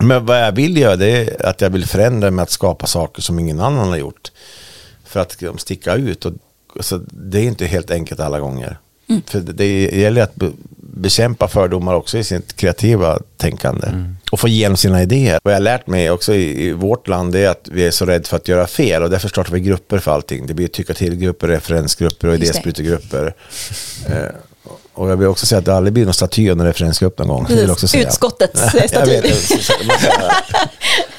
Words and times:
Men 0.00 0.26
vad 0.26 0.42
jag 0.42 0.52
vill 0.52 0.76
göra 0.76 0.96
det 0.96 1.10
är 1.10 1.46
att 1.46 1.60
jag 1.60 1.70
vill 1.70 1.86
förändra 1.86 2.30
med 2.30 2.42
att 2.42 2.50
skapa 2.50 2.86
saker 2.86 3.22
som 3.22 3.38
ingen 3.38 3.60
annan 3.60 3.88
har 3.88 3.96
gjort. 3.96 4.32
För 5.04 5.20
att 5.20 5.40
liksom, 5.40 5.58
sticka 5.58 5.94
ut. 5.94 6.24
Och, 6.24 6.32
alltså, 6.76 6.98
det 7.10 7.38
är 7.38 7.42
inte 7.42 7.66
helt 7.66 7.90
enkelt 7.90 8.20
alla 8.20 8.40
gånger. 8.40 8.78
För 9.26 9.40
det, 9.40 9.52
det 9.52 9.82
gäller 9.82 10.22
att 10.22 10.34
be, 10.34 10.50
bekämpa 10.76 11.48
fördomar 11.48 11.94
också 11.94 12.18
i 12.18 12.24
sitt 12.24 12.56
kreativa 12.56 13.18
tänkande. 13.36 13.88
Och 14.30 14.40
få 14.40 14.48
igenom 14.48 14.76
sina 14.76 15.02
idéer. 15.02 15.40
Vad 15.42 15.52
jag 15.52 15.58
har 15.58 15.62
lärt 15.64 15.86
mig 15.86 16.10
också 16.10 16.34
i, 16.34 16.66
i 16.66 16.72
vårt 16.72 17.08
land 17.08 17.34
är 17.34 17.48
att 17.48 17.68
vi 17.72 17.86
är 17.86 17.90
så 17.90 18.06
rädda 18.06 18.24
för 18.24 18.36
att 18.36 18.48
göra 18.48 18.66
fel. 18.66 19.02
Och 19.02 19.10
därför 19.10 19.28
startar 19.28 19.52
vi 19.52 19.60
grupper 19.60 19.98
för 19.98 20.10
allting. 20.10 20.46
Det 20.46 20.54
blir 20.54 20.68
tycka 20.68 20.94
till-grupper, 20.94 21.48
referensgrupper 21.48 22.28
och 22.28 22.34
idésprutegrupper. 22.34 23.34
Eh, 24.06 24.34
och 24.94 25.10
jag 25.10 25.16
vill 25.16 25.28
också 25.28 25.46
säga 25.46 25.58
att 25.58 25.64
det 25.64 25.74
aldrig 25.74 25.92
blir 25.92 26.04
någon 26.04 26.14
staty 26.14 26.50
under 26.50 26.64
referensgrupp 26.64 27.18
någon 27.18 27.28
gång. 27.28 27.46
Vill 27.48 27.70
också 27.70 27.88
säga. 27.88 28.08
Utskottets 28.08 28.60
staty. 28.88 29.10
vet. 29.10 29.24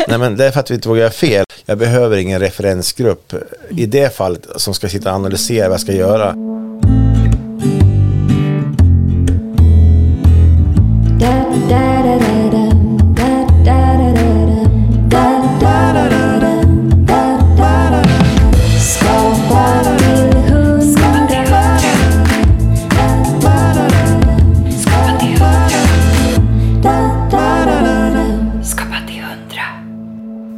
Nej, 0.07 0.17
men 0.17 0.38
det 0.38 0.45
är 0.45 0.52
för 0.52 0.59
att 0.59 0.71
vi 0.71 0.75
inte 0.75 0.88
vågar 0.88 1.02
göra 1.02 1.12
fel. 1.12 1.45
Jag 1.66 1.77
behöver 1.77 2.17
ingen 2.17 2.39
referensgrupp 2.39 3.34
i 3.70 3.85
det 3.85 4.15
fallet 4.15 4.48
som 4.55 4.73
ska 4.73 4.89
sitta 4.89 5.09
och 5.09 5.15
analysera 5.15 5.67
vad 5.67 5.73
jag 5.73 5.81
ska 5.81 5.93
göra. 5.93 6.35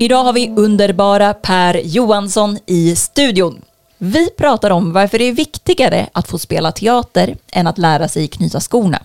Idag 0.04 0.24
har 0.24 0.34
vi 0.34 0.50
underbara 0.56 1.34
Per 1.34 1.82
Johansson 1.84 2.60
i 2.66 2.96
studion. 2.96 3.62
Vi 3.98 4.30
pratar 4.30 4.70
om 4.70 4.94
varför 4.94 5.18
det 5.18 5.24
är 5.24 5.34
viktigare 5.34 6.10
att 6.12 6.28
få 6.28 6.38
spela 6.40 6.72
teater 6.72 7.38
än 7.52 7.68
att 7.68 7.78
lära 7.78 8.08
sig 8.08 8.28
knyta 8.28 8.60
skorna. 8.60 9.04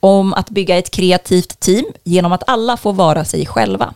Om 0.00 0.34
att 0.34 0.50
bygga 0.50 0.78
ett 0.78 0.90
kreativt 0.90 1.60
team 1.60 1.84
genom 2.04 2.32
att 2.32 2.42
alla 2.46 2.76
får 2.76 2.92
vara 2.92 3.24
sig 3.24 3.46
själva. 3.46 3.94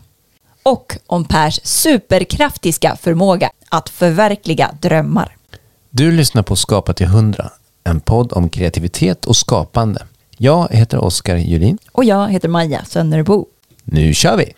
Och 0.62 0.98
om 1.06 1.25
Pers 1.25 1.61
superkraftiska 1.65 2.97
förmåga 2.97 3.50
att 3.69 3.89
förverkliga 3.89 4.71
drömmar. 4.81 5.37
Du 5.91 6.12
lyssnar 6.12 6.43
på 6.43 6.56
Skapa 6.56 6.93
till 6.93 7.06
100, 7.06 7.50
en 7.84 8.00
podd 8.00 8.33
om 8.33 8.48
kreativitet 8.48 9.27
och 9.27 9.37
skapande. 9.37 10.06
Jag 10.37 10.69
heter 10.71 10.98
Oskar 10.98 11.37
Julin. 11.37 11.78
Och 11.93 12.05
jag 12.05 12.28
heter 12.28 12.48
Maja 12.48 12.84
Sönnerbo. 12.84 13.47
Nu 13.89 14.15
kör 14.15 14.37
vi! 14.37 14.55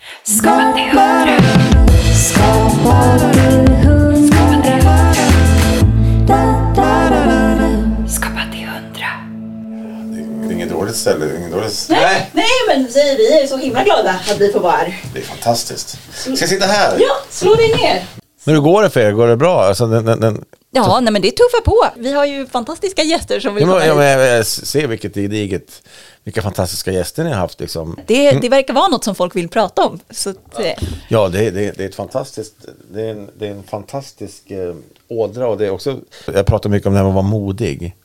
Det 10.41 10.45
är 10.45 10.51
inget 10.51 10.69
dåligt 10.69 10.95
ställe. 10.95 11.37
Inget 11.37 11.51
dåligt... 11.51 11.85
Nej, 11.89 12.29
nej 12.33 12.45
men 12.67 12.87
vi 12.93 13.41
är 13.41 13.47
så 13.47 13.57
himla 13.57 13.83
glada 13.83 14.09
att 14.29 14.39
vi 14.39 14.51
får 14.51 14.59
vara 14.59 14.71
här. 14.71 15.01
Det 15.13 15.19
är 15.19 15.23
fantastiskt. 15.23 15.99
Ska 16.13 16.29
jag 16.29 16.49
sitta 16.49 16.65
här? 16.65 16.97
Ja, 16.99 17.15
slå 17.29 17.55
dig 17.55 17.67
ner. 17.67 18.03
Men 18.43 18.55
hur 18.55 18.61
går 18.61 18.83
det 18.83 18.89
för 18.89 18.99
er? 18.99 19.11
Går 19.11 19.27
det 19.27 19.37
bra? 19.37 19.63
Alltså, 19.63 19.87
den, 19.87 20.05
den, 20.05 20.19
den... 20.19 20.45
Ja, 20.71 20.99
nej 20.99 21.13
men 21.13 21.21
det 21.21 21.31
tuffar 21.31 21.61
på. 21.61 21.99
Vi 22.01 22.13
har 22.13 22.25
ju 22.25 22.47
fantastiska 22.47 23.03
gäster 23.03 23.39
som 23.39 23.55
vill 23.55 23.67
Ja, 23.67 23.75
men, 23.75 23.87
ja, 23.87 23.95
men, 23.95 24.19
jag 24.19 24.45
ser 24.45 24.87
vilket 24.87 25.15
gediget, 25.15 25.81
vilka 26.23 26.41
fantastiska 26.41 26.91
gäster 26.91 27.23
ni 27.23 27.29
har 27.29 27.37
haft. 27.37 27.59
Liksom. 27.59 27.99
Det, 28.07 28.31
det 28.31 28.49
verkar 28.49 28.73
vara 28.73 28.87
något 28.87 29.03
som 29.03 29.15
folk 29.15 29.35
vill 29.35 29.49
prata 29.49 29.85
om. 29.85 29.99
Så 30.09 30.29
att, 30.29 30.59
eh, 30.59 30.83
Ja, 31.07 31.29
det, 31.29 31.51
det, 31.51 31.77
det 31.77 31.83
är 31.83 31.89
ett 31.89 31.95
fantastiskt, 31.95 32.55
det 32.91 33.01
är 33.01 33.11
en, 33.11 33.29
det 33.39 33.47
är 33.47 33.51
en 33.51 33.63
fantastisk 33.63 34.51
eh, 34.51 34.75
ådra 35.07 35.47
och 35.47 35.57
det 35.57 35.65
är 35.65 35.69
också, 35.69 35.99
jag 36.33 36.45
pratar 36.45 36.69
mycket 36.69 36.87
om 36.87 36.93
det 36.93 36.99
här 36.99 37.03
med 37.03 37.09
att 37.09 37.15
vara 37.15 37.27
modig. 37.27 37.95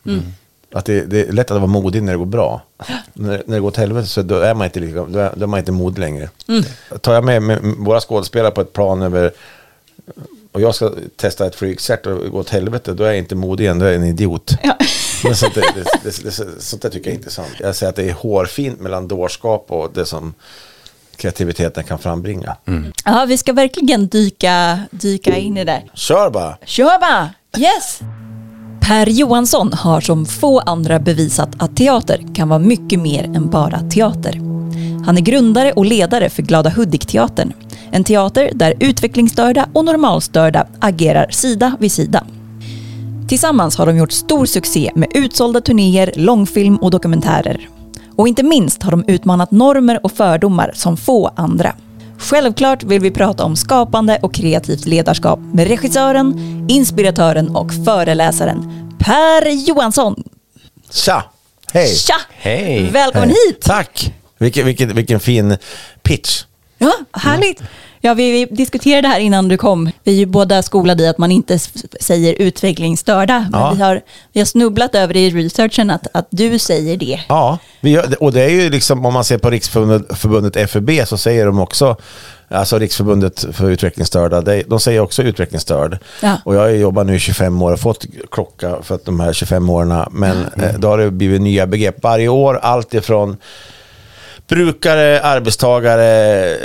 Att 0.72 0.84
det, 0.84 1.00
det 1.04 1.28
är 1.28 1.32
lätt 1.32 1.50
att 1.50 1.56
vara 1.56 1.66
modig 1.66 2.02
när 2.02 2.12
det 2.12 2.18
går 2.18 2.26
bra. 2.26 2.62
När, 3.12 3.42
när 3.46 3.54
det 3.54 3.60
går 3.60 3.68
åt 3.68 3.76
helvete 3.76 4.06
så 4.06 4.22
då 4.22 4.38
är 4.38 4.54
man 4.54 4.64
inte, 4.64 4.80
lika, 4.80 5.04
då 5.04 5.18
är, 5.18 5.32
då 5.36 5.42
är 5.42 5.46
man 5.46 5.58
inte 5.58 5.72
modig 5.72 5.98
längre. 5.98 6.28
Tar 7.00 7.14
jag 7.14 7.24
med, 7.24 7.42
med 7.42 7.58
våra 7.62 8.00
skådespelare 8.00 8.50
på 8.50 8.60
ett 8.60 8.72
plan 8.72 9.02
över 9.02 9.32
och 10.54 10.60
jag 10.60 10.74
ska 10.74 10.92
testa 11.16 11.46
ett 11.46 11.54
flygcert 11.54 12.06
och 12.06 12.30
gå 12.30 12.38
åt 12.38 12.50
helvete, 12.50 12.94
då 12.94 13.04
är 13.04 13.08
jag 13.08 13.18
inte 13.18 13.34
modig 13.34 13.66
än, 13.66 13.78
då 13.78 13.84
är 13.84 13.90
jag 13.90 14.00
en 14.00 14.06
idiot. 14.06 14.56
Men 15.24 15.36
sånt, 15.36 15.54
där, 15.54 15.62
det, 15.74 15.84
det, 16.02 16.24
det, 16.24 16.62
sånt 16.62 16.82
där 16.82 16.90
tycker 16.90 17.06
jag 17.06 17.14
är 17.14 17.18
intressant. 17.18 17.48
Jag 17.60 17.76
säger 17.76 17.90
att 17.90 17.96
det 17.96 18.10
är 18.10 18.12
hårfint 18.12 18.80
mellan 18.80 19.08
dårskap 19.08 19.66
och 19.68 19.90
det 19.94 20.06
som 20.06 20.34
kreativiteten 21.16 21.84
kan 21.84 21.98
frambringa. 21.98 22.56
ja, 23.04 23.24
vi 23.28 23.36
ska 23.36 23.52
verkligen 23.52 24.06
dyka, 24.08 24.80
dyka 24.90 25.36
in 25.36 25.56
i 25.56 25.64
det. 25.64 25.82
Kör 25.94 26.30
bara! 26.30 26.56
Kör 26.64 27.00
bara! 27.00 27.30
Yes! 27.58 28.00
Per 28.80 29.06
Johansson 29.06 29.72
har 29.72 30.00
som 30.00 30.26
få 30.26 30.60
andra 30.60 30.98
bevisat 30.98 31.48
att 31.58 31.76
teater 31.76 32.34
kan 32.34 32.48
vara 32.48 32.58
mycket 32.58 33.00
mer 33.00 33.24
än 33.24 33.50
bara 33.50 33.80
teater. 33.80 34.40
Han 35.06 35.16
är 35.16 35.20
grundare 35.20 35.72
och 35.72 35.84
ledare 35.84 36.30
för 36.30 36.42
Glada 36.42 36.70
Hudik-teatern. 36.70 37.52
En 37.94 38.04
teater 38.04 38.50
där 38.54 38.74
utvecklingsstörda 38.80 39.68
och 39.72 39.84
normalstörda 39.84 40.66
agerar 40.80 41.30
sida 41.30 41.76
vid 41.80 41.92
sida. 41.92 42.26
Tillsammans 43.28 43.76
har 43.76 43.86
de 43.86 43.96
gjort 43.96 44.12
stor 44.12 44.46
succé 44.46 44.90
med 44.94 45.08
utsålda 45.14 45.60
turnéer, 45.60 46.12
långfilm 46.16 46.76
och 46.76 46.90
dokumentärer. 46.90 47.68
Och 48.16 48.28
inte 48.28 48.42
minst 48.42 48.82
har 48.82 48.90
de 48.90 49.04
utmanat 49.08 49.50
normer 49.50 50.00
och 50.02 50.12
fördomar 50.12 50.72
som 50.74 50.96
få 50.96 51.32
andra. 51.36 51.74
Självklart 52.18 52.82
vill 52.82 53.00
vi 53.00 53.10
prata 53.10 53.44
om 53.44 53.56
skapande 53.56 54.18
och 54.22 54.34
kreativt 54.34 54.86
ledarskap 54.86 55.38
med 55.52 55.68
regissören, 55.68 56.34
inspiratören 56.68 57.56
och 57.56 57.70
föreläsaren 57.84 58.90
Per 58.98 59.68
Johansson. 59.68 60.24
Tja! 60.90 61.24
Hej! 61.72 61.94
Tja! 61.94 62.16
Hej! 62.30 62.90
Välkommen 62.92 63.28
Hej. 63.28 63.38
hit! 63.46 63.60
Tack! 63.60 64.14
Vilken, 64.38 64.66
vilken, 64.66 64.94
vilken 64.94 65.20
fin 65.20 65.56
pitch. 66.02 66.44
Ja, 66.78 66.92
härligt. 67.12 67.62
Ja, 68.06 68.14
vi, 68.14 68.30
vi 68.30 68.54
diskuterade 68.54 69.08
här 69.08 69.20
innan 69.20 69.48
du 69.48 69.56
kom. 69.56 69.90
Vi 70.02 70.12
är 70.12 70.16
ju 70.16 70.26
båda 70.26 70.62
skolade 70.62 71.02
i 71.02 71.08
att 71.08 71.18
man 71.18 71.30
inte 71.32 71.58
säger 72.00 72.34
utvecklingsstörda. 72.38 73.46
Men 73.52 73.60
Ja. 73.60 73.72
vi, 73.76 73.82
har, 73.82 74.00
vi 74.32 74.40
har 74.40 74.44
snubblat 74.44 74.94
över 74.94 75.16
i 75.16 75.30
researchen 75.30 75.90
att, 75.90 76.06
att 76.12 76.26
du 76.30 76.58
säger 76.58 76.96
det. 76.96 77.20
Ja, 77.28 77.58
gör, 77.80 78.22
och 78.22 78.32
det 78.32 78.42
är 78.42 78.48
ju 78.48 78.70
liksom 78.70 79.06
om 79.06 79.12
man 79.14 79.24
ser 79.24 79.38
på 79.38 79.50
Riksförbundet 79.50 80.18
förbundet 80.18 80.70
FUB 80.70 80.90
så 81.06 81.16
säger 81.16 81.46
de 81.46 81.58
också, 81.60 81.96
alltså 82.48 82.78
Riksförbundet 82.78 83.46
för 83.52 83.70
utvecklingsstörda, 83.70 84.40
det- 84.40 84.62
de 84.66 84.80
säger 84.80 85.00
också 85.00 85.22
utvecklingsstörd. 85.22 85.98
Ja. 86.22 86.36
Och 86.44 86.54
jag 86.54 86.60
har 86.60 86.68
jobbat 86.68 87.06
nu 87.06 87.14
i 87.16 87.18
25 87.18 87.62
år 87.62 87.72
och 87.72 87.80
fått 87.80 88.04
klocka 88.30 88.76
för 88.82 88.94
att 88.94 89.04
de 89.04 89.20
här 89.20 89.32
25 89.32 89.70
åren, 89.70 90.04
men 90.10 90.36
eh, 90.58 90.74
då 90.78 90.88
har 90.88 90.98
det 90.98 91.10
blivit 91.10 91.40
nya 91.42 91.66
begrepp 91.66 92.02
varje 92.02 92.28
år, 92.28 92.58
allt 92.62 92.94
ifrån 92.94 93.36
brukare, 94.48 95.20
arbetstagare, 95.20 96.56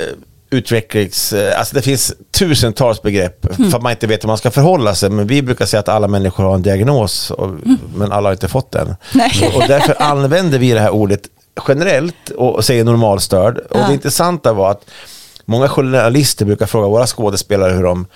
utvecklings... 0.50 1.32
eh, 1.32 1.58
Alltså 1.58 1.74
det 1.74 1.82
finns 1.82 2.12
tusentals 2.38 3.02
begrepp 3.02 3.46
för 3.56 3.76
att 3.76 3.82
man 3.82 3.92
inte 3.92 4.06
vet 4.06 4.24
hur 4.24 4.26
man 4.28 4.38
ska 4.38 4.50
förhålla 4.50 4.94
sig. 4.94 5.10
Men 5.10 5.26
vi 5.26 5.42
brukar 5.42 5.66
säga 5.66 5.80
att 5.80 5.88
alla 5.88 6.08
människor 6.08 6.44
har 6.44 6.54
en 6.54 6.62
diagnos, 6.62 7.30
och, 7.30 7.50
men 7.94 8.12
alla 8.12 8.28
har 8.28 8.32
inte 8.32 8.48
fått 8.48 8.70
den. 8.72 8.94
Nej. 9.14 9.52
Och 9.54 9.62
därför 9.68 10.02
använder 10.02 10.58
vi 10.58 10.72
det 10.72 10.80
här 10.80 10.90
ordet 10.90 11.20
generellt 11.68 12.30
och 12.36 12.54
och 12.54 12.64
säger 12.64 12.84
normalstörd. 12.84 13.58
Och 13.58 13.76
Ja. 13.80 13.86
det 13.86 13.92
intressanta 13.92 14.52
var 14.52 14.70
att 14.70 14.84
många 15.44 15.68
journalister 15.68 16.44
brukar 16.46 16.66
fråga 16.66 16.88
våra 16.88 17.06
skådespelare 17.06 17.72
hur 17.72 17.82
de 17.82 18.06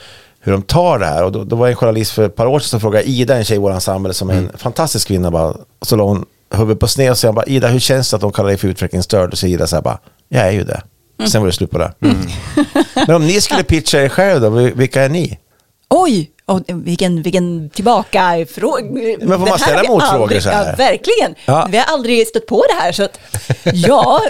hur 0.41 0.53
de 0.53 0.63
tar 0.63 0.99
det 0.99 1.07
här. 1.07 1.25
Och 1.25 1.33
då, 1.33 1.45
då 1.45 1.57
var 1.57 1.69
en 1.69 1.77
journalist 1.77 2.13
för 2.13 2.23
ett 2.27 2.37
par 2.37 2.47
år 2.47 2.59
sedan 2.59 2.69
som 2.69 2.81
frågade 2.81 3.09
Ida, 3.09 3.37
en 3.37 3.45
tjej 3.45 3.57
i 3.57 3.61
vår 3.61 3.73
ensemble 3.73 4.15
som 4.15 4.31
är 4.31 4.35
en 4.35 4.51
fantastisk 4.57 5.09
kvinna. 5.09 5.31
Bara, 5.31 5.49
och 5.79 5.87
så 5.87 5.97
la 5.97 6.05
hon 6.05 6.25
huvudet 6.51 6.81
på 6.81 6.87
sned 6.89 7.11
och 7.11 7.19
sa 7.19 7.43
Ida, 7.47 7.69
hur 7.69 7.79
känns 7.81 8.11
det 8.11 8.17
att 8.17 8.21
de 8.23 8.33
kallar 8.33 8.49
dig 8.49 8.59
för 8.59 8.69
utvecklingsstörd? 8.69 9.33
Och 9.33 9.39
så 9.39 9.47
Ida 9.47 9.67
så 9.67 9.77
här 9.77 9.83
bara, 9.83 9.99
jag 10.29 10.47
är 10.47 10.51
ju 10.51 10.65
det. 10.65 10.83
Sen 11.27 11.41
var 11.41 11.47
det 11.47 11.53
slut 11.53 11.71
på 11.71 11.79
det. 11.79 11.93
Men 13.07 13.17
om 13.17 13.27
ni 13.27 13.41
skulle 13.41 13.63
pitcha 13.73 13.99
er 13.99 14.09
själv 14.09 14.41
då, 14.41 14.51
vil- 14.51 14.75
vilka 14.75 15.03
är 15.03 15.09
ni? 15.09 15.39
Oj, 15.91 16.31
och 16.47 16.63
vilken, 16.69 17.23
vilken 17.23 17.71
tillbaka 17.71 18.47
fråga. 18.55 18.85
Men 19.21 19.39
får 19.39 19.47
man 19.47 19.59
ställa 19.59 19.89
motfrågor 19.89 20.41
så 20.41 20.49
här? 20.49 20.67
Ja, 20.67 20.75
verkligen. 20.77 21.35
Ja. 21.45 21.69
Vi 21.71 21.77
har 21.77 21.85
aldrig 21.85 22.27
stött 22.27 22.47
på 22.47 22.65
det 22.69 22.83
här. 22.83 22.93
Så 22.93 23.05
att, 23.05 23.19
ja, 23.75 24.21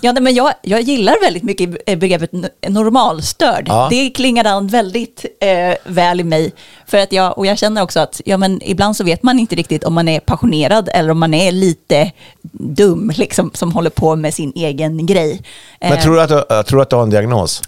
ja 0.00 0.12
nej, 0.12 0.22
men 0.22 0.34
jag, 0.34 0.52
jag 0.62 0.80
gillar 0.80 1.16
väldigt 1.24 1.42
mycket 1.42 1.98
begreppet 1.98 2.30
normalstörd. 2.68 3.64
Ja. 3.68 3.88
Det 3.90 4.10
klingade 4.10 4.50
an 4.50 4.66
väldigt 4.66 5.24
eh, 5.40 5.74
väl 5.84 6.20
i 6.20 6.24
mig. 6.24 6.52
För 6.86 6.98
att 6.98 7.12
jag, 7.12 7.38
och 7.38 7.46
jag 7.46 7.58
känner 7.58 7.82
också 7.82 8.00
att 8.00 8.20
ja, 8.24 8.36
men 8.36 8.62
ibland 8.62 8.96
så 8.96 9.04
vet 9.04 9.22
man 9.22 9.38
inte 9.38 9.56
riktigt 9.56 9.84
om 9.84 9.94
man 9.94 10.08
är 10.08 10.20
passionerad 10.20 10.88
eller 10.92 11.10
om 11.10 11.18
man 11.18 11.34
är 11.34 11.52
lite 11.52 12.12
dum, 12.52 13.12
liksom, 13.16 13.50
som 13.54 13.72
håller 13.72 13.90
på 13.90 14.16
med 14.16 14.34
sin 14.34 14.52
egen 14.54 15.06
grej. 15.06 15.42
Men 15.80 15.92
Eh, 15.92 16.02
tror 16.02 16.14
du, 16.14 16.20
att 16.20 16.28
du, 16.28 16.62
tror 16.62 16.82
att 16.82 16.90
du 16.90 16.96
har 16.96 17.02
en 17.02 17.10
diagnos? 17.10 17.62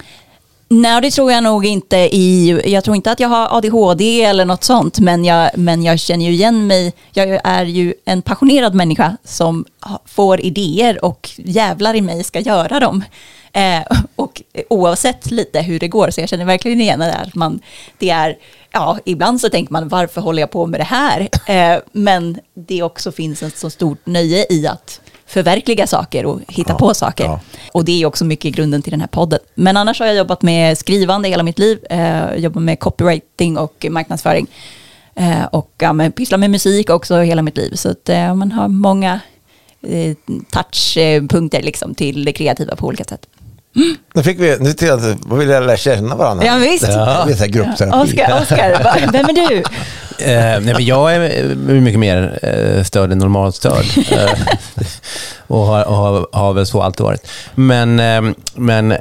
Nej, 0.73 1.01
det 1.01 1.11
tror 1.11 1.33
jag 1.33 1.45
nog 1.45 1.67
inte 1.67 1.97
i... 1.97 2.61
Jag 2.65 2.85
tror 2.85 2.97
inte 2.97 3.13
att 3.13 3.21
jag 3.21 3.29
har 3.29 3.57
ADHD 3.57 4.23
eller 4.23 4.45
något 4.45 4.65
sånt, 4.65 4.99
men 4.99 5.25
jag, 5.25 5.51
men 5.55 5.83
jag 5.83 5.99
känner 5.99 6.25
ju 6.25 6.33
igen 6.33 6.67
mig. 6.67 6.93
Jag 7.13 7.41
är 7.45 7.65
ju 7.65 7.95
en 8.05 8.23
passionerad 8.23 8.75
människa 8.75 9.17
som 9.25 9.65
får 10.05 10.41
idéer 10.41 11.05
och 11.05 11.31
jävlar 11.37 11.95
i 11.95 12.01
mig 12.01 12.25
ska 12.25 12.41
göra 12.41 12.81
dem. 12.81 13.05
Eh, 13.53 13.83
och 14.17 14.43
oavsett 14.69 15.31
lite 15.31 15.61
hur 15.61 15.79
det 15.79 15.89
går. 15.89 16.11
Så 16.11 16.21
jag 16.21 16.29
känner 16.29 16.45
verkligen 16.45 16.81
igen 16.81 16.99
det 16.99 17.07
där. 17.07 17.31
Man, 17.35 17.61
det 17.99 18.11
är, 18.11 18.37
ja, 18.71 18.99
ibland 19.05 19.41
så 19.41 19.49
tänker 19.49 19.73
man 19.73 19.89
varför 19.89 20.21
håller 20.21 20.43
jag 20.43 20.51
på 20.51 20.67
med 20.67 20.81
det 20.81 20.85
här? 20.85 21.29
Eh, 21.47 21.81
men 21.93 22.39
det 22.55 22.83
också 22.83 23.13
finns 23.13 23.43
ett 23.43 23.59
så 23.59 23.71
stort 23.71 24.07
nöje 24.07 24.47
i 24.51 24.67
att 24.67 25.01
förverkliga 25.33 25.87
saker 25.87 26.27
och 26.27 26.41
hitta 26.49 26.73
Ja, 26.73 26.79
på 26.79 26.95
saker. 26.95 27.25
ja. 27.25 27.41
Och 27.73 27.85
det 27.85 28.03
är 28.03 28.07
också 28.07 28.25
mycket 28.25 28.55
grunden 28.55 28.83
till 28.83 28.91
den 28.91 29.01
här 29.01 29.09
podden. 29.09 29.39
Men 29.55 29.77
annars 29.77 30.01
har 30.01 30.07
jag 30.07 30.17
jobbat 30.17 30.43
med 30.43 30.79
skrivande 30.79 31.29
hela 31.29 31.43
mitt 31.43 31.59
liv. 31.59 31.79
Eh, 31.91 32.35
jobbat 32.37 32.63
med 32.63 32.79
copywriting 32.81 33.59
och 33.59 33.87
marknadsföring. 33.91 34.47
Eh, 35.15 35.45
och 35.45 35.71
ja, 35.79 35.93
men 35.93 36.13
pysslar 36.13 36.39
med 36.39 36.51
musik 36.51 36.91
också 36.91 37.17
hela 37.21 37.43
mitt 37.43 37.57
liv. 37.57 37.75
Så 37.75 37.91
att 37.91 38.09
eh, 38.09 38.35
man 38.35 38.53
har 38.53 38.69
många 38.69 39.21
eh, 39.83 40.17
touchpunkter 40.51 41.63
liksom 41.63 41.95
till 41.95 42.25
det 42.25 42.33
kreativa 42.33 42.77
på 42.77 42.87
olika 42.87 43.05
sätt. 43.05 43.27
Nu 44.15 44.23
fick 44.23 44.41
vi, 44.41 44.57
nu 44.61 44.73
till 44.73 44.91
att 44.93 45.01
vad 45.21 45.39
vill 45.39 45.49
jag 45.49 45.67
lära 45.67 45.77
känna 45.77 46.17
varandra. 46.17 46.47
Ja, 46.47 46.57
visst. 46.57 46.87
Det 47.41 47.49
gruppterapi. 47.49 48.11
Oskar, 48.13 48.43
Oskar, 48.43 49.13
vem 49.13 49.25
är 49.25 49.49
du? 49.49 49.57
Eh, 50.25 50.61
nej, 50.61 50.61
men 50.61 50.85
jag 50.85 51.15
är 51.15 51.55
mycket 51.81 52.01
mer 52.01 52.39
eh, 52.43 52.83
störd 52.85 53.13
än 53.13 53.19
normalt 53.19 53.55
störd. 53.55 53.85
Eh, 54.13 54.31
och 55.47 55.59
har, 55.59 55.85
och 55.85 55.97
har, 55.97 56.27
har 56.33 56.53
väl 56.53 56.67
så 56.67 56.83
alltid 56.83 57.05
varit. 57.05 57.29
Men, 57.55 58.01
eh, 58.01 58.33
men 58.55 58.95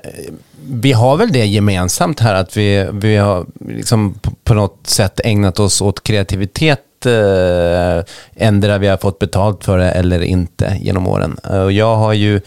vi 0.70 0.92
har 0.92 1.18
väl 1.18 1.32
det 1.32 1.46
gemensamt 1.46 2.20
här 2.20 2.34
att 2.36 2.58
vi, 2.58 2.88
vi 2.94 3.16
har 3.18 3.46
liksom 3.70 4.14
på, 4.14 4.32
på 4.44 4.54
något 4.54 4.80
sätt 4.88 5.20
ägnat 5.24 5.60
oss 5.60 5.82
åt 5.82 6.04
kreativitet 6.04 7.06
eh, 7.06 8.04
ändra 8.36 8.78
vi 8.78 8.88
har 8.88 8.98
fått 8.98 9.20
betalt 9.20 9.64
för 9.64 9.78
det 9.78 9.92
eller 9.92 10.22
inte 10.22 10.78
genom 10.82 11.08
åren. 11.08 11.38
Eh, 11.50 11.60
Och 11.62 11.72
jag 11.72 11.96
har 11.96 12.14
ju 12.14 12.42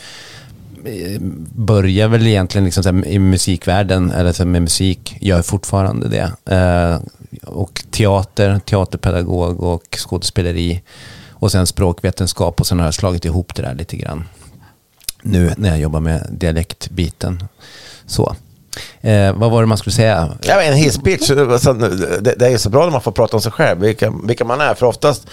börjar 1.54 2.08
väl 2.08 2.26
egentligen 2.26 2.64
liksom 2.64 2.82
så 2.82 2.92
här 2.92 3.06
i 3.06 3.18
musikvärlden, 3.18 4.10
eller 4.10 4.32
så 4.32 4.44
med 4.44 4.62
musik, 4.62 5.16
gör 5.20 5.42
fortfarande 5.42 6.08
det. 6.08 6.54
Eh, 6.54 7.00
och 7.42 7.84
teater, 7.90 8.58
teaterpedagog 8.58 9.62
och 9.62 9.98
skådespeleri. 9.98 10.82
Och 11.30 11.52
sen 11.52 11.66
språkvetenskap 11.66 12.60
och 12.60 12.66
sen 12.66 12.78
har 12.78 12.86
jag 12.86 12.94
slagit 12.94 13.24
ihop 13.24 13.54
det 13.54 13.62
där 13.62 13.74
lite 13.74 13.96
grann. 13.96 14.24
Nu 15.22 15.54
när 15.56 15.68
jag 15.68 15.78
jobbar 15.78 16.00
med 16.00 16.26
dialektbiten. 16.30 17.44
Så. 18.06 18.36
Eh, 19.00 19.32
vad 19.32 19.50
var 19.50 19.60
det 19.60 19.66
man 19.66 19.78
skulle 19.78 19.94
säga? 19.94 20.38
Ja, 20.42 20.62
en 20.62 20.74
hisspitch, 20.74 21.28
det, 21.28 22.34
det 22.38 22.46
är 22.46 22.50
ju 22.50 22.58
så 22.58 22.70
bra 22.70 22.84
när 22.84 22.92
man 22.92 23.00
får 23.00 23.12
prata 23.12 23.36
om 23.36 23.40
sig 23.40 23.52
själv, 23.52 23.80
vilka, 23.80 24.12
vilka 24.24 24.44
man 24.44 24.60
är. 24.60 24.74
För 24.74 24.86
oftast 24.86 25.26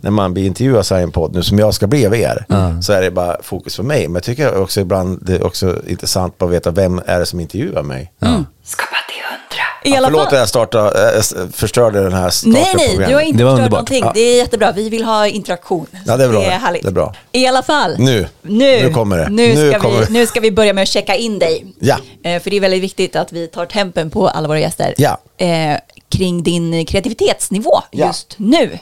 när 0.00 0.10
man 0.10 0.34
blir 0.34 0.46
intervjuad 0.46 0.86
så 0.86 0.94
här 0.94 1.00
i 1.00 1.04
en 1.04 1.12
podd, 1.12 1.34
nu 1.34 1.42
som 1.42 1.58
jag 1.58 1.74
ska 1.74 1.86
bli 1.86 2.06
av 2.06 2.14
er, 2.16 2.44
så 2.82 2.92
är 2.92 3.00
det 3.02 3.10
bara 3.10 3.36
fokus 3.42 3.76
för 3.76 3.82
mig. 3.82 4.08
Men 4.08 4.14
jag 4.14 4.22
tycker 4.22 4.62
också 4.62 4.80
ibland 4.80 5.18
det 5.22 5.34
är 5.34 5.46
också 5.46 5.76
intressant 5.86 6.42
att 6.42 6.50
veta 6.50 6.70
vem 6.70 7.00
är 7.06 7.18
det 7.18 7.26
som 7.26 7.40
intervjuar 7.40 7.82
mig. 7.82 8.12
Skapa 8.18 8.96
till 9.08 9.22
hundra. 9.30 9.64
I 9.84 9.90
Ja, 9.90 9.96
alla 9.98 10.06
förlåt 10.06 10.20
fall. 10.24 10.34
att 10.34 10.38
jag 10.38 10.48
startade, 10.48 11.16
äh, 11.16 11.22
förstörde 11.52 12.02
den 12.02 12.12
här 12.12 12.30
starten 12.30 12.52
Nej, 12.52 12.74
nej, 12.98 13.08
du 13.08 13.14
har 13.14 13.20
inte 13.20 13.44
Det 13.44 13.50
förstört 13.50 13.70
någonting. 13.70 14.04
Ja. 14.04 14.12
Det 14.14 14.20
är 14.20 14.36
jättebra. 14.36 14.72
Vi 14.72 14.88
vill 14.88 15.04
ha 15.04 15.26
interaktion. 15.26 15.86
Ja, 16.06 16.16
det 16.16 16.24
är 16.24 16.28
bra. 16.28 16.40
Det 16.40 16.46
är 16.46 16.58
härligt. 16.58 16.82
Det 16.82 16.88
är 16.88 16.92
bra. 16.92 17.14
I 17.32 17.46
alla 17.46 17.62
fall. 17.62 17.94
Nu. 17.98 18.26
Nu, 18.42 18.82
Nu 18.82 18.90
kommer 18.92 19.18
det. 19.18 19.28
Nu, 19.28 19.54
Nu 19.54 19.70
ska, 19.70 19.80
kommer 19.80 19.98
vi, 20.00 20.04
det. 20.06 20.12
nu 20.12 20.26
ska 20.26 20.40
vi 20.40 20.50
börja 20.50 20.72
med 20.72 20.82
att 20.82 20.88
checka 20.88 21.14
in 21.16 21.38
dig. 21.38 21.66
Ja. 21.80 21.96
Eh, 22.24 22.42
för 22.42 22.50
det 22.50 22.56
är 22.56 22.60
väldigt 22.60 22.82
viktigt 22.82 23.16
att 23.16 23.32
vi 23.32 23.46
tar 23.46 23.66
tempen 23.66 24.10
på 24.10 24.28
alla 24.28 24.48
våra 24.48 24.60
gäster. 24.60 24.94
Ja. 24.96 25.18
Eh, 25.38 25.76
kring 26.10 26.42
din 26.42 26.86
kreativitetsnivå 26.86 27.82
Ja. 27.90 28.06
just 28.06 28.34
nu. 28.36 28.78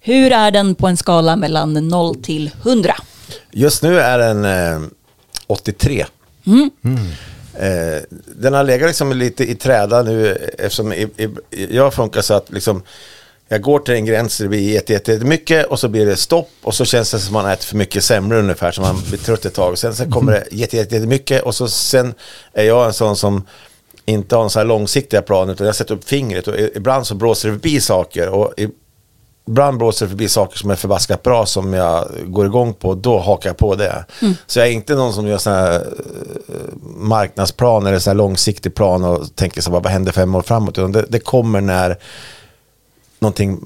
Hur 0.00 0.32
är 0.32 0.50
den 0.50 0.74
på 0.74 0.86
en 0.86 0.96
skala 0.96 1.36
mellan 1.36 1.88
0 1.88 2.14
till 2.22 2.50
100? 2.62 2.94
Just 3.52 3.82
nu 3.82 4.00
är 4.00 4.18
den 4.18 4.44
eh, 4.44 4.88
83. 5.46 6.06
Eh, 7.54 8.02
den 8.26 8.54
har 8.54 8.64
legat 8.64 8.88
liksom 8.88 9.12
lite 9.12 9.50
i 9.50 9.54
träda 9.54 10.02
nu 10.02 10.32
eftersom 10.58 10.92
i, 10.92 11.08
i, 11.50 11.76
jag 11.76 11.94
funkar 11.94 12.20
så 12.20 12.34
att 12.34 12.50
liksom 12.50 12.82
jag 13.48 13.62
går 13.62 13.78
till 13.78 13.94
en 13.94 14.04
gräns 14.04 14.38
där 14.38 14.44
det 14.44 14.48
blir 14.48 14.72
jätte, 14.72 14.92
jätte, 14.92 15.18
mycket 15.18 15.66
och 15.66 15.80
så 15.80 15.88
blir 15.88 16.06
det 16.06 16.16
stopp 16.16 16.50
och 16.62 16.74
så 16.74 16.84
känns 16.84 17.10
det 17.10 17.18
som 17.18 17.32
man 17.32 17.46
äter 17.46 17.64
för 17.64 17.76
mycket 17.76 18.04
sämre 18.04 18.38
ungefär 18.38 18.72
så 18.72 18.80
man 18.80 19.02
blir 19.08 19.18
trött 19.18 19.44
ett 19.44 19.54
tag. 19.54 19.78
Sen, 19.78 19.94
sen 19.94 20.10
kommer 20.12 20.32
det 20.32 20.44
jätte, 20.50 20.76
jätte, 20.76 20.94
jätte 20.94 21.06
mycket 21.06 21.42
och 21.42 21.54
så 21.54 21.68
sen 21.68 22.14
är 22.52 22.64
jag 22.64 22.86
en 22.86 22.92
sån 22.92 23.16
som 23.16 23.46
inte 24.04 24.36
har 24.36 24.42
en 24.42 24.50
så 24.50 24.58
här 24.58 24.66
långsiktiga 24.66 25.22
plan 25.22 25.50
utan 25.50 25.66
jag 25.66 25.76
sätter 25.76 25.94
upp 25.94 26.04
fingret 26.04 26.48
och 26.48 26.54
ibland 26.74 27.06
så 27.06 27.14
blåser 27.14 27.48
det 27.48 27.54
förbi 27.54 27.80
saker 27.80 28.28
och 28.28 28.54
ibland 29.48 29.78
blåser 29.78 30.06
förbi 30.06 30.28
saker 30.28 30.58
som 30.58 30.70
är 30.70 30.76
förbaskat 30.76 31.22
bra 31.22 31.46
som 31.46 31.72
jag 31.72 32.08
går 32.26 32.46
igång 32.46 32.74
på, 32.74 32.94
då 32.94 33.18
hakar 33.18 33.50
jag 33.50 33.56
på 33.56 33.74
det. 33.74 34.04
Så 34.46 34.58
jag 34.58 34.68
är 34.68 34.72
inte 34.72 34.94
någon 34.94 35.12
som 35.12 35.26
gör 35.26 35.38
sådana 35.38 35.60
här 35.60 35.74
eh, 36.48 36.54
marknadsplan 36.96 37.86
eller 37.86 37.98
sån 37.98 38.10
här 38.10 38.16
långsiktig 38.16 38.74
plan 38.74 39.04
och 39.04 39.36
tänker 39.36 39.60
så 39.60 39.70
här, 39.70 39.80
vad 39.80 39.92
händer 39.92 40.12
fem 40.12 40.34
år 40.34 40.42
framåt? 40.42 40.74
Det, 40.74 41.04
det 41.08 41.20
kommer 41.20 41.60
när 41.60 41.98
någonting 43.18 43.60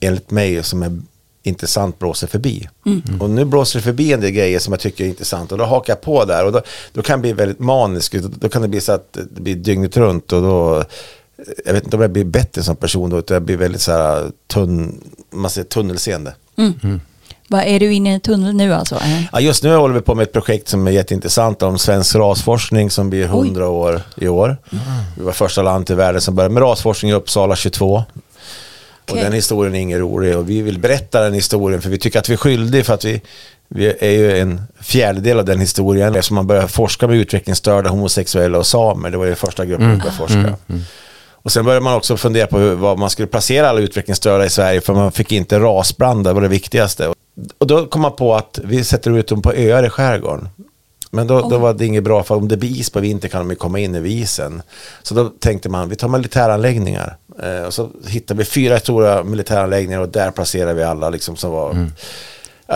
enligt 0.00 0.30
mig 0.30 0.62
som 0.62 0.82
är 0.82 1.00
intressant 1.42 1.98
blåser 1.98 2.26
förbi. 2.26 2.68
Och 3.20 3.30
nu 3.30 3.44
blåser 3.44 3.78
det 3.78 3.82
förbi 3.82 4.12
en 4.12 4.20
del 4.20 4.30
grejer 4.30 4.58
som 4.58 4.72
jag 4.72 4.80
tycker 4.80 5.04
är 5.04 5.08
intressant 5.08 5.52
och 5.52 5.58
då 5.58 5.64
hakar 5.64 5.92
jag 5.92 6.00
på 6.00 6.24
där 6.24 6.44
och 6.44 6.52
då, 6.52 6.60
då 6.92 7.02
kan 7.02 7.18
det 7.18 7.22
bli 7.22 7.32
väldigt 7.32 7.58
maniskt. 7.58 8.12
Då, 8.12 8.28
då 8.28 8.48
kan 8.48 8.62
det 8.62 8.68
bli 8.68 8.80
så 8.80 8.92
att 8.92 9.12
det 9.12 9.40
blir 9.40 9.54
dygnet 9.54 9.96
runt 9.96 10.32
och 10.32 10.42
då 10.42 10.84
jag 11.64 11.72
vet 11.72 11.84
inte 11.84 11.96
om 11.96 12.02
jag 12.02 12.10
blir 12.10 12.24
bättre 12.24 12.62
som 12.62 12.76
person 12.76 13.10
då, 13.10 13.18
utan 13.18 13.34
jag 13.34 13.42
blir 13.42 13.56
väldigt 13.56 13.80
så 13.82 13.92
här 13.92 14.30
tunn, 14.46 15.00
man 15.30 15.50
säger 15.50 15.68
tunnelseende. 15.68 16.34
Vad 17.50 17.60
är 17.62 17.80
du 17.80 17.92
inne 17.92 18.10
i 18.10 18.14
en 18.14 18.20
tunnel 18.20 18.54
nu 18.54 18.74
alltså? 18.74 18.94
Eh, 18.94 19.22
Ja, 19.32 19.40
just 19.40 19.62
nu 19.62 19.74
håller 19.76 19.94
vi 19.94 20.00
på 20.00 20.14
med 20.14 20.22
ett 20.22 20.32
projekt 20.32 20.68
som 20.68 20.86
är 20.86 20.90
jätteintressant 20.90 21.62
om 21.62 21.78
svensk 21.78 22.14
rasforskning 22.14 22.90
som 22.90 23.10
blir 23.10 23.24
100 23.24 23.68
år 23.68 24.02
i 24.16 24.28
år. 24.28 24.56
Vi 25.16 25.24
var 25.24 25.32
första 25.32 25.62
land 25.62 25.90
i 25.90 25.94
världen 25.94 26.20
som 26.20 26.34
började 26.34 26.54
med 26.54 26.62
rasforskning 26.62 27.10
i 27.10 27.14
Uppsala 27.14 27.56
22. 27.56 27.94
Och 27.94 28.04
Okej. 29.12 29.22
den 29.24 29.32
historien 29.32 29.74
är 29.74 29.78
ingen 29.78 29.98
rolig 29.98 30.36
och 30.36 30.50
vi 30.50 30.62
vill 30.62 30.78
berätta 30.78 31.20
den 31.20 31.34
historien 31.34 31.82
för 31.82 31.90
vi 31.90 31.98
tycker 31.98 32.18
att 32.18 32.28
vi 32.28 32.32
är 32.32 32.36
skyldiga 32.36 32.84
för 32.84 32.94
att 32.94 33.04
vi, 33.04 33.22
vi 33.68 33.94
är 34.00 34.10
ju 34.10 34.38
en 34.38 34.62
fjärdedel 34.80 35.38
av 35.38 35.44
den 35.44 35.60
historien. 35.60 36.14
Eftersom 36.14 36.34
man 36.34 36.46
började 36.46 36.68
forska 36.68 37.06
med 37.06 37.16
utvecklingsstörda, 37.16 37.90
homosexuella 37.90 38.58
och 38.58 38.66
samer, 38.66 39.10
det 39.10 39.16
var 39.16 39.26
ju 39.26 39.34
första 39.34 39.64
gruppen 39.64 39.90
vi 39.90 39.96
började 39.96 40.16
forska. 40.16 40.54
Och 41.48 41.52
sen 41.52 41.64
började 41.64 41.84
man 41.84 41.94
också 41.94 42.16
fundera 42.16 42.46
på 42.46 42.58
hur, 42.58 42.74
vad 42.74 42.98
man 42.98 43.10
skulle 43.10 43.28
placera 43.28 43.68
alla 43.68 43.80
utvecklingsstörda 43.80 44.44
i 44.44 44.50
Sverige 44.50 44.80
för 44.80 44.94
man 44.94 45.12
fick 45.12 45.32
inte 45.32 45.58
rasblanda, 45.58 46.30
det 46.30 46.34
var 46.34 46.40
det 46.40 46.48
viktigaste. 46.48 47.12
Och 47.58 47.66
då 47.66 47.86
kom 47.86 48.02
man 48.02 48.16
på 48.16 48.34
att 48.34 48.60
vi 48.64 48.84
sätter 48.84 49.18
ut 49.18 49.28
dem 49.28 49.42
på 49.42 49.52
öar 49.52 49.86
i 49.86 49.90
skärgården. 49.90 50.48
Men 51.10 51.26
då, 51.26 51.48
då 51.48 51.58
var 51.58 51.74
det 51.74 51.86
inget 51.86 52.04
bra, 52.04 52.22
för 52.22 52.34
om 52.34 52.48
det 52.48 52.56
blir 52.56 52.80
is 52.80 52.90
på 52.90 53.00
vintern 53.00 53.30
kan 53.30 53.40
de 53.40 53.50
ju 53.50 53.56
komma 53.56 53.78
in 53.78 53.94
i 53.94 54.08
isen. 54.08 54.62
Så 55.02 55.14
då 55.14 55.28
tänkte 55.28 55.68
man, 55.68 55.88
vi 55.88 55.96
tar 55.96 56.08
militäranläggningar. 56.08 57.16
Eh, 57.42 57.66
och 57.66 57.74
så 57.74 57.90
hittade 58.06 58.38
vi 58.38 58.44
fyra 58.44 58.78
stora 58.78 59.24
militäranläggningar 59.24 60.00
och 60.00 60.08
där 60.08 60.30
placerar 60.30 60.74
vi 60.74 60.82
alla 60.82 61.10
liksom 61.10 61.36
som 61.36 61.50
var 61.50 61.68
ja, 61.74 61.86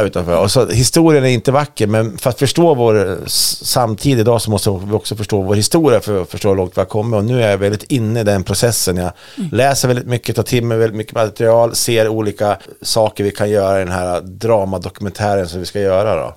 utanför. 0.00 0.38
Och 0.38 0.50
så, 0.50 0.68
historien 0.68 1.24
är 1.24 1.28
inte 1.28 1.52
vacker, 1.52 1.86
men 1.86 2.18
för 2.18 2.30
att 2.30 2.38
förstå 2.38 2.74
vår 2.74 3.18
samtid 3.64 4.18
idag 4.18 4.42
så 4.42 4.50
måste 4.50 4.70
vi 4.70 4.92
också 4.92 5.16
förstå 5.16 5.42
vår 5.42 5.54
historia 5.54 6.00
för 6.00 6.22
att 6.22 6.30
förstå 6.30 6.48
hur 6.48 6.56
långt 6.56 6.76
vi 6.76 6.80
har 6.80 6.86
kommit. 6.86 7.16
Och 7.16 7.24
nu 7.24 7.42
är 7.42 7.50
jag 7.50 7.58
väldigt 7.58 7.82
inne 7.82 8.20
i 8.20 8.24
den 8.24 8.44
processen. 8.44 8.96
Jag 8.96 9.12
läser 9.52 9.88
väldigt 9.88 10.06
mycket, 10.06 10.36
tar 10.36 10.42
till 10.42 10.64
mig 10.64 10.78
väldigt 10.78 10.96
mycket 10.96 11.14
material, 11.14 11.74
ser 11.74 12.08
olika 12.08 12.58
saker 12.82 13.24
vi 13.24 13.30
kan 13.30 13.50
göra 13.50 13.82
i 13.82 13.84
den 13.84 13.92
här 13.92 14.20
dramadokumentären 14.20 15.48
som 15.48 15.60
vi 15.60 15.66
ska 15.66 15.80
göra. 15.80 16.16
Då. 16.16 16.34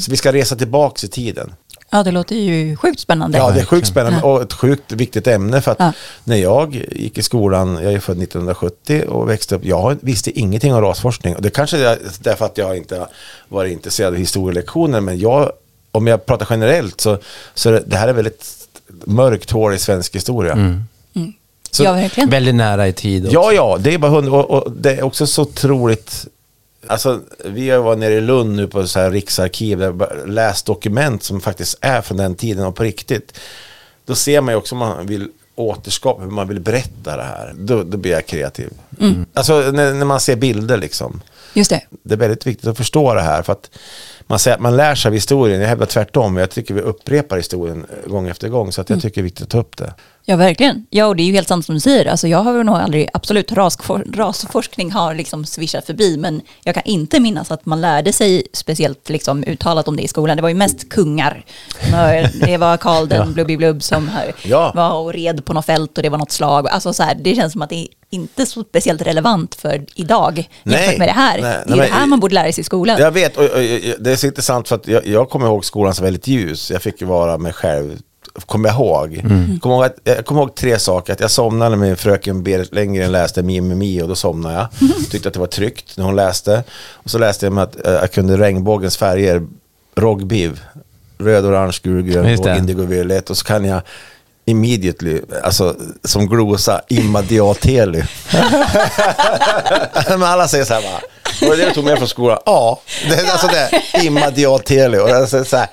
Så 0.00 0.10
vi 0.10 0.16
ska 0.16 0.32
resa 0.32 0.56
tillbaka 0.56 1.06
i 1.06 1.08
tiden. 1.08 1.52
Ja, 1.90 2.02
det 2.02 2.10
låter 2.10 2.36
ju 2.36 2.76
sjukt 2.76 3.00
spännande. 3.00 3.38
Ja, 3.38 3.50
det 3.50 3.60
är 3.60 3.64
sjukt 3.64 3.86
spännande 3.86 4.22
och 4.22 4.42
ett 4.42 4.52
sjukt 4.52 4.92
viktigt 4.92 5.26
ämne 5.26 5.60
för 5.60 5.70
att 5.72 5.78
Ja. 5.80 5.92
när 6.24 6.36
jag 6.36 6.84
gick 6.92 7.18
i 7.18 7.22
skolan, 7.22 7.78
jag 7.82 7.92
är 7.92 8.00
född 8.00 8.22
1970 8.22 9.04
och 9.08 9.28
växte 9.30 9.54
upp, 9.54 9.64
jag 9.64 9.96
visste 10.00 10.38
ingenting 10.38 10.74
om 10.74 10.80
rasforskning. 10.80 11.36
Och 11.36 11.42
det 11.42 11.50
kanske 11.50 11.78
är 11.78 11.98
därför 12.20 12.44
att 12.44 12.58
jag 12.58 12.76
inte 12.76 13.06
var 13.48 13.64
intresserad 13.64 14.12
av 14.14 14.18
historielektioner, 14.18 15.00
men 15.00 15.18
jag, 15.18 15.52
om 15.92 16.06
jag 16.06 16.26
pratar 16.26 16.46
generellt 16.50 17.00
så, 17.00 17.18
så 17.54 17.68
är 17.68 17.72
det, 17.72 17.82
det 17.86 17.96
här 17.96 18.08
är 18.08 18.12
väldigt 18.12 18.46
mörkt 19.04 19.50
hål 19.50 19.74
i 19.74 19.78
svensk 19.78 20.14
historia. 20.14 20.74
Så- 21.70 21.84
ja, 21.84 21.92
verkligen. 21.92 22.30
Väldigt 22.30 22.54
nära 22.54 22.88
i 22.88 22.92
tid 22.92 23.24
också. 23.26 23.34
Ja, 23.34 23.52
ja, 23.52 23.76
det 23.80 23.94
är 23.94 23.98
bara 23.98 24.10
hundra, 24.12 24.32
och, 24.32 24.50
och 24.62 24.72
det 24.72 24.94
är 24.94 25.02
också 25.02 25.26
så 25.26 25.42
otroligt 25.42 26.26
Alltså, 26.86 27.20
vi 27.44 27.70
har 27.70 27.78
varit 27.78 27.98
nere 27.98 28.14
i 28.14 28.20
Lund 28.20 28.56
nu 28.56 28.66
på 28.66 28.86
så 28.86 29.00
här 29.00 29.10
riksarkiv, 29.10 29.78
där 29.78 30.26
läst 30.26 30.66
dokument 30.66 31.22
som 31.22 31.40
faktiskt 31.40 31.78
är 31.80 32.02
från 32.02 32.18
den 32.18 32.34
tiden 32.34 32.66
och 32.66 32.74
på 32.74 32.82
riktigt. 32.82 33.40
Då 34.04 34.14
ser 34.14 34.40
man 34.40 34.54
ju 34.54 34.58
också 34.58 34.74
om 34.74 34.78
man 34.78 35.06
vill 35.06 35.28
återskapa, 35.54 36.22
hur 36.22 36.30
man 36.30 36.48
vill 36.48 36.60
berätta 36.60 37.16
det 37.16 37.22
här, 37.22 37.52
då, 37.58 37.82
då 37.82 37.96
blir 37.96 38.12
jag 38.12 38.26
kreativ. 38.26 38.70
Alltså 39.34 39.60
när, 39.60 39.94
när 39.94 40.04
man 40.04 40.20
ser 40.20 40.36
bilder 40.36 40.76
liksom. 40.76 41.20
Just 41.54 41.70
det. 41.70 41.82
Det 42.02 42.14
är 42.14 42.18
väldigt 42.18 42.46
viktigt 42.46 42.66
att 42.66 42.76
förstå 42.76 43.14
det 43.14 43.20
här. 43.20 43.42
För 43.42 43.52
att 43.52 43.70
man 44.26 44.38
säger 44.38 44.56
att 44.56 44.62
man 44.62 44.76
lär 44.76 44.94
sig 44.94 45.08
av 45.08 45.12
historien. 45.14 45.60
Jag 45.60 45.68
hävdar 45.68 45.86
tvärtom. 45.86 46.36
Jag 46.36 46.50
tycker 46.50 46.74
vi 46.74 46.80
upprepar 46.80 47.36
historien 47.36 47.86
gång 48.06 48.28
efter 48.28 48.48
gång. 48.48 48.72
Så 48.72 48.80
att 48.80 48.90
jag 48.90 49.02
tycker 49.02 49.14
det 49.14 49.20
är 49.20 49.22
viktigt 49.22 49.42
att 49.42 49.50
ta 49.50 49.58
upp 49.58 49.76
det. 49.76 49.94
Ja, 50.26 50.36
verkligen. 50.36 50.86
Ja, 50.90 51.06
och 51.06 51.16
det 51.16 51.22
är 51.22 51.24
ju 51.24 51.32
helt 51.32 51.48
sant 51.48 51.66
som 51.66 51.74
du 51.74 51.80
säger. 51.80 52.06
Alltså, 52.06 52.28
jag 52.28 52.38
har 52.38 52.64
nog 52.64 52.76
aldrig, 52.76 53.08
absolut, 53.12 53.52
rasfor, 53.52 54.04
rasforskning 54.14 54.92
har 54.92 55.14
liksom 55.14 55.44
swishat 55.44 55.86
förbi, 55.86 56.16
men 56.16 56.40
jag 56.62 56.74
kan 56.74 56.84
inte 56.86 57.20
minnas 57.20 57.50
att 57.50 57.66
man 57.66 57.80
lärde 57.80 58.12
sig 58.12 58.42
speciellt 58.52 59.08
liksom, 59.08 59.44
uttalat 59.44 59.88
om 59.88 59.96
det 59.96 60.02
i 60.02 60.08
skolan. 60.08 60.36
Det 60.36 60.42
var 60.42 60.48
ju 60.48 60.54
mest 60.54 60.88
kungar. 60.88 61.44
Det 62.46 62.56
var 62.56 62.76
Karl 62.84 63.08
den 63.08 63.32
blubbi 63.32 63.56
blubb 63.56 63.82
som 63.82 64.10
Ja. 64.42 64.72
var 64.74 64.92
och 64.94 65.12
red 65.12 65.44
på 65.44 65.52
något 65.52 65.66
fält 65.66 65.96
och 65.98 66.02
det 66.02 66.08
var 66.08 66.18
något 66.18 66.32
slag. 66.32 66.68
Alltså, 66.68 66.92
så 66.92 67.02
här, 67.02 67.14
det 67.14 67.34
känns 67.34 67.52
som 67.52 67.62
att 67.62 67.70
det 67.70 67.76
är 67.76 67.86
inte 68.10 68.46
så 68.46 68.62
speciellt 68.64 69.02
relevant 69.02 69.54
för 69.54 69.84
idag 69.94 70.48
Nej. 70.62 70.80
jämfört 70.80 70.98
med 70.98 71.08
det 71.08 71.12
här. 71.12 71.40
Nej, 71.40 71.42
det 71.42 71.48
är 71.48 71.54
nej, 71.66 71.78
det 71.78 71.90
men- 71.90 71.92
här 71.92 72.06
man 72.06 72.20
borde 72.20 72.34
lära 72.34 72.52
sig 72.52 72.60
i 72.60 72.64
skolan. 72.64 72.96
Jag 73.00 73.10
vet, 73.12 73.36
och, 73.36 73.44
och, 73.44 73.50
och, 73.50 73.56
det 74.00 74.12
är 74.12 74.16
så 74.16 74.26
intressant 74.26 74.68
för 74.68 74.76
att 74.76 74.88
jag, 74.88 75.06
jag 75.06 75.30
kommer 75.30 75.46
ihåg 75.46 75.64
skolan 75.64 75.94
som 75.94 76.04
väldigt 76.04 76.26
ljus. 76.26 76.70
Jag 76.70 76.82
fick 76.82 77.00
ju 77.00 77.06
vara 77.06 77.38
mig 77.38 77.52
själv, 77.52 77.98
kommer 78.46 78.68
jag 78.68 78.76
ihåg. 78.76 79.20
Kommer 79.60 79.74
ihåg 79.74 79.84
att, 79.84 79.96
jag 80.04 80.26
kommer 80.26 80.40
ihåg 80.40 80.54
tre 80.54 80.78
saker. 80.78 81.12
Att 81.12 81.20
jag 81.20 81.30
somnade 81.30 81.76
med 81.76 81.98
fröken 81.98 82.42
Berit 82.42 82.74
Lenngren 82.74 83.12
läste 83.12 83.42
Mimimi 83.42 84.02
och 84.02 84.08
då 84.08 84.14
somnade 84.14 84.54
jag. 84.54 84.68
Tyckte 85.10 85.28
att 85.28 85.34
det 85.34 85.40
var 85.40 85.46
tryggt 85.46 85.96
när 85.96 86.04
hon 86.04 86.16
läste. 86.16 86.64
Och 86.92 87.10
så 87.10 87.18
läste 87.18 87.46
jag 87.46 87.52
med 87.52 87.64
att 87.64 87.86
eh, 87.86 87.92
jag 87.92 88.12
kunde 88.12 88.36
regnbågens 88.36 88.96
färger, 88.96 89.42
Rogbiv, 89.96 90.60
röd, 91.18 91.44
orange, 91.44 91.78
gul, 91.82 92.02
grön 92.02 92.38
och 92.40 92.56
indigo, 92.56 92.82
violett. 92.82 93.30
Och 93.30 93.36
så 93.36 93.44
kan 93.44 93.64
jag 93.64 93.80
immediately, 94.44 95.20
alltså 95.42 95.76
som 96.04 96.26
glosa, 96.26 96.80
immediately. 96.88 98.02
Men 100.08 100.22
alla 100.22 100.48
säger 100.48 100.64
så 100.64 100.74
här 100.74 100.82
bara, 100.82 101.00
var 101.48 101.56
det 101.56 101.62
det 101.62 101.68
du 101.68 101.74
tog 101.74 101.84
med 101.84 101.98
från 101.98 102.08
skolan? 102.08 102.38
Ja, 102.46 102.80
det, 103.08 103.14
är 103.14 103.32
alltså 103.32 103.46
det, 103.46 103.82
immediately. 104.06 104.98
Och 104.98 105.08
alltså, 105.08 105.44
så 105.44 105.56
här, 105.56 105.68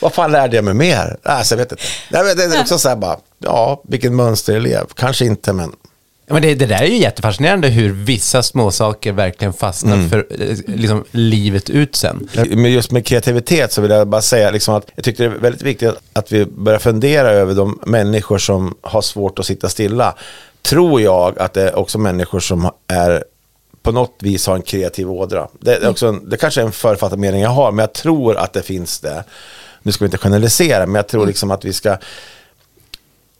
vad 0.00 0.14
fan 0.14 0.32
lärde 0.32 0.56
jag 0.56 0.64
mig 0.64 0.74
mer? 0.74 1.16
Alltså, 1.22 1.54
jag 1.54 1.58
vet 1.58 1.72
inte. 1.72 1.84
Det 2.10 2.56
är 2.56 2.60
också 2.60 2.78
så 2.78 2.88
här 2.88 2.96
bara, 2.96 3.18
ja, 3.38 3.82
vilken 3.88 4.16
mönsterelev. 4.16 4.86
Kanske 4.96 5.24
inte, 5.24 5.52
men 5.52 5.72
men 6.26 6.42
det, 6.42 6.54
det 6.54 6.66
där 6.66 6.82
är 6.82 6.86
ju 6.86 6.96
jättefascinerande 6.96 7.68
hur 7.68 7.92
vissa 7.92 8.42
små 8.42 8.70
saker 8.70 9.12
verkligen 9.12 9.52
fastnar 9.52 10.08
för 10.08 10.26
eh, 10.30 10.56
liksom, 10.66 11.04
livet 11.10 11.70
ut 11.70 11.96
sen. 11.96 12.28
Men 12.48 12.72
just 12.72 12.90
med 12.90 13.06
kreativitet 13.06 13.72
så 13.72 13.82
vill 13.82 13.90
jag 13.90 14.08
bara 14.08 14.22
säga 14.22 14.50
liksom 14.50 14.74
att 14.74 14.90
jag 14.94 15.04
tycker 15.04 15.28
det 15.28 15.34
är 15.34 15.38
väldigt 15.38 15.62
viktigt 15.62 15.90
att 16.12 16.32
vi 16.32 16.44
börjar 16.44 16.78
fundera 16.78 17.30
över 17.30 17.54
de 17.54 17.80
människor 17.86 18.38
som 18.38 18.74
har 18.80 19.02
svårt 19.02 19.38
att 19.38 19.46
sitta 19.46 19.68
stilla. 19.68 20.14
Tror 20.62 21.00
jag 21.00 21.38
att 21.38 21.52
det 21.52 21.62
är 21.62 21.78
också 21.78 21.98
människor 21.98 22.40
som 22.40 22.70
är 22.86 23.24
på 23.82 23.92
något 23.92 24.16
vis 24.20 24.46
har 24.46 24.54
en 24.54 24.62
kreativ 24.62 25.10
ådra. 25.10 25.48
Det, 25.60 25.74
är 25.74 25.90
också 25.90 26.06
en, 26.06 26.28
det 26.30 26.36
kanske 26.36 26.60
är 26.60 26.64
en 26.64 26.72
författad 26.72 27.18
mening 27.18 27.42
jag 27.42 27.50
har, 27.50 27.72
men 27.72 27.82
jag 27.82 27.92
tror 27.92 28.36
att 28.36 28.52
det 28.52 28.62
finns 28.62 29.00
det. 29.00 29.24
Nu 29.82 29.92
ska 29.92 30.04
vi 30.04 30.06
inte 30.06 30.18
generalisera, 30.18 30.86
men 30.86 30.94
jag 30.94 31.08
tror 31.08 31.26
liksom 31.26 31.50
att 31.50 31.64
vi 31.64 31.72
ska 31.72 31.96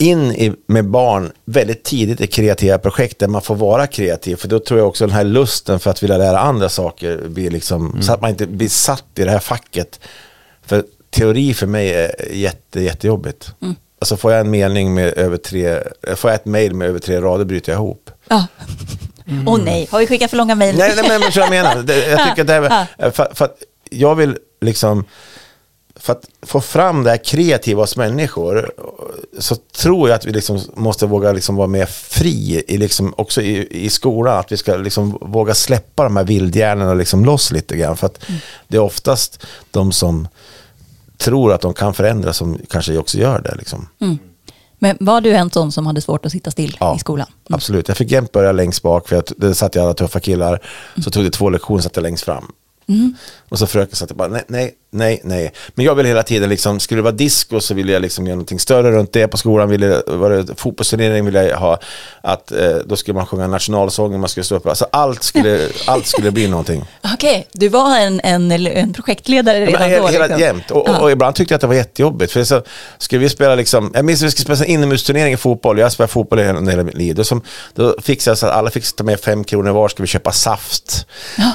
in 0.02 0.32
i, 0.32 0.52
med 0.66 0.84
barn 0.84 1.32
väldigt 1.44 1.84
tidigt 1.84 2.20
i 2.20 2.26
kreativa 2.26 2.78
projekt 2.78 3.18
där 3.18 3.28
man 3.28 3.42
får 3.42 3.54
vara 3.54 3.86
kreativ. 3.86 4.36
För 4.36 4.48
då 4.48 4.58
tror 4.58 4.80
jag 4.80 4.88
också 4.88 5.06
den 5.06 5.14
här 5.16 5.24
lusten 5.24 5.80
för 5.80 5.90
att 5.90 6.02
vilja 6.02 6.18
lära 6.18 6.40
andra 6.40 6.68
saker 6.68 7.20
blir 7.28 7.50
liksom, 7.50 8.02
så 8.02 8.12
att 8.12 8.20
man 8.20 8.30
inte 8.30 8.46
blir 8.46 8.68
satt 8.68 9.04
i 9.14 9.24
det 9.24 9.30
här 9.30 9.38
facket. 9.38 10.00
För 10.66 10.84
teori 11.10 11.54
för 11.54 11.66
mig 11.66 11.94
är 11.94 12.32
jätte, 12.32 12.80
jättejobbigt. 12.80 13.54
Alltså 13.98 14.16
får 14.16 14.32
jag 14.32 14.40
en 14.40 14.50
mening 14.50 14.94
med 14.94 15.18
över 15.18 15.36
tre, 15.36 15.78
får 16.16 16.30
jag 16.30 16.34
ett 16.34 16.46
mail 16.46 16.74
med 16.74 16.88
över 16.88 16.98
tre 16.98 17.20
rader 17.20 17.44
bryter 17.44 17.72
jag 17.72 17.78
ihop. 17.78 18.10
Ja. 18.28 18.46
Åh 19.46 19.60
nej, 19.64 19.88
har 19.90 19.98
vi 19.98 20.06
skickat 20.06 20.30
för 20.30 20.36
långa 20.36 20.54
mejl? 20.54 20.76
Nej, 20.78 20.92
nej 20.96 21.08
men 21.08 21.20
vad 21.20 21.36
jag 21.36 21.50
menar. 21.50 21.76
Jag 22.10 22.28
tycker 22.28 22.40
att 22.40 22.46
det 22.46 22.54
är, 22.98 23.10
för, 23.10 23.28
för 23.34 23.44
att 23.44 23.56
jag 23.90 24.14
vill 24.14 24.38
liksom, 24.60 25.04
för 26.02 26.12
att 26.12 26.28
få 26.42 26.60
fram 26.60 27.04
det 27.04 27.10
här 27.10 27.24
kreativa 27.24 27.82
hos 27.82 27.96
människor 27.96 28.72
så 29.38 29.56
tror 29.56 30.08
jag 30.08 30.16
att 30.16 30.24
vi 30.24 30.32
liksom 30.32 30.60
måste 30.74 31.06
våga 31.06 31.32
liksom 31.32 31.56
vara 31.56 31.66
mer 31.66 31.86
fri 31.86 32.64
i 32.68 32.78
liksom 32.78 33.14
också 33.16 33.42
i, 33.42 33.84
i 33.84 33.90
skolan. 33.90 34.38
Att 34.38 34.52
vi 34.52 34.56
ska 34.56 34.76
liksom 34.76 35.18
våga 35.20 35.54
släppa 35.54 36.02
de 36.04 36.16
här 36.16 36.24
vildhjärnorna 36.24 36.94
liksom 36.94 37.24
loss 37.24 37.52
lite 37.52 37.76
grann. 37.76 37.96
För 37.96 38.06
att 38.06 38.24
det 38.68 38.76
är 38.76 38.80
oftast 38.80 39.46
de 39.70 39.92
som 39.92 40.28
tror 41.16 41.52
att 41.52 41.60
de 41.60 41.74
kan 41.74 41.94
förändra 41.94 42.32
som 42.32 42.58
kanske 42.70 42.98
också 42.98 43.18
gör 43.18 43.40
det. 43.40 43.54
Liksom. 43.54 43.88
Men 44.78 44.96
var 45.00 45.20
du 45.20 45.32
en 45.32 45.50
sån 45.50 45.72
som 45.72 45.86
hade 45.86 46.00
svårt 46.00 46.26
att 46.26 46.32
sitta 46.32 46.50
still 46.50 46.76
Ja, 46.80 46.96
i 46.96 46.98
skolan? 46.98 47.26
Absolut. 47.50 47.88
Jag 47.88 47.96
fick 47.96 48.10
jämt 48.10 48.32
börja 48.32 48.52
längst 48.52 48.82
bak 48.82 49.08
för 49.08 49.16
att 49.16 49.32
det 49.36 49.54
satt 49.54 49.74
jag 49.74 49.84
alla 49.84 49.94
tuffa 49.94 50.20
killar. 50.20 50.60
Så 51.04 51.10
tog 51.10 51.24
det 51.24 51.30
två 51.30 51.50
lektioner 51.50 51.80
satt 51.82 51.96
jag 51.96 52.02
längst 52.02 52.24
fram. 52.24 52.52
Och 53.52 53.58
så 53.58 53.66
fröken 53.66 53.96
satt 53.96 54.10
jag 54.10 54.16
bara 54.16 54.28
nej, 54.28 54.42
nej, 54.48 54.74
nej, 54.90 55.20
nej. 55.24 55.52
Men 55.74 55.84
jag 55.84 55.94
vill 55.94 56.06
hela 56.06 56.22
tiden 56.22 56.48
liksom, 56.48 56.80
skulle 56.80 56.98
det 56.98 57.02
vara 57.02 57.12
disco 57.12 57.60
så 57.60 57.74
ville 57.74 57.92
jag 57.92 58.02
liksom 58.02 58.26
göra 58.26 58.34
någonting 58.34 58.58
större 58.58 58.90
runt 58.90 59.12
det. 59.12 59.28
På 59.28 59.36
skolan 59.36 59.68
ville 59.68 60.02
var 60.06 60.30
det 60.30 60.54
fotbollsturnering 60.56 61.24
ville 61.24 61.44
jag 61.44 61.58
ha 61.58 61.78
att 62.20 62.52
eh, 62.52 62.76
då 62.84 62.96
skulle 62.96 63.14
man 63.14 63.26
sjunga 63.26 63.46
nationalsången, 63.46 64.20
man 64.20 64.28
skulle 64.28 64.44
stå 64.44 64.54
upp. 64.54 64.66
Alltså 64.66 64.86
allt 64.92 65.22
skulle, 65.22 65.68
allt 65.86 66.06
skulle 66.06 66.30
bli 66.30 66.48
någonting. 66.48 66.84
Okej, 67.14 67.46
du 67.52 67.68
var 67.68 67.98
en, 67.98 68.20
en, 68.24 68.50
en 68.52 68.92
projektledare 68.92 69.58
Ja, 69.58 69.66
redan 69.66 69.80
men 69.80 69.90
hela, 69.90 70.02
då? 70.02 70.08
hela 70.08 70.26
liksom. 70.26 70.40
jämt. 70.40 70.70
Och, 70.70 70.88
och, 70.88 71.02
och 71.02 71.10
ibland 71.10 71.34
tyckte 71.34 71.52
jag 71.52 71.56
att 71.56 71.60
det 71.60 71.66
var 71.66 71.74
jättejobbigt. 71.74 72.32
För 72.32 72.44
så 72.44 72.62
skulle 72.98 73.20
vi 73.20 73.28
spela 73.28 73.54
liksom, 73.54 73.90
jag 73.94 74.04
minns 74.04 74.22
att 74.22 74.26
vi 74.26 74.30
skulle 74.30 74.56
spela 74.56 74.66
en 74.68 74.74
inomhusturnering 74.74 75.34
i 75.34 75.36
fotboll. 75.36 75.78
Jag 75.78 75.92
spelat 75.92 76.10
fotboll 76.10 76.38
i 76.40 76.44
hela, 76.44 76.70
hela 76.70 76.82
mitt 76.82 76.96
liv. 76.96 77.14
Då, 77.14 77.24
som, 77.24 77.42
då 77.74 77.96
fixade 78.02 78.30
jag 78.30 78.38
så 78.38 78.46
att 78.46 78.52
alla 78.52 78.70
fick 78.70 78.96
ta 78.96 79.04
med 79.04 79.20
fem 79.20 79.44
kronor 79.44 79.72
var, 79.72 79.88
skulle 79.88 80.04
vi 80.04 80.08
köpa 80.08 80.32
saft. 80.32 81.06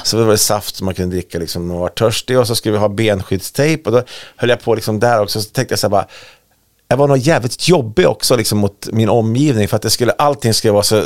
Så 0.04 0.16
det 0.16 0.24
var 0.24 0.32
det 0.32 0.38
saft 0.38 0.76
som 0.76 0.84
man 0.84 0.94
kunde 0.94 1.16
dricka 1.16 1.38
liksom, 1.38 1.68
när 1.68 1.87
törstig. 1.88 2.38
Och 2.38 2.46
så 2.46 2.54
skulle 2.54 2.72
vi 2.72 2.78
ha 2.78 2.88
benskyddstejp. 2.88 3.90
Och 3.90 3.96
då 3.96 4.02
höll 4.36 4.50
jag 4.50 4.60
på 4.62 4.74
liksom 4.74 5.00
där 5.00 5.20
också. 5.22 5.40
Så 5.42 5.50
tänkte 5.50 5.72
jag 5.72 5.78
så 5.78 5.86
här 5.86 5.90
bara, 5.90 6.06
jag 6.88 6.96
var 6.96 7.08
nog 7.08 7.18
jävligt 7.18 7.68
jobbig 7.68 8.08
också 8.08 8.36
liksom, 8.36 8.58
mot 8.58 8.88
min 8.92 9.08
omgivning. 9.08 9.68
För 9.68 9.76
att 9.76 9.82
det 9.82 9.90
skulle, 9.90 10.12
allting 10.12 10.54
skulle 10.54 10.72
vara 10.72 10.82
så, 10.82 11.02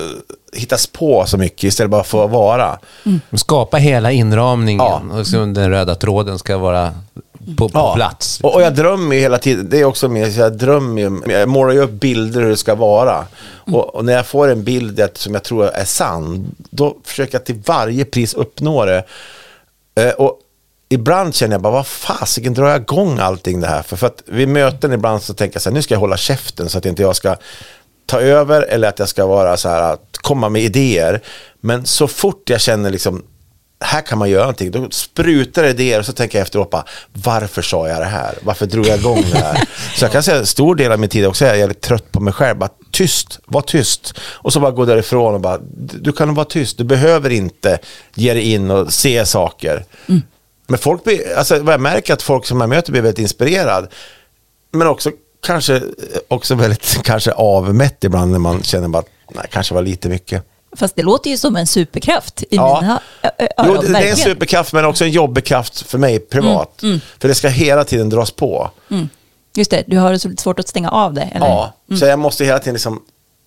hittas 0.53 0.87
på 0.87 1.25
så 1.27 1.39
mycket 1.39 1.65
istället 1.65 1.91
bara 1.91 2.05
för 2.05 2.25
att 2.25 2.31
vara. 2.31 2.79
Skapa 3.33 3.77
hela 3.77 4.13
inramningen 4.13 4.87
Ja. 4.87 5.03
och 5.19 5.27
så 5.27 5.37
den 5.37 5.71
röda 5.71 5.95
tråden 5.95 6.39
ska 6.39 6.59
vara 6.59 6.95
på, 7.57 7.69
på 7.69 7.93
plats. 7.95 8.41
Och, 8.43 8.55
och 8.55 8.63
jag 8.63 8.75
drömmer 8.75 9.15
ju 9.17 9.21
hela 9.23 9.39
tiden, 9.39 9.69
det 9.71 9.81
är 9.81 9.85
också 9.85 10.09
mer, 10.09 10.31
så 10.31 10.41
jag 10.41 10.59
drömmer 10.59 11.31
jag 11.33 11.49
målar 11.49 11.73
ju 11.73 11.81
upp 11.81 11.91
bilder 11.91 12.41
hur 12.41 12.49
det 12.49 12.57
ska 12.57 12.75
vara. 12.75 13.27
Och, 13.55 13.95
och 13.95 14.05
när 14.05 14.13
jag 14.13 14.27
får 14.27 14.49
en 14.49 14.65
bild 14.65 15.09
som 15.15 15.35
jag 15.35 15.43
tror 15.45 15.65
är 15.67 15.85
sann, 15.85 16.55
då 16.71 16.97
försöker 17.05 17.35
jag 17.35 17.45
till 17.45 17.63
varje 17.67 18.05
pris 18.05 18.35
uppnå 18.35 18.85
det. 18.85 19.05
Eh, 19.95 20.11
och 20.11 20.39
ibland 20.93 21.35
känner 21.35 21.55
jag 21.55 21.63
bara, 21.63 21.73
vad 21.73 21.87
fasiken 21.87 22.55
drar 22.55 22.69
jag 22.69 22.81
igång 22.81 23.19
allting 23.19 23.61
det 23.61 23.67
här? 23.67 23.83
För, 23.83 23.97
för 23.97 24.07
att 24.07 24.23
vid 24.27 24.49
möten 24.49 24.93
ibland 24.93 25.23
så 25.23 25.35
tänker 25.35 25.57
jag 25.57 25.63
så 25.63 25.71
här, 25.71 25.75
nu 25.75 25.83
ska 25.83 25.95
jag 25.95 26.01
hålla 26.01 26.17
käften 26.17 26.69
så 26.69 26.79
att 26.79 26.87
inte 26.87 27.03
jag 27.03 27.17
ska 27.17 27.37
ta 28.07 28.21
över 28.21 28.63
eller 28.63 28.89
att 28.89 28.99
jag 28.99 29.09
ska 29.09 29.27
vara 29.27 29.57
så 29.57 29.69
här, 29.69 29.93
att 29.93 30.19
komma 30.21 30.49
med 30.49 30.63
idéer. 30.63 31.21
Men 31.61 31.87
så 31.87 32.09
fort 32.09 32.51
jag 32.51 32.61
känner 32.61 32.91
liksom, 32.91 33.23
här 33.81 34.01
kan 34.01 34.19
man 34.19 34.31
göra 34.31 34.43
någonting. 34.43 34.71
Då 34.71 34.91
sprutar 34.91 35.63
det 35.63 35.71
idéer 35.71 35.99
och 35.99 36.07
så 36.07 36.13
tänker 36.13 36.39
jag 36.39 36.43
efteråt 36.43 36.71
bara, 36.71 36.85
varför 37.13 37.63
sa 37.63 37.89
jag 37.89 38.01
det 38.01 38.07
här? 38.07 38.35
Varför 38.43 38.67
drog 38.67 38.87
jag 38.87 38.99
igång 38.99 39.25
det 39.33 39.39
här? 39.39 39.69
Så 39.97 40.05
jag 40.05 40.13
kan 40.13 40.23
säga 40.23 40.39
en 40.39 40.47
stor 40.47 40.75
del 40.75 40.93
av 40.93 41.01
min 41.01 41.11
tid 41.11 41.27
också 41.27 41.45
är 41.45 41.49
jag 41.49 41.59
jävligt 41.59 41.81
trött 41.81 42.13
på 42.13 42.21
mig 42.21 42.33
själv. 42.33 42.59
Bara 42.59 42.71
tyst, 42.91 43.41
var 43.47 43.63
tyst. 43.63 44.15
Och 44.21 44.53
så 44.53 44.61
bara 44.61 44.71
gå 44.71 44.85
därifrån 44.85 45.35
och 45.35 45.41
bara, 45.41 45.59
du 45.77 46.13
kan 46.13 46.35
vara 46.35 46.45
tyst. 46.45 46.79
Du 46.79 46.85
behöver 46.85 47.31
inte 47.31 47.79
ge 48.15 48.35
dig 48.35 48.53
in 48.53 48.71
och 48.71 48.93
se 48.93 49.27
saker. 49.27 49.85
Men 50.67 50.79
folk 50.79 51.05
blir, 51.05 51.37
alltså 51.37 51.59
vad 51.63 51.75
jag 51.75 51.81
märker 51.81 52.13
att 52.15 52.23
folk 52.23 52.47
som 52.47 52.61
jag 52.61 52.69
möter 52.69 52.93
blir 52.93 53.03
väldigt 53.03 53.19
inspirerad. 53.23 53.89
Men 54.71 54.89
också 54.89 55.11
kanske, 55.47 55.83
också 56.29 56.55
väldigt 56.55 56.99
kanske 57.03 57.33
avmätt 57.33 58.05
ibland 58.05 58.33
när 58.33 58.39
man 58.39 58.63
känner 58.63 58.89
bara, 58.89 59.03
nej, 59.35 59.45
kanske 59.51 59.75
var 59.75 59.83
lite 59.83 60.09
mycket. 60.09 60.45
Fast 60.77 60.97
det 60.97 61.03
låter 61.03 61.31
ju 61.31 61.37
som 61.37 61.57
en 61.57 61.67
superkraft 61.67 62.43
i 62.43 62.47
Ja. 62.51 62.81
mina 62.81 63.01
ö- 63.23 63.29
ö- 63.39 63.47
Jo, 63.59 63.65
öron. 63.65 63.85
det, 63.85 63.93
det 63.93 63.99
är 63.99 64.11
en 64.11 64.17
superkraft 64.17 64.73
men 64.73 64.85
också 64.85 65.05
en 65.05 65.11
jobbig 65.11 65.45
kraft 65.45 65.81
för 65.83 65.99
mig 65.99 66.19
privat. 66.19 66.81
För 67.21 67.29
det 67.29 67.35
ska 67.35 67.49
hela 67.49 67.85
tiden 67.85 68.09
dras 68.09 68.31
på. 68.31 68.71
Just 69.55 69.71
det, 69.71 69.85
du 69.87 69.99
har 69.99 70.17
så 70.19 70.29
lite 70.29 70.43
svårt 70.43 70.59
att 70.59 70.69
stänga 70.69 70.91
av 70.91 71.15
det, 71.15 71.23
eller? 71.23 71.47
Ja, 71.47 71.73
så 71.99 72.07
jag 72.07 72.19
måste 72.19 72.45
hela 72.45 72.59
tiden 72.59 72.75
liksom, 72.75 73.03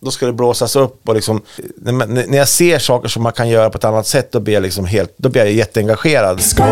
då 0.06 0.12
ska 0.12 0.26
det 0.26 0.34
blåsas 0.34 0.76
upp 0.76 1.10
och 1.10 1.16
liksom, 1.16 1.42
när, 1.76 2.36
jag 2.36 2.48
ser 2.48 2.80
saker 2.80 3.08
som 3.08 3.24
man 3.24 3.32
kan 3.32 3.50
göra 3.50 3.70
på 3.70 3.78
ett 3.78 3.84
annat 3.84 4.08
sätt, 4.08 4.32
då 4.32 4.40
blir 4.40 4.54
jag 4.54 4.64
liksom 4.64 4.86
helt, 4.86 5.14
då 5.18 5.30
blir 5.30 5.42
jag 5.42 5.52
jätteengagerad. 5.52 6.42
Som 6.42 6.66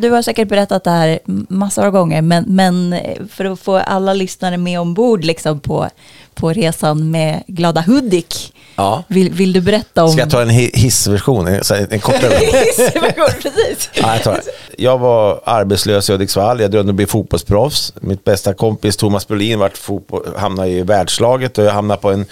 Du 0.00 0.10
har 0.10 0.22
säkert 0.22 0.48
berättat 0.48 0.84
det 0.84 0.90
här 0.90 1.18
massor 1.48 1.84
av 1.84 1.90
gånger, 1.90 2.22
men, 2.22 2.44
men 2.46 2.96
för 3.30 3.44
att 3.44 3.60
få 3.60 3.76
alla 3.76 4.14
lyssnare 4.14 4.56
med 4.56 4.80
ombord 4.80 5.24
liksom 5.24 5.60
på, 5.60 5.88
på 6.34 6.52
resan 6.52 7.10
med 7.10 7.42
Glada 7.46 7.80
Hudik, 7.80 8.54
Ja. 8.76 9.04
Vill, 9.08 9.32
vill 9.32 9.52
du 9.52 9.60
berätta 9.60 10.04
om... 10.04 10.10
Ska 10.12 10.20
jag 10.20 10.30
ta 10.30 10.42
en 10.42 10.50
hi- 10.50 10.76
hissversion? 10.76 11.46
En, 11.46 11.62
en 11.90 12.00
kortare 12.00 12.28
version? 12.28 13.30
Precis. 13.42 13.90
Ja, 13.94 14.12
jag, 14.14 14.22
tar 14.22 14.40
jag 14.78 14.98
var 14.98 15.40
arbetslös 15.44 16.08
i 16.10 16.12
Hudiksvall. 16.12 16.60
Jag 16.60 16.70
drömde 16.70 16.90
om 16.90 16.94
att 16.94 16.96
bli 16.96 17.06
fotbollsproffs. 17.06 17.92
Mitt 18.00 18.24
bästa 18.24 18.54
kompis 18.54 18.96
Thomas 18.96 19.28
Brolin 19.28 19.58
vart 19.58 19.76
fotboll, 19.78 20.26
hamnade 20.36 20.68
i 20.68 20.82
världslaget 20.82 21.58
och 21.58 21.64
jag 21.64 21.72
hamnade 21.72 22.00
på 22.00 22.10
en 22.12 22.26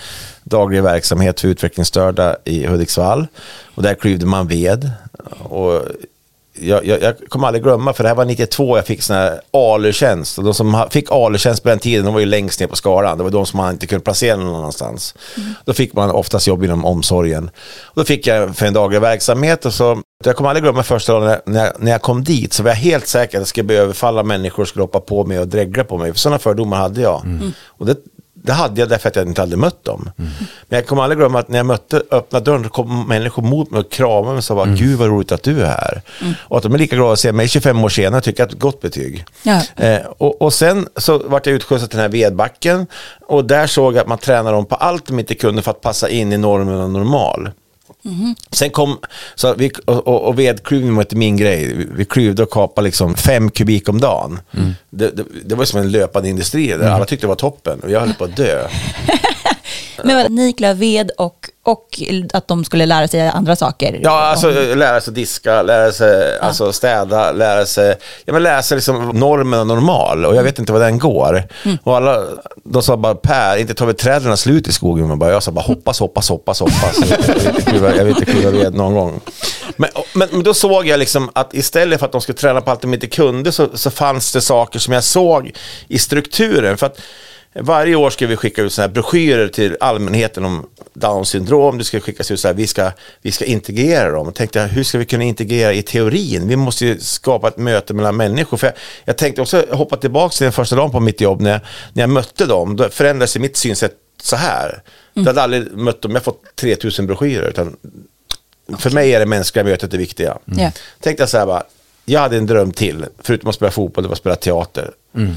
daglig 0.44 0.82
verksamhet 0.82 1.40
för 1.40 1.48
utvecklingsstörda 1.48 2.36
i 2.44 2.66
Hudiksvall. 2.66 3.26
Och 3.74 3.82
där 3.82 3.94
klyvde 3.94 4.26
man 4.26 4.48
ved. 4.48 4.90
Och 5.42 5.82
jag, 6.60 6.86
jag, 6.86 7.02
jag 7.02 7.14
kommer 7.28 7.46
aldrig 7.46 7.62
glömma, 7.64 7.92
för 7.92 8.02
det 8.02 8.08
här 8.08 8.16
var 8.16 8.24
92, 8.24 8.76
jag 8.76 8.86
fick 8.86 9.02
sån 9.02 9.16
här 9.16 9.40
ALU-tjänst. 9.50 10.38
Och 10.38 10.44
de 10.44 10.54
som 10.54 10.84
fick 10.90 11.10
ALU-tjänst 11.10 11.62
på 11.62 11.68
den 11.68 11.78
tiden, 11.78 12.04
de 12.04 12.14
var 12.14 12.20
ju 12.20 12.26
längst 12.26 12.60
ner 12.60 12.66
på 12.66 12.76
skalan. 12.76 13.18
Det 13.18 13.24
var 13.24 13.30
de 13.30 13.46
som 13.46 13.56
man 13.56 13.70
inte 13.72 13.86
kunde 13.86 14.04
placera 14.04 14.36
någon 14.36 14.54
annanstans. 14.56 15.14
Då 15.64 15.72
fick 15.72 15.92
man 15.92 16.10
oftast 16.10 16.46
jobb 16.46 16.64
inom 16.64 16.84
omsorgen. 16.84 17.50
Och 17.84 17.94
då 17.94 18.04
fick 18.04 18.26
jag 18.26 18.56
för 18.56 18.66
en 18.66 18.72
daglig 18.74 19.00
verksamhet 19.00 19.64
och 19.66 19.74
så 19.74 20.02
jag 20.24 20.36
kommer 20.36 20.50
aldrig 20.50 20.62
glömma 20.62 20.82
första 20.82 21.12
dagen 21.12 21.24
när- 21.24 21.40
när 21.52 21.64
jag, 21.64 21.72
när 21.78 21.90
jag 21.92 22.02
kom 22.02 22.24
dit 22.24 22.52
så 22.52 22.62
var 22.62 22.70
jag 22.70 22.76
helt 22.76 23.06
säker 23.06 23.38
att 23.38 23.40
jag 23.40 23.48
skulle 23.48 23.64
bli 23.64 23.76
överfalla 23.76 24.22
människor, 24.22 24.64
skulle 24.64 24.82
hoppa 24.82 25.00
på 25.00 25.24
mig 25.24 25.38
och 25.38 25.48
dregla 25.48 25.84
på 25.84 25.98
mig. 25.98 26.12
För 26.12 26.18
sådana 26.18 26.38
fördomar 26.38 26.76
hade 26.76 27.00
jag. 27.00 27.22
Och 27.66 27.86
det, 27.86 27.96
det 28.42 28.52
hade 28.52 28.80
jag 28.80 28.88
därför 28.88 29.08
att 29.08 29.16
jag 29.16 29.26
inte 29.26 29.40
hade 29.40 29.56
mött 29.56 29.84
dem. 29.84 30.10
Men 30.16 30.76
jag 30.76 30.86
kommer 30.86 31.02
aldrig 31.02 31.18
glömma 31.18 31.38
att 31.38 31.48
när 31.48 31.56
jag 31.56 31.66
mötte, 31.66 32.02
öppna 32.10 32.40
dörren, 32.40 32.64
så 32.64 32.70
kom 32.70 33.08
människor 33.08 33.42
mot 33.42 33.70
mig 33.70 33.80
och 33.80 33.90
kramade 33.90 34.26
mig 34.26 34.36
och 34.36 34.44
sa 34.44 34.54
bara, 34.54 34.66
gud 34.66 34.98
vad 34.98 35.08
roligt 35.08 35.32
att 35.32 35.42
du 35.42 35.62
är 35.62 35.66
här. 35.66 36.02
Och 36.38 36.56
att 36.56 36.62
de 36.62 36.74
är 36.74 36.78
lika 36.78 36.96
glada 36.96 37.12
att 37.12 37.18
se 37.18 37.32
mig 37.32 37.48
25 37.48 37.84
år 37.84 37.88
senare 37.88 38.20
tycker 38.20 38.42
jag 38.42 38.50
är 38.50 38.54
ett 38.54 38.60
gott 38.60 38.80
betyg. 38.80 39.24
Ja. 39.42 39.62
Eh, 39.76 40.00
och, 40.18 40.42
och 40.42 40.52
sen 40.52 40.88
så 40.96 41.18
vart 41.18 41.46
jag 41.46 41.54
utskjutsad 41.54 41.90
till 41.90 41.96
den 41.96 42.02
här 42.02 42.12
vedbacken 42.12 42.86
och 43.26 43.44
där 43.44 43.66
såg 43.66 43.94
jag 43.94 44.00
att 44.00 44.08
man 44.08 44.18
tränade 44.18 44.56
dem 44.56 44.66
på 44.66 44.74
allt 44.74 45.06
de 45.06 45.18
inte 45.18 45.34
kunde 45.34 45.62
för 45.62 45.70
att 45.70 45.80
passa 45.80 46.08
in 46.08 46.32
i 46.32 46.36
normen 46.36 46.80
och 46.80 46.90
normal. 46.90 47.50
Sen 48.52 48.70
kom, 48.70 48.98
så 49.34 49.54
vi, 49.54 49.70
och, 49.84 50.06
och, 50.06 50.22
och 50.22 50.38
vedklyvning 50.38 50.94
var 50.94 51.02
inte 51.02 51.16
min 51.16 51.36
grej. 51.36 51.74
Vi, 51.74 51.86
vi 51.96 52.04
klyvde 52.04 52.42
och 52.42 52.50
kapade 52.50 52.84
liksom 52.84 53.14
fem 53.14 53.50
kubik 53.50 53.88
om 53.88 54.00
dagen. 54.00 54.40
Det, 54.90 55.10
det, 55.10 55.24
det 55.44 55.54
var 55.54 55.64
som 55.64 55.80
en 55.80 55.90
löpande 55.90 56.28
industri 56.28 56.66
där 56.66 56.90
alla 56.90 57.04
tyckte 57.04 57.26
det 57.26 57.28
var 57.28 57.34
toppen 57.34 57.80
och 57.80 57.90
jag 57.90 58.00
höll 58.00 58.14
på 58.14 58.24
att 58.24 58.36
dö. 58.36 58.68
Men 60.04 60.16
vad, 60.16 60.30
ni 60.30 60.52
klöv 60.52 60.78
ved 60.78 61.10
och, 61.18 61.48
och 61.62 62.02
att 62.32 62.48
de 62.48 62.64
skulle 62.64 62.86
lära 62.86 63.08
sig 63.08 63.28
andra 63.28 63.56
saker? 63.56 64.00
Ja, 64.02 64.20
alltså 64.20 64.50
lära 64.74 65.00
sig 65.00 65.14
diska, 65.14 65.62
lära 65.62 65.92
sig 65.92 66.38
alltså, 66.38 66.72
städa, 66.72 67.32
lära 67.32 67.66
sig, 67.66 67.96
ja, 68.24 68.32
men 68.32 68.42
lära 68.42 68.62
sig 68.62 68.76
liksom 68.76 69.08
normen 69.08 69.60
och 69.60 69.66
normal. 69.66 70.24
Och 70.24 70.36
jag 70.36 70.42
vet 70.42 70.58
inte 70.58 70.72
vad 70.72 70.82
den 70.82 70.98
går. 70.98 71.44
Och 71.82 71.96
alla, 71.96 72.24
de 72.64 72.82
sa 72.82 72.96
bara 72.96 73.14
Per, 73.14 73.56
inte 73.56 73.74
tar 73.74 73.86
vi 73.86 73.94
träden 73.94 74.36
slut 74.36 74.68
i 74.68 74.72
skogen. 74.72 75.08
Men 75.08 75.18
bara, 75.18 75.32
jag 75.32 75.42
sa 75.42 75.50
bara 75.50 75.64
hoppas, 75.64 76.00
hoppas, 76.00 76.28
hoppas, 76.30 76.60
hoppas. 76.60 76.98
Jag 77.72 78.04
vill 78.04 78.08
inte 78.08 78.24
kliva 78.24 78.50
ved 78.50 78.74
någon 78.74 78.94
gång. 78.94 79.20
Men, 79.76 79.90
men, 80.12 80.28
men 80.32 80.42
då 80.42 80.54
såg 80.54 80.86
jag 80.86 80.98
liksom 80.98 81.30
att 81.32 81.54
istället 81.54 81.98
för 81.98 82.06
att 82.06 82.12
de 82.12 82.20
skulle 82.20 82.38
träna 82.38 82.60
på 82.60 82.70
allt 82.70 82.80
de 82.80 82.94
inte 82.94 83.06
kunde 83.06 83.52
så, 83.52 83.68
så 83.74 83.90
fanns 83.90 84.32
det 84.32 84.40
saker 84.40 84.78
som 84.78 84.94
jag 84.94 85.04
såg 85.04 85.52
i 85.88 85.98
strukturen. 85.98 86.76
För 86.76 86.86
att 86.86 87.00
varje 87.54 87.94
år 87.94 88.10
ska 88.10 88.26
vi 88.26 88.36
skicka 88.36 88.62
ut 88.62 88.72
såna 88.72 88.86
här 88.86 88.94
broschyrer 88.94 89.48
till 89.48 89.76
allmänheten 89.80 90.44
om 90.44 90.66
Downs 90.94 91.28
syndrom. 91.28 91.78
Det 91.78 91.84
ska 91.84 92.00
skickas 92.00 92.30
ut 92.30 92.40
så 92.40 92.48
här, 92.48 92.54
vi 92.54 92.66
ska, 92.66 92.92
vi 93.22 93.32
ska 93.32 93.44
integrera 93.44 94.10
dem. 94.10 94.26
Jag 94.26 94.34
tänkte, 94.34 94.60
hur 94.60 94.84
ska 94.84 94.98
vi 94.98 95.04
kunna 95.04 95.24
integrera 95.24 95.72
i 95.72 95.82
teorin? 95.82 96.48
Vi 96.48 96.56
måste 96.56 96.86
ju 96.86 96.98
skapa 97.00 97.48
ett 97.48 97.56
möte 97.56 97.94
mellan 97.94 98.16
människor. 98.16 98.56
För 98.56 98.66
jag, 98.66 98.74
jag 99.04 99.16
tänkte 99.16 99.42
också 99.42 99.64
hoppa 99.70 99.96
tillbaka 99.96 100.32
till 100.32 100.44
den 100.44 100.52
första 100.52 100.76
dagen 100.76 100.90
på 100.90 101.00
mitt 101.00 101.20
jobb 101.20 101.40
när 101.40 101.50
jag, 101.50 101.60
när 101.92 102.02
jag 102.02 102.10
mötte 102.10 102.46
dem. 102.46 102.76
Då 102.76 102.88
förändrades 102.88 103.38
mitt 103.38 103.56
synsätt 103.56 103.94
så 104.22 104.36
här. 104.36 104.82
Jag 105.14 105.24
hade 105.24 105.42
aldrig 105.42 105.72
mött 105.72 106.02
dem, 106.02 106.12
jag 106.12 106.24
fått 106.24 106.56
3000 106.56 107.06
broschyrer. 107.06 107.48
Utan 107.48 107.76
för 108.78 108.90
mig 108.90 109.14
är 109.14 109.20
det 109.20 109.26
mänskliga 109.26 109.64
mötet 109.64 109.90
det 109.90 109.98
viktiga. 109.98 110.38
Ja. 110.44 110.72
Tänkte 111.00 111.22
jag 111.22 111.28
så 111.28 111.38
här 111.38 111.46
bara, 111.46 111.62
jag 112.04 112.20
hade 112.20 112.36
en 112.36 112.46
dröm 112.46 112.72
till, 112.72 113.06
förutom 113.18 113.48
att 113.48 113.54
spela 113.54 113.70
fotboll, 113.70 114.04
det 114.04 114.08
var 114.08 114.12
att 114.14 114.18
spela 114.18 114.36
teater. 114.36 114.90
Jag 115.12 115.34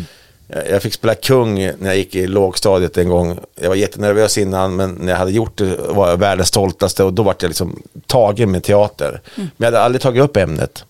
jag 0.70 0.82
fick 0.82 0.94
spela 0.94 1.16
kung 1.16 1.56
när 1.56 1.86
jag 1.86 1.98
gick 1.98 2.16
i 2.16 2.28
lågstadiet 2.28 2.98
en 2.98 3.10
gång. 3.10 3.40
Jag 3.56 3.70
var 3.70 3.76
jättenervös 3.76 4.38
innan, 4.38 4.76
men 4.76 4.94
när 4.94 5.12
jag 5.12 5.20
hade 5.20 5.32
gjort 5.32 5.58
det 5.58 5.78
var 5.78 6.10
jag 6.10 6.18
världens 6.18 6.48
stoltaste 6.48 7.04
och 7.04 7.14
då 7.14 7.24
var 7.24 7.36
jag 7.40 7.48
liksom 7.48 7.82
tagen 8.08 8.52
med 8.52 8.64
teater. 8.64 9.22
Men 9.36 9.52
jag 9.58 9.66
hade 9.66 9.82
aldrig 9.82 10.02
tagit 10.02 10.24
upp 10.24 10.38
ämnet. 10.38 10.86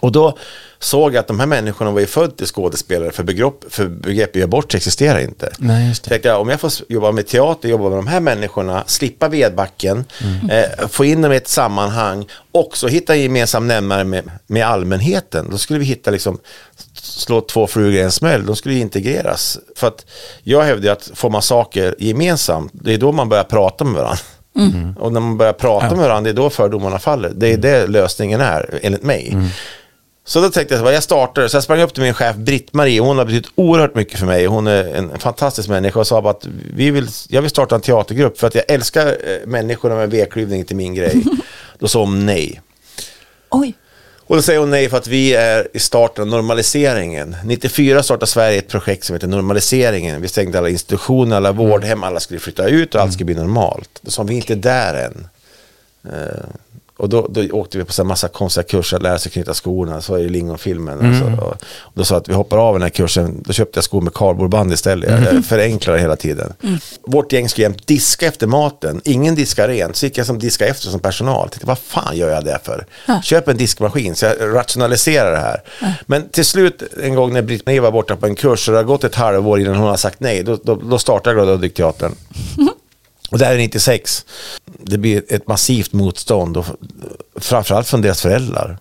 Och 0.00 0.12
då 0.12 0.38
såg 0.78 1.14
jag 1.14 1.20
att 1.20 1.26
de 1.26 1.40
här 1.40 1.46
människorna 1.46 1.90
var 1.90 2.00
ju 2.00 2.06
född 2.06 2.36
till 2.36 2.46
skådespelare 2.46 3.10
för 3.10 3.22
begrepp, 3.22 3.54
för 3.68 3.86
begreppet 3.86 4.36
gör 4.36 4.46
bort 4.46 4.74
existerar 4.74 5.18
inte. 5.18 5.52
Nej, 5.58 5.88
just 5.88 6.04
det. 6.04 6.10
Tänkte 6.10 6.28
jag, 6.28 6.40
om 6.40 6.48
jag 6.48 6.60
får 6.60 6.72
jobba 6.88 7.12
med 7.12 7.26
teater, 7.26 7.68
jobba 7.68 7.88
med 7.88 7.98
de 7.98 8.06
här 8.06 8.20
människorna, 8.20 8.84
slippa 8.86 9.28
vedbacken, 9.28 10.04
eh, 10.50 10.88
få 10.88 11.04
in 11.04 11.22
dem 11.22 11.32
i 11.32 11.36
ett 11.36 11.48
sammanhang, 11.48 12.26
också 12.52 12.86
hitta 12.86 13.14
en 13.14 13.22
gemensam 13.22 13.66
nämnare 13.66 14.04
med, 14.04 14.30
med 14.46 14.66
allmänheten. 14.66 15.50
Då 15.50 15.58
skulle 15.58 15.78
vi 15.78 15.84
hitta 15.84 16.10
liksom, 16.10 16.38
slå 17.04 17.40
två 17.40 17.66
flugor 17.66 17.92
i 17.94 18.00
en 18.00 18.12
smäll, 18.12 18.46
de 18.46 18.56
skulle 18.56 18.74
integreras. 18.74 19.58
För 19.76 19.86
att 19.86 20.06
jag 20.42 20.62
hävdar 20.62 20.92
att 20.92 21.10
får 21.14 21.30
man 21.30 21.42
saker 21.42 21.94
gemensamt, 21.98 22.72
det 22.74 22.94
är 22.94 22.98
då 22.98 23.12
man 23.12 23.28
börjar 23.28 23.44
prata 23.44 23.84
med 23.84 23.94
varandra. 23.94 24.18
Och 24.98 25.12
när 25.12 25.20
man 25.20 25.36
börjar 25.38 25.52
prata 25.52 25.90
med 25.90 25.98
varandra, 25.98 26.20
det 26.20 26.30
är 26.30 26.42
då 26.42 26.50
fördomarna 26.50 26.98
faller. 26.98 27.32
Det 27.34 27.52
är 27.52 27.56
det 27.56 27.86
lösningen 27.86 28.40
är, 28.40 28.78
enligt 28.82 29.02
mig. 29.02 29.36
Så 30.24 30.40
då 30.40 30.50
tänkte 30.50 30.74
jag, 30.74 30.86
så 30.86 30.92
jag 30.92 31.02
startade, 31.02 31.48
så 31.48 31.56
jag 31.56 31.64
sprang 31.64 31.80
upp 31.80 31.94
till 31.94 32.02
min 32.02 32.14
chef 32.14 32.36
Britt-Marie, 32.36 33.00
hon 33.00 33.18
har 33.18 33.24
betytt 33.24 33.48
oerhört 33.54 33.94
mycket 33.94 34.18
för 34.18 34.26
mig. 34.26 34.46
Hon 34.46 34.66
är 34.66 34.94
en 34.94 35.18
fantastisk 35.18 35.68
människa 35.68 36.00
och 36.00 36.06
sa 36.06 36.22
bara 36.22 36.30
att 36.30 36.46
vi 36.74 36.90
vill, 36.90 37.08
jag 37.28 37.42
vill 37.42 37.50
starta 37.50 37.74
en 37.74 37.80
teatergrupp 37.80 38.38
för 38.38 38.46
att 38.46 38.54
jag 38.54 38.64
älskar 38.68 39.06
eh, 39.06 39.46
människorna 39.46 39.94
med 39.94 40.10
vedklyvning 40.10 40.64
till 40.64 40.76
min 40.76 40.94
grej. 40.94 41.24
Då 41.78 41.88
sa 41.88 42.00
hon 42.00 42.26
nej. 42.26 42.60
Oj. 43.50 43.74
Och 44.28 44.36
då 44.36 44.42
säger 44.42 44.60
hon 44.60 44.70
nej 44.70 44.88
för 44.88 44.96
att 44.96 45.06
vi 45.06 45.34
är 45.34 45.68
i 45.72 45.78
starten 45.78 46.22
av 46.22 46.28
normaliseringen. 46.28 47.36
94 47.44 48.02
startade 48.02 48.26
Sverige 48.26 48.58
ett 48.58 48.68
projekt 48.68 49.04
som 49.04 49.14
heter 49.14 49.26
normaliseringen. 49.26 50.22
Vi 50.22 50.28
stängde 50.28 50.58
alla 50.58 50.68
institutioner, 50.68 51.36
alla 51.36 51.52
vårdhem, 51.52 52.02
alla 52.02 52.20
skulle 52.20 52.40
flytta 52.40 52.68
ut 52.68 52.94
och 52.94 53.00
allt 53.00 53.12
skulle 53.12 53.24
bli 53.24 53.34
normalt. 53.34 53.98
Då 54.00 54.10
sa 54.10 54.22
vi 54.22 54.32
är 54.32 54.36
inte 54.36 54.54
där 54.54 54.94
än. 54.94 55.28
Eh, 56.12 56.44
och 56.98 57.08
då, 57.08 57.26
då 57.30 57.42
åkte 57.52 57.78
vi 57.78 57.84
på 57.84 57.92
här 57.98 58.04
massa 58.04 58.28
konstiga 58.28 58.64
kurser, 58.64 58.96
att 58.96 59.02
lära 59.02 59.18
sig 59.18 59.32
knyta 59.32 59.54
skorna, 59.54 60.00
så 60.00 60.14
är 60.14 60.22
det 60.22 60.28
Lingonfilmen. 60.28 61.06
Alltså, 61.06 61.44
och, 61.44 61.52
och 61.80 61.92
då 61.94 62.04
sa 62.04 62.16
att 62.16 62.28
vi 62.28 62.34
hoppar 62.34 62.58
av 62.58 62.74
den 62.74 62.82
här 62.82 62.88
kursen, 62.88 63.42
då 63.46 63.52
köpte 63.52 63.76
jag 63.76 63.84
skor 63.84 64.00
med 64.00 64.14
kardborreband 64.14 64.72
istället. 64.72 65.24
Jag 65.32 65.44
förenklar 65.44 65.96
hela 65.96 66.16
tiden. 66.16 66.52
Vårt 67.06 67.32
gäng 67.32 67.48
skulle 67.48 67.62
jämt 67.62 67.86
diska 67.86 68.26
efter 68.26 68.46
maten, 68.46 69.00
ingen 69.04 69.34
diskar 69.34 69.68
rent, 69.68 69.96
så 69.96 70.06
gick 70.06 70.18
jag 70.18 70.26
som 70.26 70.38
diska 70.38 70.66
efter 70.66 70.88
som 70.88 71.00
personal. 71.00 71.48
Tänkte, 71.48 71.66
vad 71.66 71.78
fan 71.78 72.16
gör 72.16 72.30
jag 72.30 72.44
det 72.44 72.58
för? 72.64 72.86
Köp 73.22 73.48
en 73.48 73.56
diskmaskin, 73.56 74.14
så 74.14 74.24
jag 74.24 74.36
rationaliserar 74.40 75.32
det 75.32 75.38
här. 75.38 75.62
Men 76.06 76.28
till 76.28 76.44
slut, 76.44 76.82
en 77.02 77.14
gång 77.14 77.32
när 77.32 77.42
Britt-Marie 77.42 77.80
var 77.80 77.92
borta 77.92 78.16
på 78.16 78.26
en 78.26 78.34
kurs, 78.34 78.68
och 78.68 78.72
det 78.72 78.78
har 78.78 78.84
gått 78.84 79.04
ett 79.04 79.14
halvår 79.14 79.60
innan 79.60 79.74
hon 79.74 79.88
har 79.88 79.96
sagt 79.96 80.20
nej, 80.20 80.42
då, 80.42 80.58
då, 80.62 80.74
då 80.74 80.98
startade 80.98 81.34
Glada 81.34 81.52
Hudik-teatern. 81.52 82.14
Och 83.30 83.38
det 83.38 83.44
här 83.44 83.54
är 83.54 83.58
96. 83.58 84.24
Det 84.88 84.98
blir 84.98 85.24
ett 85.28 85.48
massivt 85.48 85.92
motstånd, 85.92 86.56
och 86.56 86.66
framförallt 87.36 87.88
från 87.88 88.02
deras 88.02 88.22
föräldrar. 88.22 88.78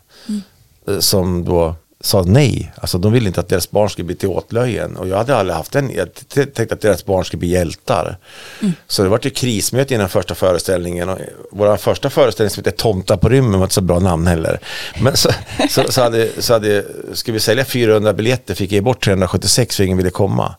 eh, 0.87 0.99
Som 0.99 1.45
då 1.45 1.75
sa 2.01 2.23
nej. 2.23 2.71
Alltså 2.75 2.97
de 2.97 3.13
ville 3.13 3.27
inte 3.27 3.39
att 3.39 3.49
deras 3.49 3.71
barn 3.71 3.89
skulle 3.89 4.05
bli 4.05 4.15
till 4.15 4.29
åtlöjen. 4.29 4.97
Och 4.97 5.07
jag 5.07 5.17
hade 5.17 5.35
aldrig 5.35 5.55
haft 5.55 5.71
den. 5.71 5.91
Jag 5.91 6.07
tänkte 6.53 6.73
att 6.73 6.81
deras 6.81 7.05
barn 7.05 7.25
skulle 7.25 7.39
bli 7.39 7.49
hjältar. 7.49 8.17
Så 8.87 9.03
det 9.03 9.09
var 9.09 9.19
ju 9.23 9.29
krismöte 9.29 9.93
innan 9.93 10.09
första 10.09 10.35
föreställningen. 10.35 11.09
Och 11.09 11.17
vår 11.51 11.77
första 11.77 12.09
föreställning 12.09 12.49
som 12.49 12.63
heter 12.65 12.77
Tomta 12.77 13.17
på 13.17 13.29
rymmen 13.29 13.59
var 13.59 13.65
inte 13.65 13.73
så 13.73 13.81
bra 13.81 13.99
namn 13.99 14.27
heller. 14.27 14.59
Men 15.01 15.17
så, 15.17 15.29
så, 15.69 15.91
så, 15.91 16.01
hade, 16.01 16.29
så 16.37 16.53
hade, 16.53 16.85
skulle 17.13 17.33
vi 17.33 17.39
sälja 17.39 17.65
400 17.65 18.13
biljetter 18.13 18.55
fick 18.55 18.71
jag 18.71 18.75
ge 18.75 18.81
bort 18.81 19.03
376 19.03 19.75
för 19.75 19.83
ingen 19.83 19.97
ville 19.97 20.09
komma. 20.09 20.55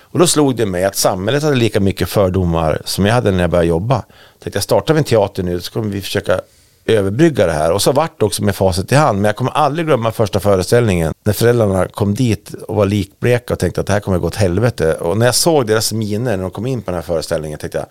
Och 0.00 0.18
då 0.18 0.26
slog 0.26 0.56
det 0.56 0.66
mig 0.66 0.84
att 0.84 0.96
samhället 0.96 1.42
hade 1.42 1.56
lika 1.56 1.80
mycket 1.80 2.08
fördomar 2.08 2.82
som 2.84 3.06
jag 3.06 3.14
hade 3.14 3.30
när 3.30 3.40
jag 3.40 3.50
började 3.50 3.68
jobba. 3.68 4.04
Tänkte 4.42 4.56
jag 4.56 4.62
startar 4.62 4.94
vi 4.94 4.98
en 4.98 5.04
teater 5.04 5.42
nu 5.42 5.60
så 5.60 5.72
kommer 5.72 5.88
vi 5.88 6.02
försöka 6.02 6.40
överbrygga 6.86 7.46
det 7.46 7.52
här. 7.52 7.72
Och 7.72 7.82
så 7.82 7.92
vart 7.92 8.20
det 8.20 8.26
också 8.26 8.44
med 8.44 8.56
facit 8.56 8.92
i 8.92 8.94
hand. 8.94 9.18
Men 9.18 9.24
jag 9.24 9.36
kommer 9.36 9.52
aldrig 9.52 9.86
glömma 9.86 10.12
första 10.12 10.40
föreställningen. 10.40 11.14
När 11.24 11.32
föräldrarna 11.32 11.88
kom 11.88 12.14
dit 12.14 12.54
och 12.54 12.76
var 12.76 12.86
likbleka 12.86 13.54
och 13.54 13.60
tänkte 13.60 13.80
att 13.80 13.86
det 13.86 13.92
här 13.92 14.00
kommer 14.00 14.18
gå 14.18 14.26
åt 14.26 14.34
helvete. 14.34 14.94
Och 14.94 15.18
när 15.18 15.26
jag 15.26 15.34
såg 15.34 15.66
deras 15.66 15.92
miner 15.92 16.36
när 16.36 16.42
de 16.42 16.50
kom 16.50 16.66
in 16.66 16.82
på 16.82 16.90
den 16.90 16.94
här 16.98 17.02
föreställningen 17.02 17.58
tänkte 17.58 17.78
jag 17.78 17.86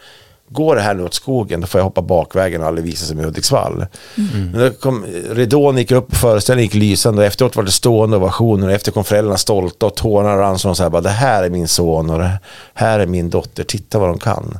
Går 0.50 0.76
det 0.76 0.82
här 0.82 0.94
nu 0.94 1.04
åt 1.04 1.14
skogen 1.14 1.62
då 1.62 1.68
får 1.68 1.80
jag 1.80 1.84
hoppa 1.86 2.02
bakvägen 2.02 2.62
och 2.62 2.68
aldrig 2.68 2.86
visa 2.86 3.06
sig 3.06 3.16
med 3.16 3.26
Hudiksvall. 3.26 3.86
Men 4.16 4.60
då 4.60 4.70
kom, 4.70 5.06
ridån 5.30 5.78
gick 5.78 5.92
upp, 5.92 6.16
föreställningen 6.16 6.66
gick 6.66 6.74
lysande 6.74 7.22
och 7.22 7.26
efteråt 7.26 7.56
var 7.56 7.64
det 7.64 7.72
stående 7.72 8.18
ovationer. 8.18 8.68
Och 8.68 8.74
efter 8.74 8.92
kom 8.92 9.04
föräldrarna 9.04 9.38
stolta 9.38 9.86
och 9.86 9.96
tårarna 9.96 10.38
rann 10.38 10.60
så 10.60 10.74
de 10.74 10.92
bara 10.92 11.02
det 11.02 11.10
här 11.10 11.44
är 11.44 11.50
min 11.50 11.68
son 11.68 12.10
och 12.10 12.20
det 12.20 12.40
här 12.74 13.00
är 13.00 13.06
min 13.06 13.30
dotter, 13.30 13.64
titta 13.64 14.00
vad 14.00 14.10
de 14.10 14.20
kan. 14.20 14.60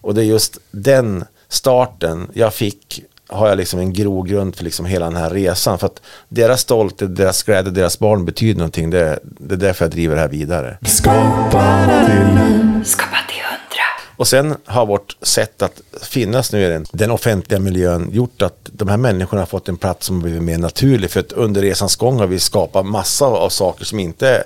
Och 0.00 0.14
det 0.14 0.22
är 0.22 0.24
just 0.24 0.58
den 0.70 1.24
starten 1.48 2.30
jag 2.34 2.54
fick 2.54 3.02
har 3.28 3.48
jag 3.48 3.56
liksom 3.56 3.80
en 3.80 3.92
grogrund 3.92 4.56
för 4.56 4.64
liksom 4.64 4.86
hela 4.86 5.06
den 5.06 5.16
här 5.16 5.30
resan. 5.30 5.78
För 5.78 5.86
att 5.86 6.02
deras 6.28 6.60
stolthet, 6.60 7.16
deras 7.16 7.42
glädje, 7.42 7.72
deras 7.72 7.98
barn 7.98 8.24
betyder 8.24 8.58
någonting. 8.58 8.90
Det, 8.90 9.18
det 9.22 9.54
är 9.54 9.58
därför 9.58 9.84
jag 9.84 9.92
driver 9.92 10.14
det 10.14 10.20
här 10.20 10.28
vidare. 10.28 10.78
Skapa 10.82 11.86
till 12.06 12.84
Skapa 12.84 13.16
till 13.28 13.42
hundra. 13.42 13.84
Och 14.16 14.28
sen 14.28 14.56
har 14.64 14.86
vårt 14.86 15.16
sätt 15.22 15.62
att 15.62 15.80
finnas 16.02 16.52
nu 16.52 16.64
i 16.64 16.68
den, 16.68 16.86
den 16.92 17.10
offentliga 17.10 17.60
miljön 17.60 18.10
gjort 18.12 18.42
att 18.42 18.58
de 18.64 18.88
här 18.88 18.96
människorna 18.96 19.42
har 19.42 19.46
fått 19.46 19.68
en 19.68 19.76
plats 19.76 20.06
som 20.06 20.16
har 20.16 20.22
blivit 20.22 20.42
mer 20.42 20.58
naturlig. 20.58 21.10
För 21.10 21.20
att 21.20 21.32
under 21.32 21.62
resans 21.62 21.96
gång 21.96 22.18
har 22.18 22.26
vi 22.26 22.38
skapat 22.38 22.86
massa 22.86 23.26
av 23.26 23.48
saker 23.48 23.84
som 23.84 23.98
inte 23.98 24.44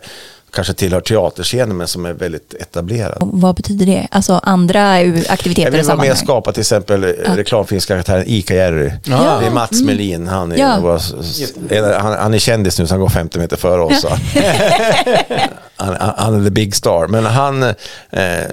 kanske 0.53 0.75
tillhör 0.75 1.01
teaterscenen 1.01 1.77
men 1.77 1.89
som 1.89 2.07
är 2.07 2.13
väldigt 2.13 2.55
etablerade. 2.55 3.17
Vad 3.21 3.55
betyder 3.55 3.87
det? 3.87 4.09
Alltså 4.11 4.41
andra 4.43 4.93
aktiviteter 5.29 5.63
Jag 5.63 5.71
vill 5.71 5.81
och 5.81 5.87
vara 5.87 5.97
med 5.97 6.13
och 6.13 6.19
skapa 6.19 6.53
till 6.53 6.61
exempel 6.61 7.15
ja. 7.27 7.37
reklamfilmskaraktären 7.37 8.25
Ica-Jerry. 8.27 8.93
Ja. 9.05 9.39
Det 9.41 9.47
är 9.47 9.51
Mats 9.51 9.83
Melin, 9.83 10.29
han 10.29 10.53
är, 10.53 10.57
Ja. 10.57 10.81
våra, 10.81 11.99
han, 11.99 12.13
han 12.13 12.35
är 12.35 12.39
kändis 12.39 12.79
nu 12.79 12.87
så 12.87 12.95
han 12.95 13.01
går 13.01 13.09
50 13.09 13.39
meter 13.39 13.57
före 13.57 13.81
oss. 13.81 14.07
han, 16.17 16.41
är 16.41 16.45
the 16.45 16.51
big 16.51 16.75
star. 16.75 17.07
Men 17.07 17.25
han, 17.25 17.63
eh, 17.63 17.73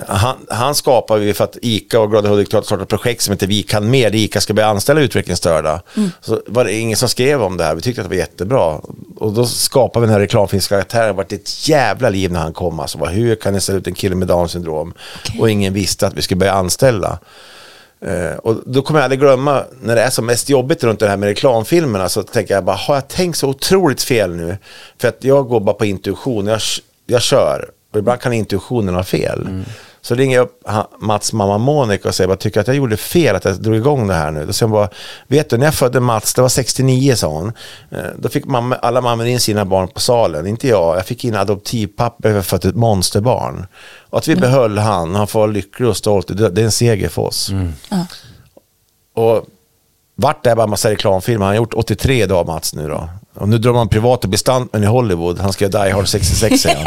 han, 0.07 0.35
han 0.49 0.75
skapar 0.75 1.17
vi 1.17 1.33
för 1.33 1.43
att 1.43 1.57
ICA 1.61 1.99
och 1.99 2.11
Glada 2.11 2.29
Hudik 2.29 2.47
startade 2.47 2.83
ett 2.83 2.89
projekt 2.89 3.21
som 3.21 3.31
heter 3.31 3.47
Vi 3.47 3.63
kan 3.63 3.89
mer, 3.89 4.15
ICA 4.15 4.41
ska 4.41 4.53
börja 4.53 4.69
anställa 4.69 5.01
utvecklingsstörda. 5.01 5.81
Så 6.21 6.41
var 6.47 6.65
det 6.65 6.73
ingen 6.73 6.97
som 6.97 7.09
skrev 7.09 7.41
om 7.43 7.57
det 7.57 7.63
här, 7.63 7.75
vi 7.75 7.81
tyckte 7.81 8.01
att 8.01 8.05
det 8.09 8.15
var 8.15 8.19
jättebra. 8.21 8.79
Och 9.17 9.33
då 9.33 9.45
skapade 9.45 10.01
vi 10.01 10.07
den 10.07 10.13
här 10.13 10.19
reklamfilmskaraktären, 10.19 11.07
det 11.07 11.13
var 11.13 11.23
ett 11.29 11.67
jävla 11.69 12.09
liv 12.09 12.31
när 12.31 12.39
han 12.39 12.53
kom. 12.53 12.79
Alltså, 12.79 12.97
vad- 12.97 13.09
hur 13.09 13.35
kan 13.35 13.53
det 13.53 13.61
se 13.61 13.73
ut 13.73 13.87
en 13.87 13.93
kille 13.93 14.15
med 14.15 14.27
Downs 14.27 14.51
syndrom? 14.51 14.93
Okej. 15.25 15.41
Och 15.41 15.49
ingen 15.49 15.73
visste 15.73 16.07
att 16.07 16.13
vi 16.13 16.21
skulle 16.21 16.39
börja 16.39 16.53
anställa. 16.53 17.19
Eh, 18.05 18.37
och 18.37 18.55
då 18.65 18.81
kommer 18.81 18.99
jag 18.99 19.03
aldrig 19.03 19.19
glömma 19.19 19.63
när 19.81 19.95
det 19.95 20.01
är 20.01 20.09
som 20.09 20.25
mest 20.25 20.49
jobbigt 20.49 20.83
runt 20.83 20.99
det 20.99 21.09
här 21.09 21.17
med 21.17 21.27
reklamfilmerna 21.27 22.09
så 22.09 22.23
tänker 22.23 22.53
jag 22.53 22.63
bara, 22.65 22.75
har 22.75 22.95
jag 22.95 23.07
tänkt 23.07 23.37
så 23.37 23.47
otroligt 23.49 24.01
fel 24.03 24.35
nu? 24.35 24.57
För 25.01 25.07
att 25.07 25.23
jag 25.23 25.47
går 25.47 25.59
bara 25.59 25.73
på 25.75 25.85
intuition, 25.85 26.47
jag, 26.47 26.61
jag 27.09 27.21
kör 27.21 27.71
och 27.93 27.99
ibland 27.99 28.21
kan 28.21 28.33
intuitionen 28.33 28.95
ha 28.95 29.03
fel. 29.03 29.63
Så 30.01 30.15
ringer 30.15 30.35
jag 30.35 30.43
upp 30.43 30.67
Mats 30.99 31.33
mamma 31.33 31.57
Monica 31.57 32.07
och 32.07 32.15
säger, 32.15 32.27
bara, 32.27 32.37
tycker 32.37 32.61
att 32.61 32.67
jag 32.67 32.75
gjorde 32.75 32.97
fel 32.97 33.35
att 33.35 33.45
jag 33.45 33.61
drog 33.61 33.75
igång 33.75 34.07
det 34.07 34.13
här 34.13 34.31
nu? 34.31 34.45
Då 34.45 34.53
säger 34.53 34.67
hon 34.69 34.79
bara, 34.79 34.89
vet 35.27 35.49
du, 35.49 35.57
när 35.57 35.65
jag 35.65 35.73
födde 35.73 35.99
Mats, 35.99 36.33
det 36.33 36.41
var 36.41 36.49
69 36.49 37.15
sa 37.15 37.27
hon, 37.27 37.53
eh, 37.91 37.99
då 38.17 38.29
fick 38.29 38.45
mamma, 38.45 38.75
alla 38.75 39.01
mammor 39.01 39.25
in 39.25 39.39
sina 39.39 39.65
barn 39.65 39.87
på 39.87 39.99
salen, 39.99 40.47
inte 40.47 40.67
jag. 40.67 40.97
Jag 40.97 41.05
fick 41.05 41.25
in 41.25 41.35
adoptivpapper 41.35 42.31
för 42.31 42.39
att 42.39 42.45
fött 42.45 42.65
ett 42.65 42.75
monsterbarn. 42.75 43.65
Och 44.09 44.17
att 44.17 44.27
vi 44.27 44.35
behöll 44.35 44.77
han, 44.77 45.15
han 45.15 45.27
får 45.27 45.39
vara 45.39 45.51
lycklig 45.51 45.89
och 45.89 45.97
stolt, 45.97 46.27
det, 46.37 46.61
är 46.61 46.65
en 46.65 46.71
seger 46.71 47.09
för 47.09 47.21
oss. 47.21 47.51
Ja. 47.89 48.05
Och 49.13 49.45
vart 50.15 50.45
är 50.45 50.55
bara 50.55 50.63
en 50.63 50.69
massa 50.69 50.91
reklamfilmer. 50.91 51.45
Han 51.45 51.55
har 51.55 51.57
gjort 51.57 51.73
83 51.73 52.23
idag 52.23 52.47
Mats 52.47 52.75
nu 52.75 52.87
då. 52.87 53.09
Och 53.35 53.49
nu 53.49 53.57
drar 53.57 53.73
man 53.73 53.87
privat 53.89 54.23
och 54.23 54.29
blir 54.29 54.37
stuntman 54.37 54.83
i 54.83 54.85
Hollywood. 54.85 55.39
Han 55.39 55.53
ska 55.53 55.65
göra 55.65 55.83
Die 55.85 55.91
Hard 55.91 56.07
66 56.07 56.61
säger 56.61 56.77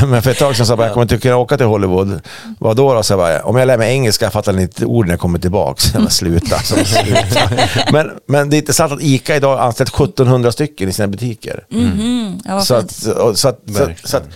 han. 0.00 0.10
Men 0.10 0.22
för 0.22 0.30
ett 0.30 0.38
tag 0.38 0.56
sedan 0.56 0.66
sa 0.66 0.74
jag 0.74 0.84
jag 0.84 0.92
kommer 0.92 1.04
inte 1.04 1.18
kunna 1.18 1.36
åka 1.36 1.56
till 1.56 1.66
Hollywood. 1.66 2.20
Vad 2.58 2.76
då 2.76 2.94
då? 2.94 3.02
Så 3.02 3.12
jag 3.12 3.18
bara, 3.18 3.42
om 3.42 3.56
jag 3.56 3.66
lär 3.66 3.78
mig 3.78 3.92
engelska 3.92 4.30
fattar 4.30 4.52
jag 4.52 4.62
inte 4.62 4.84
ord 4.84 5.06
när 5.06 5.12
jag 5.12 5.20
kommer 5.20 5.38
tillbaka. 5.38 5.82
Jag 5.92 6.02
bara, 6.02 6.10
sluta. 6.10 6.58
Så, 6.58 6.74
sluta. 6.84 7.50
Men, 7.92 8.10
men 8.26 8.50
det 8.50 8.56
är 8.56 8.58
intressant 8.58 8.92
att 8.92 9.02
ICA 9.02 9.36
idag 9.36 9.56
har 9.56 9.64
anställt 9.64 9.94
1700 9.94 10.52
stycken 10.52 10.88
i 10.88 10.92
sina 10.92 11.08
butiker. 11.08 11.64
Mhm. 11.70 12.40
Ja, 12.44 12.54
vad 12.54 12.64
Så 12.64 12.74
att, 12.74 12.90
så, 12.92 13.10
att, 13.48 13.60
så, 13.66 13.90
så 14.04 14.16
att 14.16 14.28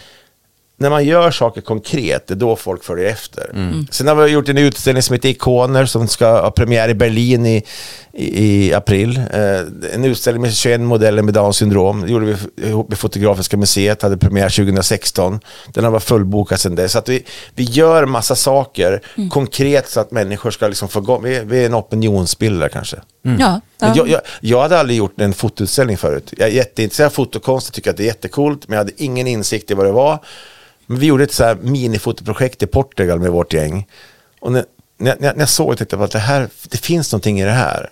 när 0.83 0.91
man 0.91 1.05
gör 1.05 1.31
saker 1.31 1.61
konkret, 1.61 2.27
det 2.27 2.35
är 2.35 2.37
då 2.39 2.57
folk 2.57 2.85
följer 2.85 3.07
efter. 3.07 3.51
Mm. 3.55 3.87
Sen 3.91 4.09
har 4.09 4.15
vi 4.15 4.31
gjort 4.31 4.49
en 4.49 4.59
utställning 4.59 5.03
som 5.03 5.15
heter 5.15 5.29
Ikoner 5.29 5.87
som 5.87 6.09
ska 6.09 6.41
ha 6.41 6.51
premiär 6.51 6.89
i 6.89 6.95
Berlin 6.95 7.47
i, 7.47 7.63
i, 8.13 8.67
i 8.67 8.75
april. 8.75 9.17
Eh, 9.33 9.95
en 9.95 10.05
utställning 10.05 10.43
med 10.43 10.55
21 10.55 10.81
modeller 10.81 11.23
med 11.23 11.35
Downs 11.35 11.57
syndrom. 11.57 12.01
Det 12.01 12.13
gjorde 12.13 12.27
vi 12.27 12.69
ihop 12.69 12.89
med 12.89 12.99
Fotografiska 12.99 13.57
museet, 13.57 14.03
hade 14.03 14.17
premiär 14.17 14.49
2016. 14.49 15.41
Den 15.69 15.85
har 15.85 15.91
varit 15.91 16.03
fullbokad 16.03 16.61
sedan 16.61 16.75
dess. 16.75 16.93
Så 16.93 16.99
att 16.99 17.09
vi, 17.09 17.25
vi 17.55 17.65
gör 17.65 18.07
massa 18.07 18.35
saker 18.35 19.03
Mm. 19.17 19.31
konkret 19.31 19.91
så 19.91 20.01
att 20.01 20.11
människor 20.11 20.51
ska 20.51 20.69
liksom 20.69 20.89
få 20.89 21.01
gå. 21.01 21.19
Vi, 21.19 21.41
vi 21.45 21.63
är 21.63 21.67
en 21.67 21.75
opinionsbildare 21.75 22.69
kanske. 22.69 22.97
Ja, 23.23 23.31
Men 23.31 23.61
ja. 23.79 23.93
Jag, 23.97 24.09
jag, 24.09 24.21
jag 24.41 24.63
hade 24.63 24.79
aldrig 24.79 24.99
gjort 24.99 25.21
en 25.21 25.33
fotoutställning 25.33 25.97
förut. 25.97 26.35
Jag 26.37 26.49
är 26.49 26.53
jätteintresserad 26.53 27.07
av 27.07 27.11
fotokonst, 27.11 27.67
jag 27.67 27.75
tycker 27.75 27.91
att 27.91 27.97
det 27.97 28.03
är 28.03 28.07
jättecoolt, 28.07 28.69
men 28.69 28.77
jag 28.77 28.85
hade 28.85 29.03
ingen 29.03 29.27
insikt 29.27 29.71
i 29.71 29.75
vad 29.75 29.87
det 29.87 29.93
var. 29.93 30.19
Men 30.93 31.01
vi 31.01 31.07
gjorde 31.07 31.25
ett 31.25 31.33
så 31.33 31.45
här 31.45 31.55
minifotoprojekt 31.55 32.63
i 32.63 32.67
Portugal 32.67 33.21
med 33.21 33.31
vårt 33.31 33.53
gäng. 33.53 33.89
Och 34.41 34.53
när, 34.53 34.65
när, 34.97 35.17
när 35.21 35.39
jag 35.39 35.49
såg 35.49 35.79
tänkte 35.79 35.97
jag 35.97 36.03
att 36.03 36.11
det, 36.11 36.19
här, 36.19 36.49
det 36.69 36.77
finns 36.77 37.13
någonting 37.13 37.41
i 37.41 37.45
det 37.45 37.51
här. 37.51 37.91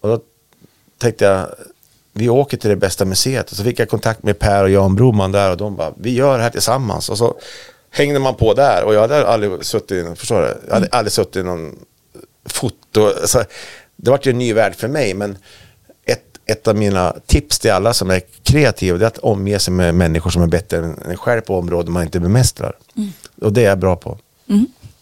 Och 0.00 0.08
då 0.08 0.20
tänkte 0.98 1.24
jag, 1.24 1.46
vi 2.12 2.28
åker 2.28 2.56
till 2.56 2.70
det 2.70 2.76
bästa 2.76 3.04
museet. 3.04 3.50
Och 3.50 3.56
så 3.56 3.64
fick 3.64 3.78
jag 3.78 3.88
kontakt 3.88 4.22
med 4.22 4.38
Per 4.38 4.64
och 4.64 4.70
Jan 4.70 4.96
Broman 4.96 5.32
där 5.32 5.50
och 5.50 5.56
de 5.56 5.76
bara, 5.76 5.92
vi 5.96 6.14
gör 6.14 6.36
det 6.36 6.42
här 6.42 6.50
tillsammans. 6.50 7.08
Och 7.08 7.18
så 7.18 7.36
hängde 7.90 8.18
man 8.18 8.34
på 8.34 8.54
där 8.54 8.84
och 8.84 8.94
jag 8.94 9.00
hade 9.00 9.26
aldrig 9.26 9.64
suttit, 9.64 10.18
förstår 10.18 10.42
du? 10.42 10.58
Jag 10.66 10.74
hade 10.74 10.88
aldrig 10.90 11.12
suttit 11.12 11.36
i 11.36 11.42
någon 11.42 11.78
foto. 12.44 13.06
Alltså, 13.06 13.44
det 13.96 14.10
var 14.10 14.20
ju 14.22 14.30
en 14.30 14.38
ny 14.38 14.52
värld 14.52 14.74
för 14.74 14.88
mig, 14.88 15.14
men 15.14 15.38
ett, 16.46 16.68
av 16.68 16.76
mina 16.76 17.14
tips 17.26 17.58
till 17.58 17.72
alla 17.72 17.94
som 17.94 18.10
är 18.10 18.20
kreativa 18.42 18.98
det 18.98 19.04
är 19.04 19.06
att 19.06 19.18
omge 19.18 19.58
sig 19.58 19.74
med 19.74 19.94
människor 19.94 20.30
som 20.30 20.42
är 20.42 20.46
bättre 20.46 20.78
än 20.78 20.98
en 21.08 21.16
själv 21.16 21.40
på 21.40 21.58
områden 21.58 21.92
man 21.92 22.02
inte 22.02 22.20
bemästrar. 22.20 22.72
Och 23.40 23.52
det 23.52 23.64
är 23.64 23.68
jag 23.68 23.78
bra 23.78 23.96
på. 23.96 24.18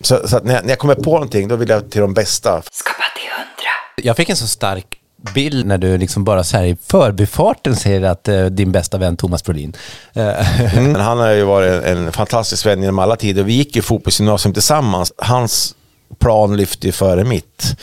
Så, 0.01 0.29
så 0.29 0.37
att 0.37 0.45
när, 0.45 0.55
jag, 0.55 0.63
när 0.63 0.71
jag 0.71 0.79
kommer 0.79 0.95
på 0.95 1.13
någonting, 1.13 1.49
då 1.49 1.57
vill 1.57 1.69
jag 1.69 1.91
till 1.91 2.01
de 2.01 2.15
bästa. 2.15 2.63
Skapa 2.73 3.05
till 3.17 3.31
hundra. 3.31 3.71
Jag 4.09 4.17
fick 4.17 4.29
en 4.29 4.37
så 4.37 4.47
stark 4.47 5.01
bild 5.35 5.67
när 5.67 5.79
du 5.79 5.99
liksom 5.99 6.25
bara 6.25 6.45
så 6.45 6.57
här 6.57 6.65
i 6.65 6.77
förbifarten 6.87 7.77
säger 7.77 8.03
att 8.03 8.29
eh, 8.29 8.45
din 8.45 8.73
bästa 8.73 8.99
vän 8.99 9.17
Thomas 9.17 9.45
Brolin. 9.45 9.77
Eh, 10.13 10.33
Men 10.75 10.97
han 11.01 11.19
har 11.19 11.31
ju 11.31 11.45
varit 11.45 11.85
en, 11.85 11.99
en 11.99 12.13
fantastisk 12.13 12.67
vän 12.67 12.81
genom 12.81 12.99
alla 12.99 13.17
tider. 13.17 13.43
Vi 13.43 13.53
gick 13.53 13.77
ju 13.77 13.83
fotbollsgymnasium 13.83 14.53
tillsammans. 14.53 15.13
Hans 15.17 15.75
plan 16.15 16.57
lyfte 16.57 16.87
ju 16.87 16.93
före 16.93 17.25
mitt. 17.25 17.77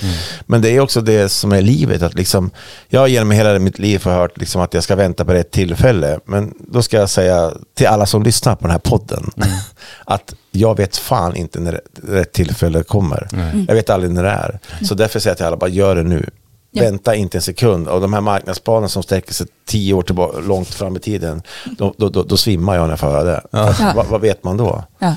Men 0.46 0.62
det 0.62 0.70
är 0.70 0.80
också 0.80 1.02
det 1.02 1.30
som 1.30 1.52
är 1.52 1.62
livet. 1.62 2.02
Att 2.02 2.14
liksom, 2.14 2.52
jag 2.90 3.00
har 3.00 3.08
genom 3.08 3.32
hela 3.32 3.60
mitt 3.60 3.80
liv 3.80 4.06
hört 4.06 4.38
liksom 4.38 4.62
att 4.62 4.74
jag 4.74 4.84
ska 4.84 4.96
vänta 4.96 5.26
på 5.26 5.34
rätt 5.34 5.52
tillfälle. 5.52 6.20
Men 6.26 6.54
då 6.60 6.82
ska 6.82 6.98
jag 6.98 7.10
säga 7.10 7.52
till 7.74 7.88
alla 7.88 8.06
som 8.06 8.24
lyssnar 8.24 8.56
på 8.56 8.62
den 8.62 8.72
här 8.72 8.80
podden 8.80 9.32
att 10.06 10.34
jag 10.52 10.78
vet 10.78 10.98
fan 10.98 11.36
inte 11.36 11.60
när 11.60 11.82
rätt 12.08 12.32
tillfälle 12.32 12.84
kommer. 12.84 13.28
Jag 13.68 13.76
vet 13.76 13.90
aldrig 13.90 14.12
när 14.12 14.24
det 14.24 14.30
är. 14.30 14.60
Så 14.86 14.96
därför 14.96 15.20
säger 15.20 15.32
jag 15.32 15.38
till 15.38 15.46
alla, 15.46 15.58
bara 15.58 15.70
gör 15.70 15.96
det 15.96 16.04
nu. 16.04 16.30
Ja. 16.72 16.84
Vänta 16.84 17.16
inte 17.16 17.38
en 17.38 17.42
sekund. 17.42 17.88
Och 17.88 18.02
de 18.02 18.14
här 18.14 18.22
marknadsplanerna 18.22 18.88
som 18.88 19.04
sträcker 19.04 19.34
sig 19.34 19.48
tio 19.66 19.94
år 19.94 20.02
tillbaka, 20.02 20.40
långt 20.40 20.74
fram 20.74 20.96
i 20.96 21.00
tiden, 21.00 21.42
då, 21.78 21.94
då, 21.98 22.10
då, 22.10 22.24
då 22.24 22.38
svimmar 22.38 22.76
jag 22.76 22.84
när 22.84 22.90
jag 22.90 23.00
får 23.00 23.08
höra 23.08 23.24
det. 23.24 23.42
Ja. 23.52 23.94
Vad, 23.96 24.06
vad 24.06 24.22
vet 24.22 24.44
man 24.44 24.58
då? 24.58 24.84
Ja. 25.00 25.16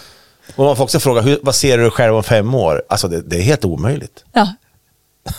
Och 0.56 0.64
man 0.64 0.76
får 0.76 0.84
också 0.84 1.00
fråga, 1.00 1.20
hur, 1.20 1.38
vad 1.42 1.54
ser 1.54 1.78
du 1.78 1.90
själv 1.90 2.14
om 2.16 2.22
fem 2.22 2.54
år? 2.54 2.82
Alltså 2.88 3.08
det, 3.08 3.20
det 3.20 3.36
är 3.36 3.42
helt 3.42 3.64
omöjligt. 3.64 4.24
Ja. 4.32 4.48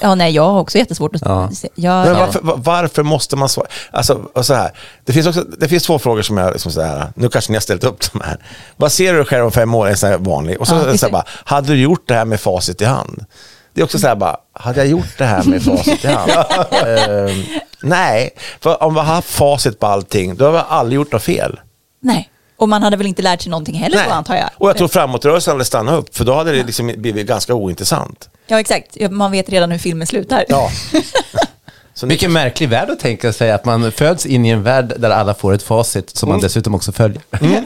ja, 0.02 0.16
nej, 0.16 0.32
jag 0.36 0.44
har 0.46 0.60
också 0.60 0.78
jättesvårt 0.78 1.16
att 1.16 1.22
Ja. 1.26 1.50
se. 1.54 1.70
Jag, 1.76 2.06
Men 2.06 2.16
varför, 2.20 2.40
va- 2.42 2.56
varför 2.58 3.04
måste 3.04 3.36
man 3.36 3.50
svara? 3.50 3.68
Alltså, 3.92 4.22
och 4.34 4.46
så 4.46 4.54
här, 4.54 4.72
det, 5.06 5.14
finns 5.14 5.28
också, 5.28 5.42
det 5.44 5.68
finns 5.68 5.84
två 5.84 6.00
frågor 6.00 6.22
som 6.22 6.38
jag, 6.38 6.52
liksom 6.54 6.72
så 6.72 6.82
här, 6.82 7.08
nu 7.16 7.30
kanske 7.30 7.52
ni 7.52 7.56
har 7.56 7.62
ställt 7.62 7.84
upp 7.84 8.12
de 8.14 8.22
här. 8.22 8.38
Vad 8.78 8.92
ser 8.92 9.14
du 9.14 9.26
själv 9.26 9.46
om 9.46 9.52
fem 9.52 9.76
år? 9.76 9.88
En 9.88 9.98
sån 9.98 10.10
här 10.10 10.18
vanlig. 10.18 10.60
Och 10.62 10.68
så, 10.68 10.76
Ja, 10.76 10.98
så 10.98 11.06
här 11.06 11.12
bara, 11.14 11.26
hade 11.28 11.68
du 11.68 11.82
gjort 11.82 12.08
det 12.08 12.14
här 12.16 12.26
med 12.26 12.40
facit 12.40 12.82
i 12.82 12.86
hand? 12.86 13.26
Det 13.74 13.82
är 13.82 13.86
också 13.86 14.00
så 14.00 14.08
här 14.08 14.16
bara, 14.16 14.38
hade 14.54 14.80
jag 14.80 14.88
gjort 14.88 15.18
det 15.18 15.26
här 15.26 15.44
med 15.44 15.64
facit 15.64 16.04
i 16.06 16.08
hand? 16.08 16.32
Ehm, 16.86 17.44
nej, 17.82 18.30
för 18.62 18.84
om 18.84 18.94
vi 18.94 19.00
har 19.00 19.08
haft 19.08 19.30
facit 19.30 19.80
på 19.80 19.88
allting, 19.88 20.36
då 20.36 20.46
har 20.46 20.52
vi 20.52 20.60
aldrig 20.70 20.96
gjort 20.96 21.12
något 21.12 21.24
fel. 21.24 21.60
nej. 22.02 22.30
Och 22.58 22.70
man 22.70 22.84
hade 22.84 22.98
väl 22.98 23.08
inte 23.08 23.22
lärt 23.22 23.42
sig 23.42 23.50
någonting 23.50 23.76
heller 23.76 24.04
då, 24.08 24.12
antar 24.12 24.36
jag. 24.36 24.50
Och 24.58 24.70
jag 24.70 24.78
tror 24.78 24.88
framåtrörelsen 24.88 25.52
hade 25.52 25.66
stannat 25.66 26.00
upp, 26.00 26.16
för 26.18 26.26
då 26.26 26.34
hade 26.34 26.52
det 26.52 26.64
liksom 26.64 26.94
blivit 26.98 27.28
ganska 27.28 27.54
ointressant. 27.54 28.30
Ja, 28.48 28.60
exakt. 28.60 28.98
Man 29.12 29.32
vet 29.32 29.50
redan 29.50 29.72
hur 29.72 29.80
filmen 29.80 30.08
slutar. 30.08 30.46
Ja. 30.50 30.70
Så 31.94 32.06
ni, 32.06 32.10
Vilken 32.10 32.34
märklig 32.34 32.70
värld 32.70 32.90
att 32.90 33.00
tänka 33.00 33.34
sig 33.34 33.52
att 33.52 33.66
man 33.66 33.92
föds 33.92 34.26
in 34.26 34.46
i 34.46 34.50
en 34.50 34.64
värld 34.64 34.94
där 34.98 35.10
alla 35.10 35.34
får 35.34 35.54
ett 35.54 35.64
facit 35.64 36.10
som 36.18 36.30
man 36.30 36.40
dessutom 36.40 36.76
också 36.76 36.92
följer. 36.92 37.22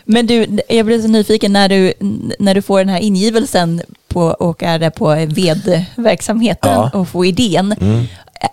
Men 0.05 0.27
du, 0.27 0.59
jag 0.69 0.87
blev 0.87 1.03
så 1.03 1.09
nyfiken 1.09 1.53
när 1.53 1.69
du, 1.69 1.93
när 2.39 2.55
du 2.55 2.63
får 2.63 2.79
den 2.79 2.89
här 2.89 2.99
ingivelsen 3.01 3.83
på, 4.09 4.21
och 4.23 4.63
är 4.63 4.79
där 4.79 4.91
på 4.91 5.09
vedverksamheten 5.15 6.71
Ja. 6.73 6.91
och 6.95 7.09
får 7.09 7.27
idén. 7.27 7.75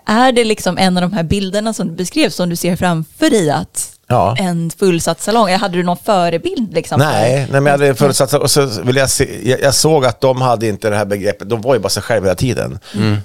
Är 0.06 0.32
det 0.32 0.44
liksom 0.44 0.78
en 0.78 0.96
av 0.96 1.00
de 1.02 1.12
här 1.12 1.22
bilderna 1.22 1.72
som 1.72 1.88
du 1.88 1.94
beskrev 1.94 2.30
som 2.30 2.48
du 2.50 2.56
ser 2.56 2.76
framför 2.76 3.30
dig 3.30 3.50
att 3.50 3.96
Ja. 4.12 4.36
en 4.38 4.70
fullsatt 4.70 5.20
salong, 5.20 5.48
hade 5.52 5.76
du 5.76 5.82
någon 5.82 5.96
förebild? 6.04 6.74
Liksom 6.74 6.98
Nej, 7.00 7.34
nej, 7.50 7.60
men 7.60 7.66
jag 7.66 7.72
hade 7.72 7.94
förutsatt, 7.94 8.34
och 8.34 8.50
så 8.50 8.66
vill 8.66 8.96
jag, 8.96 9.10
se, 9.10 9.48
jag, 9.50 9.60
jag 9.60 9.74
såg 9.74 10.04
att 10.04 10.20
de 10.20 10.40
hade 10.40 10.66
inte 10.68 10.90
det 10.90 10.96
här 10.96 11.04
begreppet, 11.04 11.48
de 11.48 11.60
var 11.60 11.74
ju 11.74 11.80
bara 11.80 11.88
sig 11.88 12.02
själva 12.02 12.26
hela 12.26 12.34
tiden. 12.36 12.78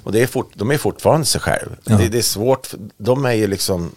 Och 0.04 0.12
det 0.12 0.22
är 0.22 0.26
fort, 0.26 0.50
de 0.54 0.70
är 0.70 0.78
fortfarande 0.78 1.26
sig 1.26 1.40
själv. 1.40 1.68
Det, 1.84 2.08
det 2.08 2.18
är 2.18 2.22
svårt, 2.22 2.66
för 2.66 2.78
de 2.98 3.24
är 3.24 3.32
ju 3.32 3.46
liksom, 3.46 3.90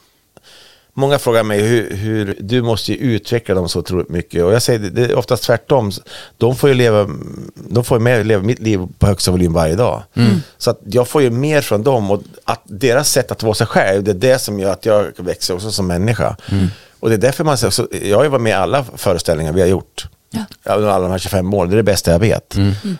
många 0.99 1.19
frågar 1.19 1.43
mig 1.43 1.61
hur, 1.61 1.95
hur, 1.95 2.37
du 2.39 2.61
måste 2.61 2.91
ju 2.91 2.97
utveckla 2.97 3.55
dem 3.55 3.69
så 3.69 3.79
otroligt 3.79 4.09
mycket. 4.09 4.43
Och 4.43 4.53
jag 4.53 4.61
säger, 4.61 4.79
det, 4.79 4.89
det 4.89 5.05
är 5.05 5.15
oftast 5.15 5.43
tvärtom. 5.43 5.91
De 6.37 6.55
får 6.55 6.69
ju 6.69 6.75
leva, 6.75 7.09
de 7.69 7.83
får 7.83 7.97
ju 7.97 8.03
med, 8.03 8.25
leva 8.27 8.43
mitt 8.43 8.59
liv 8.59 8.87
på 8.99 9.07
högsta 9.07 9.31
volym 9.31 9.53
varje 9.53 9.75
dag. 9.75 10.03
Så 10.57 10.71
att 10.71 10.79
jag 10.85 11.07
får 11.07 11.21
ju 11.21 11.29
mer 11.29 11.61
från 11.61 11.83
dem 11.83 12.11
och 12.11 12.21
att 12.43 12.61
deras 12.63 13.11
sätt 13.11 13.31
att 13.31 13.43
vara 13.43 13.53
sig 13.53 13.67
själv, 13.67 14.03
det 14.03 14.11
är 14.11 14.15
det 14.15 14.39
som 14.39 14.59
gör 14.59 14.71
att 14.71 14.85
jag 14.85 15.05
växer 15.17 15.53
också 15.53 15.71
som 15.71 15.87
människa. 15.87 16.35
Och 16.99 17.09
det 17.09 17.15
är 17.15 17.19
därför 17.19 17.43
man 17.43 17.57
säger, 17.57 18.07
jag 18.09 18.17
har 18.17 18.23
ju 18.23 18.29
varit 18.29 18.41
med 18.41 18.51
i 18.51 18.53
alla 18.53 18.85
föreställningar 18.95 19.53
vi 19.53 19.61
har 19.61 19.67
gjort. 19.67 20.07
Ja. 20.31 20.73
Alla 20.73 20.99
de 20.99 21.11
här 21.11 21.17
25 21.17 21.53
åren, 21.53 21.69
det 21.69 21.75
är 21.75 21.77
det 21.77 21.83
bästa 21.83 22.11
jag 22.11 22.19
vet. 22.19 22.57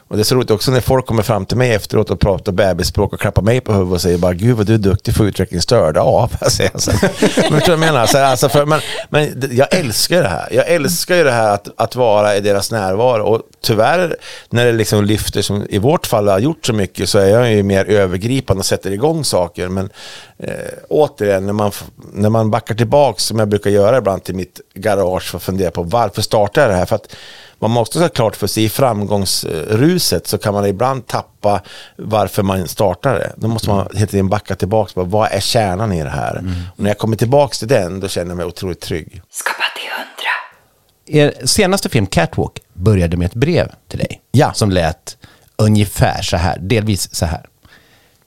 Och 0.08 0.16
det 0.18 0.22
är 0.22 0.24
så 0.24 0.36
roligt 0.36 0.52
också 0.52 0.72
när 0.72 0.82
folk 0.82 1.06
kommer 1.06 1.24
fram 1.24 1.46
till 1.46 1.58
mig 1.58 1.74
efteråt 1.74 2.10
och 2.10 2.20
pratar 2.20 2.52
bebisspråk 2.52 3.14
och 3.14 3.20
klappar 3.20 3.42
mig 3.42 3.62
på 3.62 3.74
huvudet 3.74 3.94
och 3.94 4.02
säger 4.02 4.18
bara 4.18 4.34
Gud 4.34 4.58
vad 4.58 4.66
du 4.66 4.74
är 4.74 4.78
duktig 4.78 5.16
för 5.16 5.24
utvecklingsstörd. 5.24 5.98
Ja, 5.98 6.30
jag 6.42 6.52
säga. 6.52 6.72
Så. 6.76 6.92
Men 7.36 7.52
vad 7.52 7.68
jag 7.68 7.80
menar? 7.80 8.06
Så, 8.06 8.18
alltså, 8.18 8.50
för, 8.50 8.66
men, 8.66 8.80
men 9.10 9.50
jag 9.52 9.74
älskar 9.74 10.24
det 10.24 10.30
här. 10.30 10.48
Jag 10.52 10.68
älskar 10.68 11.16
ju 11.16 11.24
det 11.24 11.32
här 11.32 11.54
att, 11.54 11.68
att 11.76 11.96
vara 11.96 12.36
i 12.36 12.40
deras 12.42 12.72
närvaro. 12.72 13.24
Och 13.24 13.42
tyvärr, 13.62 14.16
när 14.50 14.66
det 14.66 14.72
liksom 14.72 15.06
lyfter, 15.06 15.42
som 15.42 15.66
i 15.70 15.78
vårt 15.78 16.08
fall 16.08 16.28
har 16.28 16.40
gjort 16.40 16.66
så 16.66 16.74
mycket, 16.74 17.10
så 17.10 17.20
är 17.20 17.28
jag 17.28 17.52
ju 17.52 17.64
mer 17.64 17.86
övergripande 17.86 18.60
och 18.60 18.66
sätter 18.66 18.92
igång 18.92 19.24
saker. 19.24 19.68
Men 19.68 19.90
eh, 20.38 20.54
återigen, 20.90 21.46
när 21.46 21.54
man, 21.54 21.72
när 22.14 22.30
man 22.30 22.52
backar 22.52 22.76
tillbaka, 22.76 23.20
som 23.20 23.40
jag 23.40 23.48
brukar 23.48 23.70
göra 23.70 23.98
ibland 23.98 24.24
till 24.24 24.36
mitt 24.36 24.62
garage 24.74 25.24
för 25.32 25.38
att 25.38 25.44
fundera 25.44 25.72
på 25.72 25.84
varför 25.84 26.22
startar 26.22 26.62
jag 26.62 26.72
det 26.72 26.76
här? 26.76 26.86
För 26.86 26.96
att 26.96 27.16
man 27.60 27.72
måste 27.72 28.00
ha 28.00 28.10
klart 28.10 28.36
för 28.36 28.48
sig 28.48 28.64
i 28.64 28.70
framgångsruset 28.70 30.28
så 30.28 30.38
kan 30.38 30.54
man 30.54 30.66
ibland 30.66 31.08
tappa 31.08 31.62
varför 31.96 32.44
man 32.44 32.68
startar 32.68 33.14
det. 33.14 33.34
Då 33.36 33.48
måste 33.48 33.70
man 33.70 33.88
hela 33.94 34.08
tiden 34.08 34.30
backa 34.30 34.56
tillbaka. 34.56 34.94
På, 34.94 35.04
vad 35.04 35.32
är 35.32 35.40
kärnan 35.40 35.94
i 35.94 36.04
det 36.04 36.10
här? 36.10 36.44
Och 36.78 36.80
när 36.84 36.90
jag 36.90 36.98
kommer 36.98 37.16
tillbaka 37.18 37.54
till 37.54 37.68
den, 37.68 38.00
då 38.00 38.08
känner 38.08 38.30
jag 38.30 38.38
mig 38.38 38.46
otroligt 38.46 38.80
trygg. 38.80 39.22
Skapa 39.30 39.64
till 39.76 39.90
hundra. 39.92 41.30
Er 41.36 41.46
senaste 41.48 41.90
film 41.90 42.08
Catwalk 42.08 42.60
började 42.74 43.18
med 43.18 43.26
ett 43.26 43.36
brev 43.36 43.72
till 43.88 44.00
dig. 44.00 44.22
Ja. 44.32 44.54
Som 44.54 44.72
lät 44.72 45.18
ungefär 45.56 46.22
så 46.22 46.38
här, 46.38 46.58
delvis 46.60 47.16
så 47.16 47.26
här. 47.26 47.46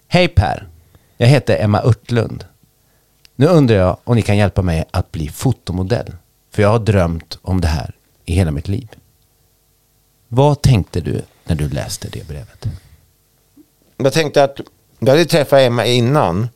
Hej 0.09 0.28
Per, 0.28 0.68
jag 1.16 1.26
heter 1.26 1.59
Emma 1.61 1.83
Örtlund. 1.83 2.44
Nu 3.37 3.46
undrar 3.46 3.76
jag 3.76 3.96
om 4.05 4.16
ni 4.16 4.22
kan 4.22 4.37
hjälpa 4.37 4.62
mig 4.62 4.85
att 4.90 5.12
bli 5.12 5.28
fotomodell. 5.28 6.16
För 6.55 6.62
jag 6.62 6.68
har 6.68 6.78
drömt 6.78 7.38
om 7.42 7.61
det 7.61 7.68
här 7.68 7.94
i 8.24 8.35
hela 8.35 8.50
mitt 8.50 8.68
liv. 8.68 8.88
Vad 10.28 10.62
tänkte 10.62 11.00
du 11.00 11.22
när 11.44 11.54
du 11.54 11.68
läste 11.68 12.08
det 12.08 12.28
brevet? 12.28 12.66
Jag 13.96 14.12
tänkte 14.12 14.44
att, 14.44 14.61
jag 14.98 15.08
hade 15.08 15.24
träffat 15.24 15.61
Emma 15.61 15.87
innan. 15.87 16.48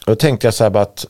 Och 0.00 0.06
då 0.06 0.14
tänkte 0.14 0.46
jag 0.46 0.54
så 0.54 0.64
här 0.64 0.76
att 0.76 1.06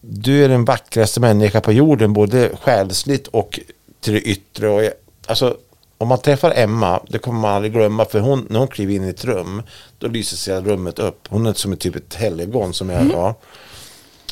du 0.00 0.44
är 0.44 0.48
den 0.48 0.64
vackraste 0.64 1.20
människa 1.20 1.60
på 1.60 1.72
jorden, 1.72 2.12
både 2.12 2.50
själsligt 2.62 3.26
och 3.26 3.60
till 4.00 4.12
det 4.12 4.20
yttre. 4.20 4.68
Och 4.68 4.84
jag, 4.84 4.92
alltså, 5.26 5.56
om 5.98 6.08
man 6.08 6.18
träffar 6.18 6.52
Emma, 6.56 7.00
det 7.08 7.18
kommer 7.18 7.40
man 7.40 7.54
aldrig 7.54 7.72
glömma, 7.72 8.04
för 8.04 8.20
hon, 8.20 8.46
när 8.50 8.58
hon 8.58 8.68
kliver 8.68 8.94
in 8.94 9.04
i 9.04 9.08
ett 9.08 9.24
rum, 9.24 9.62
då 9.98 10.06
lyser 10.06 10.36
sig 10.36 10.60
rummet 10.60 10.98
upp. 10.98 11.26
Hon 11.28 11.46
är 11.46 11.52
som 11.52 11.72
ett 11.72 11.80
typ 11.80 11.96
ett 11.96 12.14
helgon 12.14 12.74
som 12.74 12.90
jag 12.90 13.04
var. 13.04 13.34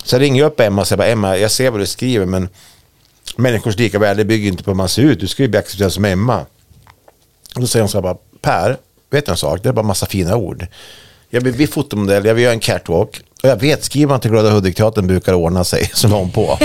Så 0.04 0.14
jag 0.14 0.22
ringer 0.22 0.44
upp 0.44 0.60
Emma 0.60 0.80
och 0.80 0.88
säger 0.88 1.12
Emma, 1.12 1.38
jag 1.38 1.50
ser 1.50 1.70
vad 1.70 1.80
du 1.80 1.86
skriver, 1.86 2.26
men 2.26 2.48
människors 3.36 3.76
lika 3.76 3.98
värde 3.98 4.24
bygger 4.24 4.48
inte 4.48 4.64
på 4.64 4.70
hur 4.70 4.76
man 4.76 4.88
ser 4.88 5.02
ut. 5.02 5.20
Du 5.20 5.28
ska 5.28 5.42
ju 5.42 5.48
bli 5.48 5.58
accepterad 5.58 5.92
som 5.92 6.04
Emma. 6.04 6.46
Och 7.54 7.60
då 7.60 7.66
säger 7.66 7.82
hon 7.82 7.88
så 7.88 7.96
här 7.96 8.02
bara, 8.02 8.16
Per, 8.40 8.76
vet 9.10 9.26
du 9.26 9.32
en 9.32 9.36
sak? 9.36 9.60
Det 9.62 9.68
är 9.68 9.72
bara 9.72 9.86
massa 9.86 10.06
fina 10.06 10.36
ord. 10.36 10.66
Jag 11.30 11.40
vill 11.40 11.54
bli 11.54 11.66
fotomodell, 11.66 12.24
jag 12.24 12.34
vill 12.34 12.44
göra 12.44 12.52
en 12.52 12.60
catwalk. 12.60 13.20
Och 13.42 13.48
jag 13.48 13.56
vet, 13.56 13.84
skriver 13.84 14.08
man 14.08 14.20
till 14.20 14.30
Glada 14.30 14.50
Hudik-teatern 14.50 15.06
brukar 15.06 15.34
ordna 15.34 15.64
sig. 15.64 15.90
Så 15.94 16.08
la 16.08 16.16
hon 16.16 16.30
på. 16.30 16.42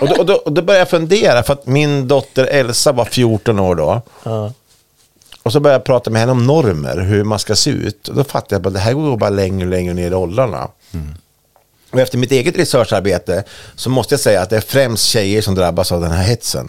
och, 0.00 0.08
då, 0.08 0.14
och, 0.18 0.26
då, 0.26 0.34
och 0.34 0.52
då 0.52 0.62
började 0.62 0.80
jag 0.80 0.90
fundera, 0.90 1.42
för 1.42 1.52
att 1.52 1.66
min 1.66 2.08
dotter 2.08 2.44
Elsa 2.44 2.92
var 2.92 3.04
14 3.04 3.58
år 3.58 3.74
då. 3.74 4.02
Och 5.42 5.52
så 5.52 5.60
började 5.60 5.78
jag 5.78 5.84
prata 5.84 6.10
med 6.10 6.20
henne 6.20 6.32
om 6.32 6.46
normer, 6.46 6.96
hur 6.96 7.24
man 7.24 7.38
ska 7.38 7.56
se 7.56 7.70
ut. 7.70 8.08
Och 8.08 8.14
då 8.14 8.24
fattade 8.24 8.54
jag 8.54 8.66
att 8.66 8.74
det 8.74 8.80
här 8.80 8.92
går 8.92 9.16
bara 9.16 9.30
längre 9.30 9.64
och 9.66 9.70
längre 9.70 9.94
ner 9.94 10.10
i 10.10 10.14
åldrarna. 10.14 10.68
Och 11.90 12.00
efter 12.00 12.18
mitt 12.18 12.32
eget 12.32 12.56
researcharbete 12.56 13.44
så 13.74 13.90
måste 13.90 14.14
jag 14.14 14.20
säga 14.20 14.42
att 14.42 14.50
det 14.50 14.56
är 14.56 14.60
främst 14.60 15.04
tjejer 15.04 15.42
som 15.42 15.54
drabbas 15.54 15.92
av 15.92 16.00
den 16.00 16.10
här 16.10 16.24
hetsen. 16.24 16.68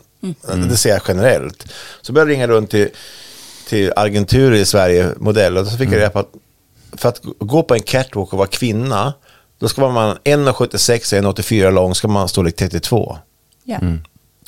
Det 0.70 0.78
ser 0.78 0.90
jag 0.90 1.02
generellt. 1.08 1.68
Så 2.02 2.14
började 2.14 2.32
jag 2.32 2.36
ringa 2.36 2.48
runt 2.48 2.70
till, 2.70 2.90
till 3.68 3.94
agenturer 3.96 4.56
i 4.56 4.66
Sverige, 4.66 5.10
modell, 5.18 5.58
och 5.58 5.68
så 5.68 5.78
fick 5.78 5.90
jag 5.90 5.98
reda 5.98 6.10
på 6.10 6.20
att 6.20 6.32
för 6.98 7.10
att 7.10 7.22
gå 7.40 7.64
på 7.64 7.74
en 7.74 7.82
catwalk 7.82 8.34
och 8.34 8.38
vara 8.38 8.48
kvinna, 8.48 9.14
då 9.60 9.68
ska 9.68 9.90
man 9.90 10.18
1,76 10.24 11.28
och 11.28 11.38
1,84 11.38 11.72
lång, 11.72 11.96
ska 11.96 12.08
man 12.08 12.30
storlek 12.30 12.56
32. 12.56 13.18
Ja. 13.64 13.80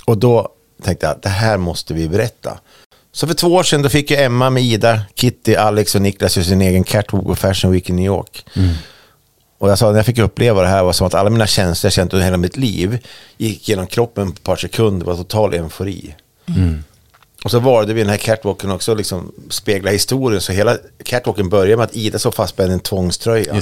Och 0.05 0.17
då 0.17 0.49
tänkte 0.83 1.05
jag, 1.05 1.15
det 1.21 1.29
här 1.29 1.57
måste 1.57 1.93
vi 1.93 2.09
berätta. 2.09 2.59
Så 3.11 3.27
för 3.27 3.33
två 3.33 3.47
år 3.47 3.63
sedan 3.63 3.81
då 3.81 3.89
fick 3.89 4.11
jag 4.11 4.23
Emma 4.23 4.49
med 4.49 4.63
Ida, 4.63 5.01
Kitty, 5.15 5.55
Alex 5.55 5.95
och 5.95 6.01
Niklas 6.01 6.33
sin 6.33 6.61
egen 6.61 6.83
catwalk 6.83 7.25
på 7.25 7.35
Fashion 7.35 7.71
Week 7.71 7.89
i 7.89 7.93
New 7.93 8.05
York. 8.05 8.45
Och 9.63 9.69
jag 9.69 9.77
sa, 9.77 9.89
när 9.89 9.95
jag 9.95 10.05
fick 10.05 10.19
uppleva 10.19 10.61
det 10.61 10.67
här 10.67 10.83
var 10.83 10.93
som 10.93 11.07
att 11.07 11.13
alla 11.13 11.29
mina 11.29 11.47
känslor 11.47 11.87
jag 11.87 11.93
känt 11.93 12.13
under 12.13 12.25
hela 12.25 12.37
mitt 12.37 12.57
liv 12.57 13.05
gick 13.37 13.69
genom 13.69 13.87
kroppen 13.87 14.31
på 14.31 14.33
ett 14.33 14.43
par 14.43 14.55
sekunder, 14.55 15.05
det 15.05 15.11
var 15.11 15.17
total 15.17 15.53
eufori. 15.53 16.15
Och 17.43 17.51
så 17.51 17.59
valde 17.59 17.93
vi 17.93 18.01
den 18.01 18.09
här 18.09 18.17
catwalken 18.17 18.71
också 18.71 18.95
liksom 18.95 19.31
spegla 19.49 19.91
historien, 19.91 20.41
så 20.41 20.51
hela 20.51 20.77
catwalken 21.03 21.49
börjar 21.49 21.77
med 21.77 21.83
att 21.83 21.95
Ida 21.95 22.19
så 22.19 22.31
fastspänd 22.31 22.69
i 22.69 22.73
en 22.73 22.79
tvångströja. 22.79 23.53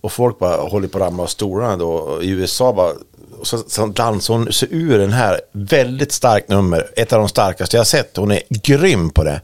Och 0.00 0.12
folk 0.12 0.38
bara 0.38 0.56
håller 0.56 0.88
på 0.88 0.98
att 0.98 1.04
ramla 1.04 1.22
av 1.22 1.26
stolarna 1.26 1.76
då. 1.76 1.90
Och 1.90 2.24
I 2.24 2.28
USA 2.28 2.72
bara, 2.72 2.92
och 3.40 3.46
så, 3.46 3.58
så 3.58 3.86
dansar 3.86 4.34
hon 4.34 4.52
sig 4.52 4.68
ur 4.70 4.98
den 4.98 5.12
här 5.12 5.40
väldigt 5.52 6.12
starkt 6.12 6.48
nummer. 6.48 6.90
Ett 6.96 7.12
av 7.12 7.18
de 7.18 7.28
starkaste 7.28 7.76
jag 7.76 7.86
sett. 7.86 8.16
Hon 8.16 8.32
är 8.32 8.42
grym 8.48 9.10
på 9.10 9.24
det. 9.24 9.40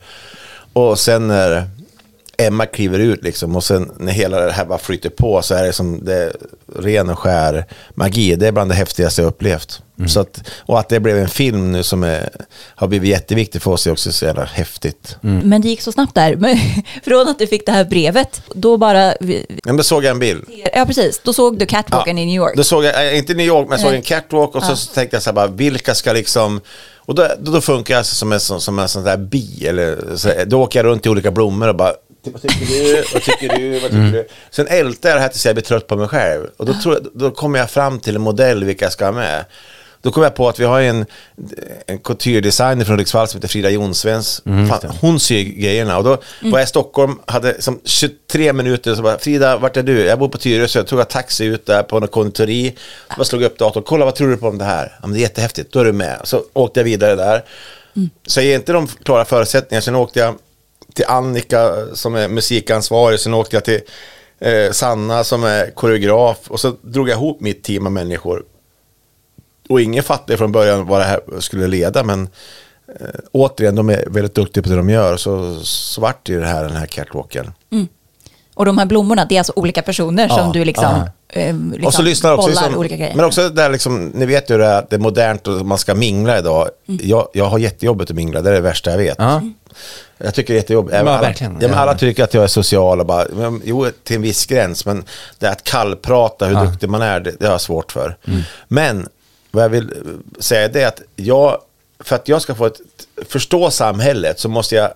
Och 0.73 0.99
sen 0.99 1.29
när 1.29 1.71
Emma 2.43 2.67
kliver 2.67 2.99
ut 2.99 3.25
liksom 3.25 3.57
och 3.57 3.65
sen 3.65 3.91
när 3.99 4.13
hela 4.13 4.41
det 4.41 4.53
här 4.53 4.65
bara 4.65 4.79
flyter 4.79 5.11
på 5.11 5.43
så 5.43 5.55
är 5.55 5.63
det 5.63 5.73
som 5.73 6.05
det 6.05 6.15
är 6.15 6.33
ren 6.77 7.09
och 7.11 7.19
skär 7.19 7.65
magi. 7.95 8.37
Det 8.37 8.47
är 8.47 8.53
bland 8.53 8.71
det 8.71 8.75
häftigaste 8.75 9.23
jag 9.23 9.29
upplevt. 9.29 9.83
Så 10.09 10.21
att, 10.21 10.43
och 10.59 10.79
att 10.79 10.89
det 10.89 11.01
blev 11.01 11.19
en 11.19 11.29
film 11.29 11.73
nu 11.73 11.83
som 11.83 12.05
är, 12.05 12.29
har 12.75 12.89
blivit 12.89 13.11
jätteviktig 13.11 13.63
för 13.63 13.71
oss 13.71 13.87
är 13.87 13.93
också 13.93 14.13
så 14.13 14.25
jävla 14.25 14.45
häftigt. 14.45 15.17
Men 15.21 15.61
det 15.63 15.69
gick 15.69 15.81
så 15.83 15.93
snabbt 15.93 16.15
där. 16.15 16.37
Men 16.37 16.59
Från 17.05 17.29
att 17.29 17.39
du 17.39 17.47
fick 17.47 17.67
det 17.67 17.73
här 17.73 17.85
brevet, 17.85 18.43
då 18.55 18.77
bara... 18.77 19.15
Men 19.65 19.77
då 19.77 19.83
såg 19.83 20.05
jag 20.05 20.11
en 20.11 20.19
bild. 20.19 20.45
Ja, 20.75 20.87
precis. 20.87 21.21
Då 21.25 21.33
såg 21.33 21.59
du 21.59 21.67
catwalken 21.67 22.19
i 22.19 22.27
New 22.27 22.35
York. 22.37 22.57
Då 22.57 22.65
såg 22.65 22.85
jag, 22.85 23.07
äh, 23.07 23.19
inte 23.19 23.35
New 23.35 23.47
York, 23.47 23.69
men 23.69 23.79
jag 23.79 23.87
såg 23.87 23.95
en 23.95 24.03
catwalk 24.03 24.55
och 24.55 24.63
så, 24.63 24.77
så 24.77 24.95
tänkte 24.95 25.17
jag 25.17 25.23
så 25.23 25.31
här 25.31 25.35
bara, 25.35 25.47
vilka 25.47 25.95
ska 25.95 26.13
liksom... 26.13 26.61
Och 26.97 27.15
då, 27.15 27.29
då, 27.39 27.61
funkar 27.61 27.95
jag 27.95 27.99
alltså 27.99 28.15
som 28.15 28.33
en, 28.33 28.41
sån- 28.41 28.61
som 28.61 28.79
en 28.79 28.89
sån 28.89 29.05
där 29.05 29.17
bi, 29.17 29.67
eller 29.67 30.17
så, 30.17 30.31
då 30.47 30.63
åker 30.63 30.79
jag 30.79 30.87
runt 30.87 31.07
i 31.07 31.09
olika 31.09 31.31
blommor 31.31 31.69
och 31.69 31.77
bara, 31.77 31.93
vad 32.23 32.43
tycker 32.43 32.67
du, 32.67 33.05
vad 33.13 33.23
tycker 33.23 33.49
du, 33.59 33.79
vad 33.81 33.91
tycker 33.91 34.13
du? 34.13 34.29
Sen 34.51 34.67
ältar 34.67 35.09
jag 35.09 35.19
det 35.19 35.23
här 35.23 35.29
tills 35.29 35.47
jag 35.47 35.55
blir 35.55 35.65
trött 35.65 35.87
på 35.87 35.97
mig 35.97 36.09
själv. 36.09 36.47
Och 36.57 36.67
då, 36.67 36.75
tror 36.83 36.95
jag, 36.95 37.07
då 37.15 37.31
kommer 37.31 37.59
jag 37.59 37.71
fram 37.71 38.01
till 38.01 38.17
en 38.17 38.23
modell 38.23 38.65
vilka 38.65 38.85
jag 38.85 38.93
ska 38.93 39.05
ha 39.05 39.13
med. 39.13 39.45
Då 40.03 40.11
kom 40.11 40.23
jag 40.23 40.35
på 40.35 40.49
att 40.49 40.61
vi 40.61 40.65
har 40.65 40.81
en, 40.81 41.07
en 41.87 41.99
couture-designer 41.99 42.85
från 42.85 42.95
Hudiksvall 42.95 43.29
som 43.29 43.39
heter 43.39 43.49
Frida 43.49 43.71
Jonsvens. 43.71 44.43
Fan, 44.45 44.93
hon 45.01 45.21
syr 45.21 45.45
grejerna. 45.45 45.99
Och 45.99 46.05
då 46.05 46.11
var 46.43 46.59
jag 46.59 46.63
i 46.63 46.67
Stockholm, 46.67 47.19
hade 47.27 47.63
som 47.63 47.81
23 47.85 48.53
minuter, 48.53 48.95
så 48.95 49.03
bara, 49.03 49.19
Frida, 49.19 49.57
vart 49.57 49.77
är 49.77 49.83
du? 49.83 50.05
Jag 50.05 50.19
bor 50.19 50.29
på 50.29 50.39
Tyresö, 50.39 50.79
jag 50.79 50.87
tog 50.87 50.99
jag 50.99 51.09
taxi 51.09 51.45
ut 51.45 51.67
där 51.67 51.83
på 51.83 52.01
någon 52.01 52.09
konditori. 52.09 52.75
Så 53.09 53.15
bara 53.17 53.25
slog 53.25 53.43
upp 53.43 53.59
datorn, 53.59 53.83
kolla 53.87 54.05
vad 54.05 54.15
tror 54.15 54.29
du 54.31 54.37
på 54.37 54.49
om 54.49 54.59
det 54.59 54.65
här? 54.65 54.99
Ja, 55.01 55.07
men 55.07 55.13
det 55.13 55.19
är 55.19 55.23
jättehäftigt, 55.23 55.73
då 55.73 55.81
är 55.81 55.85
du 55.85 55.93
med. 55.93 56.21
Så 56.25 56.43
åkte 56.53 56.81
jag 56.81 56.85
vidare 56.85 57.15
där. 57.15 57.45
Så 58.27 58.41
jag 58.41 58.47
ger 58.47 58.55
inte 58.55 58.73
de 58.73 58.87
klara 58.87 59.25
förutsättningar. 59.25 59.81
Sen 59.81 59.95
åkte 59.95 60.19
jag 60.21 60.35
till 60.99 61.07
Annika 61.09 61.63
eh, 61.63 61.93
som 61.93 62.15
är 62.15 62.29
musikansvarig. 62.29 63.21
Sen 63.21 63.35
åkte 63.35 63.57
jag 63.57 63.65
till 63.65 63.81
eh, 64.39 64.73
Sanna 64.73 65.25
som 65.25 65.45
är 65.45 65.71
koreograf. 65.71 66.39
Och 66.49 66.61
så 66.61 66.75
drog 66.83 67.09
jag 67.09 67.17
ihop 67.17 67.41
mitt 67.41 67.63
team 67.63 67.87
av 67.87 67.93
människor. 67.93 68.45
Och 69.69 69.81
ingen 69.81 70.03
fattade 70.03 70.39
från 70.39 70.53
början 70.53 70.87
vad 70.87 71.01
det 71.01 71.05
här 71.05 71.21
skulle 71.41 71.67
leda. 71.67 72.05
Men 72.05 72.29
eh, 73.01 73.21
återigen, 73.33 73.75
de 73.75 73.89
är 73.89 74.05
väldigt 74.07 74.35
duktiga 74.35 74.63
på 74.63 74.69
det 74.69 74.77
de 74.77 74.91
gör. 74.91 75.17
Så, 75.17 75.61
så 75.61 76.01
vart 76.01 76.27
det 76.27 76.33
ju 76.33 76.41
det 76.41 76.47
här, 76.47 76.65
den 76.65 76.77
här 76.77 76.87
catwalken. 76.87 77.53
Mm. 77.71 77.89
Och 78.59 78.65
de 78.65 78.79
här 78.79 78.87
blommorna, 78.87 79.25
det 79.25 79.35
är 79.35 79.39
alltså 79.41 79.53
olika 79.57 79.83
personer 79.83 80.29
som 80.29 80.53
du 80.53 80.65
liksom, 80.65 81.03
eh, 81.29 81.57
liksom 81.57 81.85
och 81.87 81.95
så 81.95 82.03
lyssnar 82.03 82.33
också 82.35 82.49
bollar 82.49 82.63
liksom, 82.63 82.79
olika 82.79 82.97
grejer. 82.97 83.15
Men 83.15 83.25
också 83.25 83.49
där 83.49 83.71
liksom, 83.71 84.07
ni 84.07 84.27
vet 84.27 84.51
ju 84.51 84.59
det 84.59 84.79
att 84.79 84.91
det 84.91 84.97
är 84.97 85.01
modernt 85.01 85.47
och 85.47 85.67
man 85.67 85.79
ska 85.79 85.95
mingla 85.95 86.39
idag. 86.39 86.69
Jag, 86.87 87.29
jag 87.33 87.45
har 87.45 87.59
jättejobbet 87.59 88.11
att 88.11 88.17
mingla, 88.17 88.43
det 88.43 88.51
är 88.51 88.55
det 88.55 88.61
värsta 88.61 88.91
jag 88.91 88.99
vet. 88.99 89.17
Ja. 89.19 89.43
Jag 90.19 90.35
tycker 90.35 90.55
det 90.55 90.59
är 90.59 90.63
jättejobbigt. 90.63 90.95
Ja, 90.95 91.01
alla, 91.01 91.21
verkligen. 91.21 91.53
ja, 91.53 91.59
men 91.61 91.71
Ja. 91.71 91.77
alla 91.79 91.95
tycker 91.95 92.25
att 92.25 92.35
jag 92.35 92.45
är 92.45 92.49
social 92.49 93.01
och 93.01 93.07
bara, 93.07 93.27
men, 93.33 93.63
jo 93.65 93.87
till 94.05 94.17
en 94.17 94.23
viss 94.23 94.47
gräns, 94.47 94.87
men 94.87 95.05
det 95.39 95.51
att 95.51 95.65
kallprata 95.65 96.47
hur 96.47 96.67
duktig 96.67 96.89
man 96.89 97.03
är, 97.03 97.21
det, 97.21 97.31
det 97.41 97.47
har 97.47 97.53
jag 97.53 97.61
svårt 97.61 97.93
för. 97.93 98.17
Men 98.69 99.09
vad 99.51 99.65
jag 99.65 99.69
vill 99.69 99.85
eh, 99.93 100.41
säga 100.41 100.69
det 100.69 100.83
är 100.83 100.89
att 100.89 101.03
jag, 101.17 101.59
för 102.01 102.17
att 102.17 102.29
jag 102.29 102.43
ska 102.43 102.55
få 102.55 102.67
ett, 102.67 102.81
förstå 103.29 103.71
samhället 103.71 104.41
så 104.41 104.49
måste 104.49 104.75
jag 104.75 104.91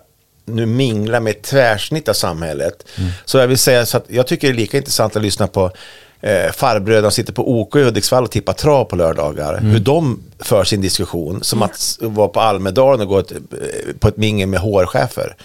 nu 0.45 0.65
mingla 0.65 1.19
med 1.19 1.31
ett 1.31 1.43
tvärsnitt 1.43 2.09
av 2.09 2.13
samhället. 2.13 2.85
Så 3.25 3.37
jag 3.37 3.47
vill 3.47 3.57
säga 3.57 3.85
så 3.85 3.97
att 3.97 4.05
jag 4.07 4.27
tycker 4.27 4.47
det 4.47 4.53
är 4.53 4.57
lika 4.57 4.77
intressant 4.77 5.15
att 5.15 5.21
lyssna 5.21 5.47
på 5.47 5.71
eh, 6.21 6.51
farbröderna 6.51 7.11
som 7.11 7.15
sitter 7.15 7.33
på 7.33 7.51
OK 7.61 7.75
i 7.75 7.83
Hudiksvall 7.83 8.23
och 8.23 8.31
tippar 8.31 8.53
trav 8.53 8.85
på 8.85 8.95
lördagar. 8.95 9.59
Hur 9.61 9.79
de 9.79 10.23
för 10.39 10.63
sin 10.63 10.81
diskussion. 10.81 11.43
Som 11.43 11.61
att 11.61 11.75
s- 11.75 11.97
vara 12.01 12.27
på 12.27 12.39
Almedalen 12.39 13.01
och 13.01 13.07
gå 13.07 13.19
ett, 13.19 13.31
eh, 13.31 13.37
på 13.99 14.07
ett 14.07 14.17
mingel 14.17 14.47
med 14.47 14.59
HR-chefer. 14.59 15.35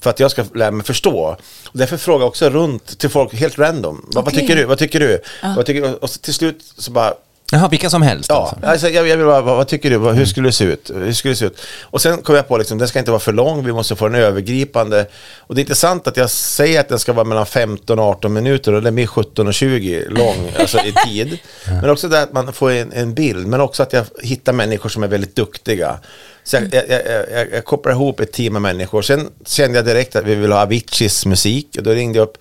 För 0.00 0.10
att 0.10 0.20
jag 0.20 0.30
ska 0.30 0.44
lära 0.54 0.70
mig 0.70 0.86
förstå. 0.86 1.36
Och 1.66 1.78
därför 1.78 1.96
frågar 1.96 2.20
jag 2.20 2.28
också 2.28 2.50
runt 2.50 2.98
till 2.98 3.08
folk 3.10 3.34
helt 3.34 3.58
random. 3.58 4.06
Vad, 4.12 4.24
vad 4.24 4.34
tycker 4.34 4.56
du? 4.56 4.64
Vad 4.64 4.78
tycker 4.78 5.00
du? 5.00 5.20
Vad 5.56 5.66
tycker? 5.66 6.04
Och 6.04 6.10
till 6.10 6.34
slut 6.34 6.60
så 6.78 6.90
bara 6.90 7.14
Jaha, 7.52 7.68
vilka 7.68 7.90
som 7.90 8.02
helst 8.02 8.30
Ja, 8.30 8.48
alltså. 8.52 8.66
alltså, 8.66 8.88
jag, 8.88 9.08
jag 9.08 9.16
vill 9.16 9.26
bara, 9.26 9.40
vad, 9.40 9.68
tycker 9.68 9.90
du? 9.90 9.98
Hur 9.98 10.24
skulle 10.26 10.48
det 10.48 10.52
se 10.52 10.64
ut? 10.64 10.90
Hur 10.94 11.12
skulle 11.12 11.32
det 11.32 11.36
se 11.36 11.44
ut? 11.44 11.60
Och 11.82 12.02
sen 12.02 12.22
kom 12.22 12.34
jag 12.34 12.48
på, 12.48 12.58
liksom, 12.58 12.78
den 12.78 12.88
ska 12.88 12.98
inte 12.98 13.10
vara 13.10 13.20
för 13.20 13.32
lång, 13.32 13.64
vi 13.64 13.72
måste 13.72 13.96
få 13.96 14.06
en 14.06 14.14
övergripande. 14.14 15.06
Och 15.38 15.54
det 15.54 15.58
är 15.60 15.62
intressant 15.62 16.06
att 16.06 16.16
jag 16.16 16.30
säger 16.30 16.80
att 16.80 16.88
den 16.88 16.98
ska 16.98 17.12
vara 17.12 17.24
mellan 17.24 17.46
15 17.46 17.98
och 17.98 18.04
18 18.04 18.32
minuter 18.32 18.72
den 18.72 18.94
blir 18.94 19.06
17 19.06 19.48
och 19.48 19.54
20 19.54 20.04
lång, 20.08 20.50
alltså 20.58 20.78
i 20.78 20.92
tid. 20.92 21.38
Men 21.66 21.90
också 21.90 22.08
det 22.08 22.22
att 22.22 22.32
man 22.32 22.52
får 22.52 22.70
en, 22.70 22.92
en 22.92 23.14
bild, 23.14 23.46
men 23.46 23.60
också 23.60 23.82
att 23.82 23.92
jag 23.92 24.04
hittar 24.22 24.52
människor 24.52 24.88
som 24.88 25.02
är 25.02 25.08
väldigt 25.08 25.36
duktiga. 25.36 25.98
Så 26.44 26.56
jag, 26.56 26.74
jag, 26.74 26.84
jag, 26.88 27.02
jag, 27.32 27.52
jag 27.52 27.64
kopplar 27.64 27.92
ihop 27.92 28.20
ett 28.20 28.32
team 28.32 28.56
av 28.56 28.62
människor. 28.62 29.02
Sen 29.02 29.28
kände 29.46 29.78
jag 29.78 29.84
direkt 29.84 30.16
att 30.16 30.24
vi 30.24 30.34
vill 30.34 30.52
ha 30.52 30.62
Aviciis 30.62 31.26
musik 31.26 31.68
och 31.78 31.82
då 31.82 31.90
ringde 31.90 32.18
jag 32.18 32.28
upp 32.28 32.38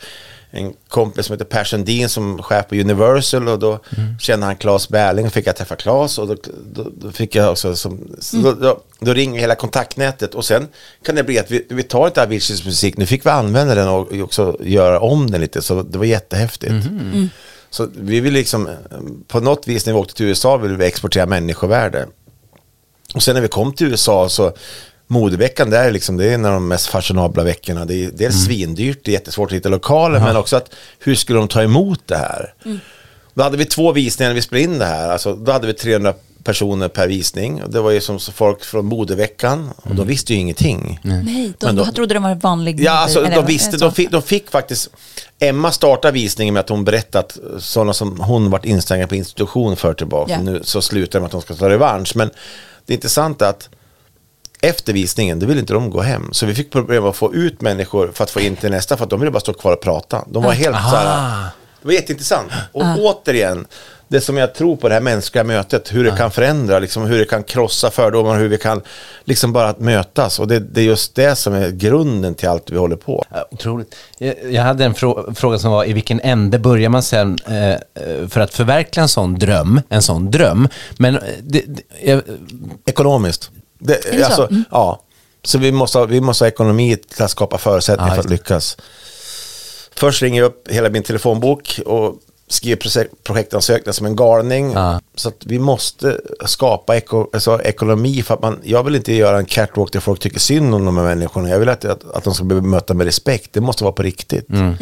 en 0.51 0.73
kompis 0.88 1.25
som 1.25 1.33
heter 1.33 1.45
Per 1.45 1.63
Sundin 1.63 2.09
som 2.09 2.43
chef 2.43 2.67
på 2.67 2.75
Universal 2.75 3.47
och 3.47 3.59
då 3.59 3.79
kände 4.19 4.45
han 4.45 4.55
Claes 4.55 4.89
Berling 4.89 5.25
och 5.25 5.33
fick 5.33 5.47
jag 5.47 5.55
träffa 5.55 5.75
Claes 5.75 6.17
och 6.17 6.27
då, 6.27 6.35
då, 6.73 6.91
då 6.97 7.12
fick 7.12 7.35
jag 7.35 7.51
också 7.51 7.75
som, 7.75 8.15
så 8.19 8.38
då, 8.38 8.53
då, 8.53 8.79
då 8.99 9.13
ringer 9.13 9.39
hela 9.39 9.55
kontaktnätet 9.55 10.35
och 10.35 10.45
sen 10.45 10.67
kan 11.05 11.15
det 11.15 11.23
bli 11.23 11.39
att 11.39 11.51
vi, 11.51 11.65
vi 11.69 11.83
tar 11.83 12.07
inte 12.07 12.23
Aviciis 12.23 12.65
musik, 12.65 12.97
nu 12.97 13.05
fick 13.05 13.25
vi 13.25 13.29
använda 13.29 13.75
den 13.75 13.88
och 13.88 14.13
också 14.13 14.57
göra 14.59 14.99
om 14.99 15.31
den 15.31 15.41
lite 15.41 15.62
så 15.62 15.81
det 15.81 15.97
var 15.97 16.05
jättehäftigt. 16.05 16.73
Så 17.69 17.88
vi 17.95 18.19
vill 18.19 18.33
liksom, 18.33 18.69
på 19.27 19.39
något 19.39 19.67
vis 19.67 19.85
när 19.85 19.93
vi 19.93 19.99
åkte 19.99 20.13
till 20.13 20.25
USA 20.25 20.57
vill 20.57 20.77
vi 20.77 20.85
exportera 20.85 21.25
människovärde. 21.25 22.07
Och 23.13 23.23
sen 23.23 23.35
när 23.35 23.41
vi 23.41 23.47
kom 23.47 23.73
till 23.73 23.88
USA 23.88 24.29
så 24.29 24.53
modeveckan 25.12 25.69
där 25.69 25.86
är 25.88 25.91
liksom, 25.91 26.17
det 26.17 26.26
är 26.26 26.34
en 26.34 26.45
av 26.45 26.54
de 26.54 26.67
mest 26.67 26.88
fashionabla 26.88 27.43
veckorna. 27.43 27.86
Det 27.86 28.06
är 28.06 28.12
dels 28.12 28.45
svindyrt, 28.45 29.00
det 29.06 29.12
är 29.12 29.13
jättesvårt 29.13 29.50
att 29.52 29.56
hitta 29.56 29.69
lokaler, 29.69 30.19
men 30.19 30.36
också 30.36 30.56
att 30.56 30.74
hur 31.00 31.15
skulle 31.15 31.39
de 31.39 31.48
ta 31.48 31.63
emot 31.63 32.02
det 32.06 32.17
här? 32.17 32.54
Då 33.34 33.43
hade 33.43 33.58
vi 33.58 33.65
två 33.65 33.91
visningar 33.91 34.30
när 34.30 34.36
vi 34.36 34.41
spelade 34.41 34.63
in 34.63 34.80
det 34.80 34.86
här. 34.86 35.10
Alltså, 35.10 35.36
då 35.36 35.52
hade 35.52 35.67
vi 35.67 35.74
300 35.74 36.13
personer 36.43 36.88
per 36.88 37.08
visning. 37.08 37.63
Och 37.63 37.69
det 37.69 37.82
var 37.82 37.91
ju 37.91 38.02
som 38.02 38.19
så 38.19 38.32
folk 38.32 38.63
från 38.63 38.86
modeveckan 38.86 39.69
och 39.84 39.95
de 39.95 40.08
visste 40.08 40.34
ju 40.34 40.39
ingenting. 40.39 41.00
Nej, 41.04 41.54
de 41.60 41.76
Men 41.76 41.93
trodde 41.93 42.13
de 42.13 42.24
var 42.24 42.36
vanlig. 42.36 42.80
Ja, 42.80 42.91
alltså, 42.91 43.22
de 43.24 43.45
visste, 43.45 43.78
de 43.78 43.93
fick, 43.93 44.12
de 44.12 44.22
fick 44.22 44.52
faktiskt, 44.52 44.89
Emma 45.39 45.72
startade 45.72 46.12
visningen 46.13 46.54
med 46.54 46.62
att 46.62 46.69
hon 46.69 46.86
berättade 46.86 47.26
att 47.26 47.63
sådana 47.63 47.93
som 47.93 48.19
hon 48.19 48.52
varit 48.52 48.65
instängda 48.65 49.08
på 49.08 49.15
institution 49.15 49.76
för 49.76 49.93
tillbaka, 49.93 50.32
Ja. 50.32 50.41
nu 50.41 50.60
så 50.63 50.82
slutar 50.82 51.19
det 51.19 51.22
med 51.22 51.26
att 51.26 51.32
de 51.32 51.41
ska 51.41 51.54
ta 51.54 51.69
revansch. 51.69 52.15
Men 52.15 52.30
det 52.86 52.93
intressanta 52.93 53.45
är 53.45 53.50
att 53.50 53.69
efter 54.62 54.93
visningen, 54.93 55.39
då 55.39 55.45
ville 55.45 55.60
inte 55.60 55.74
de 55.74 55.89
gå 55.89 56.02
hem. 56.02 56.30
Så 56.32 56.45
vi 56.45 56.54
fick 56.56 56.72
problem 56.72 57.06
att 57.06 57.15
få 57.15 57.34
ut 57.34 57.62
människor 57.62 58.12
för 58.13 58.24
att 58.24 58.32
få 58.32 58.39
in 58.39 58.56
till 58.56 58.72
nästa, 58.72 58.98
för 58.98 59.04
att 59.04 59.10
de 59.10 59.19
ville 59.19 59.32
bara 59.32 59.39
stå 59.39 59.54
kvar 59.54 59.74
och 59.74 59.82
prata. 59.82 60.24
De 60.28 60.43
var 60.43 60.52
helt 60.52 60.76
så 60.76 60.95
här, 60.95 61.41
det 61.82 61.88
var 61.88 61.93
jätteintressant. 61.93 62.52
Och 62.72 62.84
återigen, 63.00 63.67
det 64.08 64.22
som 64.22 64.38
jag 64.38 64.56
tror 64.56 64.76
på 64.76 64.88
det 64.88 64.93
här 64.93 65.02
mänskliga 65.02 65.43
mötet, 65.43 65.93
hur 65.93 66.04
det 66.04 66.12
kan 66.12 66.32
förändra, 66.32 66.80
liksom, 66.80 67.04
hur 67.04 67.19
det 67.19 67.26
kan 67.26 67.43
krossa 67.43 67.91
fördomar, 67.91 68.38
hur 68.39 68.48
vi 68.48 68.58
kan 68.58 68.82
liksom 69.24 69.54
bara 69.54 69.76
mötas. 69.78 70.39
Och 70.39 70.48
det, 70.48 70.60
det 70.60 70.82
är 70.82 70.86
just 70.86 71.15
det 71.15 71.36
som 71.36 71.54
är 71.54 71.69
grunden 71.69 72.36
till 72.36 72.50
allt 72.50 72.69
vi 72.72 72.78
håller 72.78 72.95
på. 72.95 73.26
Otroligt. 73.52 73.95
Jag, 74.17 74.36
jag 74.52 74.63
hade 74.63 74.86
en 74.86 74.93
frå- 74.93 75.36
fråga 75.36 75.60
som 75.60 75.72
var 75.72 75.86
i 75.86 75.93
vilken 75.93 76.19
ände 76.19 76.60
börjar 76.60 76.89
man 76.89 77.04
sen 77.04 77.38
eh, 77.48 77.72
eh, 77.72 77.78
för 78.30 78.39
att 78.39 78.54
förverkliga 78.54 79.02
en 79.04 79.10
sån 79.10 79.39
dröm, 79.39 79.82
en 79.89 80.02
sån 80.02 80.32
dröm. 80.32 80.67
Men 80.98 81.15
eh, 81.15 81.22
det, 81.41 81.63
det, 81.67 81.82
jag, 82.04 82.22
Ekonomiskt. 82.86 83.52
Det, 83.79 83.93
det 84.11 84.19
så? 84.19 84.25
alltså, 84.25 84.47
Mm. 84.51 84.63
Ja. 84.71 85.01
Så 85.43 85.57
vi 85.57 85.71
måste, 85.71 85.97
ha, 85.97 86.05
vi 86.05 86.21
måste 86.21 86.43
ha 86.43 86.49
ekonomi 86.49 86.97
till 86.97 87.23
att 87.23 87.31
skapa 87.31 87.57
förutsättningar 87.57 88.09
Ja, 88.11 88.15
för 88.15 88.21
att 88.23 88.29
lyckas. 88.29 88.77
Först 89.95 90.21
ringer 90.21 90.41
jag 90.41 90.47
upp 90.47 90.67
hela 90.71 90.89
min 90.89 91.03
telefonbok 91.03 91.79
och 91.85 92.15
skriver 92.49 92.77
projek- 92.77 93.07
projektansökningar 93.23 93.91
som 93.93 94.05
en 94.05 94.15
galning. 94.15 94.71
Ja. 94.73 94.99
Så 95.15 95.29
att 95.29 95.35
vi 95.45 95.59
måste 95.59 96.19
skapa 96.45 96.97
eko, 96.97 97.27
alltså 97.33 97.62
ekonomi 97.62 98.21
för 98.21 98.33
att 98.33 98.41
man, 98.41 98.59
jag 98.63 98.83
vill 98.83 98.95
inte 98.95 99.13
göra 99.13 99.38
en 99.38 99.45
catwalk 99.45 99.93
där 99.93 99.99
folk 99.99 100.19
tycker 100.19 100.39
synd 100.39 100.75
om 100.75 100.85
de 100.85 100.97
här 100.97 101.03
människorna. 101.03 101.49
Jag 101.49 101.59
vill 101.59 101.69
att, 101.69 101.85
att, 101.85 102.12
att 102.12 102.23
de 102.23 102.33
ska 102.33 102.43
bli 102.43 102.55
bemötta 102.62 102.93
med 102.93 103.05
respekt. 103.05 103.49
Det 103.53 103.62
måste 103.62 103.83
vara 103.83 103.91
på 103.93 104.03
riktigt. 104.03 104.49
Mm. 104.49 104.75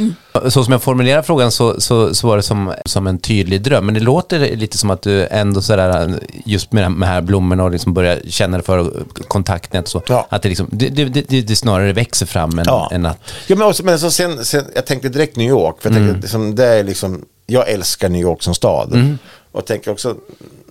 Så 0.49 0.63
som 0.63 0.71
jag 0.71 0.82
formulerar 0.84 1.21
frågan 1.21 1.51
så, 1.51 1.82
så, 1.82 2.13
så 2.13 2.27
var 2.27 2.38
det 2.38 2.43
som, 2.43 2.73
som 2.86 3.08
en 3.08 3.17
tydlig 3.19 3.62
dröm. 3.62 3.86
Men 3.86 3.93
det 3.93 3.99
låter 3.99 4.56
lite 4.56 4.77
som 4.77 4.89
att 4.89 5.01
du 5.01 5.27
ändå 5.27 5.62
sådär, 5.62 6.19
just 6.45 6.71
med 6.71 6.84
de 6.84 7.01
här 7.01 7.21
blommorna 7.21 7.63
och 7.63 7.71
liksom 7.71 7.93
börjar 7.93 8.19
känna 8.27 8.58
det 8.58 8.63
för 8.63 9.03
kontaktnät 9.27 9.88
så. 9.88 10.01
Ja. 10.08 10.27
Att 10.30 10.41
det, 10.41 10.49
liksom, 10.49 10.67
det, 10.71 10.89
det, 10.89 11.06
det, 11.30 11.41
det 11.41 11.56
snarare 11.56 11.93
växer 11.93 12.25
fram 12.25 12.60
än, 12.60 12.65
Ja. 12.67 12.89
än 12.91 13.06
att... 13.06 13.17
Ja, 13.47 13.56
men, 13.56 13.67
också, 13.67 13.84
men 13.86 13.99
så 13.99 14.12
sen, 14.12 14.45
sen, 14.45 14.63
jag 14.75 14.86
tänkte 14.86 15.10
direkt 15.10 15.36
New 15.36 15.49
York, 15.49 15.75
för 15.82 15.89
jag, 15.89 15.97
Mm. 15.97 16.08
tänkte, 16.10 16.21
liksom, 16.25 16.56
det 16.56 16.65
är 16.65 16.84
liksom, 16.84 17.25
jag 17.47 17.69
älskar 17.69 18.10
New 18.10 18.21
York 18.21 18.43
som 18.43 18.55
stad. 18.55 18.93
Mm. 18.93 19.17
Och 19.51 19.65
tänker 19.65 19.91
också, 19.91 20.15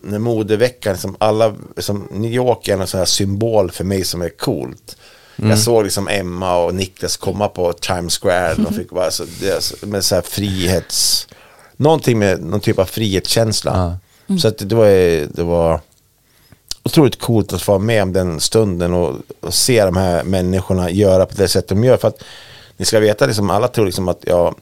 när 0.01 0.19
modeveckan, 0.19 0.93
liksom 0.93 1.17
alla, 1.19 1.55
liksom, 1.77 2.09
New 2.11 2.33
York 2.33 2.69
är 2.69 2.79
en 2.79 2.87
sån 2.87 2.99
här 2.99 3.05
symbol 3.05 3.71
för 3.71 3.85
mig 3.85 4.05
som 4.05 4.23
är 4.23 4.29
coolt. 4.29 4.97
Mm. 5.37 5.51
Jag 5.51 5.59
såg 5.59 5.85
liksom 5.85 6.09
Emma 6.09 6.57
och 6.57 6.75
Niklas 6.75 7.17
komma 7.17 7.49
på 7.49 7.73
Times 7.73 8.19
Square, 8.19 8.55
de 8.55 8.75
fick 8.75 8.93
vara 8.93 9.11
så, 9.11 9.25
med 9.83 10.05
så 10.05 10.15
här 10.15 10.23
frihets, 10.23 11.29
någonting 11.77 12.19
med 12.19 12.43
någon 12.45 12.61
typ 12.61 12.79
av 12.79 12.85
frihetskänsla. 12.85 13.99
Så 14.41 14.49
att 14.49 14.59
det 14.59 14.75
var, 14.75 14.87
det 15.37 15.43
var 15.43 15.81
otroligt 16.83 17.19
coolt 17.19 17.53
att 17.53 17.63
få 17.63 17.73
vara 17.73 17.83
med 17.83 18.03
om 18.03 18.13
den 18.13 18.41
stunden 18.41 18.95
och, 18.95 19.17
och 19.41 19.55
se 19.55 19.85
de 19.85 19.97
här 19.97 20.25
människorna 20.25 20.91
göra 20.91 21.27
på 21.27 21.35
det 21.37 21.49
sätt 21.49 21.69
de 21.69 21.85
gör. 21.85 21.97
För 21.97 22.09
att 22.09 22.23
ni 22.77 22.85
ska 22.85 23.01
veta, 23.01 23.27
liksom, 23.27 23.51
alla 23.51 23.69
tror 23.69 23.87
liksom 23.87 24.09
att 24.09 24.21
jag 24.27 24.55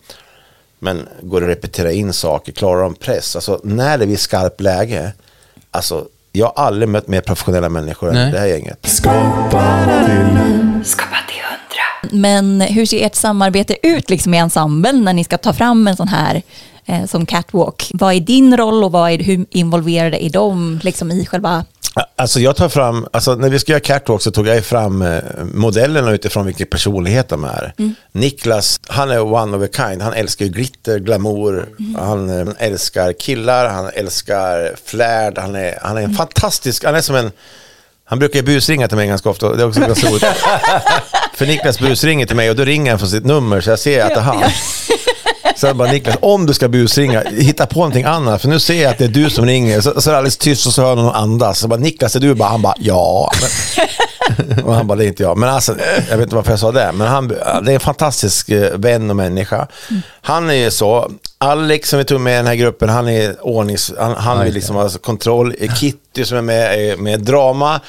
men 0.79 1.09
går 1.23 1.41
det 1.41 1.47
att 1.47 1.51
repetera 1.51 1.93
in 1.93 2.13
saker, 2.13 2.53
klarar 2.53 2.83
de 2.83 2.95
press? 2.95 3.37
Alltså 3.37 3.61
när 3.65 3.99
det 3.99 4.07
blir 4.07 4.17
skarpt 4.17 4.61
läge, 4.61 5.13
alltså 5.71 6.07
jag 6.33 6.47
har 6.47 6.65
aldrig 6.65 6.89
mött 6.89 7.09
mer 7.09 7.21
professionella 7.21 7.69
människor 7.69 8.09
än 8.09 8.15
Nej. 8.15 8.33
det 8.33 8.39
här 8.39 8.47
gänget. 8.47 8.87
Skapa 8.87 9.85
till 11.29 11.43
hundra. 11.43 12.11
Men 12.11 12.61
hur 12.61 12.87
ser 12.87 13.07
ert 13.07 13.15
samarbete 13.15 13.87
ut 13.87 14.11
liksom 14.11 14.35
i 14.35 14.39
ensemblen 14.39 15.05
när 15.05 15.13
ni 15.13 15.25
ska 15.25 15.39
ta 15.39 15.53
fram 15.53 15.89
en 15.89 15.97
sån 15.97 16.09
här 16.09 16.43
eh, 16.87 17.07
som 17.07 17.27
catwalk? 17.27 17.90
Vad 17.94 18.14
är 18.14 18.20
din 18.20 18.57
roll 18.57 18.85
och 18.85 18.92
vad 18.92 19.11
är, 19.11 19.18
hur 19.18 19.47
involverade 19.51 20.25
är 20.25 20.31
de 20.31 20.81
liksom 20.83 21.11
i 21.11 21.27
själva... 21.27 21.64
Alltså 22.16 22.40
jag 22.40 22.57
tar 22.57 22.68
fram, 22.68 23.07
alltså 23.12 23.35
när 23.35 23.49
vi 23.49 23.59
ska 23.59 23.73
göra 23.73 23.81
catwalk 23.81 24.23
så 24.23 24.31
tog 24.31 24.47
jag 24.47 24.64
fram 24.64 25.03
eh, 25.03 25.23
modellerna 25.55 26.12
utifrån 26.12 26.47
vilken 26.47 26.66
personlighet 26.66 27.29
de 27.29 27.44
är. 27.44 27.75
Niklas, 28.12 28.81
han 28.87 29.11
är 29.11 29.20
one 29.20 29.57
of 29.57 29.62
a 29.62 29.68
kind, 29.77 30.03
han 30.03 30.12
älskar 30.12 30.47
glitter, 30.47 30.99
glamour, 30.99 31.68
han 31.99 32.40
eh, 32.40 32.55
älskar 32.59 33.12
killar, 33.12 33.68
han 33.68 33.90
älskar 33.94 34.77
flärd, 34.85 35.38
han 35.38 35.55
är, 35.55 35.79
han 35.83 35.97
är 35.97 36.03
en 36.03 36.14
fantastisk, 36.14 36.85
han 36.85 36.94
är 36.94 37.01
som 37.01 37.16
en, 37.16 37.33
han 38.05 38.18
brukar 38.18 38.42
busringa 38.42 38.88
till 38.88 38.97
mig 38.97 39.07
ganska 39.07 39.29
ofta, 39.31 39.55
det 39.55 39.62
är 39.62 39.68
också 39.68 39.81
ganska 39.81 40.09
roligt. 40.09 40.25
För 41.35 41.47
Niklas 41.47 41.81
busringer 41.81 42.27
till 42.27 42.37
mig 42.37 42.51
och 42.51 42.57
då 42.57 42.64
ringer 42.64 42.90
han 42.90 42.99
från 42.99 43.09
sitt 43.09 43.25
nummer 43.25 43.61
så 43.61 43.70
jag 43.70 43.79
ser 43.79 44.05
att 44.05 44.14
det 44.14 44.20
är 44.20 44.25
han. 44.25 44.42
Så 45.57 45.67
jag 45.67 45.77
bara 45.77 45.93
Niklas, 45.93 46.17
om 46.21 46.47
du 46.47 46.55
ska 46.55 46.69
busringa, 46.69 47.23
hitta 47.39 47.67
på 47.67 47.79
någonting 47.79 48.05
annat. 48.05 48.43
För 48.43 48.49
nu 48.49 48.61
ser 48.61 48.83
jag 48.83 48.91
att 48.91 48.99
det 48.99 49.05
är 49.05 49.09
du 49.09 49.31
som 49.31 49.47
ringer. 49.47 49.81
Så, 49.81 50.01
så 50.01 50.11
är 50.11 50.13
det 50.13 50.19
alldeles 50.19 50.37
tyst 50.37 50.67
och 50.67 50.73
så 50.73 50.83
hör 50.83 50.97
någon 50.97 51.15
andas. 51.15 51.59
Så 51.59 51.65
jag 51.65 51.71
bara, 51.71 51.81
Niklas, 51.81 52.17
är 52.17 52.21
du? 52.21 52.35
Bara, 52.35 52.49
han 52.49 52.63
bara, 52.63 52.75
ja. 52.79 53.31
Men, 53.41 53.51
och 54.65 54.75
han 54.75 54.87
bara, 54.87 54.99
det 54.99 55.05
är 55.05 55.09
inte 55.09 55.23
jag. 55.23 55.39
Men 55.39 55.49
alltså, 55.49 55.75
jag 56.11 56.17
vet 56.17 56.23
inte 56.25 56.37
varför 56.37 56.51
jag 56.53 56.59
sa 56.61 56.73
det. 56.73 56.93
Men 56.95 57.07
han, 57.07 57.29
det 57.29 57.35
är 57.71 57.75
en 57.75 57.81
fantastisk 57.81 58.49
eh, 58.49 58.77
vän 58.79 59.11
och 59.11 59.17
människa. 59.17 59.69
Han 60.21 60.51
är 60.51 60.55
ju 60.55 60.71
så, 60.71 61.11
Alex 61.39 61.89
som 61.89 61.99
vi 61.99 62.05
tog 62.05 62.21
med 62.21 62.33
i 62.33 62.37
den 62.37 62.47
här 62.47 62.55
gruppen, 62.55 62.89
han 62.89 63.09
är 63.09 63.47
ordnings... 63.47 63.93
Han, 63.99 64.15
han 64.15 64.45
vill 64.45 64.55
liksom 64.55 64.77
ha 64.77 64.89
kontroll. 64.89 65.55
Kitty 65.81 66.25
som 66.25 66.39
är 66.39 66.43
med, 66.43 66.79
är 66.91 66.97
med 66.97 67.21
drama, 67.21 67.81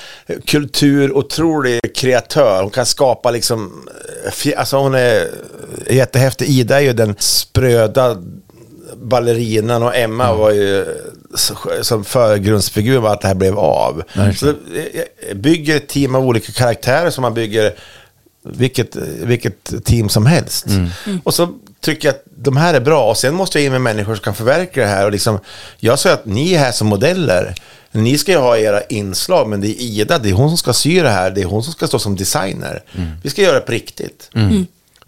kultur, 0.46 1.18
otrolig 1.18 1.96
kreatör. 1.96 2.62
Hon 2.62 2.72
kan 2.72 2.86
skapa 2.86 3.32
liksom... 3.32 3.88
eh, 4.46 4.60
Alltså 4.60 4.78
hon 4.78 4.96
är 4.96 5.28
jättehäftig. 5.90 6.50
Ida 6.50 6.78
är 6.78 6.82
ju 6.84 6.94
den 6.94 7.16
spröda 7.20 8.18
ballerinan 8.96 9.84
och 9.84 9.96
Emma 9.96 10.34
var 10.34 10.52
ju 10.52 10.86
som 11.82 12.06
förgrundsfigur 12.06 13.02
med 13.02 13.12
att 13.12 13.22
det 13.22 13.28
här 13.28 13.36
blev 13.36 13.60
av. 13.60 14.04
Så 14.38 14.46
det 14.46 15.36
bygger 15.36 15.78
ett 15.78 15.88
team 15.88 16.16
av 16.16 16.26
olika 16.26 16.52
karaktärer 16.52 17.10
som 17.10 17.22
man 17.22 17.34
bygger 17.34 17.74
vilket, 18.44 18.96
vilket 19.24 19.86
team 19.86 20.10
som 20.10 20.26
helst. 20.26 20.66
Och 21.24 21.34
så 21.34 21.50
tycker 21.80 22.08
jag 22.08 22.16
att 22.16 22.24
de 22.38 22.58
här 22.58 22.74
är 22.74 22.80
bra 22.80 23.10
och 23.10 23.18
sen 23.18 23.36
måste 23.36 23.60
jag 23.60 23.66
in 23.66 23.72
med 23.72 23.82
människor 23.82 24.16
som 24.16 24.24
kan 24.24 24.36
förverkliga 24.36 24.86
det 24.86 24.92
här. 24.92 25.06
Och 25.06 25.12
liksom, 25.12 25.40
jag 25.78 26.00
sa 26.00 26.12
att 26.14 26.26
ni 26.26 26.54
är 26.54 26.60
här 26.60 26.72
som 26.72 26.88
modeller. 26.88 27.56
Ni 27.92 28.18
ska 28.18 28.32
ju 28.32 28.38
ha 28.38 28.58
era 28.58 28.82
inslag, 28.82 29.50
men 29.50 29.62
det 29.62 29.68
är 29.68 29.82
Ida, 29.82 30.18
det 30.18 30.30
är 30.30 30.34
hon 30.34 30.50
som 30.50 30.58
ska 30.58 30.74
sy 30.74 31.02
det 31.02 31.10
här, 31.10 31.32
det 31.32 31.42
är 31.42 31.46
hon 31.46 31.64
som 31.64 31.74
ska 31.74 31.88
stå 31.88 32.00
som 32.00 32.16
designer. 32.16 32.84
Vi 33.24 33.30
ska 33.30 33.42
göra 33.42 33.56
det 33.56 33.62
på 33.62 33.72
riktigt. 33.72 34.30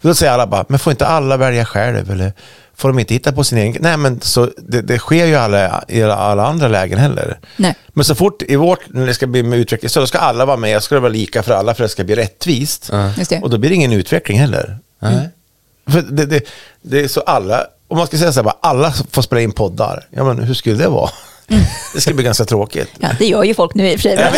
Då 0.00 0.14
säger 0.14 0.32
alla 0.32 0.46
bara, 0.46 0.64
men 0.68 0.78
får 0.78 0.90
inte 0.90 1.06
alla 1.06 1.36
välja 1.36 1.64
själv? 1.64 2.10
Eller 2.10 2.32
får 2.78 2.88
de 2.88 2.98
inte 2.98 3.14
hitta 3.14 3.32
på 3.32 3.44
sin 3.44 3.58
egen? 3.58 3.82
Nej, 3.82 3.96
men 3.96 4.20
så, 4.20 4.50
det, 4.56 4.82
det 4.82 4.98
sker 4.98 5.26
ju 5.26 5.34
alla, 5.34 5.84
i 5.88 6.02
alla 6.02 6.46
andra 6.46 6.68
lägen 6.68 6.98
heller. 6.98 7.38
Nej. 7.56 7.74
Men 7.88 8.04
så 8.04 8.14
fort 8.14 8.42
i 8.42 8.56
vårt, 8.56 8.80
när 8.88 9.06
det 9.06 9.14
ska 9.14 9.26
bli 9.26 9.42
med 9.42 9.58
utveckling, 9.58 9.88
så 9.88 10.00
då 10.00 10.06
ska 10.06 10.18
alla 10.18 10.44
vara 10.44 10.56
med, 10.56 10.76
och 10.76 10.82
ska 10.82 11.00
vara 11.00 11.12
lika 11.12 11.42
för 11.42 11.54
alla 11.54 11.74
för 11.74 11.84
att 11.84 11.90
det 11.90 11.92
ska 11.92 12.04
bli 12.04 12.14
rättvist. 12.14 12.90
Det. 13.28 13.42
Och 13.42 13.50
då 13.50 13.58
blir 13.58 13.70
det 13.70 13.76
ingen 13.76 13.92
utveckling 13.92 14.38
heller. 14.38 14.78
För 15.86 16.02
det, 16.02 16.26
det, 16.26 16.44
det 16.82 17.00
är 17.00 17.08
så 17.08 17.20
alla, 17.20 17.66
om 17.88 17.98
man 17.98 18.06
ska 18.06 18.18
säga 18.18 18.32
så 18.32 18.38
här, 18.38 18.44
bara, 18.44 18.56
alla 18.60 18.92
får 19.10 19.22
spela 19.22 19.40
in 19.40 19.52
poddar, 19.52 20.06
ja 20.10 20.24
men 20.24 20.42
hur 20.42 20.54
skulle 20.54 20.76
det 20.76 20.88
vara? 20.88 21.10
Det 21.94 22.00
skulle 22.00 22.14
bli 22.14 22.24
ganska 22.24 22.44
tråkigt. 22.44 22.90
Ja, 23.00 23.08
det 23.18 23.26
gör 23.26 23.44
ju 23.44 23.54
folk 23.54 23.74
nu 23.74 23.90
i 23.90 23.96
och 23.96 24.00
för 24.00 24.08
sig. 24.08 24.18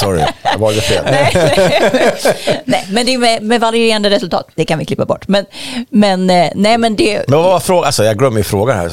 Sorry, 0.00 0.24
jag 0.42 0.58
valde 0.58 0.80
fel. 0.80 1.04
nej, 2.64 2.86
men 2.90 3.06
det 3.06 3.14
är 3.14 3.18
med, 3.18 3.42
med 3.42 3.60
varierande 3.60 4.10
resultat. 4.10 4.48
Det 4.54 4.64
kan 4.64 4.78
vi 4.78 4.84
klippa 4.84 5.04
bort. 5.04 5.28
Men, 5.28 5.46
men, 5.90 6.30
eh, 6.30 6.50
nej, 6.54 6.78
men 6.78 6.96
det, 6.96 7.24
Men 7.28 7.38
vad 7.38 7.44
var 7.50 7.60
frågan? 7.60 7.84
Alltså, 7.84 8.04
jag 8.04 8.18
glömmer 8.18 8.38
ju 8.38 8.44
frågan 8.44 8.78
här. 8.78 8.90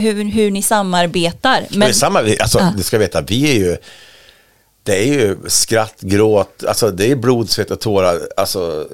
Hur, 0.00 0.24
hur 0.32 0.50
ni 0.50 0.62
samarbetar. 0.62 1.60
Men, 1.70 2.24
vi- 2.24 2.40
alltså, 2.40 2.58
Ja. 2.58 2.72
du 2.76 2.82
ska 2.82 2.98
veta, 2.98 3.20
vi 3.20 3.50
är 3.50 3.54
ju, 3.58 3.76
det 4.82 4.98
är 4.98 5.04
ju 5.06 5.36
skratt, 5.46 5.94
gråt, 6.00 6.64
alltså 6.68 6.90
det 6.90 7.10
är 7.10 7.16
blod, 7.16 7.50
svett 7.50 7.70
och 7.70 7.80
tårar. 7.80 8.20
Alltså, 8.36 8.86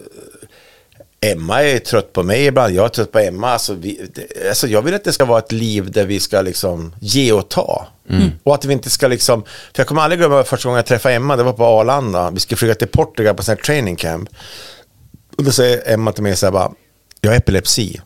Emma 1.26 1.62
är 1.62 1.78
trött 1.78 2.12
på 2.12 2.22
mig 2.22 2.46
ibland, 2.46 2.74
jag 2.74 2.84
är 2.84 2.88
trött 2.88 3.12
på 3.12 3.18
Emma. 3.18 3.50
Alltså, 3.50 3.74
vi, 3.74 4.08
det, 4.14 4.48
alltså, 4.48 4.66
jag 4.66 4.82
vill 4.82 4.94
att 4.94 5.04
det 5.04 5.12
ska 5.12 5.24
vara 5.24 5.38
ett 5.38 5.52
liv 5.52 5.90
där 5.90 6.04
vi 6.06 6.20
ska 6.20 6.40
liksom 6.42 6.94
ge 7.00 7.32
och 7.32 7.48
ta. 7.48 7.86
Och 8.42 8.54
att 8.54 8.64
vi 8.64 8.72
inte 8.72 8.90
ska 8.90 9.08
liksom, 9.08 9.42
för 9.42 9.80
jag 9.80 9.86
kommer 9.86 10.02
aldrig 10.02 10.18
glömma 10.18 10.44
första 10.44 10.68
gången 10.68 10.76
jag 10.76 10.86
träffade 10.86 11.14
Emma, 11.14 11.36
det 11.36 11.42
var 11.42 11.52
på 11.52 11.64
Arlanda. 11.64 12.30
Vi 12.30 12.40
skulle 12.40 12.56
flyga 12.58 12.74
till 12.74 12.88
Portugal 12.88 13.34
på 13.34 13.42
sån 13.42 13.56
här 13.56 13.62
training 13.62 13.96
camp. 13.96 14.28
Och 15.36 15.44
då 15.44 15.52
säger 15.52 15.92
Emma 15.92 16.12
till 16.12 16.22
mig 16.22 16.36
så 16.36 16.46
här 16.46 16.52
bara, 16.52 16.72
jag 17.20 17.30
har 17.30 17.36
epilepsi. 17.36 18.00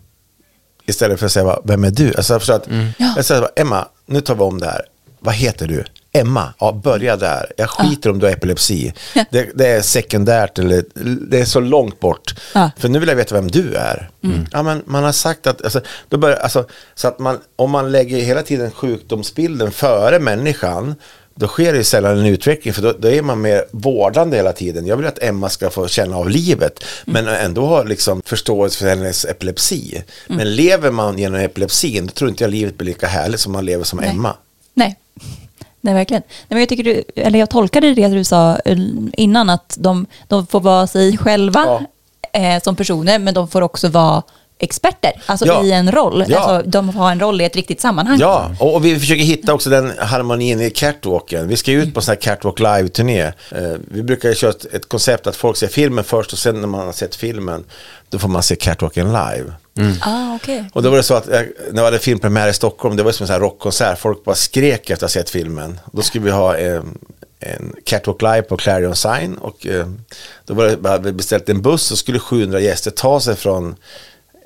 Istället 0.87 1.19
för 1.19 1.27
att 1.27 1.33
säga, 1.33 1.45
bara, 1.45 1.61
vem 1.65 1.85
är 1.85 1.91
du? 1.91 2.15
Alltså, 2.17 2.35
att, 2.35 2.69
jag 3.17 3.25
säger 3.25 3.41
bara, 3.41 3.51
Emma, 3.57 3.89
nu 4.07 4.21
tar 4.21 4.35
vi 4.35 4.41
om 4.43 4.61
det 4.61 4.67
här. 4.67 4.83
Vad 5.21 5.35
heter 5.35 5.67
du? 5.67 5.85
Emma, 6.17 6.55
ja 6.59 6.73
börja 6.73 7.17
där. 7.17 7.53
Jag 7.57 7.71
skiter 7.71 8.11
om 8.11 8.19
du 8.19 8.27
har 8.27 8.33
epilepsi. 8.33 8.93
Det, 9.31 9.49
det 9.55 9.67
är 9.67 9.83
sekundärt, 9.83 10.59
eller 10.59 10.85
det 11.31 11.41
är 11.41 11.45
så 11.45 11.61
långt 11.61 12.01
bort. 12.01 12.35
Ja. 12.55 12.71
För 12.79 12.89
nu 12.89 12.99
vill 12.99 13.09
jag 13.09 13.17
veta 13.17 13.35
vem 13.35 13.51
du 13.51 13.75
är. 13.75 14.11
Ja, 14.53 14.63
men 14.63 14.83
man 14.87 15.05
har 15.05 15.13
sagt 15.13 15.47
att, 15.47 15.63
alltså, 15.63 15.81
då 16.09 16.17
börjar, 16.17 16.37
alltså, 16.37 16.67
så 16.95 17.09
att 17.09 17.19
man, 17.19 17.39
om 17.57 17.71
man 17.71 17.93
lägger 17.93 18.19
hela 18.19 18.43
tiden 18.43 18.71
sjukdomsbilden 18.71 19.71
före 19.71 20.19
människan, 20.19 20.95
då 21.35 21.47
sker 21.49 21.73
det 21.73 21.79
ju 21.79 21.85
sällan 21.85 22.19
en 22.19 22.27
utveckling, 22.27 22.75
för 22.75 22.83
då, 22.83 22.93
då 22.99 23.09
är 23.09 23.23
man 23.23 23.41
mer 23.41 23.65
vårdande 23.71 24.37
hela 24.37 24.53
tiden. 24.53 24.87
Jag 24.87 24.97
vill 24.97 25.07
att 25.07 25.23
Emma 25.23 25.49
ska 25.49 25.71
få 25.71 25.89
känna 25.89 26.17
av 26.17 26.31
livet, 26.31 26.85
men 27.05 27.29
ändå 27.29 27.67
ha 27.67 27.83
liksom 27.83 28.23
förståelse 28.25 28.79
för 28.79 28.87
hennes 28.87 29.25
epilepsi. 29.25 30.03
Men 30.27 30.57
lever 30.57 30.91
man 30.91 31.19
genom 31.19 31.41
epilepsin, 31.41 32.07
då 32.07 32.13
tror 32.13 32.31
inte 32.31 32.45
jag 32.45 32.51
livet 32.51 32.79
blir 32.79 32.87
lika 32.87 33.07
härligt 33.07 33.41
som 33.41 33.53
man 33.53 33.65
lever 33.65 33.85
som 33.85 33.99
Nej. 33.99 34.11
Emma. 34.11 34.37
nej. 34.75 34.99
Nej, 35.85 35.95
verkligen. 35.95 36.23
Nej, 36.29 36.47
men 36.49 36.59
jag, 36.59 36.69
tycker 36.69 36.85
du, 36.85 37.05
eller 37.17 37.39
jag 37.39 37.51
tolkade 37.51 37.95
det 37.95 38.09
du 38.09 38.25
sa 38.25 38.59
eh, 38.65 38.77
innan, 39.13 39.51
att 39.51 39.77
de, 39.79 40.07
de 40.29 40.47
får 40.47 40.61
vara 40.61 40.87
sig 40.87 41.19
själva 41.19 41.81
eh, 42.33 42.63
som 42.63 42.77
personer, 42.77 43.19
men 43.19 43.35
de 43.35 43.49
får 43.49 43.63
också 43.63 43.89
vara 43.89 44.23
experter, 44.59 45.13
alltså 45.27 45.47
Ja. 45.47 45.65
i 45.65 45.73
en 45.73 45.93
roll. 45.93 46.25
Ja. 46.29 46.39
Alltså, 46.39 46.71
de 46.71 46.89
har 46.89 47.13
en 47.13 47.21
roll 47.21 47.41
i 47.41 47.45
ett 47.45 47.57
riktigt 47.57 47.81
sammanhang. 47.81 48.19
Ja, 48.21 48.51
och, 48.61 48.75
och 48.75 48.85
vi 48.85 48.99
försöker 48.99 49.23
hitta 49.23 49.55
också 49.55 49.71
den 49.71 49.93
harmonin 49.99 50.61
i 50.61 50.71
catwalken. 50.71 51.49
Vi 51.49 51.57
ska 51.57 51.71
ju 51.71 51.83
ut 51.83 51.95
på 51.95 52.01
sån 52.01 52.13
här 52.13 52.21
catwalk 52.21 52.59
live-turné. 52.59 53.23
Eh, 53.23 53.33
vi 53.89 54.03
brukar 54.03 54.35
köra 54.35 54.51
ett, 54.51 54.75
ett 54.75 54.89
koncept 54.89 55.27
att 55.27 55.37
folk 55.37 55.57
ser 55.57 55.69
filmen 55.69 56.05
först 56.05 56.33
och 56.33 56.39
sen 56.39 56.61
när 56.61 56.69
man 56.69 56.87
har 56.87 56.93
sett 56.93 57.15
filmen, 57.15 57.65
då 58.15 58.19
får 58.19 58.29
man 58.29 58.43
se 58.43 58.57
catwalken 58.57 59.07
live. 59.07 59.53
Ah, 60.01 60.35
okej. 60.37 60.71
Och 60.73 60.83
då 60.83 60.91
var 60.91 60.97
det 60.97 61.03
så 61.03 61.15
att 61.15 61.29
eh, 61.29 61.41
när 61.73 61.83
vi 61.83 61.85
hade 61.85 61.99
filmpremiär 61.99 62.49
i 62.49 62.53
Stockholm, 62.53 62.97
det 62.97 63.03
var 63.03 63.13
som 63.13 63.25
en 63.25 63.27
sån 63.27 63.35
här 63.35 63.41
rockkonsert, 63.41 63.99
folk 63.99 64.25
bara 64.25 64.35
skrek 64.35 64.81
efter 64.81 64.95
att 64.95 65.01
ha 65.01 65.09
sett 65.09 65.31
filmen. 65.31 65.81
Då 65.93 66.03
skulle 66.03 66.25
vi 66.25 66.31
ha 66.31 66.57
eh, 66.57 66.83
en 67.41 67.75
catwalk 67.85 68.23
live 68.23 68.43
på 68.43 68.57
Clarion 68.57 68.97
Sign 68.97 69.35
och 69.35 69.67
eh, 69.67 69.87
då 70.45 70.55
var 70.55 70.65
det, 70.65 70.77
vi 70.77 70.89
hade 70.89 71.13
beställt 71.13 71.49
en 71.49 71.63
buss 71.63 71.91
och 71.91 71.99
skulle 71.99 72.19
700 72.19 72.61
gäster 72.61 72.91
ta 72.91 73.21
sig 73.21 73.37
från 73.37 73.77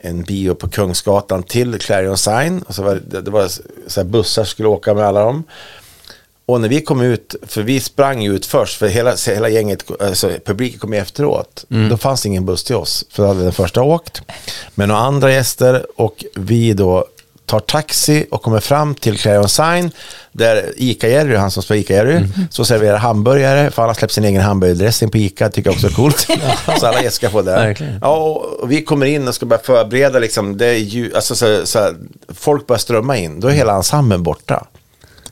en 0.00 0.22
bio 0.22 0.54
på 0.54 0.68
Kungsgatan 0.68 1.42
till 1.42 1.78
Clarion 1.78 2.18
Sign. 2.18 2.62
Och 2.62 2.74
så 2.74 2.82
var 2.82 3.00
det, 3.06 3.20
det 3.20 3.30
var 3.30 3.48
så 3.86 4.00
här 4.00 4.04
bussar 4.04 4.44
som 4.44 4.50
skulle 4.50 4.68
åka 4.68 4.94
med 4.94 5.04
alla 5.04 5.24
dem. 5.24 5.44
Och 6.48 6.60
när 6.60 6.68
vi 6.68 6.80
kom 6.80 7.00
ut, 7.00 7.34
för 7.46 7.62
vi 7.62 7.80
sprang 7.80 8.24
ut 8.24 8.46
först, 8.46 8.78
för 8.78 8.88
hela, 8.88 9.14
hela 9.26 9.48
gänget, 9.48 9.84
alltså 10.00 10.30
publiken 10.44 10.78
kom 10.78 10.92
efteråt. 10.92 11.64
Då 11.90 11.96
fanns 11.96 12.26
ingen 12.26 12.46
buss 12.46 12.64
till 12.64 12.76
oss, 12.76 13.04
för 13.10 13.22
då 13.22 13.28
hade 13.28 13.42
den 13.42 13.52
första 13.52 13.82
åkt. 13.82 14.22
Men 14.74 14.88
några 14.88 15.00
andra 15.00 15.32
gäster 15.32 15.86
och 15.96 16.24
vi 16.34 16.72
då 16.72 17.06
tar 17.46 17.60
taxi 17.60 18.26
och 18.30 18.42
kommer 18.42 18.60
fram 18.60 18.94
till 18.94 19.18
Clarion 19.18 19.48
Sign, 19.48 19.90
där 20.32 20.72
Ica-Jerry, 20.76 21.36
han 21.36 21.50
som 21.50 21.62
spelar 21.62 21.80
Ica-Jerry, 21.80 22.28
så 22.50 22.64
serverar 22.64 22.96
hamburgare, 22.96 23.70
för 23.70 23.82
han 23.82 23.88
har 23.88 23.94
släppt 23.94 24.12
sin 24.12 24.24
egen 24.24 24.42
hamburgardressing 24.42 25.10
på 25.10 25.18
Ica, 25.18 25.50
tycker 25.50 25.70
jag 25.70 25.74
också 25.74 25.86
är 25.86 25.92
coolt. 25.92 26.26
så 26.80 26.86
alla 26.86 27.02
gäster 27.02 27.10
ska 27.10 27.30
få 27.30 27.42
det. 27.42 27.52
Verkligen. 27.52 27.98
Ja, 28.02 28.16
och, 28.16 28.70
vi 28.70 28.84
kommer 28.84 29.06
in 29.06 29.28
och 29.28 29.34
ska 29.34 29.46
börja 29.46 29.62
förbereda, 29.62 30.18
liksom, 30.18 30.56
det 30.56 30.66
är 30.66 30.74
ju, 30.74 31.14
alltså, 31.14 31.34
så, 31.34 31.66
så, 31.66 31.94
folk 32.28 32.66
börjar 32.66 32.78
strömma 32.78 33.16
in, 33.16 33.40
då 33.40 33.48
är 33.48 33.52
hela 33.52 33.74
ensemblen 33.74 34.22
borta. 34.22 34.66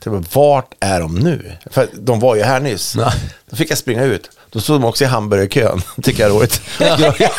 Så 0.07 0.11
jag 0.15 0.23
bara, 0.23 0.29
vart 0.33 0.71
är 0.81 1.01
de 1.01 1.15
nu? 1.15 1.53
För 1.71 1.89
de 1.95 2.21
var 2.21 2.37
ju 2.37 2.43
här 2.43 2.61
nyss. 2.61 2.95
Ja. 2.99 3.13
Då 3.51 3.57
fick 3.57 3.71
jag 3.71 3.79
springa 3.79 4.03
ut. 4.05 4.31
Då 4.51 4.61
stod 4.61 4.81
de 4.81 4.85
också 4.85 5.05
i 5.05 5.07
hamburgerkön. 5.07 5.83
Tycker 6.03 6.23
jag 6.23 6.31
är 6.31 6.35
roligt. 6.37 6.61
Jag- 6.79 7.31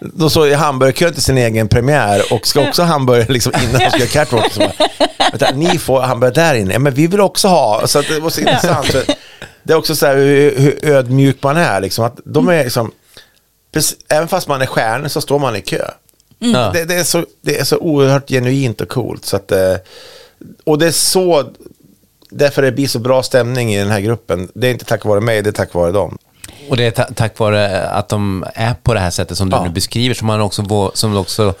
Då 0.00 0.30
står 0.30 0.48
i 0.48 0.54
hamburgerkön 0.54 1.12
till 1.14 1.22
sin 1.22 1.38
egen 1.38 1.68
premiär 1.68 2.32
och 2.32 2.46
ska 2.46 2.68
också 2.68 2.82
ha 2.82 2.86
hamburgare 2.88 3.32
liksom 3.32 3.52
innan 3.62 3.80
de 3.80 3.90
ska 3.90 3.98
göra 3.98 4.08
catwalk. 4.08 4.52
Så 4.52 4.60
bara, 5.38 5.50
ni 5.50 5.78
får 5.78 6.00
hamburgare 6.00 6.34
där 6.34 6.54
inne. 6.54 6.72
Ja, 6.72 6.78
men 6.78 6.94
vi 6.94 7.06
vill 7.06 7.20
också 7.20 7.48
ha. 7.48 7.86
Så 7.86 8.00
det 8.02 8.20
var 8.20 8.30
så 8.30 8.40
intressant. 8.40 8.86
Så 8.92 9.02
det 9.62 9.72
är 9.72 9.76
också 9.76 9.96
så 9.96 10.06
här 10.06 10.16
hur, 10.16 10.58
hur 10.58 10.84
ödmjuk 10.84 11.42
man 11.42 11.56
är. 11.56 11.80
Liksom, 11.80 12.04
att 12.04 12.18
de 12.24 12.48
är 12.48 12.64
liksom, 12.64 12.92
även 14.08 14.28
fast 14.28 14.48
man 14.48 14.62
är 14.62 14.66
stjärna 14.66 15.08
så 15.08 15.20
står 15.20 15.38
man 15.38 15.56
i 15.56 15.60
kö. 15.60 15.90
Ja. 16.38 16.70
Det, 16.74 16.84
det, 16.84 16.94
är 16.94 17.04
så, 17.04 17.24
det 17.40 17.58
är 17.60 17.64
så 17.64 17.76
oerhört 17.76 18.28
genuint 18.28 18.80
och 18.80 18.88
coolt. 18.88 19.24
Så 19.24 19.36
att, 19.36 19.52
eh, 19.52 19.74
och 20.64 20.78
det 20.78 20.86
är 20.86 20.90
så, 20.90 21.44
därför 22.30 22.62
det 22.62 22.72
blir 22.72 22.86
så 22.88 22.98
bra 22.98 23.22
stämning 23.22 23.74
i 23.74 23.78
den 23.78 23.90
här 23.90 24.00
gruppen. 24.00 24.48
Det 24.54 24.66
är 24.66 24.70
inte 24.70 24.84
tack 24.84 25.04
vare 25.04 25.20
mig, 25.20 25.42
det 25.42 25.50
är 25.50 25.52
tack 25.52 25.74
vare 25.74 25.92
dem. 25.92 26.18
Och 26.70 26.76
det 26.76 26.84
är 26.84 26.90
ta- 26.90 27.08
tack 27.14 27.38
vare 27.38 27.88
att 27.88 28.08
de 28.08 28.44
är 28.54 28.74
på 28.82 28.94
det 28.94 29.00
här 29.00 29.10
sättet 29.10 29.38
som 29.38 29.50
du 29.50 29.56
Ja. 29.56 29.64
nu 29.64 29.70
beskriver, 29.70 30.14
som 30.14 30.26
man 30.26 30.40
också, 30.40 30.90
som 30.94 31.16
också 31.16 31.54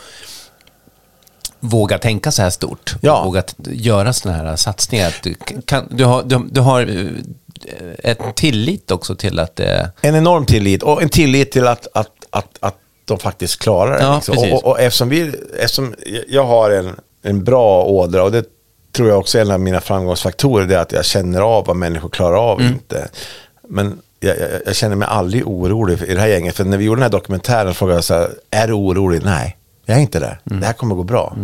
vågar 1.60 1.98
tänka 1.98 2.30
så 2.32 2.42
här 2.42 2.50
stort. 2.50 2.94
Ja. 3.00 3.24
Våga 3.24 3.42
t- 3.42 3.54
göra 3.66 4.12
sådana 4.12 4.38
här 4.38 4.56
satsningar. 4.56 5.14
Du, 5.22 5.34
kan, 5.66 5.86
du, 5.90 6.04
har, 6.04 6.22
du, 6.22 6.38
du 6.50 6.60
har 6.60 6.80
eh, 6.80 8.10
ett 8.10 8.36
tillit 8.36 8.90
också 8.90 9.14
till 9.14 9.38
att 9.38 9.56
det... 9.56 9.90
En 10.00 10.14
enorm 10.14 10.46
tillit 10.46 10.82
och 10.82 11.02
en 11.02 11.08
tillit 11.08 11.52
till 11.52 11.66
att, 11.66 11.86
att, 11.94 12.10
att, 12.30 12.48
att 12.60 12.74
de 13.04 13.18
faktiskt 13.18 13.58
klarar 13.58 13.98
det. 13.98 14.04
Ja, 14.04 14.14
liksom. 14.14 14.38
och, 14.38 14.52
och, 14.52 14.64
och 14.64 14.80
eftersom, 14.80 15.08
vi, 15.08 15.32
eftersom 15.58 15.94
jag 16.28 16.44
har 16.46 16.70
en, 16.70 17.00
en 17.22 17.44
bra 17.44 17.84
ådra 17.84 18.22
och 18.22 18.32
det 18.32 18.44
tror 18.98 19.08
jag 19.10 19.18
också 19.18 19.38
är 19.38 19.42
en 19.42 19.50
av 19.50 19.60
mina 19.60 19.80
framgångsfaktorer, 19.80 20.66
det 20.66 20.74
är 20.74 20.78
att 20.78 20.92
jag 20.92 21.04
känner 21.04 21.40
av 21.40 21.66
vad 21.66 21.76
människor 21.76 22.08
klarar 22.08 22.36
av 22.52 22.60
Mm. 22.60 22.72
inte. 22.72 23.08
Men 23.68 23.98
jag, 24.20 24.38
jag, 24.38 24.48
jag 24.66 24.76
känner 24.76 24.96
mig 24.96 25.08
aldrig 25.10 25.46
orolig 25.46 26.02
i 26.02 26.14
det 26.14 26.20
här 26.20 26.28
gänget. 26.28 26.56
För 26.56 26.64
när 26.64 26.76
vi 26.76 26.84
gjorde 26.84 26.98
den 26.98 27.02
här 27.02 27.10
dokumentären 27.10 27.74
frågade 27.74 27.96
jag 27.96 28.04
så 28.04 28.14
här, 28.14 28.30
är 28.50 28.66
du 28.66 28.72
orolig? 28.72 29.20
Nej, 29.24 29.56
jag 29.86 29.96
är 29.96 30.00
inte 30.00 30.20
det. 30.20 30.38
Mm. 30.50 30.60
Det 30.60 30.66
här 30.66 30.72
kommer 30.72 30.94
gå 30.94 31.02
bra. 31.02 31.36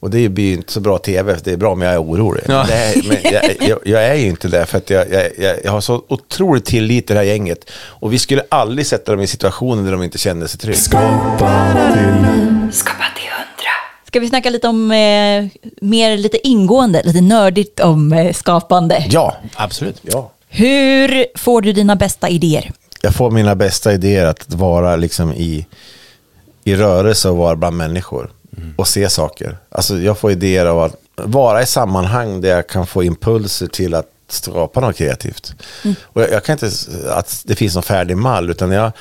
Och 0.00 0.10
det 0.10 0.28
blir 0.28 0.44
ju 0.44 0.52
inte 0.54 0.72
så 0.72 0.80
bra 0.80 0.98
tv, 0.98 1.34
för 1.36 1.44
det 1.44 1.52
är 1.52 1.56
bra 1.56 1.72
om 1.72 1.82
jag 1.82 1.92
är 1.92 2.02
orolig. 2.02 2.44
Ja. 2.48 2.64
Det 2.68 2.74
är, 2.74 3.08
men 3.08 3.16
jag, 3.32 3.68
jag, 3.68 3.78
jag 3.84 4.04
är 4.04 4.14
ju 4.14 4.26
inte 4.26 4.48
det, 4.48 4.66
för 4.66 4.78
att 4.78 4.90
jag, 4.90 5.12
jag, 5.12 5.30
jag, 5.38 5.56
jag 5.64 5.72
har 5.72 5.80
så 5.80 6.02
otroligt 6.08 6.64
tillit 6.64 7.06
till 7.06 7.16
det 7.16 7.20
här 7.20 7.26
gänget. 7.28 7.70
Och 7.86 8.12
vi 8.12 8.18
skulle 8.18 8.42
aldrig 8.48 8.86
sätta 8.86 9.12
dem 9.12 9.20
i 9.20 9.26
situationer 9.26 9.82
där 9.82 9.92
de 9.92 10.02
inte 10.02 10.18
kände 10.18 10.48
sig 10.48 10.60
trygga. 10.60 10.78
Skapa 10.78 11.92
till 11.94 12.72
Skapa 12.72 13.04
till. 13.16 13.37
Ska 14.08 14.20
vi 14.20 14.28
snacka 14.28 14.50
lite 14.50 14.68
om, 14.68 14.90
eh, 14.90 15.46
mer 15.80 16.16
lite 16.16 16.48
ingående, 16.48 17.02
lite 17.04 17.20
nördigt 17.20 17.80
om 17.80 18.12
eh, 18.12 18.32
skapande? 18.32 19.04
Ja, 19.10 19.36
Absolut. 19.56 20.00
ja. 20.02 20.32
Hur 20.48 21.26
får 21.38 21.62
du 21.62 21.72
dina 21.72 21.96
bästa 21.96 22.28
idéer? 22.28 22.72
Jag 23.02 23.14
får 23.14 23.30
mina 23.30 23.54
bästa 23.54 23.92
idéer 23.92 24.26
att 24.26 24.54
vara 24.54 24.96
liksom 24.96 25.32
i, 25.32 25.66
i 26.64 26.76
rörelse 26.76 27.28
och 27.28 27.36
vara 27.36 27.56
bland 27.56 27.76
människor. 27.76 28.30
Och 28.76 28.88
se 28.88 29.08
saker. 29.08 29.56
Alltså 29.68 29.98
jag 29.98 30.18
får 30.18 30.30
idéer 30.30 30.66
av 30.66 30.82
att 30.82 30.96
vara 31.16 31.62
i 31.62 31.66
sammanhang 31.66 32.40
där 32.40 32.48
jag 32.48 32.68
kan 32.68 32.86
få 32.86 33.04
impulser 33.04 33.66
till 33.66 33.94
att 33.94 34.06
skapa 34.28 34.80
något 34.80 34.96
kreativt. 34.96 35.54
Och 36.02 36.22
jag, 36.22 36.30
jag 36.30 36.44
kan 36.44 36.52
inte 36.52 36.70
att 37.10 37.42
det 37.44 37.54
finns 37.54 37.74
någon 37.74 37.82
färdig 37.82 38.16
mall, 38.16 38.50
utan 38.50 38.70
jag, 38.72 38.92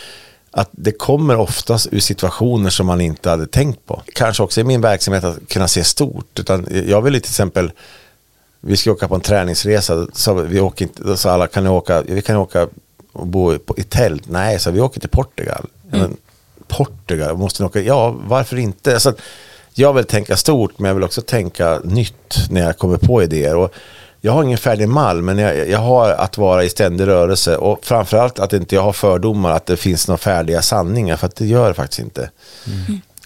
att 0.57 0.69
det 0.71 0.91
kommer 0.91 1.35
oftast 1.35 1.87
ur 1.91 1.99
situationer 1.99 2.69
som 2.69 2.85
man 2.85 3.01
inte 3.01 3.29
hade 3.29 3.47
tänkt 3.47 3.85
på. 3.85 4.01
Kanske 4.13 4.43
också 4.43 4.61
i 4.61 4.63
min 4.63 4.81
verksamhet 4.81 5.23
att 5.23 5.49
kunna 5.49 5.67
se 5.67 5.83
stort. 5.83 6.39
Utan 6.39 6.67
jag 6.87 7.01
vill 7.01 7.13
till 7.13 7.29
exempel 7.29 7.71
vi 8.61 8.77
ska 8.77 8.91
åka 8.91 9.07
på 9.07 9.15
en 9.15 9.21
träningsresa, 9.21 10.07
så 10.13 10.33
vi 10.33 10.59
åker 10.59 10.85
inte, 10.85 11.17
sa 11.17 11.31
alla, 11.31 11.47
kan 11.47 11.63
ni 11.63 11.69
åka, 11.69 12.01
vi 12.01 12.21
kan 12.21 12.37
åka 12.37 12.67
och 13.11 13.27
bo 13.27 13.53
i 13.77 13.83
tält? 13.83 14.23
Nej, 14.29 14.59
så 14.59 14.71
vi 14.71 14.81
åker 14.81 14.99
till 14.99 15.09
Portugal. 15.09 15.65
Ja, 15.91 15.97
Men, 15.97 16.17
Portugal, 16.67 17.37
måste 17.37 17.63
ni 17.63 17.67
åka? 17.67 17.81
Ja, 17.81 18.15
varför 18.27 18.57
inte? 18.57 18.99
Så 18.99 19.13
jag 19.73 19.93
vill 19.93 20.05
tänka 20.05 20.37
stort, 20.37 20.79
men 20.79 20.87
jag 20.87 20.95
vill 20.95 21.03
också 21.03 21.21
tänka 21.21 21.81
nytt 21.83 22.35
när 22.49 22.61
jag 22.61 22.77
kommer 22.77 22.97
på 22.97 23.23
idéer. 23.23 23.55
Och 23.55 23.73
jag 24.21 24.31
har 24.31 24.43
ingen 24.43 24.57
färdig 24.57 24.87
mall, 24.89 25.21
men 25.21 25.37
jag, 25.37 25.69
jag 25.69 25.79
har 25.79 26.09
att 26.09 26.37
vara 26.37 26.63
i 26.63 26.69
ständig 26.69 27.07
rörelse. 27.07 27.57
Och 27.57 27.85
framförallt 27.85 28.39
att 28.39 28.53
inte 28.53 28.75
jag 28.75 28.81
har 28.81 28.93
fördomar 28.93 29.51
att 29.51 29.65
det 29.65 29.77
finns 29.77 30.07
några 30.07 30.17
färdiga 30.17 30.61
sanningar, 30.61 31.15
för 31.17 31.27
att 31.27 31.35
det 31.35 31.45
gör 31.45 31.67
det 31.67 31.73
faktiskt 31.73 31.99
inte. 31.99 32.29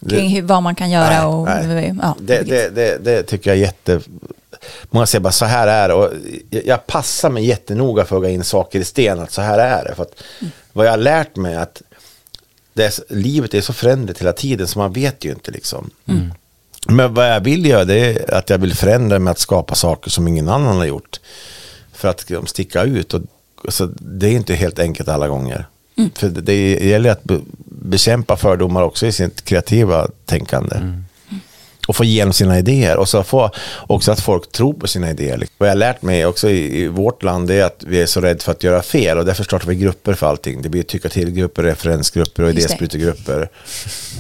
Det- 0.02 0.16
Kring 0.16 0.30
hur, 0.30 0.42
vad 0.42 0.64
man 0.64 0.76
kan 0.76 0.92
göra 0.92 1.10
Nej, 1.10 1.26
och... 1.26 1.46
nej. 1.46 1.96
Ja, 2.02 2.16
det, 2.20 2.42
det, 2.42 2.76
det, 2.76 2.98
det 3.04 3.24
tycker 3.24 3.50
jag 3.50 3.58
är 3.58 3.62
jätte... 3.62 4.00
många 4.90 5.06
säger 5.06 5.22
bara 5.22 5.32
så 5.32 5.46
här 5.46 5.68
är 5.68 5.88
det. 5.88 5.94
Och 5.94 6.10
jag, 6.66 6.88
passar 6.88 7.30
mig 7.30 7.46
jättenoga 7.46 8.06
för 8.06 8.16
att 8.16 8.22
gå 8.22 8.30
in 8.30 8.44
saker 8.44 8.80
i 8.80 8.84
sten, 8.86 9.20
att 9.20 9.32
så 9.32 9.42
här 9.42 9.60
är 9.60 9.84
det. 9.86 9.96
För 9.96 10.04
att 10.04 10.24
vad 10.74 10.86
jag 10.86 10.92
har 10.92 10.98
lärt 10.98 11.36
mig 11.36 11.54
är 11.56 11.60
att 11.60 11.82
det 12.74 12.84
är, 12.86 13.14
livet 13.14 13.54
är 13.54 13.62
så 13.62 13.74
föränderligt 13.74 14.22
hela 14.22 14.34
tiden 14.34 14.68
så 14.68 14.80
man 14.80 14.94
vet 14.94 15.26
ju 15.26 15.30
inte 15.32 15.52
liksom. 15.52 15.90
Men 16.88 17.14
vad 17.14 17.32
jag 17.32 17.40
vill 17.40 17.66
göra 17.66 17.86
det 17.86 18.00
är 18.00 18.34
att 18.34 18.50
jag 18.50 18.58
vill 18.58 18.76
förändra 18.76 19.20
med 19.20 19.32
att 19.32 19.40
skapa 19.40 19.76
saker 19.76 20.12
som 20.12 20.28
ingen 20.28 20.50
annan 20.50 20.78
har 20.78 20.86
gjort. 20.86 21.20
För 21.94 22.08
att 22.08 22.30
liksom, 22.30 22.48
sticka 22.48 22.84
ut. 22.84 23.14
Och, 23.14 23.22
så 23.70 23.90
det 24.00 24.28
är 24.28 24.32
inte 24.32 24.54
helt 24.54 24.80
enkelt 24.80 25.10
alla 25.10 25.28
gånger. 25.28 25.66
För 26.16 26.30
det, 26.30 26.42
det 26.42 26.86
gäller 26.88 27.12
att 27.12 27.24
be, 27.24 27.40
bekämpa 27.66 28.38
fördomar 28.38 28.84
också 28.84 29.06
i 29.06 29.12
sitt 29.12 29.46
kreativa 29.46 30.08
tänkande. 30.26 30.76
Och 31.88 31.96
få 31.96 32.04
igenom 32.04 32.34
sina 32.34 32.60
idéer. 32.60 32.98
Och 32.98 33.10
så 33.10 33.24
få 33.24 33.52
också 33.88 34.12
att 34.12 34.20
folk 34.20 34.52
tror 34.52 34.74
på 34.74 34.88
sina 34.88 35.10
idéer. 35.10 35.38
liksom. 35.38 35.56
Vad 35.58 35.70
jag 35.70 35.74
har 35.74 35.80
lärt 35.80 36.02
mig 36.02 36.26
också 36.26 36.50
i, 36.50 36.82
i 36.82 36.88
vårt 36.88 37.24
land 37.24 37.52
är 37.52 37.64
att 37.64 37.84
vi 37.88 38.02
är 38.02 38.06
så 38.06 38.22
rädda 38.22 38.40
för 38.40 38.52
att 38.52 38.64
göra 38.64 38.82
fel. 38.82 39.18
Och 39.18 39.26
därför 39.26 39.44
startar 39.44 39.68
vi 39.68 39.76
grupper 39.76 40.14
för 40.14 40.28
allting. 40.28 40.62
Det 40.62 40.70
blir 40.70 40.84
tycka 40.84 41.10
till-grupper, 41.10 41.64
referensgrupper 41.64 42.44
och 42.44 42.50
idésprutegrupper. 42.50 43.50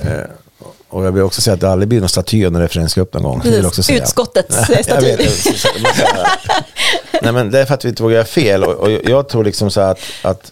Och 0.91 1.05
jag 1.05 1.11
vill 1.11 1.23
också 1.23 1.41
säga 1.41 1.53
att 1.53 1.59
det 1.59 1.69
aldrig 1.69 1.89
blir 1.89 1.99
någon 1.99 2.09
staty 2.09 2.43
en 2.43 2.57
referensgrupp 2.57 3.13
någon 3.13 3.23
gång. 3.23 3.41
Vill 3.43 3.65
också 3.65 3.83
säga. 3.83 4.03
Utskottets 4.03 4.55
staty. 4.55 5.05
vet. 5.05 5.65
Nej, 7.21 7.31
men 7.31 7.51
det 7.51 7.59
är 7.59 7.65
för 7.65 7.73
att 7.73 7.85
vi 7.85 7.89
inte 7.89 8.03
vågar 8.03 8.15
göra 8.15 8.25
fel. 8.25 8.63
Och, 8.63 8.73
och 8.73 8.91
jag 8.91 9.29
tror 9.29 9.43
liksom 9.43 9.71
så 9.71 9.81
att, 9.81 9.99
att 10.21 10.51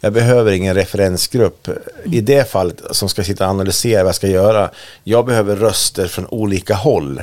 jag 0.00 0.12
behöver 0.12 0.52
ingen 0.52 0.74
referensgrupp 0.74 1.68
i 2.04 2.20
det 2.20 2.50
fallet 2.50 2.80
som 2.90 3.08
ska 3.08 3.24
sitta 3.24 3.44
och 3.44 3.50
analysera 3.50 4.02
vad 4.02 4.08
jag 4.08 4.14
ska 4.14 4.28
göra. 4.28 4.70
Jag 5.04 5.26
behöver 5.26 5.56
röster 5.56 6.06
från 6.06 6.26
olika 6.26 6.74
håll. 6.74 7.22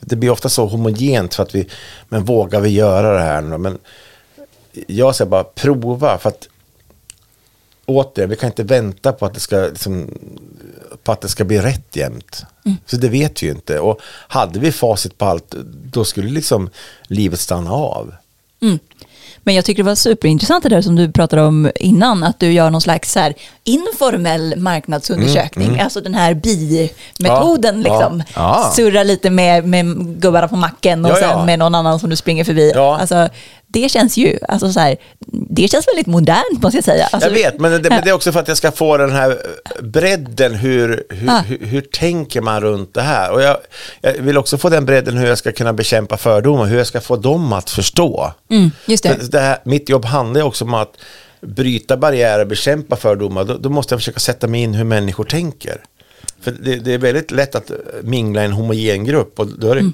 Det 0.00 0.16
blir 0.16 0.30
ofta 0.30 0.48
så 0.48 0.66
homogent 0.66 1.34
för 1.34 1.42
att 1.42 1.54
vi, 1.54 1.68
men 2.08 2.24
vågar 2.24 2.60
vi 2.60 2.68
göra 2.68 3.14
det 3.14 3.22
här 3.22 3.40
nu? 3.40 3.58
Men 3.58 3.78
jag 4.86 5.14
säger 5.14 5.30
bara 5.30 5.44
prova 5.44 6.18
för 6.18 6.28
att 6.28 6.48
återigen, 7.86 8.30
vi 8.30 8.36
kan 8.36 8.50
inte 8.50 8.62
vänta 8.62 9.12
på 9.12 9.26
att 9.26 9.34
det 9.34 9.40
ska, 9.40 9.56
liksom, 9.56 10.10
på 11.04 11.12
att 11.12 11.20
det 11.20 11.28
ska 11.28 11.44
bli 11.44 11.58
rätt 11.60 11.96
jämt. 11.96 12.44
Så 12.86 12.96
det 12.96 13.08
vet 13.08 13.42
vi 13.42 13.46
ju 13.46 13.52
inte. 13.52 13.78
Och 13.78 14.00
hade 14.28 14.58
vi 14.60 14.72
facit 14.72 15.18
på 15.18 15.24
allt, 15.24 15.54
då 15.92 16.04
skulle 16.04 16.30
liksom 16.30 16.70
livet 17.02 17.40
stanna 17.40 17.72
av. 17.72 18.14
Men 19.44 19.54
jag 19.54 19.64
tycker 19.64 19.82
det 19.82 19.86
var 19.88 19.94
superintressant 19.94 20.62
det 20.62 20.68
där 20.68 20.82
som 20.82 20.96
du 20.96 21.12
pratade 21.12 21.42
om 21.42 21.70
innan, 21.76 22.22
att 22.24 22.40
du 22.40 22.52
gör 22.52 22.70
någon 22.70 22.80
slags 22.80 23.12
så 23.12 23.20
här 23.20 23.34
informell 23.64 24.54
marknadsundersökning, 24.56 25.80
alltså 25.80 26.00
den 26.00 26.14
här 26.14 26.34
bi-metoden 26.34 27.74
Mm, 27.74 27.86
Ja, 27.86 27.98
liksom. 27.98 28.22
ja. 28.34 28.72
Surra 28.76 29.02
lite 29.02 29.30
med, 29.30 29.64
med 29.68 29.86
gubbarna 30.20 30.48
på 30.48 30.56
macken 30.56 31.04
och 31.04 31.10
Ja, 31.10 31.16
sen 31.16 31.28
ja. 31.30 31.44
med 31.44 31.58
någon 31.58 31.74
annan 31.74 32.00
som 32.00 32.10
du 32.10 32.16
springer 32.16 32.44
förbi. 32.44 32.72
Ja. 32.74 32.98
Alltså, 33.00 33.28
det 33.72 33.88
känns 33.90 34.16
ju, 34.16 34.38
alltså 34.48 34.72
så 34.72 34.80
här, 34.80 34.96
det 35.50 35.68
känns 35.68 35.88
väldigt 35.88 36.06
modernt 36.06 36.62
måste 36.62 36.76
jag 36.76 36.84
säga. 36.84 37.08
Alltså, 37.12 37.28
jag 37.28 37.34
vet, 37.34 37.60
men 37.60 37.82
det, 37.82 37.88
men 37.88 38.04
det 38.04 38.10
är 38.10 38.14
också 38.14 38.32
för 38.32 38.40
att 38.40 38.48
jag 38.48 38.56
ska 38.56 38.72
få 38.72 38.96
den 38.96 39.10
här 39.12 39.38
bredden, 39.82 40.54
hur, 40.54 41.04
hur, 41.08 41.30
Ah. 41.30 41.40
hur, 41.40 41.58
hur 41.66 41.80
tänker 41.80 42.40
man 42.40 42.60
runt 42.60 42.94
det 42.94 43.02
här? 43.02 43.30
Och 43.32 43.42
jag, 43.42 43.56
jag 44.00 44.12
vill 44.12 44.38
också 44.38 44.58
få 44.58 44.68
den 44.68 44.84
bredden 44.86 45.16
hur 45.16 45.26
jag 45.26 45.38
ska 45.38 45.52
kunna 45.52 45.72
bekämpa 45.72 46.16
fördomar, 46.16 46.64
hur 46.66 46.78
jag 46.78 46.86
ska 46.86 47.00
få 47.00 47.16
dem 47.16 47.52
att 47.52 47.70
förstå. 47.70 48.32
Mm, 48.50 48.70
just 48.86 49.02
det. 49.02 49.30
Det 49.32 49.40
här, 49.40 49.58
mitt 49.64 49.88
jobb 49.88 50.04
handlar 50.04 50.40
ju 50.40 50.46
också 50.46 50.64
om 50.64 50.74
att 50.74 50.92
bryta 51.40 51.96
barriärer, 51.96 52.44
bekämpa 52.44 52.96
fördomar. 52.96 53.44
Då, 53.44 53.56
då 53.58 53.68
måste 53.68 53.94
jag 53.94 54.00
försöka 54.00 54.20
sätta 54.20 54.46
mig 54.46 54.60
in 54.62 54.74
hur 54.74 54.84
människor 54.84 55.24
tänker. 55.24 55.80
För 56.42 56.50
det, 56.50 56.76
det 56.76 56.94
är 56.94 56.98
väldigt 56.98 57.30
lätt 57.30 57.54
att 57.54 57.70
mingla 58.02 58.42
i 58.42 58.44
en 58.44 58.52
homogen 58.52 59.04
grupp 59.04 59.38
och 59.40 59.46
då 59.46 59.70
är 59.70 59.74
det 59.74 59.80
Mm. 59.80 59.92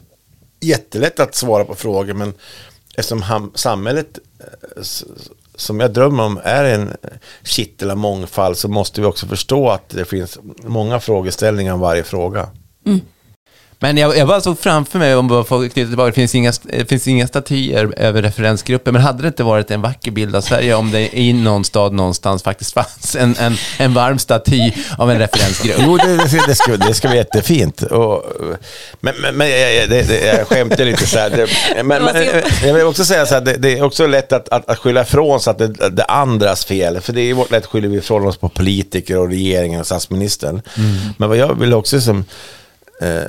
jättelätt 0.60 1.20
att 1.20 1.34
svara 1.34 1.64
på 1.64 1.74
frågor. 1.74 2.14
Men 2.14 2.32
eftersom 2.98 3.22
ham, 3.22 3.52
samhället 3.54 4.18
eh, 4.38 4.82
som 5.54 5.80
jag 5.80 5.92
drömmer 5.92 6.22
om 6.22 6.40
är 6.44 6.64
en 6.64 6.96
kittel 7.42 7.90
av 7.90 7.96
mångfald 7.96 8.56
så 8.56 8.68
måste 8.68 9.00
vi 9.00 9.06
också 9.06 9.26
förstå 9.26 9.68
att 9.68 9.88
det 9.88 10.04
finns 10.04 10.38
många 10.64 11.00
frågeställningar 11.00 11.74
om 11.74 11.80
varje 11.80 12.04
fråga. 12.04 12.48
Mm. 12.86 13.00
Men 13.80 13.96
jag, 13.96 14.16
jag 14.16 14.28
bara 14.28 14.40
såg 14.40 14.58
framför 14.58 14.98
mig, 14.98 15.14
om 15.14 15.30
jag 15.30 15.48
får 15.48 15.68
knyta 15.68 15.88
tillbaka, 15.88 16.06
det 16.06 16.12
finns 16.12 16.34
inga, 16.34 16.52
det 16.62 16.88
finns 16.88 17.08
inga 17.08 17.26
statyer 17.26 17.94
över 17.96 18.22
referensgrupper, 18.22 18.92
men 18.92 19.02
hade 19.02 19.22
det 19.22 19.28
inte 19.28 19.42
varit 19.42 19.70
en 19.70 19.82
vacker 19.82 20.10
bild 20.10 20.36
av 20.36 20.40
Sverige 20.40 20.74
om 20.74 20.90
det 20.90 21.18
i 21.18 21.32
någon 21.32 21.64
stad 21.64 21.92
någonstans 21.92 22.42
faktiskt 22.42 22.72
fanns 22.72 23.16
en, 23.16 23.36
en, 23.36 23.56
en 23.78 23.94
varm 23.94 24.18
staty 24.18 24.72
av 24.98 25.10
en 25.10 25.18
referensgrupp? 25.18 25.76
Jo, 25.78 25.96
det, 25.96 26.16
det, 26.16 26.46
det, 26.46 26.54
ska, 26.54 26.76
det 26.76 26.94
ska 26.94 27.08
bli 27.08 27.16
jättefint. 27.16 27.82
Och, 27.82 28.24
men 29.00 29.14
men, 29.20 29.36
men 29.36 29.48
jag, 29.50 29.88
det, 29.88 30.02
det, 30.02 30.26
jag 30.26 30.46
skämtar 30.46 30.84
lite 30.84 31.06
så 31.06 31.18
här. 31.18 31.30
Det, 31.30 31.48
men, 31.84 32.04
men, 32.04 32.42
jag 32.64 32.74
vill 32.74 32.86
också 32.86 33.04
säga 33.04 33.26
så 33.26 33.34
här, 33.34 33.40
det, 33.40 33.56
det 33.56 33.78
är 33.78 33.82
också 33.82 34.06
lätt 34.06 34.32
att, 34.32 34.48
att, 34.48 34.70
att 34.70 34.78
skylla 34.78 35.02
ifrån 35.02 35.40
sig 35.40 35.50
att 35.50 35.58
det, 35.58 35.68
det 35.68 36.02
är 36.02 36.10
andras 36.10 36.64
fel. 36.64 37.00
För 37.00 37.12
det 37.12 37.20
är 37.20 37.34
vårt 37.34 37.50
lätt 37.50 37.66
skyller 37.66 37.88
vi 37.88 37.96
ifrån 37.98 38.26
oss 38.26 38.36
på 38.36 38.48
politiker 38.48 39.18
och 39.18 39.28
regeringen 39.28 39.80
och 39.80 39.86
statsministern. 39.86 40.62
Men 41.16 41.28
vad 41.28 41.38
jag 41.38 41.60
vill 41.60 41.74
också 41.74 42.00
som, 42.00 42.24
eh, 43.00 43.22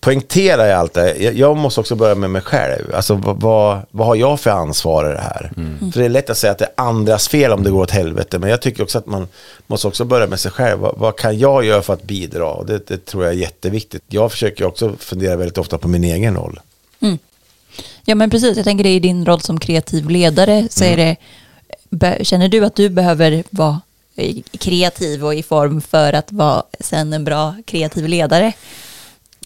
poängtera 0.00 0.68
i 0.68 0.72
allt 0.72 0.94
det 0.94 1.16
jag, 1.16 1.34
jag 1.34 1.56
måste 1.56 1.80
också 1.80 1.94
börja 1.94 2.14
med 2.14 2.30
mig 2.30 2.42
själv. 2.42 2.94
Alltså 2.94 3.14
vad, 3.14 3.40
vad, 3.40 3.78
vad 3.90 4.06
har 4.06 4.16
jag 4.16 4.40
för 4.40 4.50
ansvar 4.50 5.10
i 5.10 5.12
det 5.12 5.20
här? 5.20 5.52
För 5.92 5.98
det 6.00 6.04
är 6.04 6.08
lätt 6.08 6.30
att 6.30 6.38
säga 6.38 6.50
att 6.50 6.58
det 6.58 6.64
är 6.64 6.72
andras 6.84 7.28
fel 7.28 7.52
om 7.52 7.62
det 7.62 7.70
går 7.70 7.82
åt 7.82 7.90
helvete. 7.90 8.38
Men 8.38 8.50
jag 8.50 8.62
tycker 8.62 8.82
också 8.82 8.98
att 8.98 9.06
man 9.06 9.28
måste 9.66 9.86
också 9.88 10.04
börja 10.04 10.26
med 10.26 10.40
sig 10.40 10.50
själv. 10.50 10.80
Vad, 10.80 10.98
vad 10.98 11.16
kan 11.16 11.38
jag 11.38 11.64
göra 11.64 11.82
för 11.82 11.92
att 11.94 12.02
bidra? 12.02 12.46
Och 12.46 12.66
det, 12.66 12.86
det 12.86 13.04
tror 13.06 13.24
jag 13.24 13.32
är 13.32 13.38
jätteviktigt. 13.38 14.02
Jag 14.08 14.32
försöker 14.32 14.64
också 14.64 14.92
fundera 14.98 15.36
väldigt 15.36 15.58
ofta 15.58 15.78
på 15.78 15.88
min 15.88 16.04
egen 16.04 16.36
roll. 16.36 16.60
Ja 18.04 18.14
men 18.14 18.30
precis, 18.30 18.56
jag 18.56 18.64
tänker 18.64 18.84
det 18.84 18.94
i 18.94 19.00
din 19.00 19.26
roll 19.26 19.40
som 19.40 19.60
kreativ 19.60 20.08
ledare 20.08 20.68
så 20.70 20.84
Mm. 20.84 21.16
det, 21.90 22.24
känner 22.24 22.48
du 22.48 22.64
att 22.64 22.74
du 22.74 22.88
behöver 22.88 23.44
vara 23.50 23.80
eh, 24.16 24.36
kreativ 24.58 25.24
och 25.24 25.34
i 25.34 25.42
form 25.42 25.80
för 25.80 26.12
att 26.12 26.32
vara 26.32 26.62
sen 26.80 27.12
en 27.12 27.24
bra 27.24 27.54
kreativ 27.66 28.08
ledare? 28.08 28.52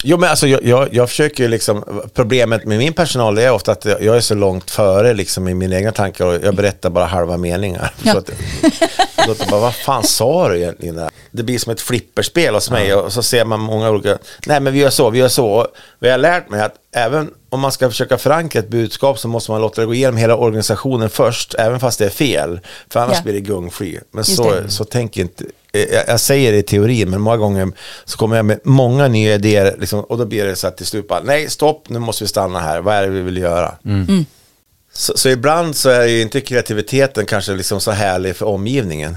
Jo, 0.07 0.19
men 0.19 0.31
alltså, 0.31 0.47
jag, 0.47 0.65
jag, 0.65 0.89
jag 0.95 1.09
försöker 1.09 1.43
ju 1.43 1.49
liksom, 1.49 2.03
problemet 2.15 2.65
med 2.65 2.79
min 2.79 2.93
personal 2.93 3.39
är 3.39 3.51
ofta 3.53 3.73
att 3.73 3.85
jag 3.85 4.17
är 4.17 4.21
så 4.21 4.35
långt 4.35 4.71
före 4.71 5.15
liksom, 5.15 5.49
i 5.49 5.55
mina 5.55 5.77
egna 5.77 5.93
tankar 5.93 6.27
och 6.27 6.35
jag 6.43 6.55
berättar 6.55 6.91
bara 6.91 7.05
halva 7.05 7.37
meningar. 7.37 7.95
Ja. 8.03 8.13
Så 8.13 8.19
att, 8.19 8.31
låter 9.29 9.51
bara, 9.51 9.61
vad 9.61 9.75
fan 9.75 10.05
sa 10.05 10.49
du 10.49 10.57
egentligen? 10.57 10.97
där? 10.97 11.11
Det 11.31 11.43
blir 11.43 11.59
som 11.59 11.73
ett 11.73 11.81
flipperspel 11.81 12.55
hos 12.55 12.71
mig 12.71 12.95
och 12.95 13.13
så 13.13 13.23
ser 13.23 13.45
man 13.45 13.61
många 13.61 13.91
olika, 13.91 14.19
nej 14.47 14.61
men 14.61 14.73
vi 14.73 14.79
gör 14.79 14.91
så, 14.91 15.11
vi 15.11 15.19
gör 15.19 15.29
så. 15.29 15.47
Och 15.49 15.67
jag 16.07 16.11
har 16.11 16.19
lärt 16.19 16.51
mig 16.51 16.61
att 16.63 16.75
även 16.97 17.31
om 17.51 17.61
man 17.61 17.73
ska 17.73 17.89
försöka 17.91 18.19
förankra 18.19 18.59
ett 18.61 18.69
budskap 18.69 19.19
så 19.19 19.29
måste 19.29 19.51
man 19.51 19.61
låta 19.61 19.81
det 19.81 19.87
gå 19.87 19.95
igenom 19.95 20.17
hela 20.17 20.37
organisationen 20.37 21.11
först, 21.11 21.55
även 21.59 21.81
fast 21.81 21.99
det 21.99 22.05
är 22.07 22.11
fel. 22.11 22.61
För 22.91 23.01
annars 23.01 23.17
Ja. 23.17 23.23
blir 23.23 23.33
det 23.35 23.41
gungfly. 23.41 23.99
Men 24.11 24.25
Just 24.25 24.37
så, 24.37 24.51
det. 24.55 24.69
så 24.71 24.85
tänker 24.85 25.21
inte, 25.21 25.45
jag, 25.75 26.05
jag 26.09 26.21
säger 26.21 26.53
det 26.53 26.59
i 26.59 26.63
teorin, 26.63 27.11
men 27.11 27.21
många 27.21 27.37
gånger 27.37 27.73
så 28.05 28.19
kommer 28.19 28.37
jag 28.37 28.45
med 28.45 28.61
många 28.65 29.09
nya 29.09 29.35
idéer 29.35 29.77
liksom, 29.79 30.01
och 30.01 30.19
då 30.19 30.27
blir 30.27 30.45
det 30.45 30.57
så 30.57 30.67
att 30.67 30.77
till 30.77 30.87
slut 30.87 31.09
bara, 31.09 31.21
nej 31.21 31.51
stopp, 31.51 31.89
nu 31.89 31.99
måste 31.99 32.25
vi 32.25 32.29
stanna 32.29 32.61
här, 32.61 32.81
vad 32.81 32.95
är 32.95 33.03
det 33.03 33.09
vi 33.09 33.21
vill 33.21 33.37
göra? 33.37 33.75
Så, 34.93 35.13
så 35.17 35.29
ibland 35.29 35.77
så 35.77 35.91
är 35.91 36.07
ju 36.07 36.23
inte 36.23 36.41
kreativiteten 36.41 37.27
kanske 37.27 37.53
liksom 37.53 37.81
så 37.81 37.91
härlig 37.91 38.37
för 38.37 38.47
omgivningen. 38.47 39.17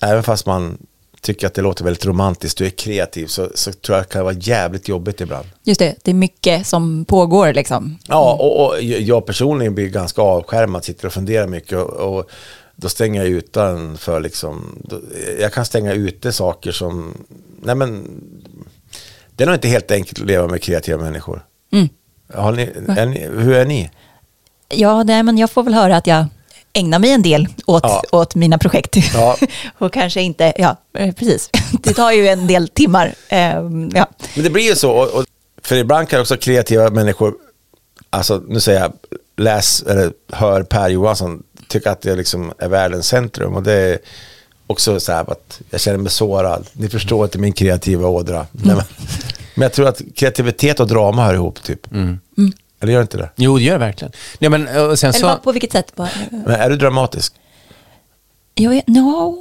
Även 0.00 0.22
fast 0.22 0.46
man 0.46 0.78
tycker 1.20 1.46
att 1.46 1.54
det 1.54 1.62
låter 1.62 1.84
väldigt 1.84 2.06
romantiskt 2.06 2.60
och 2.60 2.66
är 2.66 2.70
kreativ 2.70 3.26
så, 3.26 3.50
så 3.54 3.72
tror 3.72 3.96
jag 3.96 4.02
att 4.02 4.08
det 4.08 4.12
kan 4.12 4.24
vara 4.24 4.34
jävligt 4.34 4.88
jobbigt 4.88 5.20
ibland. 5.20 5.46
Just 5.62 5.78
det, 5.78 5.94
det 6.02 6.10
är 6.10 6.14
mycket 6.14 6.66
som 6.66 7.04
pågår 7.04 7.52
liksom. 7.52 7.98
Ja, 8.06 8.32
och, 8.32 8.66
och 8.66 8.82
jag 8.82 9.26
personligen 9.26 9.74
blir 9.74 9.88
ganska 9.88 10.22
avskärmad, 10.22 10.84
sitter 10.84 11.06
och 11.06 11.12
funderar 11.12 11.46
mycket 11.46 11.78
och, 11.78 12.18
och 12.18 12.30
då 12.76 12.88
stänger 12.88 13.22
jag 13.22 13.30
utan 13.30 13.98
för 13.98 14.20
liksom, 14.20 14.78
då, 14.84 15.00
jag 15.40 15.52
kan 15.52 15.64
stänga 15.64 15.92
ute 15.92 16.32
saker 16.32 16.72
som, 16.72 17.14
nej 17.62 17.74
men, 17.74 18.20
det 19.36 19.44
är 19.44 19.46
nog 19.46 19.56
inte 19.56 19.68
helt 19.68 19.90
enkelt 19.90 20.20
att 20.20 20.26
leva 20.26 20.48
med 20.48 20.62
kreativa 20.62 21.02
människor. 21.02 21.44
Mm. 21.72 21.88
Ni, 22.56 22.62
är 23.00 23.06
ni, 23.06 23.18
hur 23.20 23.52
är 23.54 23.64
ni? 23.64 23.90
Ja, 24.68 25.02
nej, 25.02 25.22
men 25.22 25.38
jag 25.38 25.50
får 25.50 25.62
väl 25.62 25.74
höra 25.74 25.96
att 25.96 26.06
jag 26.06 26.26
ägnar 26.72 26.98
mig 26.98 27.10
en 27.10 27.22
del 27.22 27.48
åt, 27.66 27.82
Ja. 27.82 28.02
åt 28.12 28.34
mina 28.34 28.58
projekt. 28.58 28.96
Ja. 29.14 29.36
och 29.78 29.92
kanske 29.92 30.22
inte, 30.22 30.52
ja 30.56 30.76
eh, 30.98 31.14
precis, 31.14 31.50
det 31.82 31.94
tar 31.94 32.12
ju 32.12 32.28
en 32.28 32.46
del 32.46 32.68
timmar. 32.68 33.14
Ehm, 33.28 33.90
ja. 33.94 34.06
Men 34.34 34.44
det 34.44 34.50
blir 34.50 34.68
ju 34.68 34.76
så, 34.76 34.90
och, 34.90 35.08
och, 35.08 35.24
för 35.62 35.76
ibland 35.76 36.08
kan 36.08 36.20
också 36.20 36.36
kreativa 36.36 36.90
människor, 36.90 37.34
alltså 38.10 38.42
nu 38.48 38.60
säger 38.60 38.80
jag, 38.80 38.92
läs 39.36 39.82
eller 39.82 40.12
hör 40.32 40.62
Per 40.62 40.88
Johansson, 40.88 41.42
tycka 41.78 41.90
att 41.90 42.00
det 42.00 42.16
liksom 42.16 42.52
är 42.58 42.68
världens 42.68 43.06
centrum 43.06 43.54
och 43.54 43.62
det 43.62 43.72
är 43.72 43.98
också 44.66 45.00
så 45.00 45.12
här 45.12 45.30
att 45.32 45.60
jag 45.70 45.80
känner 45.80 45.98
mig 45.98 46.10
sårad. 46.12 46.66
Ni 46.72 46.88
förstår 46.88 47.24
inte 47.24 47.38
min 47.38 47.52
kreativa 47.52 48.08
ådra. 48.08 48.46
Nej, 48.52 48.76
men, 49.54 49.62
jag 49.62 49.72
tror 49.72 49.88
att 49.88 50.02
kreativitet 50.14 50.80
och 50.80 50.86
drama 50.86 51.24
hör 51.26 51.34
ihop 51.34 51.62
typ. 51.62 51.86
Eller 52.80 52.92
gör 52.92 53.02
inte 53.02 53.16
det? 53.16 53.30
Jo, 53.36 53.56
det 53.58 53.62
gör 53.64 53.72
det 53.72 53.78
verkligen. 53.78 54.12
Nej, 54.38 54.50
men, 54.50 54.62
och 54.90 54.98
sen 54.98 55.10
Eller 55.10 55.34
så, 55.34 55.36
på 55.44 55.52
vilket 55.52 55.72
sätt? 55.72 55.92
Bara- 55.96 56.08
Men 56.30 56.50
är 56.50 56.70
du 56.70 56.76
dramatisk? 56.76 57.34
Jag 58.54 58.76
är, 58.76 58.82
no, 58.86 59.38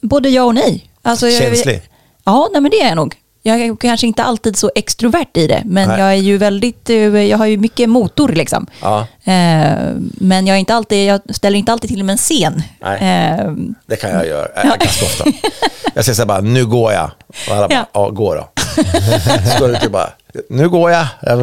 både 0.00 0.28
ja 0.28 0.42
och 0.44 0.54
nej. 0.54 0.90
Alltså, 1.02 1.28
jag, 1.28 1.42
Känslig? 1.42 1.82
Ja, 2.24 2.48
nej, 2.52 2.62
men 2.62 2.70
det 2.70 2.80
är 2.82 2.88
jag 2.88 2.96
nog. 2.96 3.16
Jag 3.48 3.60
är 3.60 3.76
kanske 3.76 4.06
inte 4.06 4.22
alltid 4.22 4.56
så 4.56 4.70
extrovert 4.74 5.36
i 5.36 5.46
det, 5.46 5.62
men 5.64 5.88
Nej. 5.88 6.00
jag 6.00 6.08
är 6.08 6.14
ju 6.16 6.38
väldigt, 6.38 6.90
eh, 6.90 6.96
jag 6.96 7.38
har 7.38 7.46
ju 7.46 7.56
mycket 7.56 7.88
motor 7.88 8.28
liksom. 8.28 8.66
Ja. 8.82 9.00
Eh, 9.24 9.92
men 10.00 10.46
jag, 10.46 10.54
är 10.54 10.58
inte 10.58 10.74
alltid, 10.74 11.06
jag 11.08 11.20
ställer 11.36 11.58
inte 11.58 11.72
alltid 11.72 11.90
till 11.90 12.04
med 12.04 12.12
en 12.12 12.18
scen. 12.18 12.62
Nej. 12.80 12.98
Eh, 13.40 13.52
Det 13.86 13.96
kan 13.96 14.10
jag 14.10 14.26
göra 14.26 14.46
äh, 14.62 14.62
ganska 14.76 15.04
ofta. 15.04 15.24
Jag 15.94 16.04
säger 16.04 16.14
så 16.14 16.22
här 16.22 16.26
bara, 16.26 16.40
nu 16.40 16.66
går 16.66 16.92
jag. 16.92 17.10
Och 17.48 17.56
alla 17.56 17.68
bara, 17.68 17.74
Ja. 17.74 17.86
ja, 17.92 18.08
gå 18.10 18.34
då. 18.34 18.48
Så 19.52 19.58
går 19.58 19.68
det 19.68 19.80
typ 19.80 19.92
bara, 19.92 20.12
nu 20.48 20.68
går 20.68 20.90
jag. 20.90 21.06
jag 21.20 21.38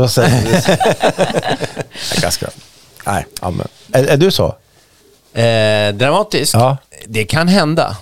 ganska, 2.21 2.47
nej, 3.05 3.25
ja, 3.41 3.49
men, 3.51 3.67
är, 3.91 4.03
är 4.07 4.17
du 4.17 4.31
så? 4.31 4.55
Eh, 5.39 5.93
dramatisk? 5.93 6.55
Ja. 6.55 6.77
Det 7.07 7.25
kan 7.25 7.47
hända. 7.47 7.97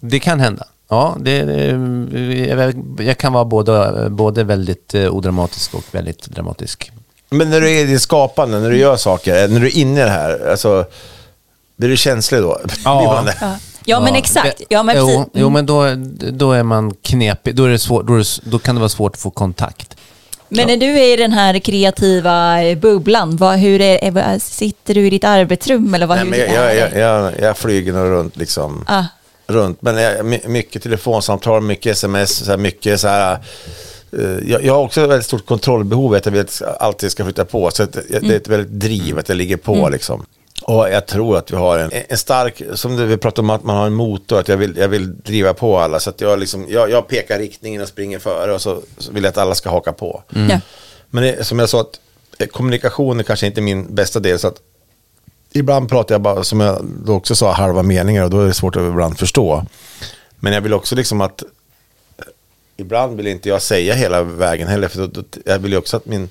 Det 0.00 0.20
kan 0.20 0.40
hända. 0.40 0.64
Ja, 0.88 1.16
det, 1.20 1.42
det, 1.42 3.04
jag, 3.04 3.18
kan 3.18 3.32
vara 3.32 3.44
både, 3.44 4.06
både 4.10 4.44
väldigt 4.44 4.94
eh, 4.94 5.14
odramatisk 5.14 5.74
och 5.74 5.84
väldigt 5.90 6.26
dramatisk. 6.26 6.92
Men 7.30 7.50
när 7.50 7.60
du 7.60 7.70
är 7.70 7.80
i 7.80 7.84
ditt 7.84 8.02
skapande, 8.02 8.60
när 8.60 8.70
du 8.70 8.78
gör 8.78 8.96
saker, 8.96 9.48
när 9.48 9.60
du 9.60 9.66
är 9.66 9.76
inne 9.76 10.00
i 10.00 10.04
det 10.04 10.10
här, 10.10 10.50
alltså, 10.50 10.84
blir 11.76 11.88
du 11.88 11.96
känslig 11.96 12.40
då? 12.40 12.60
Ja. 12.84 13.22
Det? 13.26 13.34
ja. 13.40 13.56
ja, 13.84 14.00
men 14.00 14.14
exakt. 14.14 14.62
Ja, 14.68 14.82
men 14.82 14.94
precis. 14.94 15.14
jo, 15.14 15.30
jo, 15.32 15.50
men 15.50 15.66
då, 15.66 15.94
då 16.32 16.52
är 16.52 16.62
man 16.62 16.94
knepig. 16.94 17.54
Då, 17.54 17.64
är 17.64 17.68
det 17.68 17.78
svår, 17.78 18.02
då, 18.02 18.14
är 18.14 18.18
det, 18.18 18.50
då 18.50 18.58
kan 18.58 18.74
det 18.74 18.78
vara 18.78 18.88
svårt 18.88 19.14
att 19.14 19.20
få 19.20 19.30
kontakt. 19.30 19.96
Men 20.48 20.66
när 20.66 20.76
du 20.76 20.86
är 20.86 21.14
i 21.14 21.16
den 21.16 21.32
här 21.32 21.58
kreativa 21.58 22.62
eh, 22.62 22.78
bubblan, 22.78 23.36
vad, 23.36 23.58
hur 23.58 23.80
är, 23.80 24.38
sitter 24.38 24.94
du 24.94 25.06
i 25.06 25.10
ditt 25.10 25.24
arbetsrum 25.24 25.94
eller 25.94 26.06
vad, 26.06 26.16
Nej, 26.16 26.24
hur 26.24 26.30
men 26.30 26.54
jag, 26.54 26.66
det? 26.66 26.74
jag, 26.74 26.96
jag, 26.96 27.32
jag 27.40 27.56
flyger 27.56 27.92
nog 27.92 28.10
runt 28.10 28.36
liksom. 28.36 28.84
Ah. 28.86 29.04
Runt, 29.46 29.82
men 29.82 30.28
mycket 30.46 30.82
telefonsamtal, 30.82 31.62
mycket 31.62 31.92
sms, 31.92 32.36
så 32.36 32.50
här, 32.50 32.58
mycket 32.58 33.00
så 33.00 33.08
här. 33.08 33.38
eh, 34.12 34.50
jag, 34.50 34.64
jag 34.64 34.74
har 34.74 34.80
också 34.82 35.00
ett 35.00 35.08
väldigt 35.10 35.26
stort 35.26 35.46
kontrollbehov, 35.46 36.14
att 36.14 36.26
jag 36.26 36.38
att 36.38 36.62
alltid 36.80 37.10
ska 37.10 37.24
flytta 37.24 37.44
på. 37.44 37.70
Så 37.70 37.84
det 37.84 38.12
är 38.12 38.32
ett 38.36 38.48
väldigt 38.48 38.70
driv, 38.70 39.18
att 39.18 39.28
jag 39.28 39.36
ligger 39.36 39.56
på 39.56 39.88
liksom. 39.88 40.26
Och 40.62 40.90
jag 40.90 41.06
tror 41.06 41.36
att 41.36 41.50
vi 41.50 41.56
har 41.56 41.78
en, 41.78 41.90
en 42.08 42.18
stark, 42.18 42.62
som 42.74 42.96
det 42.96 43.06
vi 43.06 43.16
pratade 43.16 43.40
om 43.40 43.50
att 43.50 43.64
man 43.64 43.76
har 43.76 43.86
en 43.86 43.94
motor, 43.94 44.38
att 44.38 44.48
jag 44.48 44.56
vill, 44.56 44.76
jag 44.76 44.88
vill 44.88 45.16
driva 45.16 45.54
på 45.54 45.78
alla. 45.78 46.00
Så 46.00 46.10
att 46.10 46.20
jag, 46.20 46.38
liksom, 46.38 46.66
jag, 46.68 46.90
jag 46.90 47.08
pekar 47.08 47.38
riktningen 47.38 47.82
och 47.82 47.88
springer 47.88 48.18
före 48.18 48.54
och 48.54 48.62
så, 48.62 48.80
så 48.98 49.12
vill 49.12 49.24
jag 49.24 49.30
att 49.30 49.38
alla 49.38 49.54
ska 49.54 49.70
haka 49.70 49.92
på. 49.92 50.22
Ja. 50.28 50.60
Men 51.10 51.22
det, 51.24 51.44
som 51.44 51.58
jag 51.58 51.68
sa, 51.68 51.80
att 51.80 52.00
eh, 52.38 52.46
kommunikation 52.46 53.20
är 53.20 53.24
kanske 53.24 53.46
inte 53.46 53.60
min 53.60 53.94
bästa 53.94 54.20
del. 54.20 54.38
Så 54.38 54.48
att 54.48 54.56
ibland 55.52 55.88
pratar 55.88 56.14
jag 56.14 56.22
bara, 56.22 56.44
som 56.44 56.60
jag 56.60 56.84
då 57.04 57.14
också 57.14 57.34
sa, 57.34 57.52
halva 57.52 57.82
meningar 57.82 58.24
och 58.24 58.30
då 58.30 58.40
är 58.40 58.46
det 58.46 58.54
svårt 58.54 58.76
att 58.76 58.82
ibland 58.82 59.18
förstå. 59.18 59.64
Men 60.36 60.52
jag 60.52 60.60
vill 60.60 60.72
också 60.72 60.94
liksom 60.94 61.20
att 61.20 61.42
eh, 61.42 61.48
ibland 62.76 63.16
vill 63.16 63.26
inte 63.26 63.48
jag 63.48 63.62
säga 63.62 63.94
hela 63.94 64.22
vägen 64.22 64.68
heller. 64.68 64.88
För 64.88 64.98
då, 64.98 65.06
då, 65.06 65.22
jag 65.44 65.58
vill 65.58 65.72
ju 65.72 65.78
också 65.78 65.96
att 65.96 66.06
min, 66.06 66.28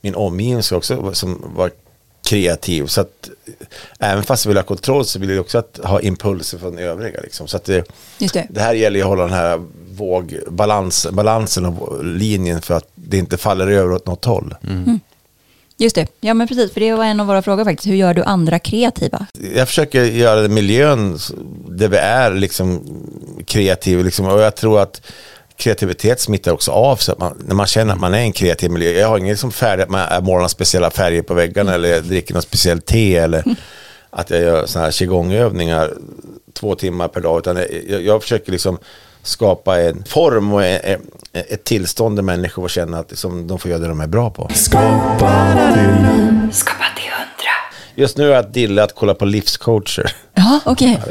min 0.00 0.14
omgivning 0.14 0.62
ska 0.62 0.76
också 0.76 0.96
vara- 0.96 1.14
som 1.14 1.52
vara 1.56 1.70
kreativ. 2.24 2.86
Så 2.86 3.00
att 3.00 3.30
eh, 3.98 4.10
även 4.10 4.24
fast 4.24 4.44
jag 4.44 4.50
vill 4.50 4.56
ha 4.58 4.64
kontroll 4.64 5.04
så 5.04 5.18
vill 5.18 5.30
jag 5.30 5.40
också 5.40 5.58
att, 5.58 5.80
ha 5.82 6.00
impulser 6.00 6.58
från 6.58 6.78
övriga. 6.78 7.20
Liksom. 7.20 7.48
Så 7.48 7.56
att 7.56 7.64
det, 7.64 7.84
Just 8.18 8.34
det. 8.34 8.46
det 8.50 8.60
här 8.60 8.74
gäller 8.74 8.96
ju 8.96 9.02
att 9.02 9.08
hålla 9.08 9.22
den 9.22 9.32
här 9.32 9.62
våg, 9.90 10.38
balans, 10.50 11.06
balansen 11.10 11.66
och 11.66 12.04
linjen 12.04 12.60
för 12.62 12.74
att 12.74 12.88
det 12.94 13.18
inte 13.18 13.36
faller 13.36 13.66
över 13.66 13.92
åt 13.94 14.06
något 14.06 14.24
håll. 14.24 14.54
Just 15.78 15.96
det. 15.96 16.06
Ja, 16.20 16.34
men 16.34 16.48
precis. 16.48 16.72
För 16.72 16.80
det 16.80 16.92
var 16.92 17.04
en 17.04 17.20
av 17.20 17.26
våra 17.26 17.42
frågor 17.42 17.64
faktiskt. 17.64 17.88
Hur 17.88 17.94
gör 17.94 18.14
du 18.14 18.22
andra 18.22 18.58
kreativa? 18.58 19.26
Jag 19.54 19.68
försöker 19.68 20.04
göra 20.04 20.48
miljön 20.48 21.18
där 21.68 21.88
vi 21.88 21.96
är 21.96 22.34
liksom 22.34 22.82
kreativ. 23.46 24.04
Liksom, 24.04 24.26
och 24.26 24.40
jag 24.40 24.56
tror 24.56 24.80
att 24.80 25.02
kreativitet 25.56 26.20
smittar 26.20 26.52
också 26.52 26.70
av 26.70 26.96
sig. 26.96 27.14
När 27.46 27.54
man 27.54 27.66
känner 27.66 27.94
att 27.94 28.00
man 28.00 28.14
är 28.14 28.18
i 28.18 28.22
en 28.22 28.32
kreativ 28.32 28.70
miljö. 28.70 28.90
Jag 28.90 29.08
har 29.08 29.18
inget 29.18 29.38
som 29.38 29.52
färdigt 29.52 29.84
att 29.84 29.90
man 29.90 30.24
målar 30.24 30.48
speciella 30.48 30.90
färger 30.90 31.22
på 31.22 31.34
väggarna 31.34 31.74
eller 31.74 31.88
jag 31.88 32.04
dricker 32.04 32.34
något 32.34 32.44
speciellt 32.44 32.86
te 32.86 33.16
eller 33.16 33.44
att 34.10 34.30
jag 34.30 34.40
gör 34.40 34.66
sådana 34.66 34.86
här 34.86 34.92
qigongövningar 34.92 35.92
två 36.52 36.74
timmar 36.74 37.08
per 37.08 37.20
dag. 37.20 37.38
Utan 37.38 37.56
jag, 37.88 38.02
jag 38.02 38.22
försöker 38.22 38.52
liksom 38.52 38.78
skapa 39.26 39.80
en 39.80 40.04
form 40.04 40.52
och 40.52 40.64
en, 40.64 40.80
en, 40.82 41.00
ett 41.32 41.64
tillstånd 41.64 42.18
där 42.18 42.22
människor 42.22 42.62
får 42.62 42.68
känna 42.68 42.98
att 42.98 43.10
liksom, 43.10 43.46
de 43.46 43.58
får 43.58 43.70
göra 43.70 43.80
det 43.80 43.88
de 43.88 44.00
är 44.00 44.06
bra 44.06 44.30
på. 44.30 44.50
Skapa 44.54 45.52
till 45.74 46.52
Skapa 46.52 46.84
till 46.96 47.10
hundra. 47.12 47.52
Just 47.94 48.16
nu 48.16 48.30
är 48.30 48.34
jag 48.34 48.52
dille 48.52 48.82
att 48.82 48.94
kolla 48.94 49.14
på 49.14 49.24
livscoacher. 49.24 50.12
Ja, 50.34 50.60
okej. 50.64 51.02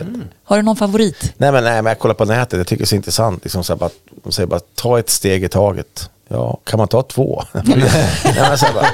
Har 0.44 0.58
du 0.58 0.64
någon 0.64 0.76
favorit? 0.76 1.34
Nej 1.38 1.52
men, 1.52 1.64
nej 1.64 1.82
men 1.82 1.86
jag 1.86 2.00
kollar 2.00 2.16
på 2.16 2.26
nätet, 2.26 2.58
jag 2.58 2.68
tycker 2.68 2.82
det 2.82 2.86
är 2.86 2.88
så 2.88 2.96
intressant. 2.96 3.44
Liksom, 3.44 3.64
så 3.64 3.74
här, 3.74 3.78
bara, 3.80 3.90
de 4.24 4.32
säger 4.32 4.48
bara 4.48 4.60
ta 4.76 5.00
ett 5.00 5.10
steg 5.10 5.44
i 5.44 5.50
taget. 5.50 6.10
Ja, 6.28 6.60
kan 6.64 6.78
man 6.78 6.88
ta 6.88 7.04
två? 7.04 7.44
nej, 7.54 7.92
men, 8.24 8.58
så 8.58 8.66
här, 8.66 8.74
bara, 8.74 8.88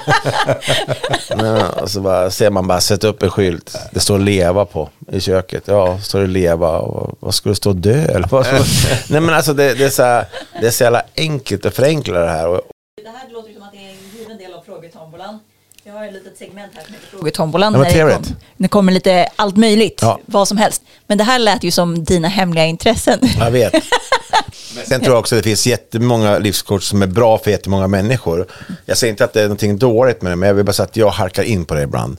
nej, 1.43 1.63
och 1.82 1.89
så 1.91 2.01
bara, 2.01 2.32
ser 2.32 2.49
man 2.49 2.67
bara 2.67 2.82
sätta 2.82 3.07
upp 3.07 3.23
en 3.23 3.29
skylt. 3.29 3.77
Det 3.91 3.99
står 3.99 4.19
leva 4.19 4.65
på 4.65 4.89
i 5.11 5.21
köket. 5.21 5.63
Ja, 5.65 5.99
står 5.99 6.19
det 6.19 6.27
leva 6.27 6.77
och 6.77 7.17
vad 7.19 7.34
skulle 7.34 7.51
det 7.51 7.55
stå 7.55 7.73
dö? 7.73 8.05
Eller 8.05 8.27
vad 8.27 8.45
nej 9.09 9.21
men 9.21 9.29
alltså 9.29 9.53
det, 9.53 9.73
det, 9.73 9.86
är 9.86 9.89
så 9.89 10.03
här, 10.03 10.25
det 10.61 10.67
är 10.67 10.71
så 10.71 10.84
jävla 10.84 11.03
enkelt 11.17 11.65
att 11.65 11.75
förenkla 11.75 12.19
det 12.19 12.29
här. 12.29 12.47
Det 12.47 13.09
här 13.09 13.29
låter 13.29 13.53
som 13.53 13.63
att 13.63 13.71
det 13.71 13.77
är 13.77 13.89
en 13.89 14.19
given 14.19 14.38
del 14.38 14.53
av 14.53 14.61
frågetombolan. 14.61 15.39
Jag 15.84 15.90
har 16.01 16.07
ett 16.07 16.13
litet 16.13 16.37
segment 16.37 16.71
här 16.75 16.83
som 16.83 16.93
heter 16.93 17.07
frågetombolan. 17.07 17.73
När 17.73 17.79
det, 17.83 17.91
trevligt. 17.91 18.15
kom, 18.27 18.35
det 18.57 18.67
kommer 18.67 18.91
lite 18.91 19.27
allt 19.35 19.57
möjligt, 19.57 19.99
Ja. 20.01 20.19
vad 20.25 20.47
som 20.47 20.57
helst. 20.57 20.81
Men 21.07 21.17
det 21.17 21.23
här 21.23 21.39
lät 21.39 21.63
ju 21.63 21.71
som 21.71 22.03
dina 22.03 22.27
hemliga 22.27 22.65
intressen. 22.65 23.19
Jag 23.39 23.51
vet. 23.51 23.73
Men 24.75 24.85
sen 24.85 25.01
tror 25.01 25.13
jag 25.13 25.19
också 25.19 25.35
att 25.35 25.43
det 25.43 25.49
finns 25.49 25.67
jättemånga 25.67 26.37
livscoach 26.39 26.83
som 26.83 27.01
är 27.01 27.07
bra 27.07 27.37
för 27.37 27.51
jättemånga 27.51 27.87
människor. 27.87 28.47
Jag 28.85 28.97
säger 28.97 29.11
inte 29.11 29.23
att 29.23 29.33
det 29.33 29.39
är 29.39 29.43
någonting 29.43 29.77
dåligt 29.77 30.21
med 30.21 30.31
det, 30.31 30.35
men 30.35 30.47
jag 30.47 30.53
vill 30.53 30.65
bara 30.65 30.73
säga 30.73 30.85
att 30.85 30.97
jag 30.97 31.09
harkar 31.09 31.43
in 31.43 31.65
på 31.65 31.73
det 31.73 31.81
ibland. 31.81 32.17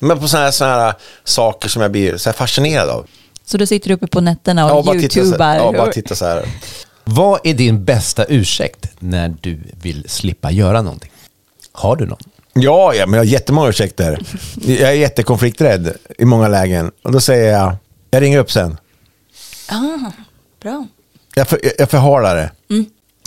Men 0.00 0.18
på 0.18 0.28
sådana 0.28 0.44
här, 0.44 0.52
såna 0.52 0.70
här 0.70 0.94
saker 1.24 1.68
som 1.68 1.82
jag 1.82 1.90
blir 1.90 2.16
så 2.16 2.28
här 2.30 2.34
fascinerad 2.34 2.88
av. 2.88 3.06
Så 3.44 3.58
du 3.58 3.66
sitter 3.66 3.90
uppe 3.90 4.06
på 4.06 4.20
nätterna 4.20 4.64
och 4.72 4.78
Ja, 4.78 4.82
bara 4.82 5.00
titta 5.00 5.12
så 5.14 5.18
youtubar. 5.20 5.46
här. 5.46 5.56
Ja, 5.56 5.72
bara 5.72 5.92
titta 5.92 6.14
så 6.14 6.24
här. 6.24 6.44
Vad 7.04 7.40
är 7.44 7.54
din 7.54 7.84
bästa 7.84 8.24
ursäkt 8.28 8.86
när 8.98 9.34
du 9.40 9.60
vill 9.82 10.04
slippa 10.08 10.50
göra 10.50 10.82
någonting? 10.82 11.10
Har 11.72 11.96
du 11.96 12.06
någon? 12.06 12.18
Ja, 12.62 12.94
ja, 12.94 13.06
men 13.06 13.12
jag 13.14 13.20
har 13.20 13.24
jättemånga 13.32 13.68
ursäkter. 13.68 14.18
Jag 14.66 14.80
är 14.90 14.92
jättekonflikträdd 14.92 15.92
i 16.18 16.24
många 16.24 16.48
lägen. 16.48 16.90
Och 17.04 17.12
då 17.12 17.20
säger 17.20 17.52
jag, 17.52 17.76
jag 18.10 18.22
ringer 18.22 18.38
upp 18.38 18.50
sen. 18.52 18.76
Ah, 19.70 20.10
bra. 20.62 20.86
Jag, 21.34 21.48
för, 21.48 21.60
jag 21.78 21.90
förhalar 21.90 22.36
det. 22.36 22.50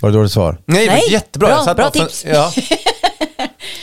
Var 0.01 0.09
det 0.09 0.17
dåligt 0.17 0.31
svar? 0.31 0.57
Nej, 0.65 0.85
det 0.85 0.91
Nej, 0.93 1.01
var 1.07 1.11
jättebra. 1.13 1.47
bra- 1.47 1.55
Jag 1.57 1.65
satt 1.65 1.77
bra 1.77 1.89
fun- 1.89 1.91
tips. 2.05 2.25
Ja. 2.25 2.51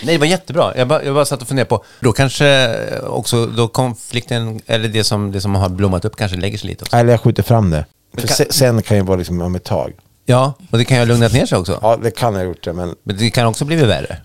Nej, 0.02 0.14
det 0.14 0.18
var 0.18 0.26
jättebra. 0.26 0.72
Jag 0.76 0.88
bara, 0.88 1.04
jag 1.04 1.14
bara 1.14 1.24
satt 1.24 1.42
och 1.42 1.48
funderade 1.48 1.68
på, 1.68 1.84
då 2.00 2.12
kanske 2.12 2.76
också, 3.06 3.46
då 3.46 3.68
konflikten, 3.68 4.60
eller 4.66 4.88
det 4.88 5.04
som, 5.04 5.32
det 5.32 5.40
som 5.40 5.54
har 5.54 5.68
blommat 5.68 6.04
upp 6.04 6.16
kanske 6.16 6.36
lägger 6.36 6.58
sig 6.58 6.68
lite 6.70 6.84
också. 6.84 6.96
Eller 6.96 7.10
jag 7.10 7.20
skjuter 7.20 7.42
fram 7.42 7.70
det. 7.70 7.84
För 8.18 8.26
kan- 8.26 8.36
se- 8.36 8.52
sen 8.52 8.82
kan 8.82 8.96
ju 8.96 9.02
vara 9.02 9.16
liksom 9.18 9.40
om 9.40 9.54
ett 9.54 9.64
tag. 9.64 9.92
Ja, 10.26 10.52
och 10.70 10.78
det 10.78 10.84
kan 10.84 10.96
ju 10.96 11.00
ha 11.00 11.06
lugnat 11.06 11.32
ner 11.32 11.46
sig 11.46 11.58
också. 11.58 11.78
Ja, 11.82 11.98
det 12.02 12.10
kan 12.10 12.32
jag 12.34 12.40
ha 12.40 12.46
gjort 12.46 12.64
det, 12.64 12.72
men 12.72 12.94
Men 13.02 13.16
det 13.16 13.30
kan 13.30 13.46
också 13.46 13.64
bli 13.64 13.76
värre. 13.76 14.16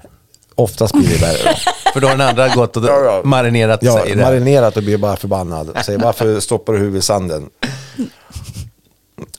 Oftast 0.55 0.93
blir 0.93 1.07
det 1.09 1.17
värre. 1.21 1.55
För 1.93 1.99
då 2.01 2.07
har 2.07 2.17
den 2.17 2.27
andra 2.27 2.47
gått 2.49 2.77
och 2.77 2.83
Ja, 2.85 3.03
ja. 3.03 3.21
marinerat 3.23 3.79
Ja, 3.83 3.97
sig 4.01 4.11
i 4.11 4.15
det. 4.15 4.21
marinerat 4.23 4.77
och 4.77 4.83
blir 4.83 4.97
bara 4.97 5.15
förbannad. 5.15 5.77
Säger 5.85 5.99
varför 5.99 6.39
stoppar 6.39 6.73
du 6.73 6.79
huvudet 6.79 7.03
i 7.03 7.05
sanden? 7.05 7.49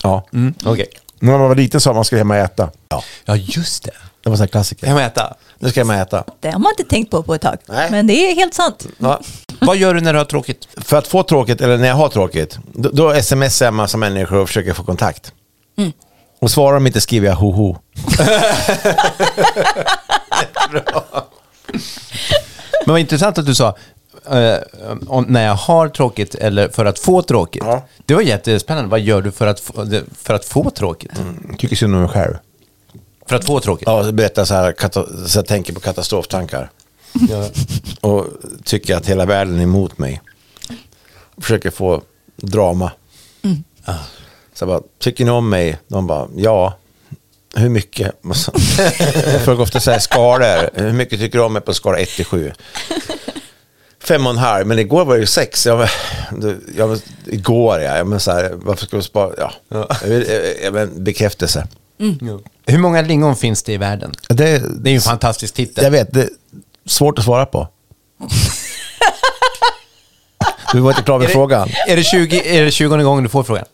Ja. 0.03 0.27
Mm, 0.33 0.55
Okej. 0.65 0.87
När 1.19 1.33
man 1.39 1.41
var 1.49 1.55
liten 1.55 1.81
sa 1.81 1.93
man 1.93 2.05
skulle 2.05 2.21
hem 2.21 2.31
och 2.31 2.37
äta. 2.37 2.71
Ja, 2.89 3.03
Ja, 3.25 3.37
just 3.37 3.85
det. 3.85 3.91
det 4.25 4.31
var 4.31 4.43
en 4.43 4.49
klassiker. 4.49 4.87
Hem 4.87 4.97
och 4.97 5.03
äta. 5.03 5.35
Nu 5.59 5.71
ska 5.71 5.81
jag 5.81 5.87
hem 5.87 5.97
och 5.97 6.03
äta. 6.03 6.25
Det 6.41 6.51
har 6.51 6.59
man 6.59 6.73
inte 6.79 6.91
tänkt 6.91 7.11
på 7.11 7.23
på 7.23 7.35
ett 7.35 7.43
tag. 7.43 7.57
Nej. 7.69 7.91
Men 7.91 8.07
det 8.07 8.13
är 8.15 8.35
helt 8.35 8.55
sant. 8.55 8.87
Ja. 8.99 9.21
Vad 9.61 9.77
gör 9.77 9.95
du 9.95 10.01
när 10.01 10.13
du 10.13 10.19
har 10.19 10.25
tråkigt? 10.27 10.69
För 10.77 10.97
att 10.97 11.07
få 11.09 11.23
tråkigt, 11.23 11.61
eller 11.61 11.79
när 11.79 11.89
jag 11.89 11.95
har 11.95 12.09
tråkigt, 12.09 12.59
då, 12.73 12.89
då 12.93 13.23
smsar 13.23 13.67
jag 13.67 13.69
en 13.73 13.75
massa 13.75 13.99
människor 13.99 14.37
och 14.39 14.49
försöker 14.49 14.73
få 14.73 14.83
kontakt. 14.85 15.33
Och 16.45 16.51
svarar 16.51 16.75
de 16.75 16.87
inte 16.87 17.01
skriver 17.01 17.29
jag 17.29 17.37
ho-ho. 17.37 17.77
Men 22.87 22.93
vad 22.93 23.01
intressant 23.01 23.39
att 23.39 23.47
du 23.47 23.55
sa, 23.55 23.77
eh, 24.31 24.57
om, 25.07 25.25
när 25.29 25.47
jag 25.47 25.55
har 25.55 25.89
tråkigt 25.89 26.35
eller 26.35 26.69
för 26.69 26.85
att 26.85 26.99
få 26.99 27.23
tråkigt. 27.23 27.63
Ja. 27.67 27.87
Det 28.07 28.15
var 28.15 28.23
jättespännande. 28.23 28.91
Vad 28.91 29.01
gör 29.01 29.23
du 29.23 29.33
för 29.33 29.47
att, 29.47 29.61
få- 29.61 29.87
för 30.23 30.35
att 30.35 30.45
få 30.45 30.71
tråkigt? 30.71 31.11
Tycker 31.59 31.77
synd 31.77 31.95
om 31.95 32.01
mig 32.01 32.11
själv. 32.11 32.35
För 33.29 33.37
att 33.37 33.45
få 33.45 33.61
tråkigt? 33.61 33.89
Ja, 33.89 34.13
berättar 34.13 34.45
så 34.45 34.55
här, 34.55 34.73
kata- 34.73 35.27
så 35.27 35.39
jag 35.39 35.47
tänker 35.47 35.73
på 35.73 35.81
katastroftankar. 35.81 36.71
Och 38.01 38.27
tycker 38.65 38.97
att 38.97 39.07
hela 39.07 39.27
världen 39.27 39.59
är 39.59 39.63
emot 39.63 39.99
mig. 39.99 40.21
Försöker 41.39 41.71
få 41.71 42.03
drama. 42.37 42.91
Så 44.55 44.63
jag 44.63 44.69
bara, 44.69 44.81
tycker 45.01 45.25
ni 45.25 45.31
om 45.31 45.49
mig? 45.51 45.79
De 45.89 46.07
bara, 46.07 46.29
ja. 46.37 46.79
Hur 47.57 47.69
mycket? 47.69 48.13
Frågar 49.45 49.61
ofta 49.63 49.81
så 49.81 49.91
här, 49.91 49.99
skalor. 49.99 50.71
Hur 50.81 50.93
mycket 50.93 51.21
tycker 51.21 51.39
du 51.39 51.45
om 51.45 51.53
mig 51.53 51.63
på 51.63 51.75
skala 51.75 51.99
1 51.99 52.09
till 52.09 52.25
7? 52.25 52.53
Fem 54.05 54.27
och 54.27 54.33
en 54.33 54.39
halv, 54.39 54.67
men 54.67 54.79
igår 54.79 55.05
var 55.05 55.15
det 55.15 55.21
ju 55.21 55.27
sex. 55.27 55.67
Jag, 55.67 55.89
jag, 56.77 56.99
igår 57.27 57.81
ja, 57.81 57.97
jag 57.97 58.07
men 58.07 58.21
så 58.21 58.31
här, 58.33 58.53
varför 58.55 58.87
ska 58.87 58.97
du 58.97 59.03
spara? 59.03 59.31
Ja, 59.39 59.53
Jag, 60.03 60.09
vill, 60.09 60.27
jag, 60.63 60.77
jag, 60.77 61.03
bekräftelse. 61.03 61.67
Hur 62.67 62.79
många 62.79 63.03
lingon 63.03 63.37
finns 63.37 63.63
det 63.63 63.73
i 63.73 63.77
världen? 63.77 64.13
Det, 64.29 64.59
Det 64.83 64.89
är 64.89 64.93
ju 64.93 64.97
en 64.97 65.01
fantastisk 65.01 65.55
titel. 65.55 65.85
Jag 65.85 65.91
vet, 65.91 66.13
det 66.13 66.21
är 66.23 66.29
svårt 66.87 67.19
att 67.19 67.25
svara 67.25 67.47
på. 67.47 67.69
Du 70.73 70.81
var 70.81 70.91
inte 70.91 71.03
klar 71.03 71.19
med 71.19 71.25
Är 71.25 71.29
det- 71.29 71.33
frågan. 71.33 71.69
Är 71.89 71.97
det, 71.97 72.03
20, 72.03 72.59
är 72.59 72.65
det 72.65 72.71
20 72.71 72.97
gången 73.03 73.23
du 73.25 73.29
får 73.31 73.43
frågan? 73.43 73.65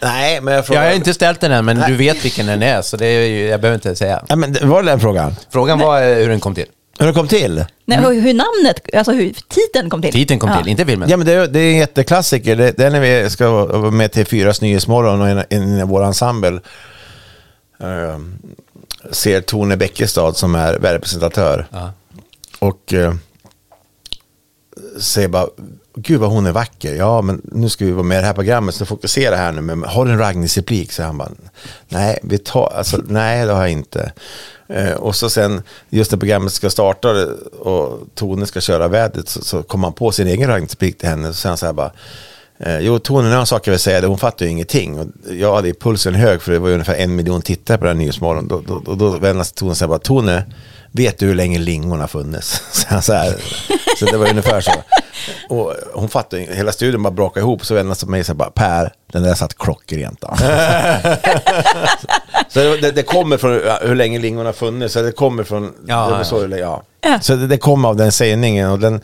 Nej, 0.00 0.40
men 0.40 0.52
jag 0.52 0.58
Jag 0.58 0.66
frågar... 0.66 0.84
har 0.84 0.92
inte 0.92 1.14
ställt 1.14 1.40
den 1.40 1.52
än, 1.52 1.64
men 1.64 1.76
Nej. 1.78 1.90
du 1.90 1.96
vet 1.96 2.24
vilken 2.24 2.46
den 2.46 2.62
är, 2.62 2.82
så 2.82 2.96
det 2.96 3.06
är 3.06 3.26
ju, 3.28 3.46
jag 3.46 3.60
behöver 3.60 3.74
inte 3.74 3.96
säga. 3.96 4.24
Nej, 4.28 4.38
men 4.38 4.52
det 4.52 4.64
var 4.66 4.82
den 4.82 5.00
frågan? 5.00 5.34
Frågan 5.50 5.78
var 5.78 6.02
eh, 6.02 6.16
hur 6.16 6.28
den 6.28 6.40
kom 6.40 6.54
till. 6.54 6.66
Hur 6.98 7.06
den 7.06 7.14
kom 7.14 7.28
till? 7.28 7.64
Nej, 7.84 7.98
hur, 7.98 8.20
hur 8.20 8.34
namnet, 8.34 8.94
alltså 8.96 9.12
hur 9.12 9.32
titeln 9.48 9.90
kom 9.90 10.02
till. 10.02 10.12
Titeln 10.12 10.40
kom 10.40 10.50
Ja. 10.50 10.58
till, 10.62 10.68
inte 10.68 10.86
filmen. 10.86 11.08
Ja, 11.08 11.16
men 11.16 11.26
det, 11.26 11.32
är- 11.32 11.46
det 11.46 11.60
är 11.60 11.70
en 11.72 11.76
jätteklassiker. 11.78 12.56
Det, 12.56 12.72
det 12.76 12.84
är 12.84 12.90
när 12.90 13.00
vi 13.00 13.30
ska 13.30 13.50
vara 13.50 13.90
med 13.90 14.12
till 14.12 14.26
Fyras 14.26 14.60
Nyhetsmorgon 14.60 15.20
och 15.20 15.28
en, 15.28 15.44
en 15.50 15.78
i 15.78 15.82
vår 15.84 16.04
ensemble 16.04 16.60
eh, 17.80 18.18
ser 19.10 19.40
Tone 19.40 19.76
Bäckestad 19.76 20.36
som 20.36 20.54
är 20.54 20.72
representatör. 20.72 21.66
Ja. 21.72 21.92
Och 22.58 22.92
eh, 22.94 23.14
säger 25.00 25.28
bara, 25.28 25.46
gud 25.94 26.20
vad 26.20 26.30
hon 26.30 26.46
är 26.46 26.52
vacker. 26.52 26.94
Ja, 26.94 27.22
men 27.22 27.42
nu 27.44 27.68
ska 27.68 27.84
vi 27.84 27.92
vara 27.92 28.02
med 28.02 28.18
i 28.18 28.20
det 28.20 28.26
här 28.26 28.34
programmet 28.34 28.74
så 28.74 28.86
fokusera 28.86 29.36
här 29.36 29.52
nu. 29.52 29.60
Men 29.60 29.84
har 29.84 30.04
du 30.04 30.12
en 30.12 30.18
raggningsreplik? 30.18 30.92
Så 30.92 31.02
han 31.02 31.18
bara, 31.18 31.30
nej, 31.88 32.18
vi 32.22 32.38
tar, 32.38 32.72
alltså, 32.76 32.96
nej 33.06 33.46
det 33.46 33.52
har 33.52 33.60
jag 33.60 33.70
inte. 33.70 34.12
Eh, 34.68 34.92
och 34.92 35.16
så 35.16 35.30
sen, 35.30 35.62
just 35.90 36.10
när 36.10 36.18
programmet 36.18 36.52
ska 36.52 36.70
starta 36.70 37.26
och 37.58 38.00
Tone 38.14 38.46
ska 38.46 38.60
köra 38.60 38.88
vädret 38.88 39.28
så, 39.28 39.44
så 39.44 39.62
kommer 39.62 39.86
han 39.86 39.94
på 39.94 40.12
sin 40.12 40.28
egen 40.28 40.48
raggningsreplik 40.48 40.98
till 40.98 41.08
henne. 41.08 41.28
Så 41.28 41.34
säger 41.34 41.50
han 41.50 41.58
så 41.58 41.66
här 41.66 41.72
bara, 41.72 41.92
eh, 42.58 42.78
jo 42.78 42.98
Tone, 42.98 43.28
nu 43.28 43.34
har 43.34 43.40
en 43.40 43.46
sak 43.46 43.66
jag 43.66 43.72
vill 43.72 43.80
säga, 43.80 44.06
hon 44.08 44.18
fattar 44.18 44.46
ju 44.46 44.52
ingenting. 44.52 44.98
Och 44.98 45.06
jag 45.30 45.54
hade 45.54 45.68
ju 45.68 45.74
pulsen 45.74 46.14
hög 46.14 46.42
för 46.42 46.52
det 46.52 46.58
var 46.58 46.68
ju 46.68 46.74
ungefär 46.74 46.94
en 46.94 47.16
miljon 47.16 47.42
tittare 47.42 47.78
på 47.78 47.84
den 47.84 47.96
här 47.96 48.02
Nyhetsmorgon. 48.04 48.48
Då, 48.48 48.62
då, 48.66 48.82
då, 48.84 48.94
då 48.94 49.10
vänder 49.10 49.44
sig 49.44 49.54
Tone 49.54 49.70
och 49.70 49.76
säger 49.76 49.88
bara, 49.88 49.98
Tone, 49.98 50.44
vet 50.92 51.18
du 51.18 51.26
hur 51.26 51.34
länge 51.34 51.58
lingon 51.58 52.00
har 52.00 52.06
funnits? 52.06 52.62
Så, 52.72 53.00
så, 53.00 53.12
här, 53.12 53.34
så 53.98 54.04
det 54.06 54.16
var 54.16 54.30
ungefär 54.30 54.60
så. 54.60 54.72
Och 55.48 55.74
hon 55.94 56.08
fattade, 56.08 56.42
hela 56.42 56.72
studion 56.72 57.02
bara 57.02 57.10
brakade 57.10 57.40
ihop, 57.40 57.66
så 57.66 57.74
vände 57.74 57.88
han 57.90 57.96
sig 57.96 58.06
på 58.06 58.10
mig 58.10 58.24
och 58.28 58.36
bara, 58.36 58.50
Per, 58.50 58.92
den 59.12 59.22
där 59.22 59.34
satt 59.34 59.58
klockrent. 59.58 60.20
då." 60.20 60.36
så 62.48 62.58
det, 62.58 62.90
det, 62.90 63.02
kommer 63.02 63.36
från 63.36 63.60
hur 63.82 63.94
länge 63.94 64.18
lingon 64.18 64.46
har 64.46 64.52
funnits, 64.52 64.94
så 64.94 65.02
det 65.02 65.12
kommer 65.12 65.44
från, 65.44 65.72
Ja, 65.86 66.16
det 66.18 66.24
så, 66.24 66.48
ja. 66.50 66.82
Ja. 67.00 67.20
så 67.20 67.34
det, 67.36 67.46
det 67.46 67.58
kommer 67.58 67.88
av 67.88 67.96
den 67.96 68.12
sägningen. 68.12 68.70
Och 68.70 68.78
den, 68.78 69.00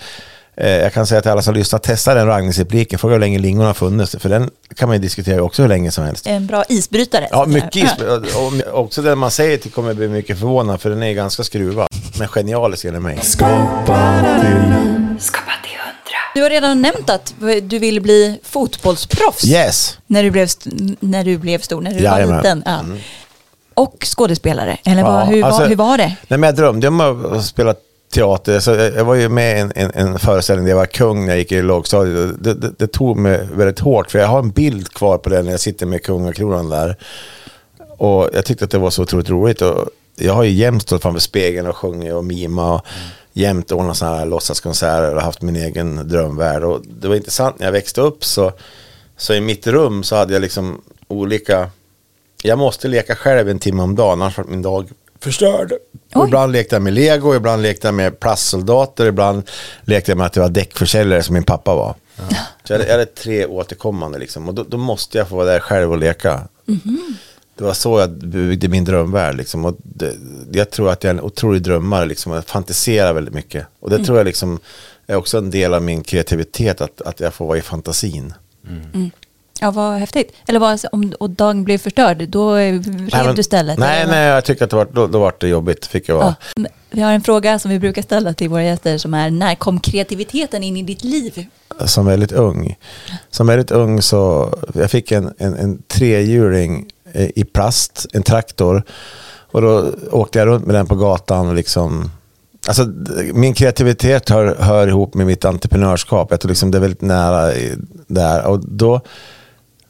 jag 0.66 0.92
kan 0.92 1.06
säga 1.06 1.20
till 1.20 1.30
alla 1.30 1.42
som 1.42 1.54
lyssnar, 1.54 1.78
testa 1.78 2.14
den 2.14 2.26
raggningsrepliken, 2.26 2.98
fråga 2.98 3.14
hur 3.14 3.20
länge 3.20 3.38
lingon 3.38 3.66
har 3.66 3.74
funnits, 3.74 4.16
för 4.18 4.28
den 4.28 4.50
kan 4.76 4.88
man 4.88 4.96
ju 4.96 5.02
diskutera 5.02 5.42
också 5.42 5.62
hur 5.62 5.68
länge 5.68 5.90
som 5.90 6.04
helst. 6.04 6.26
En 6.26 6.46
bra 6.46 6.64
isbrytare. 6.68 7.28
Ja, 7.30 7.46
mycket 7.46 7.76
is, 7.76 7.90
och, 8.72 8.80
också 8.80 9.02
den 9.02 9.18
man 9.18 9.30
säger 9.30 9.58
till 9.58 9.70
kommer 9.70 9.94
bli 9.94 10.08
mycket 10.08 10.38
förvånad, 10.38 10.80
för 10.80 10.90
den 10.90 11.02
är 11.02 11.12
ganska 11.12 11.44
skruvad. 11.44 11.88
Men 12.18 12.28
genialisk 12.28 12.84
enligt 12.84 13.02
mig. 13.02 13.18
Skapa 13.22 14.24
till 14.40 14.74
Skapa 15.20 15.52
till 15.62 15.78
hundra. 15.78 16.18
Du 16.34 16.42
har 16.42 16.50
redan 16.50 16.82
nämnt 16.82 17.10
att 17.10 17.34
du 17.62 17.78
ville 17.78 18.00
bli 18.00 18.40
fotbollsproffs. 18.42 19.44
Yes! 19.44 19.98
När 20.06 20.22
du 20.22 20.30
blev, 20.30 20.44
st- 20.44 20.70
när 21.00 21.24
du 21.24 21.38
blev 21.38 21.58
stor, 21.60 21.80
när 21.80 21.90
du 21.94 22.00
Jajamän. 22.00 22.28
var 22.28 22.36
liten. 22.36 22.62
Ja. 22.66 22.80
Och 23.74 23.96
skådespelare, 24.16 24.78
eller 24.84 25.02
vad, 25.02 25.20
Ja, 25.20 25.24
hur, 25.24 25.44
alltså- 25.44 25.60
var, 25.60 25.68
hur 25.68 25.76
var 25.76 25.98
det? 25.98 26.16
Nej, 26.28 26.38
men 26.38 26.42
jag 26.42 26.54
drömde 26.56 26.88
om 26.88 27.00
att 27.00 27.44
spela 27.44 27.74
teater. 28.10 28.60
Så 28.60 28.70
jag, 28.70 29.04
var 29.04 29.14
ju 29.14 29.28
med 29.28 29.56
i 29.56 29.60
en, 29.60 29.72
en, 29.74 29.90
en 29.94 30.18
föreställning 30.18 30.64
där 30.64 30.72
jag 30.72 30.76
var 30.76 30.86
kung 30.86 31.20
när 31.20 31.28
jag 31.28 31.38
gick 31.38 31.52
i 31.52 31.62
lågstadiet. 31.62 32.44
Det, 32.44 32.54
det, 32.54 32.72
det 32.78 32.86
tog 32.86 33.16
mig 33.16 33.48
väldigt 33.52 33.78
hårt, 33.78 34.10
för 34.10 34.18
jag 34.18 34.26
har 34.26 34.38
en 34.38 34.50
bild 34.50 34.92
kvar 34.92 35.18
på 35.18 35.30
den 35.30 35.44
när 35.44 35.50
jag 35.50 35.60
sitter 35.60 35.86
med 35.86 36.02
kungakronan 36.02 36.68
där. 36.68 36.96
Och 37.98 38.28
jag 38.32 38.44
tyckte 38.44 38.64
att 38.64 38.70
det 38.70 38.78
var 38.78 38.90
så 38.90 39.02
otroligt 39.02 39.30
roligt. 39.30 39.62
Och 39.62 39.88
jag 40.16 40.32
har 40.32 40.42
ju 40.42 40.50
jämt 40.50 40.82
stått 40.82 41.02
framför 41.02 41.20
spegeln 41.20 41.66
och 41.66 41.76
sjungit 41.76 42.12
och 42.12 42.24
mima 42.24 42.74
och 42.74 42.86
jämt 43.32 43.72
ordnat 43.72 43.96
sådana 43.96 44.16
här 44.16 44.26
låtsaskonserter 44.26 45.14
och 45.14 45.22
haft 45.22 45.42
min 45.42 45.56
egen 45.56 46.08
drömvärld. 46.08 46.62
Och 46.64 46.80
det 47.00 47.08
var 47.08 47.14
intressant 47.14 47.58
när 47.58 47.66
jag 47.66 47.72
växte 47.72 48.00
upp 48.00 48.24
så, 48.24 48.52
så 49.16 49.34
i 49.34 49.40
mitt 49.40 49.66
rum 49.66 50.02
så 50.02 50.16
hade 50.16 50.32
jag 50.32 50.42
liksom 50.42 50.80
olika 51.08 51.70
jag 52.42 52.58
måste 52.58 52.88
leka 52.88 53.16
själv 53.16 53.48
en 53.48 53.58
timme 53.58 53.82
om 53.82 53.94
dagen, 53.96 54.22
annars 54.22 54.38
var 54.38 54.44
min 54.44 54.62
dag 54.62 54.88
förstörd. 55.20 55.72
Och 56.14 56.26
ibland 56.26 56.52
lekte 56.52 56.74
jag 56.74 56.82
med 56.82 56.92
lego, 56.92 57.34
ibland 57.34 57.62
lekte 57.62 57.86
jag 57.86 57.94
med 57.94 58.20
plastsoldater, 58.20 59.06
ibland 59.06 59.42
lekte 59.82 60.10
jag 60.10 60.18
med 60.18 60.26
att 60.26 60.36
jag 60.36 60.42
var 60.42 60.50
däckförsäljare 60.50 61.22
som 61.22 61.34
min 61.34 61.44
pappa 61.44 61.74
var. 61.74 61.94
Så 62.64 62.72
jag 62.72 62.78
hade, 62.78 62.90
jag 62.90 62.98
hade 62.98 63.06
tre 63.06 63.46
återkommande 63.46 64.18
liksom. 64.18 64.48
Och 64.48 64.54
då, 64.54 64.62
då 64.62 64.76
måste 64.76 65.18
jag 65.18 65.28
få 65.28 65.36
vara 65.36 65.46
där 65.46 65.60
själv 65.60 65.92
och 65.92 65.98
leka. 65.98 66.48
Det 67.54 67.64
var 67.64 67.72
så 67.72 68.00
jag 68.00 68.10
byggde 68.10 68.68
min 68.68 68.84
drömvärld. 68.84 69.36
Liksom. 69.36 69.64
Och 69.64 69.76
det, 69.82 70.14
jag 70.52 70.70
tror 70.70 70.90
att 70.90 71.04
jag 71.04 71.10
är 71.10 71.14
en 71.14 71.24
otrolig 71.24 71.62
drömmare. 71.62 72.06
Liksom. 72.06 72.32
Jag 72.32 72.44
fantiserar 72.44 73.12
väldigt 73.12 73.34
mycket. 73.34 73.66
Och 73.80 73.90
det 73.90 74.04
tror 74.04 74.18
jag 74.18 74.24
liksom 74.24 74.60
är 75.06 75.16
också 75.16 75.38
en 75.38 75.50
del 75.50 75.74
av 75.74 75.82
min 75.82 76.02
kreativitet. 76.02 76.80
Att, 76.80 77.02
att 77.02 77.20
jag 77.20 77.34
får 77.34 77.46
vara 77.46 77.58
i 77.58 77.62
fantasin. 77.62 78.34
Ja, 79.60 79.70
vad 79.70 79.94
häftigt. 79.98 80.32
Eller 80.46 80.60
vad, 80.60 80.80
om 80.92 81.12
och 81.20 81.30
dagen 81.30 81.64
blev 81.64 81.78
förstörd, 81.78 82.28
då 82.28 82.54
rev 82.54 82.88
Nej, 82.88 83.10
men- 83.26 83.34
du 83.34 83.42
stället? 83.42 83.78
Nej, 83.78 84.02
eller? 84.02 84.12
nej, 84.12 84.26
jag 84.26 84.44
tycker 84.44 84.64
att 84.64 84.70
det 84.70 84.76
var, 84.76 84.88
då, 84.92 85.06
då 85.06 85.18
var 85.18 85.34
det 85.38 85.48
jobbigt. 85.48 85.86
Fick 85.86 86.08
jag 86.08 86.14
vara. 86.16 86.34
Ja. 86.56 86.64
Vi 86.90 87.00
har 87.02 87.12
en 87.12 87.20
fråga 87.22 87.58
som 87.58 87.70
vi 87.70 87.78
brukar 87.78 88.02
ställa 88.02 88.34
till 88.34 88.48
våra 88.48 88.64
gäster 88.64 88.98
som 88.98 89.14
är, 89.14 89.30
när 89.30 89.54
kom 89.54 89.80
kreativiteten 89.80 90.62
in 90.62 90.76
i 90.76 90.82
ditt 90.82 91.04
liv? 91.04 91.46
som 91.84 92.06
väldigt 92.06 92.32
ung. 92.32 92.76
Som 93.30 93.46
väldigt 93.46 93.70
ung 93.70 94.02
så, 94.02 94.54
jag 94.74 94.90
fick 94.90 95.12
en, 95.12 95.34
en, 95.38 95.54
en 95.54 95.82
trehjuling 95.82 96.86
eh, 97.12 97.28
i 97.34 97.44
plast, 97.44 98.06
en 98.12 98.22
traktor. 98.22 98.82
Och 99.50 99.62
då 99.62 99.90
åkte 100.10 100.38
jag 100.38 100.46
runt 100.48 100.66
med 100.66 100.74
den 100.74 100.86
på 100.86 100.94
gatan 100.94 101.48
och 101.48 101.54
liksom, 101.54 102.10
alltså 102.68 102.86
min 103.34 103.54
kreativitet 103.54 104.28
hör, 104.28 104.56
hör 104.60 104.86
ihop 104.88 105.14
med 105.14 105.26
mitt 105.26 105.44
entreprenörskap. 105.44 106.30
Jag 106.30 106.40
tror 106.40 106.48
liksom 106.48 106.70
det 106.70 106.78
är 106.78 106.80
väldigt 106.80 107.00
nära 107.00 107.52
där. 108.06 108.46
Och 108.46 108.60
då 108.68 109.00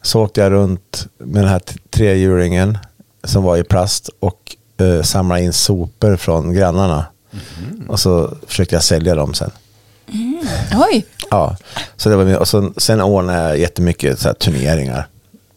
så 0.03 0.23
åkte 0.23 0.41
jag 0.41 0.53
runt 0.53 1.07
med 1.19 1.43
den 1.43 1.51
här 1.51 1.63
trehjulingen 1.91 2.79
som 3.25 3.43
var 3.43 3.57
i 3.57 3.65
plast 3.65 4.11
och 4.21 4.57
eh, 4.81 5.03
samlade 5.03 5.43
in 5.43 5.53
sopor 5.53 6.17
från 6.17 6.53
grannarna. 6.55 7.05
Och 7.89 8.01
så 8.01 8.35
försökte 8.47 8.75
jag 8.75 8.83
sälja 8.85 9.15
dem 9.15 9.35
sen. 9.35 9.51
Oj, 10.91 11.07
Ja, 11.31 11.57
så 11.97 12.09
det 12.09 12.17
var, 12.17 12.37
och 12.37 12.49
så, 12.49 12.73
sen 12.77 13.01
ordnade 13.01 13.39
jag 13.49 13.59
jättemycket 13.59 14.19
så 14.19 14.29
här, 14.29 14.35
turneringar. 14.35 15.07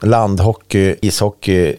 Landhockey, 0.01 0.95
ishockey, 1.01 1.75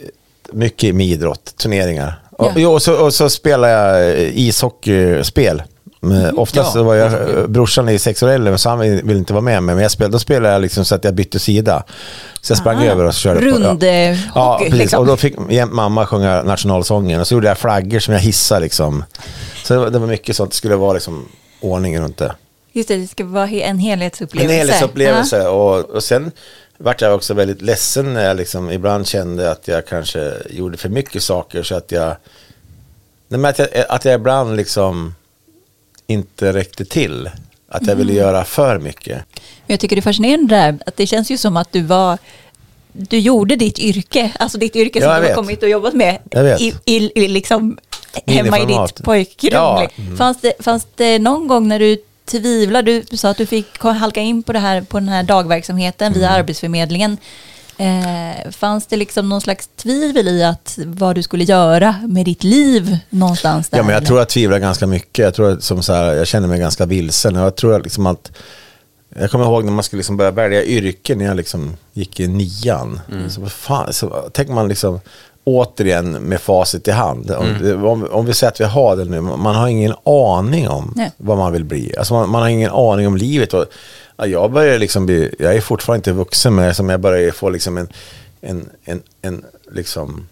mycket 0.52 0.94
med 0.94 1.06
idrott, 1.06 1.54
turneringar. 1.56 2.22
Och, 2.30 2.46
Ja. 2.46 2.52
jo, 2.56 2.72
och, 2.72 2.82
så, 2.82 2.94
och 3.04 3.14
så 3.14 3.30
spelade 3.30 3.72
jag 3.72 4.08
eh, 4.18 4.38
ishockeyspel. 4.38 5.62
Men 6.04 6.38
oftast 6.38 6.74
Ja, 6.74 6.82
var 6.82 6.94
jag, 6.94 7.12
eh, 7.12 7.46
brorsan 7.46 7.88
är 7.88 7.98
sex 7.98 8.22
år 8.22 8.28
äldre, 8.28 8.58
så 8.58 8.68
han 8.68 8.78
vill 8.78 9.02
vill 9.04 9.16
inte 9.16 9.32
vara 9.32 9.40
med 9.40 9.62
mig. 9.62 9.74
Men 9.74 9.82
jag 9.82 9.90
spelade, 9.90 10.12
då 10.12 10.18
spelade 10.18 10.52
jag 10.54 10.62
liksom 10.62 10.84
så 10.84 10.94
att 10.94 11.04
jag 11.04 11.14
bytte 11.14 11.38
sida. 11.38 11.84
Så 12.40 12.50
jag 12.50 12.58
sprang 12.58 12.76
Aha. 12.76 12.86
över 12.86 13.04
och 13.04 13.14
körde 13.14 13.40
på. 13.40 13.58
Rund, 13.58 13.82
eh, 13.82 13.90
ja. 13.90 14.16
ja, 14.34 14.52
hockey, 14.52 14.64
precis. 14.64 14.78
liksom. 14.78 15.00
Och 15.00 15.06
då 15.06 15.16
fick 15.16 15.34
mamma 15.70 16.06
sjunga 16.06 16.42
nationalsången. 16.42 17.20
Och 17.20 17.26
så 17.26 17.34
gjorde 17.34 17.48
jag 17.48 17.58
flaggor 17.58 17.98
som 17.98 18.14
jag 18.14 18.20
hissade 18.20 18.60
liksom. 18.60 19.04
Så 19.64 19.74
det 19.74 19.80
var, 19.80 19.90
det 19.90 19.98
var 19.98 20.06
mycket 20.06 20.36
sånt, 20.36 20.50
det 20.50 20.56
skulle 20.56 20.76
vara 20.76 20.92
liksom 20.92 21.28
ordning 21.60 22.00
runt 22.00 22.16
det. 22.18 22.34
just 22.72 22.88
det, 22.88 22.96
det 22.96 23.06
ska 23.06 23.24
vara 23.24 23.48
en 23.48 23.78
helhetsupplevelse. 23.78 24.54
En 24.54 24.58
helhetsupplevelse. 24.58 25.48
Och, 25.48 25.90
och 25.90 26.02
sen 26.02 26.30
vart 26.78 27.00
jag 27.00 27.14
också 27.14 27.34
väldigt 27.34 27.62
ledsen 27.62 28.14
när 28.14 28.24
jag 28.24 28.36
liksom 28.36 28.70
ibland 28.70 29.06
kände 29.06 29.50
att 29.50 29.68
jag 29.68 29.86
kanske 29.86 30.32
gjorde 30.50 30.76
för 30.76 30.88
mycket 30.88 31.22
saker 31.22 31.62
så 31.62 31.74
att 31.74 31.92
jag, 31.92 32.16
nej 33.28 33.40
men 33.40 33.44
att 33.44 33.58
jag, 33.58 33.68
att 33.88 34.04
jag 34.04 34.14
ibland 34.14 34.56
liksom 34.56 35.14
inte 36.06 36.52
räckte 36.52 36.84
till. 36.84 37.30
Att 37.68 37.86
jag 37.86 37.96
ville 37.96 38.12
göra 38.12 38.44
för 38.44 38.78
mycket. 38.78 39.16
Men 39.36 39.66
jag 39.66 39.80
tycker 39.80 39.96
det 39.96 40.00
är 40.00 40.02
fascinerande 40.02 40.54
där, 40.54 40.78
att 40.86 40.96
det 40.96 41.06
känns 41.06 41.30
ju 41.30 41.36
som 41.38 41.56
att 41.56 41.72
du 41.72 41.82
var 41.82 42.18
du 42.92 43.18
gjorde 43.18 43.56
ditt 43.56 43.78
yrke, 43.78 44.32
alltså 44.38 44.58
ditt 44.58 44.76
yrke 44.76 44.98
Ja, 44.98 45.14
som 45.14 45.22
du 45.22 45.28
har 45.28 45.34
kommit 45.34 45.62
och 45.62 45.68
jobbat 45.68 45.94
med. 45.94 46.18
I, 46.60 46.74
i, 46.84 47.24
i 47.24 47.28
liksom 47.28 47.78
hemma 48.26 48.58
i 48.58 48.66
ditt 48.66 49.04
pojkrum. 49.04 49.52
Ja. 49.52 49.88
Mm. 49.96 50.16
Fanns, 50.16 50.40
det, 50.40 50.52
fanns 50.60 50.86
det 50.94 51.18
någon 51.18 51.48
gång 51.48 51.68
när 51.68 51.78
du 51.78 51.98
tvivlade, 52.24 53.02
du 53.10 53.16
sa 53.16 53.28
att 53.28 53.36
du 53.36 53.46
fick 53.46 53.78
halka 53.78 54.20
in 54.20 54.42
på, 54.42 54.52
det 54.52 54.58
här, 54.58 54.80
på 54.82 54.98
den 54.98 55.08
här 55.08 55.22
dagverksamheten 55.22 56.12
via 56.12 56.28
Mm. 56.28 56.40
Arbetsförmedlingen. 56.40 57.16
Eh, 57.82 58.50
fanns 58.50 58.86
det 58.86 58.96
liksom 58.96 59.28
någon 59.28 59.40
slags 59.40 59.68
tvivel 59.76 60.28
i 60.28 60.44
att 60.44 60.78
vad 60.86 61.14
du 61.14 61.22
skulle 61.22 61.44
göra 61.44 61.94
med 62.08 62.24
ditt 62.24 62.44
liv 62.44 62.96
någonstans 63.10 63.68
där? 63.68 63.78
Ja, 63.78 63.82
men 63.82 63.90
jag 63.90 63.96
eller? 63.96 64.06
tror 64.06 64.18
jag 64.18 64.28
tvivlar 64.28 64.58
ganska 64.58 64.86
mycket. 64.86 65.18
Jag 65.24 65.34
tror 65.34 65.52
att, 65.52 65.62
som 65.62 65.82
så 65.82 65.92
här, 65.92 66.12
jag 66.14 66.26
känner 66.26 66.48
mig 66.48 66.58
ganska 66.58 66.86
vilsen. 66.86 67.34
Jag 67.34 67.56
tror 67.56 67.74
att 67.76 67.82
liksom 67.82 68.06
att 68.06 68.32
jag 69.18 69.30
kommer 69.30 69.44
ihåg 69.44 69.64
när 69.64 69.72
man 69.72 69.84
skulle 69.84 69.98
liksom 69.98 70.16
börja 70.16 70.30
välja 70.30 70.64
yrke 70.64 71.14
när 71.14 71.24
jag 71.24 71.36
liksom 71.36 71.76
gick 71.92 72.20
i 72.20 72.28
nian. 72.28 73.00
Så, 73.28 73.40
vad 73.40 73.52
fan, 73.52 73.92
så, 73.92 74.28
tänk 74.32 74.48
man 74.48 74.68
liksom 74.68 75.00
återigen 75.44 76.10
med 76.12 76.40
facit 76.40 76.88
i 76.88 76.90
hand. 76.90 77.30
Om, 77.30 77.46
det- 77.62 77.74
om, 77.74 78.08
om 78.10 78.26
vi 78.26 78.34
säger 78.34 78.50
att 78.52 78.60
vi 78.60 78.64
har 78.64 78.96
det 78.96 79.04
nu, 79.04 79.20
man 79.20 79.54
har 79.54 79.68
ingen 79.68 79.94
aning 80.04 80.68
om 80.68 80.92
Nej. 80.96 81.10
vad 81.16 81.38
man 81.38 81.52
vill 81.52 81.64
bli. 81.64 81.96
Alltså 81.98 82.14
man, 82.14 82.28
man 82.28 82.42
har 82.42 82.48
ingen 82.48 82.70
aning 82.70 83.06
om 83.06 83.16
livet. 83.16 83.54
Och, 83.54 83.64
ja, 84.22 84.26
jag 84.26 84.52
börjar 84.52 84.78
liksom 84.78 85.06
bli, 85.06 85.34
jag 85.38 85.56
är 85.56 85.60
fortfarande 85.60 85.98
inte 85.98 86.12
vuxen 86.12 86.54
men 86.54 86.74
som 86.74 86.88
jag 86.88 87.00
börjar 87.00 87.30
få 87.30 87.50
liksom 87.50 87.78
en, 87.78 87.88
en, 88.40 88.68
en, 88.84 89.02
en 89.22 89.44
liksom 89.72 90.26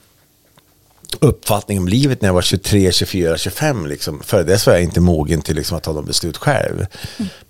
uppfattning 1.21 1.79
om 1.79 1.89
livet 1.89 2.21
när 2.21 2.29
jag 2.29 2.35
var 2.35 2.43
23, 2.43 2.93
24, 2.93 3.37
25. 3.37 3.87
Liksom. 3.87 4.21
Före 4.21 4.43
dess 4.43 4.67
var 4.67 4.75
jag 4.75 4.83
inte 4.83 5.01
mogen 5.01 5.43
till 5.43 5.57
liksom, 5.57 5.77
att 5.77 5.83
ta 5.83 5.93
de 5.93 6.05
beslut 6.05 6.37
själv. 6.37 6.87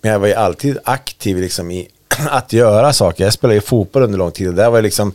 Men 0.01 0.11
jag 0.11 0.19
var 0.19 0.27
ju 0.27 0.33
alltid 0.33 0.77
aktiv 0.83 1.37
liksom, 1.37 1.71
i 1.71 1.87
att 2.29 2.53
göra 2.53 2.93
saker. 2.93 3.23
Jag 3.23 3.33
spelade 3.33 3.55
ju 3.55 3.61
fotboll 3.61 4.03
under 4.03 4.17
lång 4.17 4.31
tid 4.31 4.47
och 4.47 4.53
där 4.53 4.69
var 4.69 4.77
jag 4.77 4.83
liksom 4.83 5.13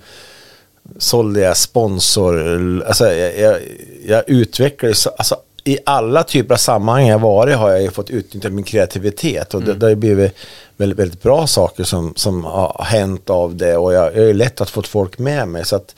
sålde 0.98 1.40
jag 1.40 1.56
sponsor, 1.56 2.82
alltså 2.86 3.12
jag, 3.12 3.38
jag, 3.38 3.60
jag 4.06 4.28
utvecklade, 4.28 4.94
alltså 5.18 5.36
i 5.66 5.78
alla 5.86 6.22
typer 6.22 6.54
av 6.54 6.58
sammanhang 6.58 7.06
jag 7.06 7.18
varit 7.18 7.56
har 7.56 7.70
jag 7.70 7.82
ju 7.82 7.90
fått 7.90 8.10
utnyttja 8.10 8.50
min 8.50 8.64
kreativitet. 8.64 9.54
Och 9.54 9.62
det, 9.62 9.74
det 9.74 9.86
har 9.86 9.90
ju 9.90 9.96
blivit 9.96 10.32
väldigt, 10.76 10.98
väldigt 10.98 11.22
bra 11.22 11.46
saker 11.46 11.84
som, 11.84 12.12
som 12.16 12.44
har 12.44 12.84
hänt 12.84 13.30
av 13.30 13.56
det. 13.56 13.76
Och 13.76 13.92
jag, 13.92 14.04
jag 14.04 14.22
är 14.22 14.26
ju 14.26 14.34
lätt 14.34 14.60
att 14.60 14.70
få 14.70 14.82
folk 14.82 15.18
med 15.18 15.48
mig. 15.48 15.64
Så 15.64 15.76
att 15.76 15.94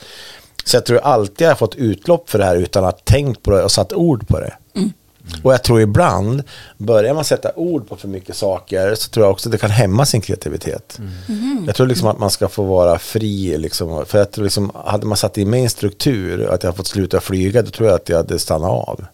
så 0.63 0.77
jag 0.77 0.85
tror 0.85 0.99
alltid 0.99 1.45
jag 1.45 1.51
har 1.51 1.55
fått 1.55 1.75
utlopp 1.75 2.29
för 2.29 2.39
det 2.39 2.45
här 2.45 2.55
utan 2.55 2.85
att 2.85 2.95
ha 2.95 2.99
tänkt 3.03 3.43
på 3.43 3.51
det 3.51 3.63
och 3.63 3.71
satt 3.71 3.93
ord 3.93 4.27
på 4.27 4.39
det. 4.39 4.53
Och 5.43 5.53
jag 5.53 5.63
tror 5.63 5.81
ibland, 5.81 6.43
börjar 6.77 7.13
man 7.13 7.23
sätta 7.23 7.51
ord 7.55 7.89
på 7.89 7.95
för 7.95 8.07
mycket 8.07 8.35
saker 8.35 8.95
så 8.95 9.09
tror 9.09 9.25
jag 9.25 9.31
också 9.31 9.49
att 9.49 9.51
det 9.51 9.57
kan 9.57 9.69
hämma 9.69 10.05
sin 10.05 10.21
kreativitet. 10.21 10.99
Jag 11.65 11.75
tror 11.75 11.87
liksom 11.87 12.07
att 12.07 12.19
man 12.19 12.31
ska 12.31 12.47
få 12.47 12.63
vara 12.63 12.99
fri, 12.99 13.57
liksom, 13.57 14.05
för 14.05 14.17
jag 14.17 14.31
tror 14.31 14.43
liksom, 14.43 14.71
hade 14.85 15.05
man 15.05 15.17
satt 15.17 15.37
in 15.37 15.49
mig 15.49 15.59
i 15.59 15.63
en 15.63 15.69
struktur, 15.69 16.49
att 16.49 16.63
jag 16.63 16.75
fått 16.75 16.87
sluta 16.87 17.19
flyga, 17.19 17.61
då 17.61 17.69
tror 17.69 17.89
jag 17.89 17.95
att 17.95 18.09
jag 18.09 18.17
hade 18.17 18.39
stannat 18.39 18.69
av. 18.69 19.05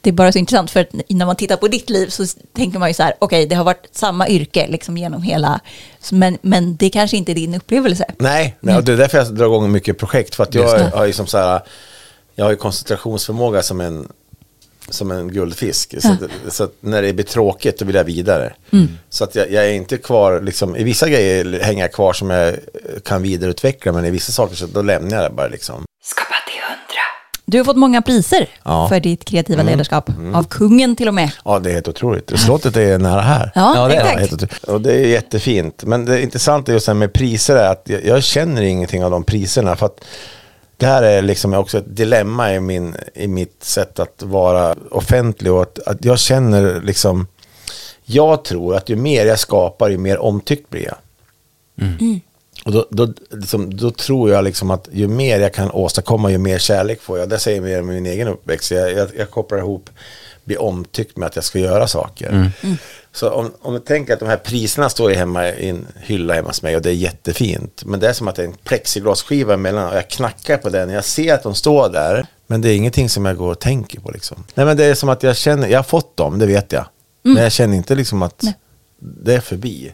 Det 0.00 0.10
är 0.10 0.14
bara 0.14 0.32
så 0.32 0.38
intressant 0.38 0.70
för 0.70 0.80
att 0.80 0.88
när 1.08 1.26
man 1.26 1.36
tittar 1.36 1.56
på 1.56 1.68
ditt 1.68 1.90
liv 1.90 2.08
så 2.08 2.26
tänker 2.56 2.78
man 2.78 2.88
ju 2.88 2.94
så 2.94 3.02
här, 3.02 3.14
okej 3.18 3.46
det 3.46 3.54
har 3.54 3.64
varit 3.64 3.88
samma 3.92 4.28
yrke 4.28 4.66
liksom 4.68 4.96
genom 4.96 5.22
hela, 5.22 5.60
men, 6.12 6.38
men 6.42 6.76
det 6.76 6.90
kanske 6.90 7.16
inte 7.16 7.32
är 7.32 7.34
din 7.34 7.54
upplevelse. 7.54 8.04
Nej, 8.18 8.56
nej 8.60 8.76
och 8.76 8.84
det 8.84 8.92
är 8.92 8.96
därför 8.96 9.18
jag 9.18 9.34
drar 9.34 9.46
igång 9.46 9.72
mycket 9.72 9.98
projekt, 9.98 10.34
för 10.34 10.42
att 10.42 10.54
jag 10.54 10.78
har 10.78 11.06
ju 11.06 11.12
som 11.12 11.26
så 11.26 11.38
här, 11.38 11.60
jag 12.34 12.44
har 12.44 12.50
ju 12.50 12.56
koncentrationsförmåga 12.56 13.62
som 13.62 13.80
en, 13.80 14.08
som 14.88 15.10
en 15.10 15.32
guldfisk. 15.32 15.94
Så, 16.02 16.12
att, 16.12 16.54
så 16.54 16.64
att 16.64 16.72
när 16.80 17.02
det 17.02 17.12
blir 17.12 17.24
tråkigt 17.24 17.78
då 17.78 17.84
vill 17.84 17.94
jag 17.94 18.04
vidare. 18.04 18.52
Så 19.10 19.24
att 19.24 19.34
jag, 19.34 19.50
jag 19.50 19.64
är 19.64 19.72
inte 19.72 19.96
kvar, 19.96 20.40
liksom, 20.40 20.76
i 20.76 20.84
vissa 20.84 21.08
grejer 21.08 21.60
hänger 21.60 21.82
jag 21.84 21.92
kvar 21.92 22.12
som 22.12 22.30
jag 22.30 22.56
kan 23.04 23.22
vidareutveckla, 23.22 23.92
men 23.92 24.04
i 24.04 24.10
vissa 24.10 24.32
saker 24.32 24.56
så 24.56 24.66
då 24.66 24.82
lämnar 24.82 25.16
jag 25.22 25.30
det 25.30 25.34
bara 25.34 25.48
liksom. 25.48 25.84
Skapa 26.02 26.34
hundra. 26.48 26.67
Du 27.50 27.58
har 27.58 27.64
fått 27.64 27.76
många 27.76 28.02
priser 28.02 28.48
Ja. 28.64 28.88
för 28.88 29.00
ditt 29.00 29.24
kreativa 29.24 29.62
ledarskap, 29.62 30.10
av 30.34 30.44
kungen 30.44 30.96
till 30.96 31.08
och 31.08 31.14
med. 31.14 31.30
Ja, 31.44 31.58
det 31.58 31.70
är 31.70 31.74
helt 31.74 31.88
otroligt. 31.88 32.38
Slottet 32.38 32.76
är 32.76 32.98
nära 32.98 33.20
här. 33.20 33.52
Ja, 33.54 33.72
Ja, 33.76 33.88
det 33.88 33.94
är 33.94 34.00
exakt. 34.00 34.20
Helt 34.20 34.32
otroligt. 34.32 34.64
Och 34.64 34.80
det 34.80 34.92
är 34.92 35.06
jättefint. 35.06 35.84
Men 35.84 36.04
det 36.04 36.22
intressanta 36.22 36.72
just 36.72 36.88
med 36.88 37.12
priser 37.12 37.56
är 37.56 37.70
att 37.70 37.82
jag, 37.84 38.04
jag 38.04 38.22
känner 38.22 38.62
ingenting 38.62 39.04
av 39.04 39.10
de 39.10 39.24
priserna. 39.24 39.76
För 39.76 39.86
att 39.86 40.04
det 40.76 40.86
här 40.86 41.02
är 41.02 41.22
liksom 41.22 41.54
också 41.54 41.78
ett 41.78 41.96
dilemma 41.96 42.54
i, 42.54 42.60
min, 42.60 42.96
i 43.14 43.26
mitt 43.28 43.64
sätt 43.64 43.98
att 43.98 44.22
vara 44.22 44.76
offentlig. 44.90 45.52
Och 45.52 45.62
att, 45.62 45.78
att 45.78 46.04
jag 46.04 46.18
känner 46.18 46.80
liksom, 46.80 47.26
jag 48.04 48.44
tror 48.44 48.76
att 48.76 48.88
ju 48.88 48.96
mer 48.96 49.26
jag 49.26 49.38
skapar, 49.38 49.90
ju 49.90 49.98
mer 49.98 50.18
omtyckt 50.18 50.70
blir 50.70 50.84
jag. 50.84 50.96
Och 52.68 52.74
då, 52.74 52.86
då, 52.90 53.12
liksom, 53.30 53.76
då 53.76 53.90
tror 53.90 54.30
jag 54.30 54.44
liksom 54.44 54.70
att 54.70 54.88
ju 54.92 55.08
mer 55.08 55.40
jag 55.40 55.54
kan 55.54 55.70
åstadkomma, 55.70 56.30
ju 56.30 56.38
mer 56.38 56.58
kärlek 56.58 57.02
får 57.02 57.18
jag. 57.18 57.28
Det 57.28 57.38
säger 57.38 57.60
mer 57.60 57.82
med 57.82 57.94
min 57.94 58.06
egen 58.06 58.28
uppväxt. 58.28 58.70
Jag, 58.70 58.92
jag, 58.92 59.08
jag 59.16 59.30
kopplar 59.30 59.58
ihop, 59.58 59.90
bli 60.44 60.56
omtyckt 60.56 61.16
med 61.16 61.26
att 61.26 61.36
jag 61.36 61.44
ska 61.44 61.58
göra 61.58 61.86
saker. 61.86 62.50
Så 63.12 63.30
om, 63.30 63.52
om 63.62 63.72
jag 63.72 63.84
tänker 63.84 64.12
att 64.12 64.20
de 64.20 64.28
här 64.28 64.36
priserna 64.36 64.88
står 64.88 65.10
ju 65.10 65.16
hemma 65.16 65.48
i 65.48 65.68
en 65.68 65.86
hylla 66.00 66.34
hemma 66.34 66.48
hos 66.48 66.62
mig 66.62 66.76
och 66.76 66.82
det 66.82 66.90
är 66.90 66.94
jättefint. 66.94 67.84
Men 67.84 68.00
det 68.00 68.08
är 68.08 68.12
som 68.12 68.28
att 68.28 68.34
det 68.34 68.42
är 68.42 68.46
en 68.46 68.56
plexiglasskiva 68.64 69.54
emellan 69.54 69.88
och 69.88 69.96
jag 69.96 70.10
knackar 70.10 70.56
på 70.56 70.68
den. 70.68 70.90
Jag 70.90 71.04
ser 71.04 71.34
att 71.34 71.42
de 71.42 71.54
står 71.54 71.88
där, 71.88 72.26
men 72.46 72.60
det 72.60 72.68
är 72.70 72.76
ingenting 72.76 73.08
som 73.08 73.24
jag 73.24 73.36
går 73.36 73.50
och 73.50 73.58
tänker 73.58 74.00
på. 74.00 74.10
Liksom. 74.10 74.44
Nej, 74.54 74.66
men 74.66 74.76
det 74.76 74.84
är 74.84 74.94
som 74.94 75.08
att 75.08 75.22
jag 75.22 75.36
känner, 75.36 75.68
jag 75.68 75.78
har 75.78 75.84
fått 75.84 76.16
dem, 76.16 76.38
det 76.38 76.46
vet 76.46 76.72
jag. 76.72 76.84
Men 77.22 77.42
jag 77.42 77.52
känner 77.52 77.76
inte 77.76 77.94
liksom 77.94 78.22
att 78.22 78.44
det 78.98 79.34
är 79.34 79.40
förbi. 79.40 79.92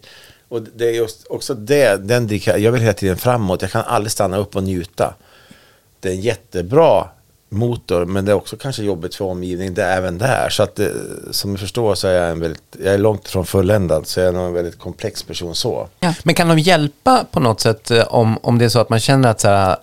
Och 0.49 0.62
det 0.62 0.88
är 0.88 0.92
just 0.92 1.26
också 1.26 1.55
det, 1.55 1.97
den 1.97 2.26
drivkraften, 2.26 2.62
jag 2.62 2.72
vill 2.72 2.80
hela 2.82 2.92
tiden 2.92 3.16
framåt, 3.16 3.62
jag 3.62 3.70
kan 3.70 3.84
aldrig 3.84 4.12
stanna 4.12 4.36
upp 4.36 4.57
och 4.57 4.62
njuta. 4.62 5.14
Det 6.01 6.09
är 6.09 6.12
en 6.12 6.20
jättebra 6.20 7.09
motor, 7.49 8.05
men 8.05 8.24
det 8.24 8.32
är 8.32 8.36
också 8.36 8.57
kanske 8.57 8.82
jobbigt 8.82 9.14
för 9.14 9.24
omgivningen, 9.24 9.74
det 9.74 9.82
är 9.82 9.97
även 9.97 10.18
där. 10.18 10.49
Så 10.51 10.62
att 10.62 10.78
eh, 10.78 10.88
som 11.30 11.53
ni 11.53 11.59
förstår 11.59 11.95
så 11.95 12.09
är 12.09 12.12
jag 12.12 12.30
en 12.30 12.40
väldigt, 12.40 12.76
jag 12.82 12.95
är 12.95 12.99
långt 12.99 13.28
från 13.28 13.47
fulländad, 13.47 14.07
så 14.07 14.20
jag 14.20 14.28
är 14.28 14.32
nog 14.32 14.47
en 14.47 14.53
väldigt 14.53 14.78
komplex 14.78 15.22
person 15.22 15.55
så. 15.55 15.88
Men 16.22 16.34
kan 16.34 16.49
de 16.49 16.59
hjälpa 16.59 17.26
på 17.30 17.40
något 17.40 17.61
sätt 17.61 17.90
eh, 17.90 18.03
om, 18.14 18.38
om 18.42 18.59
det 18.59 18.64
är 18.64 18.68
så 18.68 18.80
att 18.80 18.88
man 18.88 19.01
känner 19.01 19.28
att 19.28 19.40
så 19.40 19.49
här, 19.49 19.76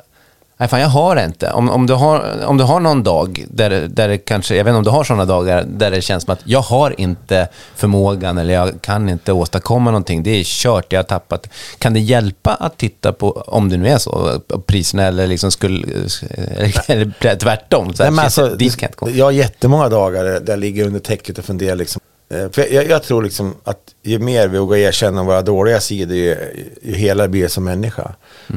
nej 0.62 0.70
fan 0.70 0.82
jag 0.82 0.88
har 0.88 1.16
det 1.16 1.26
inte. 1.26 1.52
Om, 1.52 1.70
om, 1.70 1.88
du 1.88 1.94
har, 1.94 2.46
om 2.46 2.58
du 2.58 2.64
har 2.64 2.80
någon 2.80 3.04
dag 3.04 3.46
där, 3.50 3.70
det- 3.70 3.88
där 3.88 4.08
det 4.08 4.18
kanske, 4.18 4.56
jag 4.56 4.64
vet 4.64 4.72
inte 4.72 4.78
om 4.78 4.84
du 4.84 4.90
har 4.90 5.04
sådana 5.04 5.26
dagar 5.26 5.64
där 5.68 5.92
det 5.92 6.02
känns 6.02 6.24
som 6.24 6.34
att 6.34 6.40
jag 6.44 6.62
har 6.62 7.02
inte 7.02 7.48
förmågan 7.76 8.38
eller 8.38 8.54
jag 8.54 8.82
kan 8.82 9.10
inte 9.10 9.32
åstadkomma 9.32 9.92
någonting. 9.92 10.24
Det 10.24 10.30
är 10.40 10.44
kört, 10.44 10.86
jag 10.94 11.00
har 11.00 11.04
tappat. 11.04 11.48
Kan 11.78 11.94
det 11.94 12.00
hjälpa 12.00 12.54
att 12.54 12.78
titta 12.78 13.14
på, 13.14 13.32
om 13.32 13.70
det 13.70 13.78
nu 13.78 13.88
är 13.88 13.98
så, 13.98 14.42
priserna 14.66 15.04
eller 15.04 15.28
liksom 15.28 15.52
skulle, 15.52 15.88
eller 16.88 17.36
tvärtom? 17.38 17.94
Så 17.94 18.04
här, 18.04 18.10
Nej, 18.12 18.16
men 18.16 18.26
alltså, 18.26 18.58
komma. 18.96 19.12
jag 19.12 19.26
har 19.26 19.32
jättemånga 19.32 19.90
dagar 19.90 20.24
där 20.24 20.44
jag 20.48 20.60
ligger 20.60 20.86
under 20.88 21.00
täcket 21.00 21.38
och 21.38 21.46
funderar. 21.46 21.76
Liksom. 21.76 22.02
Eh, 22.32 22.50
För 22.52 22.74
jag, 22.74 22.88
jag 22.90 23.04
tror 23.04 23.24
liksom 23.24 23.56
att 23.64 23.96
ju 24.04 24.20
mer 24.20 24.48
vi 24.48 24.58
vågar 24.58 24.78
erkänna 24.78 25.24
våra 25.24 25.42
dåliga 25.42 25.80
sidor, 25.80 26.16
ju, 26.18 26.36
ju 26.82 26.94
helare 26.96 27.28
blir 27.28 27.42
jag 27.42 27.52
som 27.52 27.64
människa. 27.64 28.16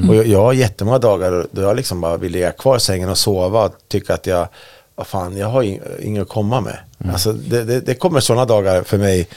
Och 0.09 0.15
jag, 0.17 0.27
jag 0.27 0.39
har 0.43 0.53
jättemånga 0.53 0.99
dagar 0.99 1.47
då 1.51 1.63
jag 1.63 1.77
liksom 1.77 2.01
bara 2.01 2.17
vill 2.17 2.33
ligga 2.33 2.53
kvar 2.53 2.77
i 2.77 2.81
sängen 2.81 3.09
och 3.09 3.19
sova 3.19 3.65
och 3.65 3.73
tycka 3.89 4.15
att 4.15 4.27
jag, 4.27 4.49
vad 4.95 5.07
fan, 5.07 5.37
jag 5.37 5.47
har 5.47 5.63
ing- 5.63 6.01
inget 6.01 6.23
att 6.23 6.29
komma 6.29 6.61
med. 6.61 6.79
Alltså, 7.13 7.33
det, 7.33 7.65
det, 7.65 7.81
det 7.81 7.95
kommer 7.95 8.21
sådana 8.21 8.45
dagar 8.45 8.83
för 8.83 8.99
mig 8.99 9.29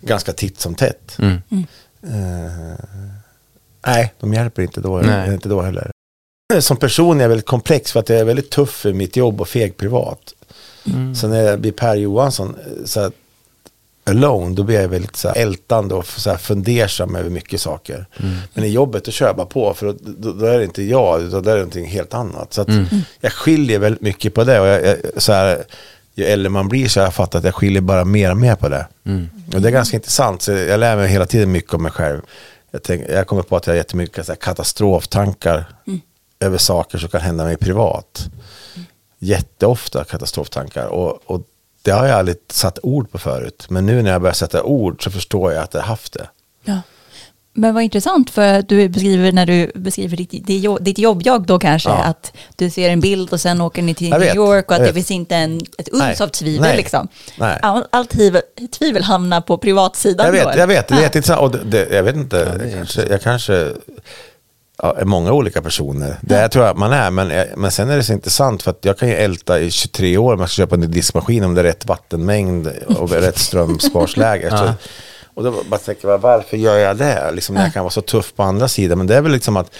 ganska 0.00 0.32
titt 0.32 0.60
som 0.60 0.74
tätt. 0.74 1.16
Eh, 2.02 2.84
nej, 3.86 4.14
de 4.20 4.34
hjälper 4.34 4.62
inte 4.62 4.80
då, 4.80 4.98
Nej. 4.98 5.34
inte 5.34 5.48
då 5.48 5.62
heller. 5.62 5.90
Som 6.60 6.76
person 6.76 7.18
är 7.18 7.22
jag 7.24 7.28
väldigt 7.28 7.46
komplex 7.46 7.92
för 7.92 8.00
att 8.00 8.08
jag 8.08 8.18
är 8.18 8.24
väldigt 8.24 8.50
tuff 8.50 8.70
för 8.70 8.92
mitt 8.92 9.16
jobb 9.16 9.40
och 9.40 9.48
feg 9.48 9.76
privat. 9.76 10.34
Så 11.16 11.28
när 11.28 11.42
jag 11.42 11.60
blir 11.60 11.72
Per 11.72 11.94
Johansson, 11.94 12.56
eh, 12.66 12.84
så 12.84 13.00
här, 13.00 13.12
alone, 14.08 14.54
då 14.54 14.62
blir 14.62 14.80
jag 14.80 14.88
väldigt 14.88 15.16
så 15.16 15.28
här, 15.28 15.36
ältande 15.36 15.94
och 15.94 16.06
så 16.06 16.30
här, 16.30 16.36
fundersam 16.36 17.16
över 17.16 17.30
mycket 17.30 17.60
saker. 17.60 18.06
Men 18.54 18.64
i 18.64 18.68
jobbet 18.68 19.04
då 19.04 19.10
kör 19.10 19.26
jag 19.26 19.36
bara 19.36 19.46
på, 19.46 19.74
för 19.74 19.86
då, 19.86 19.94
då, 20.00 20.32
då 20.32 20.46
är 20.46 20.58
det 20.58 20.64
inte 20.64 20.82
jag, 20.82 21.22
utan 21.22 21.42
då 21.42 21.50
är 21.50 21.54
det 21.54 21.60
någonting 21.60 21.86
helt 21.86 22.14
annat. 22.14 22.52
Så 22.52 22.60
att 22.60 22.68
jag 23.20 23.32
skiljer 23.32 23.78
väldigt 23.78 24.02
mycket 24.02 24.34
på 24.34 24.44
det. 24.44 24.60
Och 24.60 24.66
jag, 24.66 24.86
jag, 24.86 24.96
så 25.16 25.32
här, 25.32 25.64
ju 26.14 26.24
äldre 26.24 26.50
man 26.50 26.68
blir 26.68 26.88
så 26.88 27.00
har 27.00 27.06
jag 27.06 27.14
fattat 27.14 27.34
att 27.34 27.44
jag 27.44 27.54
skiljer 27.54 27.80
bara 27.80 28.04
mer 28.04 28.30
och 28.30 28.36
mer 28.36 28.54
på 28.54 28.68
det. 28.68 28.86
Och 29.54 29.60
det 29.62 29.68
är 29.68 29.72
ganska 29.72 29.96
intressant, 29.96 30.42
så 30.42 30.52
jag 30.52 30.80
lär 30.80 30.96
mig 30.96 31.08
hela 31.08 31.26
tiden 31.26 31.52
mycket 31.52 31.74
om 31.74 31.82
mig 31.82 31.92
själv. 31.92 32.20
Jag, 32.70 32.82
tänk, 32.82 33.04
jag 33.08 33.26
kommer 33.26 33.42
på 33.42 33.56
att 33.56 33.66
jag 33.66 33.74
har 33.74 33.76
jättemycket 33.76 34.26
så 34.26 34.32
här, 34.32 34.36
katastroftankar 34.36 35.64
över 36.40 36.58
saker 36.58 36.98
som 36.98 37.08
kan 37.08 37.20
hända 37.20 37.44
mig 37.44 37.56
privat. 37.56 38.28
Jätteofta 39.18 40.04
katastroftankar. 40.04 40.86
Och, 40.86 41.20
och 41.24 41.42
det 41.82 41.90
har 41.90 42.06
jag 42.06 42.18
aldrig 42.18 42.36
satt 42.50 42.78
ord 42.82 43.10
på 43.10 43.18
förut. 43.18 43.66
Men 43.68 43.86
nu 43.86 44.02
när 44.02 44.10
jag 44.10 44.20
börjar 44.20 44.34
sätta 44.34 44.62
ord 44.62 45.04
så 45.04 45.10
förstår 45.10 45.52
jag 45.52 45.62
att 45.64 45.74
jag 45.74 45.80
haft 45.80 46.12
det. 46.12 46.28
Ja. 46.64 46.80
Men 47.52 47.74
vad 47.74 47.82
intressant 47.82 48.30
för 48.30 48.62
du 48.62 48.88
beskriver 48.88 49.32
när 49.32 49.46
du 49.46 49.72
beskriver 49.74 50.16
ditt, 50.16 50.30
ditt 50.30 50.64
jobb- 50.64 50.82
ditt 50.84 50.98
jobb-jag 50.98 51.46
då 51.46 51.58
kanske 51.58 51.88
Ja. 51.88 51.96
att 52.04 52.32
du 52.56 52.70
ser 52.70 52.90
en 52.90 53.00
bild 53.00 53.32
och 53.32 53.40
sen 53.40 53.60
åker 53.60 53.82
ni 53.82 53.94
till 53.94 54.10
New 54.10 54.20
vet, 54.20 54.34
York 54.34 54.70
och 54.70 54.76
att 54.76 54.84
det 54.84 54.92
finns 54.94 55.10
inte 55.10 55.36
en, 55.36 55.60
ett 55.78 55.88
uns 55.88 56.20
av 56.20 56.28
tvivel 56.28 56.60
nej, 56.68 56.76
liksom. 56.76 57.08
nej. 57.38 57.58
All, 57.62 57.84
all 57.92 58.06
tvivel, 58.06 58.42
tvivel 58.78 59.02
hamnar 59.02 59.40
på 59.40 59.58
privatsidan 59.58 60.26
Jag 60.26 60.34
då, 60.34 60.38
vet, 60.38 60.46
eller? 60.46 60.58
jag 60.58 60.66
vet. 60.66 60.88
Det 60.88 60.94
är 60.94 60.98
Ja. 60.98 61.02
jätteintressant. 61.02 61.40
Och 61.40 61.50
det, 61.50 61.64
det, 61.64 61.96
jag 61.96 62.02
vet 62.02 62.16
inte, 62.16 62.38
är 62.40 62.64
jag 62.64 62.72
kanske, 62.72 63.02
jag 63.06 63.22
kanske 63.22 63.52
ja, 63.52 63.72
många 65.04 65.32
olika 65.32 65.62
personer. 65.62 66.16
Det 66.20 66.48
tror 66.48 66.64
jag 66.66 66.76
man 66.78 66.92
är. 66.92 67.10
Men, 67.10 67.30
jag- 67.30 67.46
men 67.56 67.70
sen 67.70 67.90
är 67.90 67.96
det 67.96 68.02
så 68.02 68.12
intressant 68.12 68.62
för 68.62 68.70
att 68.70 68.84
jag 68.84 68.98
kan 68.98 69.08
ju 69.08 69.14
älta 69.14 69.60
i 69.60 69.70
23 69.70 70.18
år 70.18 70.34
om 70.34 70.40
jag 70.40 70.48
ska 70.50 70.62
köpa 70.62 70.74
en 70.74 70.80
ny 70.80 70.86
diskmaskin 70.86 71.44
om 71.44 71.54
det 71.54 71.60
är 71.60 71.64
rätt 71.64 71.86
vattenmängd 71.86 72.68
och 72.98 73.10
rätt 73.10 73.38
strömsparsläge. 73.82 74.50
Så, 74.50 74.72
och 75.34 75.44
då 75.44 75.54
bara 75.70 75.78
tänker 75.78 76.08
jag, 76.08 76.18
varför 76.18 76.56
gör 76.56 76.76
jag 76.78 76.96
det? 76.96 77.30
Liksom, 77.32 77.54
när 77.54 77.62
jag 77.62 77.72
kan 77.72 77.82
vara 77.84 77.90
så 77.90 78.00
tuff 78.00 78.34
på 78.34 78.42
andra 78.42 78.68
sidan. 78.68 78.98
Men 78.98 79.06
det 79.06 79.16
är 79.16 79.20
väl 79.22 79.32
liksom 79.32 79.56
att 79.56 79.74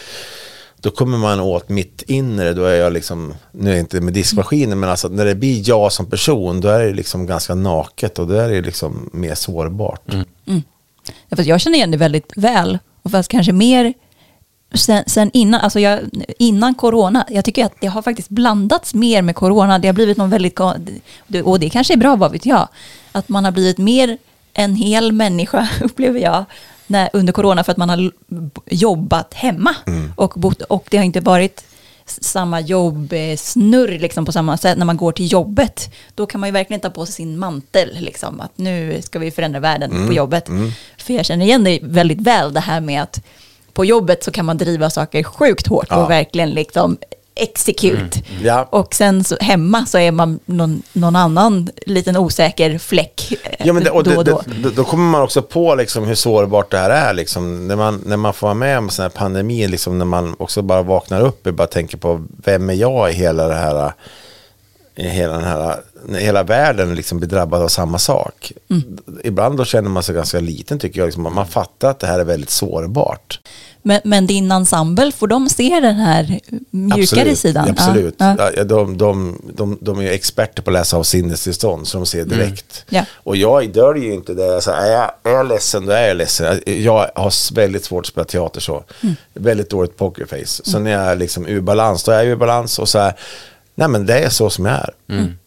då 0.81 0.91
kommer 0.91 1.19
man 1.19 1.41
åt 1.41 1.69
mitt 1.69 2.03
inre, 2.07 2.53
då 2.53 2.65
är 2.65 2.75
jag 2.77 2.93
liksom, 2.93 3.35
nu 3.53 3.71
är 3.71 3.75
det 3.75 3.81
inte 3.81 4.01
med 4.01 4.13
diskmaskinen, 4.13 4.81
men 4.81 4.91
alltså 4.91 5.09
när 5.09 5.25
det 5.25 5.35
blir 5.35 5.69
jag 5.69 5.93
som 5.93 6.07
person, 6.11 6.61
då 6.61 6.69
är 6.69 6.85
det 6.85 6.93
liksom 6.93 7.27
ganska 7.27 7.55
naket 7.55 8.19
och 8.19 8.27
då 8.27 8.35
är 8.35 8.49
det 8.49 8.61
liksom 8.61 9.11
mer 9.13 9.35
sårbart. 9.35 10.03
Ja, 11.29 11.37
fast 11.37 11.49
jag 11.49 11.61
känner 11.61 11.77
igen 11.77 11.91
det 11.91 11.97
väldigt 11.97 12.33
väl. 12.37 12.79
Och 13.03 13.11
fast 13.11 13.29
kanske 13.31 13.53
mer 13.53 13.95
sen, 14.75 15.05
sen 15.07 15.31
innan, 15.33 15.61
alltså 15.61 15.81
jag, 15.81 16.01
innan 16.39 16.75
corona. 16.75 17.27
Jag 17.31 17.45
tycker 17.45 17.65
att 17.65 17.75
det 17.81 17.87
har 17.87 18.03
faktiskt 18.03 18.29
blandats 18.29 18.95
mer 18.95 19.23
med 19.23 19.35
corona. 19.35 19.79
Det 19.79 19.89
har 19.89 19.93
blivit 19.93 20.17
någon 20.17 20.31
väldigt... 20.31 20.61
Och 21.45 21.61
det 21.61 21.71
kanske 21.71 21.95
är 21.95 21.99
bra, 21.99 22.17
vad 22.17 22.33
vet 22.33 22.47
jag. 22.47 22.69
Att 23.13 23.29
man 23.29 23.45
har 23.45 23.53
blivit 23.53 23.79
mer 23.79 24.19
en 24.53 24.75
hel 24.75 25.13
människa, 25.13 25.69
upplever 25.81 26.21
jag, 26.21 26.45
när, 26.87 27.11
under 27.13 27.33
corona 27.33 27.65
för 27.65 27.73
att 27.73 27.79
man 27.79 27.89
har 27.89 28.11
jobbat 28.67 29.35
hemma. 29.35 29.75
Och, 30.17 30.33
bott, 30.37 30.63
och 30.63 30.87
det 30.91 30.97
har 30.97 31.05
inte 31.05 31.21
varit 31.21 31.65
samma 32.07 32.61
jobbsnurr 32.61 33.99
liksom 33.99 34.25
på 34.25 34.33
samma 34.33 34.57
sätt 34.57 34.79
när 34.79 34.85
man 34.85 34.97
går 34.97 35.13
till 35.13 35.33
jobbet. 35.33 35.95
Då 36.15 36.27
kan 36.27 36.41
man 36.41 36.49
ju 36.49 36.53
verkligen 36.53 36.81
ta 36.81 36.91
på 36.91 37.07
sig 37.07 37.15
sin 37.15 37.39
mantel, 37.39 37.97
liksom, 38.01 38.41
att 38.41 38.59
nu 38.59 39.03
ska 39.03 39.19
vi 39.19 39.31
förändra 39.31 39.61
världen 39.61 40.07
på 40.07 40.13
jobbet. 40.13 40.49
För 40.99 41.15
jag 41.15 41.27
känner 41.27 41.47
igen 41.47 41.65
det 41.65 41.79
väldigt 41.83 42.21
väl, 42.21 42.53
det 42.53 42.61
här 42.61 42.81
med 42.81 43.03
att 43.03 43.21
på 43.79 43.85
jobbet 43.85 44.25
så 44.25 44.31
kan 44.31 44.45
man 44.45 44.57
driva 44.59 44.91
saker 44.91 45.23
sjukt 45.23 45.67
hårt 45.67 45.87
Ja. 45.91 45.97
och 46.05 46.11
verkligen 46.11 46.51
liksom 46.51 46.97
execute. 47.35 48.19
Ja. 48.43 48.69
Och 48.71 48.95
sen 48.95 49.25
så, 49.25 49.37
hemma 49.41 49.87
så 49.87 49.99
är 49.99 50.13
man 50.13 50.39
någon, 50.47 50.83
någon 50.93 51.17
annan 51.17 51.71
liten 51.87 52.17
osäker 52.17 52.79
fläck 52.79 53.33
eh, 53.45 53.67
Ja, 53.67 53.73
men 53.73 53.85
det, 53.85 53.91
och 53.91 54.05
då 54.05 54.17
och 54.17 54.25
det, 54.25 54.31
då. 54.31 54.43
det, 54.63 54.71
då 54.71 54.85
kommer 54.85 55.11
man 55.11 55.23
också 55.23 55.43
på 55.43 55.75
liksom 55.75 56.05
hur 56.05 56.15
sårbart 56.15 56.71
det 56.71 56.79
här 56.79 56.91
är. 56.91 57.15
Liksom. 57.15 57.69
När, 57.69 57.77
man, 57.77 58.03
när 58.07 58.17
man 58.17 58.35
får 58.35 58.47
vara 58.47 58.55
med 58.55 58.79
om 58.79 58.91
sån 58.91 59.03
här 59.03 59.11
pandemi, 59.11 59.69
liksom, 59.69 59.99
när 59.99 60.05
man 60.05 60.35
också 60.39 60.63
bara 60.63 60.83
vaknar 60.83 61.21
upp 61.21 61.47
och 61.47 61.55
bara 61.55 61.67
tänker 61.69 61.97
på 61.99 62.25
vem 62.45 62.71
är 62.71 62.75
jag 62.75 63.11
i 63.11 63.13
hela 63.13 63.49
det 63.49 63.55
här, 63.55 63.93
hela 65.07 65.33
den 65.33 65.45
här, 65.45 65.81
hela 66.19 66.43
världen 66.43 66.95
liksom 66.95 67.19
blir 67.19 67.29
drabbad 67.29 67.63
av 67.63 67.69
samma 67.69 67.99
sak. 67.99 68.53
Ibland 69.25 69.59
då 69.59 69.65
känner 69.65 69.91
man 69.91 70.03
sig 70.03 70.15
ganska 70.15 70.41
liten 70.41 70.79
tycker 70.79 71.01
jag. 71.01 71.07
Liksom. 71.07 71.23
Man 71.23 71.47
fattar 71.47 71.91
att 71.91 71.99
det 71.99 72.07
här 72.07 72.21
är 72.21 72.25
väldigt 72.25 72.51
sårbart. 72.51 73.41
Men, 73.83 74.01
men 74.05 74.27
din 74.27 74.53
ensemble, 74.53 75.13
får 75.13 75.27
de 75.27 75.49
se 75.49 75.81
den 75.81 75.95
här 75.95 76.41
mjukare 76.71 77.03
Absolut, 77.03 77.39
sidan? 77.39 77.71
Absolut. 77.71 78.15
Ja, 78.19 78.51
ja. 78.57 78.65
De, 78.65 78.99
de, 78.99 79.41
de, 79.55 79.79
de 79.81 79.99
är 79.99 80.03
ju 80.03 80.09
experter 80.09 80.63
på 80.63 80.71
att 80.71 80.75
läsa 80.75 80.97
av 80.97 81.03
sinnestillstånd, 81.03 81.89
så 81.89 81.99
de 81.99 82.07
ser 82.07 82.25
direkt. 82.25 82.85
Ja. 82.89 83.05
Och 83.13 83.37
jag 83.37 83.73
döljer 83.73 84.05
ju 84.05 84.15
inte 84.15 84.35
det. 84.35 84.55
Alltså, 84.55 84.71
är, 84.71 84.93
jag, 84.93 85.11
är 85.23 85.31
jag 85.31 85.49
ledsen, 85.49 85.87
då 85.87 85.93
är 85.93 86.09
jag 86.09 86.17
ledsen. 86.17 86.61
Jag 86.67 87.11
har 87.15 87.55
väldigt 87.55 87.85
svårt 87.85 88.05
att 88.05 88.07
spela 88.07 88.25
teater 88.25 88.61
så. 88.61 88.85
Väldigt 89.35 89.71
dåligt 89.71 89.97
pokerface. 89.97 90.63
Så 90.65 90.79
när 90.79 90.91
jag 90.91 91.03
är 91.03 91.17
liksom 91.17 91.47
ur 91.47 91.61
balans, 91.61 92.05
då 92.05 92.13
är 92.13 92.17
jag 92.17 92.27
ur 92.27 92.37
balans. 92.37 92.79
Och 92.79 92.89
så 92.89 92.99
här, 92.99 93.15
nej 93.79 93.89
men 93.89 94.07
det 94.07 94.19
är 94.19 94.29
så 94.29 94.51
som 94.51 94.65
jag 94.65 94.75
är. 94.75 94.91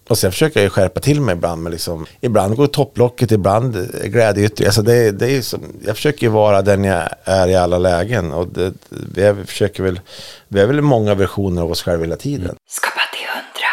Och 0.10 0.18
sen 0.18 0.32
försöker 0.32 0.64
jag 0.64 0.72
skärpa 0.72 1.00
till 1.00 1.22
mig 1.22 1.36
ibland. 1.36 1.64
Men 1.64 1.72
liksom, 1.72 2.06
ibland 2.22 2.56
går 2.56 2.68
topplocket, 2.68 3.32
ibland 3.32 3.90
glädjeyttring. 4.04 4.68
Alltså 4.68 4.82
det, 4.82 5.12
det 5.12 5.26
är 5.26 5.30
ju 5.30 5.42
som, 5.42 5.60
jag 5.86 5.96
försöker 5.96 6.30
vara 6.30 6.62
den 6.62 6.84
jag 6.84 7.10
är 7.24 7.48
i 7.48 7.56
alla 7.56 7.78
lägen. 7.78 8.32
Och 8.32 8.48
det, 8.48 8.74
vi, 9.34 9.44
försöker 9.46 9.84
väl, 9.84 10.00
vi 10.48 10.60
är 10.60 10.66
väl 10.66 10.82
många 10.82 11.16
versioner 11.16 11.62
av 11.62 11.72
oss 11.72 11.82
själva 11.82 12.04
hela 12.04 12.16
tiden. 12.16 12.56
Skapa 12.70 13.02
till 13.14 13.28
hundra. 13.28 13.68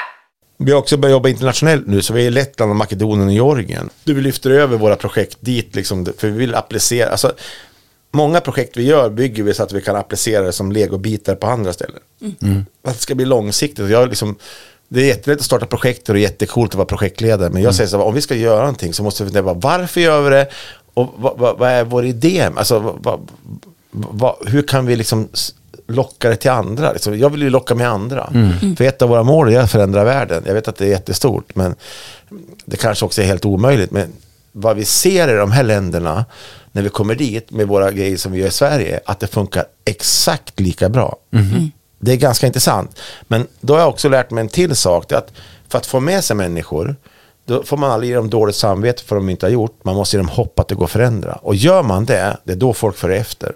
Vi 0.59 0.72
har 0.72 0.78
också 0.78 0.96
börjat 0.96 1.12
jobba 1.12 1.28
internationellt 1.28 1.86
nu, 1.86 2.02
så 2.02 2.12
vi 2.12 2.22
är 2.22 2.26
i 2.26 2.30
Lettland, 2.30 2.70
och 2.70 2.76
Makedonien 2.76 3.28
och 3.28 3.34
Georgien. 3.34 3.90
Du 4.04 4.14
vi 4.14 4.20
lyfter 4.20 4.50
över 4.50 4.76
våra 4.76 4.96
projekt 4.96 5.38
dit, 5.40 5.74
liksom, 5.74 6.06
för 6.18 6.28
vi 6.28 6.38
vill 6.38 6.54
applicera. 6.54 7.11
Alltså, 7.11 7.32
många 8.12 8.40
projekt 8.40 8.76
vi 8.76 8.82
gör 8.84 9.11
bygger 9.11 9.42
vi 9.42 9.54
så 9.54 9.62
att 9.62 9.72
vi 9.72 9.80
kan 9.80 9.96
applicera 9.96 10.42
det 10.42 10.52
som 10.52 10.72
legobitar 10.72 11.34
på 11.34 11.46
andra 11.46 11.72
ställen. 11.72 12.00
Att 12.84 12.94
det 12.94 13.00
ska 13.00 13.14
bli 13.14 13.24
långsiktigt. 13.24 13.90
Jag 13.90 14.09
liksom, 14.09 14.36
det 14.88 15.00
är 15.00 15.06
jättelätt 15.06 15.38
att 15.38 15.44
starta 15.44 15.66
projekt 15.66 16.09
och 16.09 16.14
det 16.14 16.20
är 16.20 16.22
jättecoolt 16.22 16.70
att 16.70 16.76
vara 16.76 16.86
projektledare. 16.86 17.50
Men 17.50 17.62
jag 17.62 17.74
säger 17.74 17.88
så 17.88 17.96
här, 17.98 18.04
om 18.04 18.14
vi 18.14 18.20
ska 18.20 18.34
göra 18.34 18.61
någonting 18.61 18.94
så 18.94 19.02
måste 19.02 19.24
vi 19.24 19.30
fundera 19.30 19.54
på 19.54 19.61
varför 19.61 20.00
gör 20.00 20.22
vi 20.22 20.30
det? 20.30 20.48
Och 20.94 21.14
vad, 21.16 21.38
vad, 21.38 21.59
vad 21.59 21.70
är 21.70 21.84
vår 21.84 22.04
idé? 22.04 22.48
Alltså, 22.56 22.78
vad, 22.78 22.98
vad, 23.02 23.20
vad, 23.90 24.36
hur 24.46 24.62
kan 24.62 24.86
vi 24.86 24.96
liksom 24.96 25.28
locka 25.86 26.28
det 26.28 26.36
till 26.36 26.50
andra? 26.50 26.92
Liksom, 26.92 27.18
jag 27.18 27.30
vill 27.30 27.42
ju 27.42 27.50
locka 27.50 27.74
med 27.74 27.88
andra. 27.88 28.32
För 28.76 28.84
ett 28.84 29.02
av 29.02 29.09
våra 29.09 29.22
mål 29.22 29.48
är 29.48 29.61
att 29.61 29.70
förändra 29.70 30.04
världen. 30.04 30.42
Jag 30.46 30.54
vet 30.54 30.68
att 30.68 30.76
det 30.76 30.84
är 30.84 30.88
jättestort, 30.88 31.54
men 31.54 31.74
det 32.64 32.76
kanske 32.76 33.04
också 33.04 33.22
är 33.22 33.26
helt 33.26 33.44
omöjligt. 33.44 33.90
Men 33.90 34.12
vad 34.52 34.76
vi 34.76 34.84
ser 34.84 35.28
i 35.28 35.36
de 35.36 35.52
här 35.52 35.62
länderna, 35.62 36.24
när 36.79 36.83
vi 36.83 36.89
kommer 36.89 37.14
dit 37.14 37.51
med 37.51 37.68
våra 37.68 37.91
grejer 37.91 38.16
som 38.16 38.33
vi 38.33 38.39
gör 38.39 38.49
i 38.49 38.51
Sverige, 38.51 39.01
att 39.05 39.20
det 39.20 39.26
funkar 39.26 39.64
exakt 39.85 40.61
lika 40.61 40.89
bra. 40.89 41.16
Det 41.99 42.12
är 42.12 42.16
ganska 42.16 42.47
intressant. 42.47 42.99
Men 43.22 43.47
då 43.61 43.72
har 43.74 43.81
jag 43.81 43.89
också 43.89 44.09
lärt 44.09 44.31
mig 44.31 44.41
en 44.41 44.49
till 44.49 44.76
sak. 44.76 45.09
Det 45.09 45.14
är 45.14 45.18
att 45.18 45.33
för 45.68 45.79
att 45.79 45.87
få 45.87 46.01
med 46.01 46.24
sig 46.24 46.37
människor, 46.37 46.97
då 47.45 47.62
får 47.62 47.76
man 47.76 47.91
aldrig 47.91 48.11
ge 48.11 48.16
dem 48.16 48.31
dåligt 48.31 48.57
samvete 48.57 49.03
för 49.05 49.16
de 49.16 49.29
inte 49.29 49.47
har 49.47 49.51
gjort. 49.51 49.85
Man 49.85 49.95
måste 49.95 50.16
ge 50.16 50.18
dem 50.22 50.29
hopp 50.29 50.59
att 50.59 50.68
det 50.68 50.74
går 50.74 50.85
att 50.85 50.91
förändra. 50.91 51.33
Och 51.33 51.55
gör 51.55 51.83
man 51.83 52.05
det, 52.05 52.37
det 52.45 52.53
är 52.53 52.57
då 52.57 52.74
folk 52.74 52.97
för 52.97 53.11
efter. 53.11 53.53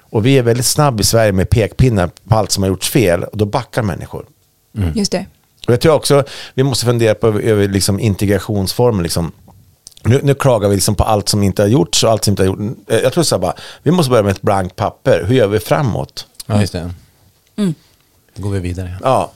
Och 0.00 0.26
vi 0.26 0.38
är 0.38 0.42
väldigt 0.42 0.66
snabb 0.66 1.00
i 1.00 1.04
Sverige 1.04 1.32
med 1.32 1.50
pekpinnar 1.50 2.10
på 2.28 2.36
allt 2.36 2.50
som 2.50 2.62
har 2.62 2.70
gjorts 2.70 2.90
fel. 2.90 3.24
Och 3.24 3.36
då 3.36 3.44
backar 3.44 3.82
människor. 3.82 4.26
Just 4.94 5.12
det. 5.12 5.26
Och 5.66 5.72
jag 5.72 5.80
tror 5.80 5.94
också 5.94 6.24
vi 6.54 6.62
måste 6.62 6.86
fundera 6.86 7.14
på 7.14 7.26
över, 7.26 7.40
över 7.40 7.68
liksom 7.68 8.00
integrationsformen. 8.00 9.02
Liksom. 9.02 9.32
Nu, 10.04 10.20
nu 10.22 10.34
klagar 10.34 10.68
vi 10.68 10.74
liksom 10.74 10.94
på 10.94 11.04
allt 11.04 11.28
som 11.28 11.42
inte 11.42 11.62
har 11.62 11.68
gjorts 11.68 12.04
och 12.04 12.10
allt 12.10 12.24
som 12.24 12.32
inte 12.32 12.42
har 12.42 12.46
gjorts. 12.46 12.80
Jag 12.86 13.12
tror 13.12 13.24
så 13.24 13.34
här 13.34 13.40
bara, 13.40 13.54
vi 13.82 13.90
måste 13.90 14.10
börja 14.10 14.22
med 14.22 14.32
ett 14.32 14.42
blankt 14.42 14.76
papper. 14.76 15.24
Hur 15.28 15.34
gör 15.34 15.46
vi 15.46 15.60
framåt? 15.60 16.26
Ja, 16.46 16.60
just 16.60 16.72
det. 16.72 16.90
Då 18.34 18.42
går 18.42 18.50
vi 18.50 18.58
vidare. 18.58 18.98
Ja, 19.02 19.32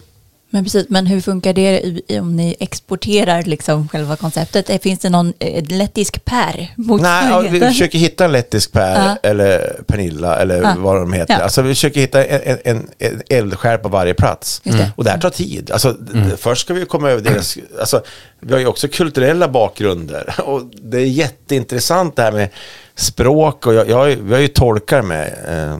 Men 0.51 0.64
precis, 0.64 0.86
men 0.88 1.07
hur 1.07 1.20
funkar 1.20 1.53
det 1.53 2.01
om 2.20 2.36
ni 2.36 2.57
exporterar 2.61 3.42
liksom 3.42 3.88
själva 3.88 4.16
konceptet? 4.16 4.70
Eh, 4.70 4.78
Finns 4.78 5.01
det 5.01 5.09
någon 5.11 5.32
eh, 5.38 5.64
lettisk 5.68 6.24
Per? 6.24 6.74
Nej, 6.76 7.28
ja, 7.30 7.40
vi 7.51 7.61
försöker 7.61 7.99
hitta 7.99 8.24
en 8.24 8.32
lettisk 8.32 8.72
Per 8.72 8.94
Ja. 9.07 9.16
eller 9.22 9.80
Pernilla 9.86 10.36
eller 10.36 10.62
Ja. 10.62 10.74
vad 10.78 10.97
de 11.01 11.12
heter. 11.12 11.34
Ja. 11.34 11.40
Alltså, 11.42 11.62
vi 11.62 11.68
försöker 11.74 12.01
hitta 12.01 12.24
en, 12.24 12.59
en, 12.64 12.88
en, 12.99 13.22
eldsjäl 13.28 13.78
på 13.78 13.88
varje 13.88 14.14
plats. 14.14 14.61
Det. 14.64 14.90
Och 14.97 15.05
det 15.05 15.11
här 15.11 15.18
tar 15.18 15.30
tid. 15.30 15.70
Alltså, 15.70 15.92
d- 15.92 16.30
Först 16.38 16.61
ska 16.62 16.74
vi 16.74 16.84
komma 16.84 17.11
över 17.11 17.22
deras... 17.22 17.59
Alltså, 17.80 18.03
vi 18.40 18.53
har 18.53 18.61
ju 18.61 18.66
också 18.66 18.88
kulturella 18.88 19.49
bakgrunder. 19.49 20.34
Och 20.44 20.62
det 20.82 20.99
är 20.99 21.05
jätteintressant 21.07 22.16
det 22.16 22.22
här 22.22 22.32
med 22.32 22.49
språk. 22.94 23.66
Och 23.66 23.74
jag, 23.74 23.88
jag, 23.90 24.07
vi 24.07 24.32
har 24.34 24.40
ju 24.40 24.49
tolkar 24.49 25.03
med. 25.03 25.32
Eh, 25.49 25.78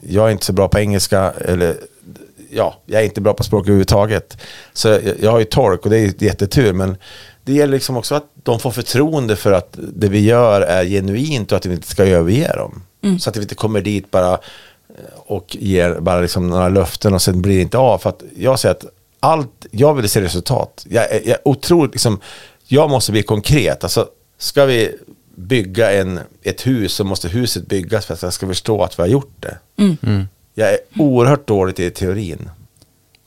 Jag 0.00 0.26
är 0.26 0.30
inte 0.32 0.44
så 0.46 0.52
bra 0.52 0.68
på 0.68 0.78
engelska. 0.78 1.32
Eller, 1.44 1.74
ja, 2.50 2.82
jag 2.86 3.00
är 3.00 3.04
inte 3.04 3.20
bra 3.20 3.34
på 3.34 3.44
språk 3.44 3.64
överhuvudtaget. 3.64 4.38
Så 4.72 4.88
jag, 4.88 5.02
jag 5.20 5.30
har 5.30 5.38
ju 5.38 5.44
tolk 5.44 5.84
och 5.84 5.90
det 5.90 5.98
är 5.98 6.22
jättetur. 6.22 6.72
Men 6.72 6.96
det 7.44 7.52
gäller 7.52 7.72
liksom 7.72 7.96
också 7.96 8.14
att 8.14 8.24
de 8.34 8.60
får 8.60 8.70
förtroende 8.70 9.36
för 9.36 9.52
att 9.52 9.78
det 9.78 10.08
vi 10.08 10.20
gör 10.20 10.60
är 10.60 10.84
genuint 10.84 11.52
och 11.52 11.58
att 11.58 11.66
vi 11.66 11.74
inte 11.74 11.88
ska 11.88 12.04
överge 12.04 12.56
dem. 12.56 12.82
Så 13.20 13.30
att 13.30 13.36
vi 13.36 13.42
inte 13.42 13.54
kommer 13.54 13.80
dit 13.80 14.10
bara 14.10 14.32
eh, 14.32 14.38
och 15.16 15.56
ger 15.60 16.00
bara 16.00 16.20
liksom 16.20 16.48
några 16.48 16.68
löften 16.68 17.14
och 17.14 17.22
sen 17.22 17.42
blir 17.42 17.56
det 17.56 17.62
inte 17.62 17.78
av. 17.78 17.98
För 17.98 18.10
att 18.10 18.22
jag 18.36 18.58
säger 18.58 18.74
att 18.74 18.84
allt, 19.20 19.66
jag 19.70 19.94
vill 19.94 20.08
se 20.08 20.20
resultat. 20.20 20.86
Jag, 20.88 21.26
jag 21.26 21.38
otroligt, 21.44 21.92
liksom, 21.92 22.20
jag 22.66 22.90
måste 22.90 23.12
bli 23.12 23.22
konkret. 23.22 23.84
Alltså, 23.84 24.08
ska 24.38 24.64
vi 24.64 24.96
bygga 25.34 25.92
en, 25.92 26.20
ett 26.42 26.66
hus 26.66 26.92
så 26.92 27.04
måste 27.04 27.28
huset 27.28 27.66
byggas 27.66 28.06
för 28.06 28.14
att 28.14 28.22
jag 28.22 28.32
ska 28.32 28.46
förstå 28.46 28.82
att 28.82 28.98
vi 28.98 29.02
har 29.02 29.08
gjort 29.08 29.34
det. 29.40 29.58
Jag 30.58 30.72
är 30.72 30.78
oerhört 30.96 31.46
dåligt 31.46 31.80
i 31.80 31.90
teorin. 31.90 32.50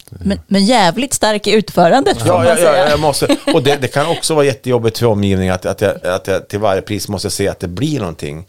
Men, 0.10 0.40
men 0.48 0.66
jävligt 0.66 1.14
stark 1.14 1.48
i 1.48 1.52
utförandet 1.52 2.18
får 2.20 2.28
Ja, 2.28 2.38
man 2.38 2.46
ja, 2.48 2.56
säga. 2.56 2.78
ja, 2.78 2.90
jag 2.90 3.00
måste, 3.00 3.38
och 3.54 3.64
det, 3.64 3.76
det 3.76 3.88
kan 3.88 4.08
också 4.08 4.36
vara 4.36 4.46
jättejobbigt 4.46 4.98
för 5.00 5.06
omgivningen 5.06 5.54
att, 5.54 5.66
att, 5.66 5.82
jag, 5.82 6.06
att 6.06 6.28
jag 6.28 6.48
till 6.48 6.60
varje 6.60 6.82
pris 6.82 7.08
måste 7.08 7.30
se 7.30 7.48
att 7.48 7.60
det 7.60 7.68
blir 7.68 8.00
någonting. 8.00 8.48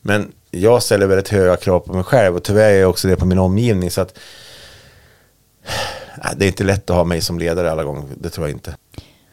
Men 0.00 0.32
jag 0.50 0.82
ställer 0.82 1.06
väldigt 1.06 1.28
höga 1.28 1.56
krav 1.56 1.80
på 1.80 1.92
mig 1.92 2.04
själv 2.04 2.36
och 2.36 2.42
tyvärr 2.42 2.70
är 2.70 2.80
jag 2.80 2.90
också 2.90 3.08
det 3.08 3.16
på 3.16 3.24
min 3.26 3.38
omgivning. 3.38 3.90
Så 3.90 4.00
att, 4.00 4.18
det 6.36 6.44
är 6.44 6.48
inte 6.48 6.64
lätt 6.64 6.90
att 6.90 6.96
ha 6.96 7.04
mig 7.04 7.20
som 7.20 7.38
ledare 7.38 7.70
alla 7.70 7.84
gånger, 7.84 8.04
det 8.20 8.30
tror 8.30 8.46
jag 8.48 8.56
inte. 8.56 8.76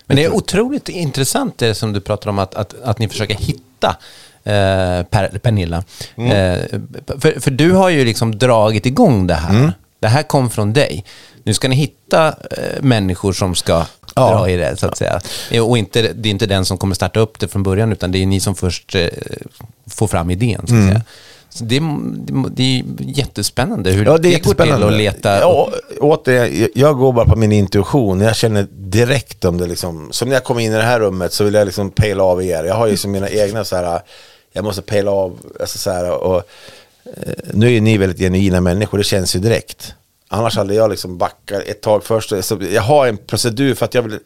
Men 0.05 0.17
det 0.17 0.23
är 0.23 0.36
otroligt 0.36 0.89
intressant 0.89 1.57
det 1.57 1.75
som 1.75 1.93
du 1.93 2.01
pratar 2.01 2.29
om, 2.29 2.39
att, 2.39 2.55
att, 2.55 2.75
att 2.83 2.99
ni 2.99 3.09
försöker 3.09 3.36
hitta 3.36 3.97
per, 5.09 5.39
Pernilla. 5.39 5.83
Mm. 6.17 6.31
Eh, 6.31 6.59
för, 7.19 7.39
för 7.39 7.51
du 7.51 7.71
har 7.71 7.89
ju 7.89 8.05
liksom 8.05 8.37
dragit 8.37 8.85
igång 8.85 9.27
det 9.27 9.33
här. 9.33 9.49
Mm. 9.49 9.71
Det 9.99 10.07
här 10.07 10.23
kom 10.23 10.49
från 10.49 10.73
dig. 10.73 11.05
Nu 11.43 11.53
ska 11.53 11.67
ni 11.67 11.75
hitta 11.75 12.27
eh, 12.27 12.81
människor 12.81 13.33
som 13.33 13.55
ska 13.55 13.85
Ja. 14.15 14.29
dra 14.31 14.49
i 14.49 14.57
det, 14.57 14.77
så 14.77 14.87
att 14.87 14.97
säga. 14.97 15.21
Eh, 15.51 15.63
Och 15.69 15.77
inte, 15.77 16.01
det 16.13 16.29
är 16.29 16.31
inte 16.31 16.45
den 16.45 16.65
som 16.65 16.77
kommer 16.77 16.95
starta 16.95 17.19
upp 17.19 17.39
det 17.39 17.47
från 17.47 17.63
början, 17.63 17.91
utan 17.91 18.11
det 18.11 18.17
är 18.21 18.25
ni 18.25 18.39
som 18.39 18.55
först 18.55 18.95
eh, 18.95 19.07
får 19.89 20.07
fram 20.07 20.29
idén, 20.31 20.57
så 20.59 20.63
att 20.63 20.69
Mm. 20.71 20.87
säga. 20.87 21.01
Så 21.49 21.63
det, 21.63 21.77
är- 21.77 22.49
det 22.49 22.63
är 22.63 22.83
jättespännande 22.99 23.91
hur 23.91 24.05
Ja, 24.05 24.17
det 24.17 24.33
är 24.35 24.39
går 24.39 24.53
till 24.53 24.83
att 24.83 24.93
leta 24.93 25.39
Ja, 25.39 25.69
återigen, 25.99 26.59
jag- 26.61 26.69
jag 26.75 26.97
går 26.97 27.13
bara 27.13 27.25
på 27.25 27.35
min 27.35 27.51
intuition. 27.51 28.21
Jag 28.21 28.35
känner 28.35 28.67
direkt 28.71 29.45
om 29.45 29.57
det 29.57 29.67
liksom. 29.67 30.07
Som 30.11 30.29
när 30.29 30.35
jag 30.35 30.43
kom 30.43 30.59
in 30.59 30.71
i 30.71 30.75
det 30.75 30.81
här 30.83 30.99
rummet 30.99 31.33
så 31.33 31.43
vill 31.43 31.53
jag 31.53 31.65
liksom 31.65 31.91
pejla 31.91 32.23
av 32.23 32.43
er. 32.43 32.63
Jag 32.63 32.75
har 32.75 32.87
ju 32.87 32.97
som 32.97 33.11
mina 33.11 33.29
egna 33.29 33.63
så 33.65 33.75
här, 33.75 33.99
jag 34.55 34.63
måste 34.63 34.81
pejla 34.81 35.11
av, 35.11 35.39
alltså 35.59 35.77
så 35.77 35.91
här, 35.91 36.11
och 36.11 36.37
eh, 37.05 37.33
nu 37.53 37.75
är 37.75 37.81
ni 37.81 37.97
väldigt 37.97 38.19
genuina 38.19 38.61
människor, 38.61 38.97
det 38.97 39.03
känns 39.03 39.35
ju 39.35 39.39
direkt. 39.39 39.93
Annars 40.27 40.57
hade 40.57 40.73
jag 40.73 40.89
liksom 40.89 41.17
backat 41.17 41.63
ett 41.63 41.81
tag 41.81 42.03
först. 42.03 42.33
Så 42.41 42.59
jag 42.71 42.81
har 42.81 43.07
en 43.07 43.17
procedur 43.17 43.73
för 43.75 43.85
att 43.85 43.93
jag 43.93 44.01
vill, 44.01 44.19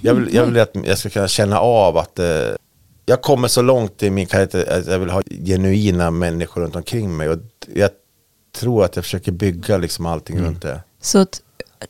jag 0.00 0.14
vill, 0.14 0.34
jag 0.34 0.46
vill 0.46 0.60
att 0.60 0.70
jag 0.84 0.98
ska 0.98 1.10
kunna 1.10 1.28
känna 1.28 1.60
av 1.60 1.96
att 1.96 2.18
eh, 2.18 2.26
jag 3.06 3.22
kommer 3.22 3.48
så 3.48 3.62
långt 3.62 4.02
i 4.02 4.10
min 4.10 4.26
karriär 4.26 4.72
att 4.78 4.86
jag 4.86 4.98
vill 4.98 5.10
ha 5.10 5.22
genuina 5.44 6.10
människor 6.10 6.60
runt 6.60 6.76
omkring 6.76 7.16
mig. 7.16 7.28
Och 7.28 7.38
jag 7.74 7.90
tror 8.56 8.84
att 8.84 8.96
jag 8.96 9.04
försöker 9.04 9.32
bygga 9.32 9.76
liksom 9.76 10.06
allting 10.06 10.40
runt 10.40 10.62
det. 10.62 10.80
Så 11.00 11.18
att 11.18 11.40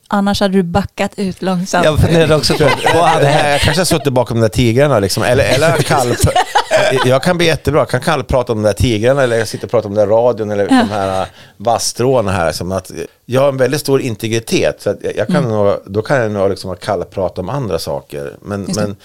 annars 0.08 0.40
hade 0.40 0.54
du 0.54 0.62
backat 0.62 1.12
ut 1.16 1.42
långsamt. 1.42 1.84
Jag 1.84 1.98
funderade 1.98 2.36
också 2.36 2.54
på 2.54 2.64
Det 3.20 3.26
här, 3.26 3.50
jag 3.50 3.60
kanske 3.60 3.80
har 3.80 3.84
suttit 3.84 4.12
bakom 4.12 4.36
de 4.36 4.42
där 4.42 4.48
tigrarna 4.48 4.98
liksom. 4.98 5.22
Eller, 5.22 5.44
eller 5.44 5.76
kall, 5.76 6.16
jag 7.04 7.22
kan 7.22 7.36
bli 7.36 7.46
jättebra. 7.46 7.80
Jag 7.80 7.88
kan 7.88 8.00
kallprata 8.00 8.52
om 8.52 8.62
de 8.62 8.68
där 8.68 8.74
tigrarna 8.74 9.22
eller 9.22 9.38
jag 9.38 9.48
sitter 9.48 9.64
och 9.66 9.70
pratar 9.70 9.88
om 9.88 9.94
den 9.94 10.08
där 10.08 10.14
radion 10.14 10.50
eller 10.50 10.68
de 10.68 10.74
här 10.90 11.26
vasstråna 11.56 12.32
här. 12.32 12.52
Som 12.52 12.72
att 12.72 12.90
jag 13.26 13.40
har 13.40 13.48
en 13.48 13.56
väldigt 13.56 13.80
stor 13.80 14.00
integritet. 14.00 14.82
Så 14.82 14.90
att 14.90 14.98
jag, 15.16 15.26
kan 15.26 15.44
nog, 15.44 15.76
då 15.86 16.02
kan 16.02 16.16
jag 16.16 16.30
nog 16.30 16.50
liksom 16.50 16.76
kallprata 16.76 17.40
om 17.40 17.48
andra 17.48 17.78
saker. 17.78 18.36
Men, 18.42 18.68
men 18.76 18.96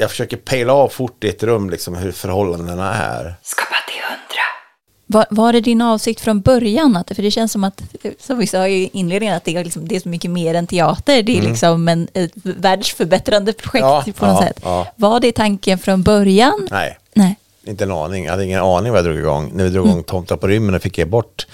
jag 0.00 0.10
försöker 0.10 0.36
pejla 0.36 0.72
av 0.72 0.88
fort 0.88 1.24
i 1.24 1.28
ett 1.28 1.42
rum 1.42 1.70
liksom, 1.70 1.94
hur 1.94 2.12
förhållandena 2.12 2.94
är. 2.94 3.34
Skapa. 3.42 3.75
Var, 5.06 5.26
var 5.30 5.52
det 5.52 5.60
din 5.60 5.82
avsikt 5.82 6.20
från 6.20 6.40
början? 6.40 6.96
Att, 6.96 7.16
för 7.16 7.22
det 7.22 7.30
känns 7.30 7.52
som 7.52 7.64
att, 7.64 7.82
som 8.20 8.38
vi 8.38 8.46
sa 8.46 8.68
i 8.68 8.90
inledningen, 8.92 9.36
att 9.36 9.44
det 9.44 9.56
är, 9.56 9.64
liksom, 9.64 9.88
det 9.88 9.96
är 9.96 10.00
så 10.00 10.08
mycket 10.08 10.30
mer 10.30 10.54
än 10.54 10.66
teater. 10.66 11.22
Det 11.22 11.38
är 11.38 11.42
liksom 11.42 11.88
en, 11.88 12.08
ett 12.12 12.32
världsförbättrande 12.42 13.52
projekt 13.52 13.82
Ja, 13.84 14.04
på 14.16 14.26
något 14.26 14.40
ja, 14.40 14.46
sätt. 14.46 14.60
ja. 14.62 14.86
Var 14.96 15.20
det 15.20 15.32
tanken 15.32 15.78
från 15.78 16.02
början? 16.02 16.68
Nej. 16.70 16.98
Nej. 17.14 17.36
Inte 17.64 17.84
en 17.84 17.92
aning. 17.92 18.24
Jag 18.24 18.30
hade 18.30 18.44
ingen 18.44 18.60
aning 18.60 18.92
vad 18.92 18.98
jag 18.98 19.04
drog 19.04 19.18
igång. 19.18 19.50
När 19.54 19.64
vi 19.64 19.70
drog 19.70 19.86
igång 19.86 20.02
Tomtar 20.02 20.36
på 20.36 20.46
rymmen 20.48 20.74
och 20.74 20.82
fick 20.82 20.98
ge 20.98 21.04
bort 21.04 21.46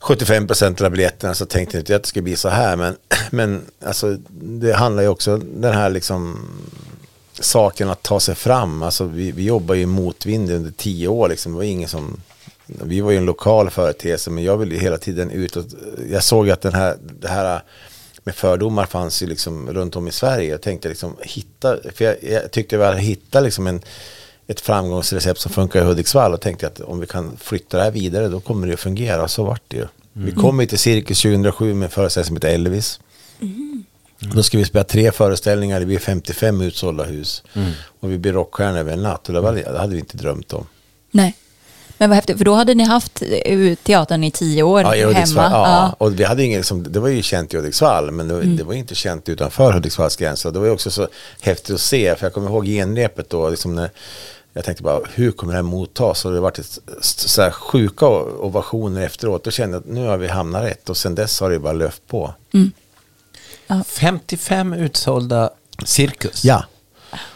75 0.00 0.46
procent 0.46 0.80
av 0.80 0.90
biljetterna 0.90 1.34
så 1.34 1.46
tänkte 1.46 1.76
jag 1.76 1.80
inte 1.80 1.96
att 1.96 2.02
det 2.02 2.08
skulle 2.08 2.22
bli 2.22 2.36
så 2.36 2.48
här. 2.48 2.76
Men, 2.76 2.96
men 3.30 3.66
alltså, 3.86 4.16
det 4.30 4.72
handlar 4.72 5.02
ju 5.02 5.08
också 5.08 5.34
om 5.34 5.60
den 5.60 5.74
här 5.74 5.90
liksom 5.90 6.48
saken 7.42 7.88
att 7.88 8.02
ta 8.02 8.20
sig 8.20 8.34
fram. 8.34 8.82
Alltså, 8.82 9.04
vi, 9.04 9.32
vi 9.32 9.44
jobbar 9.44 9.74
ju 9.74 9.86
motvind 9.86 10.50
under 10.50 10.70
tio 10.70 11.08
år. 11.08 11.28
Liksom. 11.28 11.52
Det 11.52 11.56
var 11.56 11.64
ingen 11.64 11.88
som, 11.88 12.20
vi 12.66 13.00
var 13.00 13.10
ju 13.10 13.16
en 13.16 13.24
lokal 13.24 13.70
företeelse 13.70 14.30
men 14.30 14.44
jag 14.44 14.56
ville 14.56 14.74
ju 14.74 14.80
hela 14.80 14.98
tiden 14.98 15.30
ut. 15.30 15.56
Och, 15.56 15.64
jag 16.10 16.24
såg 16.24 16.50
att 16.50 16.60
den 16.60 16.74
här, 16.74 16.96
det 17.20 17.28
här 17.28 17.62
med 18.24 18.34
fördomar 18.34 18.86
fanns 18.86 19.22
ju 19.22 19.26
liksom 19.26 19.70
runt 19.72 19.96
om 19.96 20.08
i 20.08 20.12
Sverige. 20.12 20.50
Jag 20.50 20.62
tänkte 20.62 20.88
liksom 20.88 21.16
hitta, 21.20 21.76
för 21.94 22.04
jag, 22.04 22.16
jag 22.22 22.50
tyckte 22.50 22.78
vi 22.78 22.84
hade 22.84 23.00
hittat 23.00 23.42
liksom 23.42 23.66
en, 23.66 23.80
ett 24.46 24.60
framgångsrecept 24.60 25.40
som 25.40 25.52
funkar 25.52 25.82
i 25.82 25.84
Hudiksvall 25.84 26.34
och 26.34 26.40
tänkte 26.40 26.66
att 26.66 26.80
om 26.80 27.00
vi 27.00 27.06
kan 27.06 27.36
flytta 27.36 27.76
det 27.76 27.82
här 27.82 27.90
vidare 27.90 28.28
då 28.28 28.40
kommer 28.40 28.66
det 28.66 28.74
att 28.74 28.80
fungera 28.80 29.22
och 29.22 29.30
så 29.30 29.44
vart 29.44 29.62
det 29.68 29.76
ju. 29.76 29.86
Vi 30.12 30.32
kom 30.32 30.60
ju 30.60 30.66
till 30.66 30.78
Cirkus 30.78 31.22
2007 31.22 31.74
med 31.74 31.86
en 31.86 31.90
föreställning 31.90 32.26
som 32.26 32.36
heter 32.36 32.48
Elvis. 32.48 33.00
Då 34.34 34.42
ska 34.42 34.58
vi 34.58 34.64
spela 34.64 34.84
tre 34.84 35.12
föreställningar, 35.12 35.80
det 35.80 35.86
blir 35.86 35.98
55 35.98 36.60
utsålda 36.60 37.04
hus. 37.04 37.42
Och 38.00 38.12
vi 38.12 38.18
blir 38.18 38.32
rockstjärnor 38.32 38.78
över 38.78 38.92
en 38.92 39.02
natt 39.02 39.28
och 39.28 39.34
det, 39.34 39.40
var, 39.40 39.52
det 39.52 39.78
hade 39.78 39.92
vi 39.92 39.98
inte 39.98 40.16
drömt 40.16 40.52
om. 40.52 40.66
Nej. 41.10 41.36
Men 41.98 42.10
vad 42.10 42.16
häftigt, 42.16 42.38
för 42.38 42.44
då 42.44 42.54
hade 42.54 42.74
ni 42.74 42.84
haft 42.84 43.22
eh, 43.44 43.74
teatern 43.82 44.24
i 44.24 44.30
tio 44.30 44.62
år 44.62 44.82
Ja, 44.82 44.94
i 44.94 45.00
hemma. 45.00 45.24
Ja. 45.36 45.50
Ja. 45.50 45.94
Och 45.98 46.20
vi 46.20 46.24
hade 46.24 46.42
ingen, 46.44 46.58
liksom, 46.58 46.92
det 46.92 47.00
var 47.00 47.08
ju 47.08 47.22
känt 47.22 47.54
i 47.54 47.56
Hudiksvall, 47.56 48.10
men 48.10 48.28
det, 48.28 48.42
det 48.42 48.64
var 48.64 48.74
inte 48.74 48.94
känt 48.94 49.28
utanför 49.28 49.72
Hudiksvalls 49.72 50.16
gränser. 50.16 50.50
Det 50.50 50.58
var 50.58 50.66
ju 50.66 50.72
också 50.72 50.90
så 50.90 51.08
häftigt 51.40 51.74
att 51.74 51.80
se, 51.80 52.16
för 52.16 52.26
jag 52.26 52.32
kommer 52.32 52.50
ihåg 52.50 52.66
genrepet 52.66 53.30
då, 53.30 53.50
liksom 53.50 53.74
när, 53.74 53.90
jag 54.52 54.64
tänkte 54.64 54.82
bara, 54.82 55.00
hur 55.14 55.32
kommer 55.32 55.52
det 55.52 55.56
här 55.56 55.62
mottas? 55.62 56.24
Och 56.24 56.32
det 56.32 56.40
var 56.40 56.48
ett, 56.48 56.80
så 57.02 57.42
här 57.42 57.50
sjuka 57.50 58.06
ovationer 58.06 59.02
efteråt. 59.02 59.44
Då 59.44 59.50
kände 59.50 59.76
jag 59.76 59.80
att 59.80 59.88
nu 59.88 60.06
har 60.06 60.16
vi 60.18 60.28
hamnat 60.28 60.64
rätt. 60.64 60.90
Och 60.90 60.96
sen 60.96 61.14
dess 61.14 61.40
har 61.40 61.50
det 61.50 61.58
bara 61.58 61.72
löpt 61.72 62.06
på. 62.06 62.34
55 63.86 64.72
utsålda 64.72 65.50
cirkus. 65.84 66.44
Ja. 66.44 66.64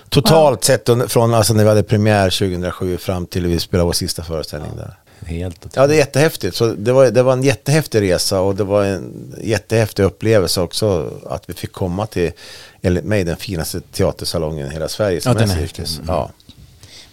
Totalt 0.09 0.64
sett 0.64 0.89
från 1.09 1.35
alltså 1.35 1.55
när 1.55 1.62
vi 1.62 1.68
hade 1.68 1.83
premiär 1.83 2.31
2007 2.31 2.99
fram 2.99 3.27
till 3.27 3.47
vi 3.47 3.61
spelade 3.61 3.85
vår 3.87 3.93
sista 3.93 4.22
föreställning 4.24 4.70
där. 4.77 4.99
Helt. 5.27 5.66
Ja, 5.74 5.87
det 5.87 5.95
är 5.95 5.99
jättehäftigt. 5.99 6.57
Så 6.57 6.66
det, 6.66 6.93
var, 6.93 7.11
det 7.11 7.22
var 7.22 7.33
en 7.33 7.43
jättehäftig 7.43 8.01
resa 8.03 8.41
och 8.41 8.57
det 8.57 8.64
var 8.64 8.85
en 8.85 9.35
jättehäftig 9.43 10.03
upplevelse 10.03 10.61
också 10.61 11.11
att 11.27 11.51
vi 11.51 11.55
fick 11.55 11.72
komma 11.72 12.07
till, 12.07 12.33
enligt 12.83 13.05
mig, 13.05 13.24
den 13.24 13.37
finaste 13.37 13.81
teatersalongen 13.81 14.66
i 14.66 14.72
hela 14.72 14.89
Sverige. 14.89 15.20
som 15.20 15.33
Ja, 15.33 15.39
den 15.39 15.51
är 15.51 15.55
Cirkus. 15.55 15.79
häftig. 15.79 15.95
Mm. 15.95 16.07
Ja. 16.14 16.31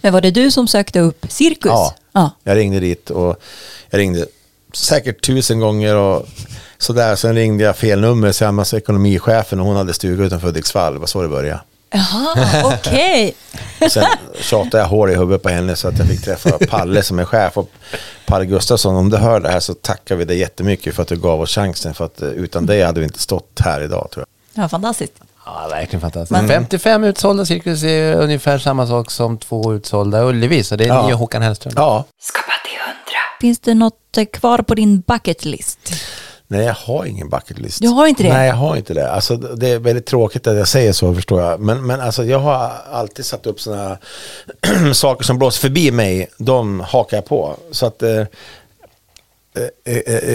Men 0.00 0.12
var 0.12 0.20
det 0.20 0.30
du 0.30 0.50
som 0.50 0.68
sökte 0.68 1.00
upp 1.00 1.26
Cirkus? 1.28 1.70
ja, 1.70 1.94
ja. 2.12 2.30
jag 2.42 2.56
ringde 2.56 2.80
dit 2.80 3.10
och 3.10 3.42
jag 3.90 3.98
ringde 3.98 4.26
säkert 4.72 5.26
tusen 5.26 5.60
gånger 5.60 5.96
och 5.96 6.28
sådär. 6.84 7.16
Sen 7.16 7.34
ringde 7.34 7.64
jag 7.64 7.76
fel 7.76 8.00
nummer, 8.00 8.32
så 8.32 8.44
jag 8.44 8.74
ekonomichefen 8.74 9.60
och 9.60 9.66
hon 9.66 9.76
hade 9.76 9.94
stuga 9.94 10.24
utanför 10.24 10.46
Hudiksvall. 10.46 10.92
Det 10.92 10.98
var 10.98 11.06
så 11.06 11.22
det 11.22 11.28
började. 11.28 11.60
Jaha, 11.90 12.62
okej. 12.64 13.34
Sen 13.90 14.04
tjatade 14.40 14.78
jag 14.78 14.86
hål 14.88 15.10
i 15.10 15.14
huvudet 15.14 15.42
på 15.42 15.48
henne 15.48 15.76
så 15.76 15.88
att 15.88 15.98
jag 15.98 16.06
fick 16.08 16.24
träffa 16.24 16.58
Palle 16.68 17.02
som 17.02 17.18
är 17.18 17.24
chef. 17.24 17.56
Och 17.58 17.70
Palle 18.26 18.46
Gustafsson, 18.46 18.96
om 18.96 19.10
du 19.10 19.16
hör 19.16 19.40
det 19.40 19.48
här 19.50 19.60
så 19.60 19.74
tackar 19.74 20.16
vi 20.16 20.24
dig 20.24 20.38
jättemycket 20.38 20.94
för 20.94 21.02
att 21.02 21.08
du 21.08 21.16
gav 21.16 21.40
oss 21.40 21.50
chansen. 21.54 21.94
För 21.94 22.04
att 22.04 22.22
eh, 22.22 22.28
utan 22.28 22.66
dig 22.66 22.82
hade 22.82 23.00
vi 23.00 23.06
inte 23.06 23.18
stått 23.18 23.60
här 23.64 23.80
idag 23.80 24.08
tror 24.12 24.26
jag. 24.54 24.64
Ja, 24.64 24.68
fantastiskt. 24.68 25.12
Ja, 25.46 25.66
verkligen 25.70 26.00
fantastiskt. 26.00 26.48
55 26.48 27.04
utsålda 27.04 27.44
cirkus 27.46 27.82
är 27.82 28.14
ungefär 28.14 28.58
samma 28.58 28.86
sak 28.86 29.10
som 29.10 29.38
två 29.38 29.74
utsålda 29.74 30.24
Ullevi, 30.24 30.64
så 30.64 30.76
det 30.76 30.84
är 30.84 30.88
Ja. 30.88 31.00
och 31.00 31.10
Håkan 31.10 31.42
Hellström. 31.42 31.72
Ja, 31.76 32.04
Skapa 32.22 32.52
till 32.64 32.78
hundra. 32.80 33.18
Finns 33.40 33.58
det 33.60 33.74
något 33.74 34.16
eh, 34.16 34.24
kvar 34.24 34.58
på 34.58 34.74
din 34.74 35.00
bucket 35.00 35.44
list? 35.44 35.78
Nej 36.56 36.66
jag 36.66 36.74
har 36.74 37.04
ingen 37.04 37.28
bucket 37.28 37.58
list. 37.58 37.82
Du 37.82 37.88
har 37.88 38.06
inte 38.06 38.22
det? 38.22 38.32
Nej, 38.32 38.48
jag 38.48 38.54
har 38.54 38.76
inte 38.76 38.94
det. 38.94 39.10
Alltså, 39.10 39.36
det 39.36 39.68
är 39.68 39.78
väldigt 39.78 40.06
tråkigt 40.06 40.46
att 40.46 40.56
jag 40.56 40.68
säger 40.68 40.92
så 40.92 41.14
förstår 41.14 41.42
jag. 41.42 41.60
Men, 41.60 41.86
men 41.86 42.00
alltså, 42.00 42.24
jag 42.24 42.38
har 42.38 42.70
alltid 42.92 43.24
satt 43.24 43.46
upp 43.46 43.60
sådana 43.60 43.98
saker 44.92 45.24
som 45.24 45.38
blåser 45.38 45.60
förbi 45.60 45.90
mig. 45.90 46.28
De 46.36 46.80
hakar 46.80 47.16
jag 47.16 47.26
på. 47.26 47.56
Så 47.70 47.86
att 47.86 48.02
eh, 48.02 48.24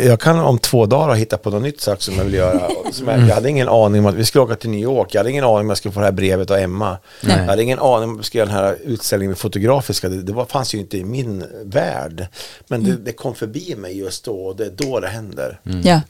jag 0.06 0.20
kan 0.20 0.40
om 0.40 0.60
två 0.60 0.86
dagar 0.86 1.16
hitta 1.16 1.38
på 1.38 1.50
något 1.50 1.62
nytt 1.62 1.82
sak 1.82 2.02
som 2.02 2.16
jag 2.16 2.24
vill 2.24 2.34
göra. 2.34 2.62
Jag, 3.06 3.36
hade 3.36 3.50
ingen 3.50 3.70
aning 3.70 4.00
om 4.00 4.06
att 4.06 4.16
vi 4.16 4.26
skulle 4.26 4.42
åka 4.42 4.56
till 4.56 4.70
New 4.70 4.80
York. 4.80 5.14
Jag 5.14 5.20
hade 5.20 5.32
ingen 5.32 5.44
aning 5.44 5.56
om 5.58 5.66
att 5.66 5.70
jag 5.70 5.78
skulle 5.78 5.92
få 5.92 6.00
det 6.00 6.06
här 6.06 6.12
brevet 6.12 6.52
av 6.52 6.58
Emma. 6.58 6.98
Nej. 7.24 7.38
Jag 7.38 7.46
hade 7.46 7.64
ingen 7.64 7.80
aning 7.80 8.10
om 8.10 8.14
att 8.16 8.20
vi 8.20 8.24
skulle 8.24 8.40
göra 8.42 8.52
den 8.52 8.58
här 8.58 8.78
utställningen 8.84 9.30
med 9.30 9.38
Fotografiska. 9.38 10.10
Det, 10.10 10.22
det 10.22 10.34
var, 10.34 10.46
fanns 10.46 10.76
ju 10.76 10.80
inte 10.80 10.98
i 10.98 11.04
min 11.04 11.46
värld. 11.64 12.28
Men 12.68 12.84
det, 12.84 12.98
det 12.98 13.12
kom 13.12 13.36
förbi 13.36 13.76
mig 13.76 13.98
just 13.98 14.26
då 14.26 14.36
och 14.36 14.56
det 14.56 14.66
är 14.66 14.72
då 14.76 15.00
det 15.00 15.08
händer. 15.08 15.60
Ja. 15.84 16.02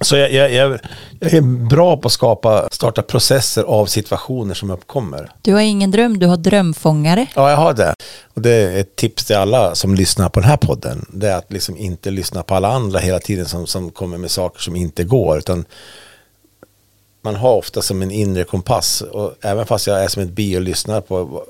Så 0.00 0.16
jag, 0.16 0.32
jag, 0.32 0.52
jag, 0.52 0.78
jag 1.20 1.34
är 1.34 1.66
bra 1.68 1.96
på 1.96 2.06
att 2.06 2.12
skapa, 2.12 2.68
starta 2.70 3.02
processer 3.02 3.62
av 3.62 3.86
situationer 3.86 4.54
som 4.54 4.70
uppkommer. 4.70 5.30
Du 5.42 5.52
har 5.52 5.60
ingen 5.60 5.90
dröm, 5.90 6.18
du 6.18 6.26
har 6.26 6.36
drömfångare. 6.36 7.26
Ja, 7.34 7.50
jag 7.50 7.56
har 7.56 7.74
det. 7.74 7.94
Och 8.34 8.42
det 8.42 8.50
är 8.50 8.80
ett 8.80 8.96
tips 8.96 9.24
till 9.24 9.36
alla 9.36 9.74
som 9.74 9.94
lyssnar 9.94 10.28
på 10.28 10.40
den 10.40 10.48
här 10.48 10.56
podden. 10.56 11.06
Det 11.12 11.28
är 11.28 11.36
att 11.36 11.52
liksom 11.52 11.76
inte 11.76 12.10
lyssna 12.10 12.42
på 12.42 12.54
alla 12.54 12.68
andra 12.68 12.98
hela 12.98 13.18
tiden 13.18 13.46
som, 13.46 13.66
som 13.66 13.90
kommer 13.90 14.18
med 14.18 14.30
saker 14.30 14.60
som 14.60 14.76
inte 14.76 15.04
går. 15.04 15.38
Utan 15.38 15.64
man 17.22 17.34
har 17.34 17.54
ofta 17.54 17.82
som 17.82 18.02
en 18.02 18.10
inre 18.10 18.44
kompass. 18.44 19.00
Och 19.00 19.34
även 19.40 19.66
fast 19.66 19.86
jag 19.86 20.04
är 20.04 20.08
som 20.08 20.22
ett 20.22 20.30
bi 20.30 20.56
och 20.56 20.62
lyssnar 20.62 21.00
på 21.00 21.44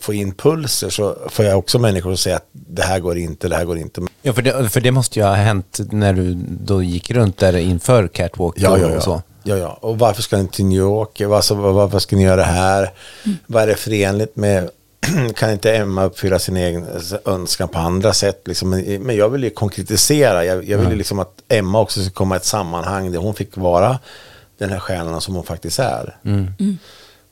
få 0.00 0.14
impulser 0.14 0.90
så 0.90 1.16
får 1.28 1.44
jag 1.44 1.58
också 1.58 1.78
människor 1.78 2.12
att 2.12 2.20
säga 2.20 2.36
att 2.36 2.48
det 2.52 2.82
här 2.82 2.98
går 3.00 3.18
inte, 3.18 3.48
det 3.48 3.56
här 3.56 3.64
går 3.64 3.78
inte. 3.78 4.00
Ja, 4.22 4.32
för 4.32 4.42
det, 4.42 4.68
för 4.68 4.80
det 4.80 4.90
måste 4.90 5.18
ju 5.18 5.24
ha 5.24 5.34
hänt 5.34 5.80
när 5.90 6.12
du 6.12 6.34
då 6.48 6.82
gick 6.82 7.10
runt 7.10 7.36
där 7.38 7.56
inför 7.56 8.08
Catwalk 8.08 8.54
Ja, 8.58 8.78
ja, 8.78 8.86
och 8.86 8.92
ja. 8.94 9.00
så. 9.00 9.22
ja, 9.42 9.56
ja. 9.56 9.78
Och 9.80 9.98
varför 9.98 10.22
ska 10.22 10.36
ni 10.36 10.48
till 10.48 10.64
New 10.64 10.78
York? 10.78 11.20
Varför, 11.26 11.54
varför 11.54 11.98
ska 11.98 12.16
ni 12.16 12.22
göra 12.22 12.36
det 12.36 12.42
här? 12.42 12.90
Vad 13.46 13.62
är 13.62 13.66
det 13.66 13.74
förenligt 13.74 14.36
med 14.36 14.70
kan 15.34 15.50
inte 15.52 15.72
Emma 15.76 16.04
uppfylla 16.04 16.38
sin 16.38 16.56
egen 16.56 16.86
önskan 17.24 17.68
på 17.68 17.78
andra 17.78 18.12
sätt? 18.12 18.42
Liksom, 18.44 18.70
men- 18.70 19.02
men 19.02 19.16
jag 19.16 19.28
vill 19.28 19.44
ju 19.44 19.50
konkretisera. 19.50 20.44
Jag, 20.44 20.68
jag 20.68 20.78
vill 20.78 20.90
ju 20.90 20.96
liksom 20.96 21.18
att 21.18 21.32
Emma 21.48 21.80
också 21.80 22.02
ska 22.02 22.10
komma 22.12 22.34
i 22.34 22.36
ett 22.36 22.44
sammanhang 22.44 23.12
där 23.12 23.18
hon 23.18 23.34
fick 23.34 23.56
vara 23.56 23.98
den 24.58 24.70
här 24.70 24.78
stjärnan 24.78 25.20
som 25.20 25.34
hon 25.34 25.44
faktiskt 25.44 25.78
är. 25.78 26.16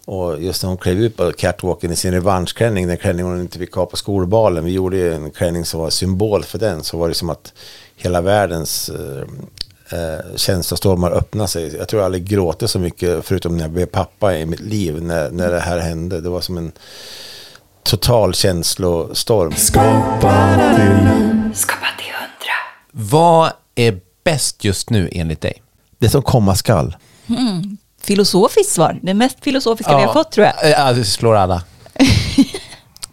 Och 0.04 0.42
just 0.42 0.62
när 0.62 0.68
hon 0.68 0.78
klev 0.78 1.00
ut 1.00 1.16
på 1.16 1.32
catwalken 1.32 1.92
i 1.92 1.96
sin 1.96 2.12
revanschklänning, 2.12 2.86
den 2.86 2.96
klänning 2.96 3.26
hon 3.26 3.40
inte 3.40 3.58
fick 3.58 3.72
ha 3.72 3.86
på 3.86 3.96
skolbalen. 3.96 4.64
Vi 4.64 4.72
gjorde 4.72 4.96
ju 4.96 5.14
en 5.14 5.30
klänning 5.30 5.64
som 5.64 5.80
var 5.80 5.90
symbol 5.90 6.44
för 6.44 6.58
den. 6.58 6.82
Så 6.82 6.98
var 6.98 7.08
det 7.08 7.14
som 7.14 7.30
att 7.30 7.52
hela 7.96 8.20
världens 8.20 8.88
eh, 8.88 9.24
eh, 9.98 10.36
känslostormar 10.36 11.10
öppnade 11.10 11.48
sig. 11.48 11.76
Jag 11.76 11.88
tror 11.88 12.00
jag 12.00 12.04
aldrig 12.06 12.24
gråtit 12.24 12.70
så 12.70 12.78
mycket, 12.78 13.24
förutom 13.24 13.56
när 13.56 13.64
jag 13.64 13.70
blev 13.70 13.86
pappa 13.86 14.38
i 14.38 14.46
mitt 14.46 14.60
liv, 14.60 15.02
när, 15.02 15.30
när 15.30 15.50
det 15.50 15.60
här 15.60 15.78
hände. 15.78 16.20
Det 16.20 16.28
var 16.28 16.40
som 16.40 16.58
en 16.58 16.72
total 17.82 18.34
känslostorm. 18.34 19.52
Skapa 19.56 20.56
till 20.76 21.54
Skapa 21.54 21.86
till 21.98 22.12
hundra. 22.14 22.56
Vad 22.90 23.52
är 23.74 24.00
bäst 24.24 24.64
just 24.64 24.90
nu 24.90 25.08
enligt 25.12 25.40
dig? 25.40 25.62
Det 25.98 26.08
som 26.08 26.22
komma 26.22 26.54
skall. 26.54 26.96
Filosofiskt 28.02 28.72
svar. 28.72 28.98
Det 29.02 29.14
mest 29.14 29.36
filosofiska 29.40 29.96
vi 29.96 30.02
har 30.04 30.12
fått 30.12 30.32
tror 30.32 30.46
jag. 30.46 30.70
Ja, 30.70 30.92
det 30.92 31.04
slår 31.04 31.36
alla. 31.36 31.62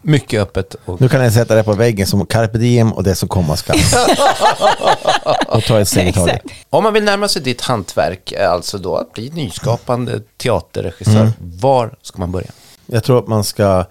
Mycket 0.02 0.41
öppet. 0.41 0.76
Och... 0.86 1.02
Nu 1.02 1.10
kan 1.10 1.24
jag 1.24 1.34
sätta 1.34 1.56
det 1.56 1.64
på 1.64 1.74
väggen 1.74 2.07
som 2.07 2.26
carpe 2.26 2.57
diem 2.57 2.94
och 2.94 3.03
det 3.03 3.16
som 3.16 3.30
komma 3.30 3.56
skall. 3.57 3.78
och 5.48 5.64
ta 5.64 5.80
ett 5.80 5.88
steg 5.88 6.07
i 6.07 6.14
taget. 6.14 6.41
Om 6.70 6.84
man 6.84 6.94
vill 6.94 7.03
närma 7.03 7.28
sig 7.28 7.41
ditt 7.41 7.61
hantverk, 7.61 8.34
alltså 8.34 8.78
då 8.78 8.95
att 8.95 9.14
bli 9.14 9.30
nyskapande 9.30 10.22
teaterregissör, 10.38 11.20
Mm. 11.20 11.32
var 11.40 11.94
ska 12.02 12.20
man 12.20 12.32
börja? 12.32 12.48
Jag 12.86 13.03
tror 13.03 13.20
att 13.20 13.28
man 13.28 13.44
ska 13.44 13.86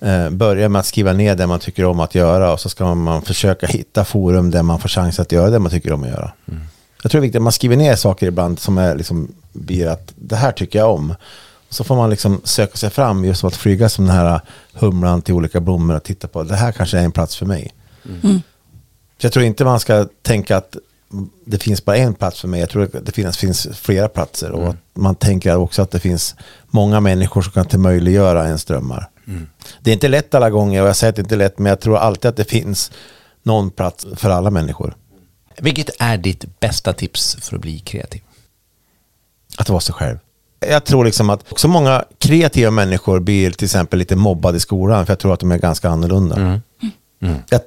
eh, 0.00 0.30
börja 0.30 0.68
med 0.68 0.80
att 0.80 0.86
skriva 0.86 1.12
ner 1.12 1.34
det 1.34 1.46
man 1.46 1.60
tycker 1.60 1.84
om 1.84 2.00
att 2.00 2.14
göra 2.14 2.52
och 2.52 2.60
så 2.60 2.68
ska 2.68 2.94
man 2.94 3.22
försöka 3.22 3.66
hitta 3.66 4.04
forum 4.04 4.50
där 4.50 4.62
man 4.62 4.78
får 4.80 4.88
chans 4.88 5.20
att 5.20 5.32
göra 5.32 5.50
det 5.50 5.58
man 5.58 5.70
tycker 5.70 5.92
om 5.92 6.02
att 6.02 6.08
göra. 6.08 6.32
Jag 7.02 7.10
tror 7.10 7.20
det 7.20 7.24
är 7.24 7.26
viktigt 7.26 7.38
att 7.38 7.42
man 7.42 7.52
skriver 7.52 7.76
ner 7.76 7.96
saker 7.96 8.26
ibland 8.26 8.58
som 8.58 8.78
är 8.78 8.94
liksom, 8.96 9.34
blir 9.52 9.86
att 9.86 10.12
det 10.16 10.36
här 10.36 10.52
tycker 10.52 10.78
jag 10.78 10.90
om. 10.90 11.14
Så 11.68 11.84
får 11.84 11.96
man 11.96 12.10
liksom 12.10 12.40
söka 12.44 12.76
sig 12.76 12.90
fram 12.90 13.24
just 13.24 13.40
som 13.40 13.48
att 13.48 13.56
flyga 13.56 13.88
som 13.88 14.06
den 14.06 14.14
här 14.14 14.40
humlan 14.72 15.22
till 15.22 15.34
olika 15.34 15.60
blommor 15.60 15.96
och 15.96 16.02
titta 16.02 16.28
på 16.28 16.42
det 16.42 16.56
här 16.56 16.72
kanske 16.72 16.98
är 16.98 17.04
en 17.04 17.12
plats 17.12 17.36
för 17.36 17.46
mig. 17.46 17.72
Så 19.20 19.26
jag 19.26 19.32
tror 19.32 19.44
inte 19.44 19.64
man 19.64 19.80
ska 19.80 20.06
tänka 20.22 20.56
att 20.56 20.76
det 21.44 21.58
finns 21.58 21.84
bara 21.84 21.96
en 21.96 22.14
plats 22.14 22.40
för 22.40 22.48
mig. 22.48 22.60
Jag 22.60 22.70
tror 22.70 22.82
att 22.82 23.06
det 23.06 23.12
finns, 23.12 23.36
finns 23.36 23.68
flera 23.72 24.08
platser. 24.08 24.50
Och 24.50 24.68
att 24.68 24.76
man 24.94 25.14
tänker 25.14 25.56
också 25.56 25.82
att 25.82 25.90
det 25.90 26.00
finns 26.00 26.34
många 26.66 27.00
människor 27.00 27.42
som 27.42 27.52
kan 27.52 27.66
till 27.66 27.78
möjliggöra 27.78 28.46
ens 28.46 28.64
drömmar. 28.64 29.08
Det 29.80 29.90
är 29.90 29.92
inte 29.94 30.08
lätt 30.08 30.34
alla 30.34 30.50
gånger 30.50 30.82
och 30.82 30.88
jag 30.88 30.96
säger 30.96 31.08
att 31.08 31.16
det 31.16 31.22
inte 31.22 31.34
är 31.34 31.38
lätt 31.38 31.58
men 31.58 31.70
jag 31.70 31.80
tror 31.80 31.96
alltid 31.96 32.28
att 32.28 32.36
det 32.36 32.44
finns 32.44 32.90
någon 33.42 33.70
plats 33.70 34.06
för 34.16 34.30
alla 34.30 34.50
människor. 34.50 34.94
Vilket 35.58 35.90
är 35.98 36.16
ditt 36.16 36.60
bästa 36.60 36.92
tips 36.92 37.36
för 37.40 37.56
att 37.56 37.62
bli 37.62 37.78
kreativ? 37.78 38.22
Att 39.58 39.68
vara 39.68 39.80
sig 39.80 39.94
själv. 39.94 40.18
Jag 40.60 40.84
tror 40.84 41.04
liksom 41.04 41.30
att 41.30 41.52
också 41.52 41.68
många 41.68 42.04
kreativa 42.18 42.70
människor 42.70 43.20
blir 43.20 43.50
till 43.50 43.64
exempel 43.64 43.98
lite 43.98 44.16
mobbade 44.16 44.56
i 44.56 44.60
skolan 44.60 45.06
för 45.06 45.12
jag 45.12 45.18
tror 45.18 45.34
att 45.34 45.40
de 45.40 45.52
är 45.52 45.58
ganska 45.58 45.88
annorlunda. 45.88 46.60
Jag, 47.48 47.60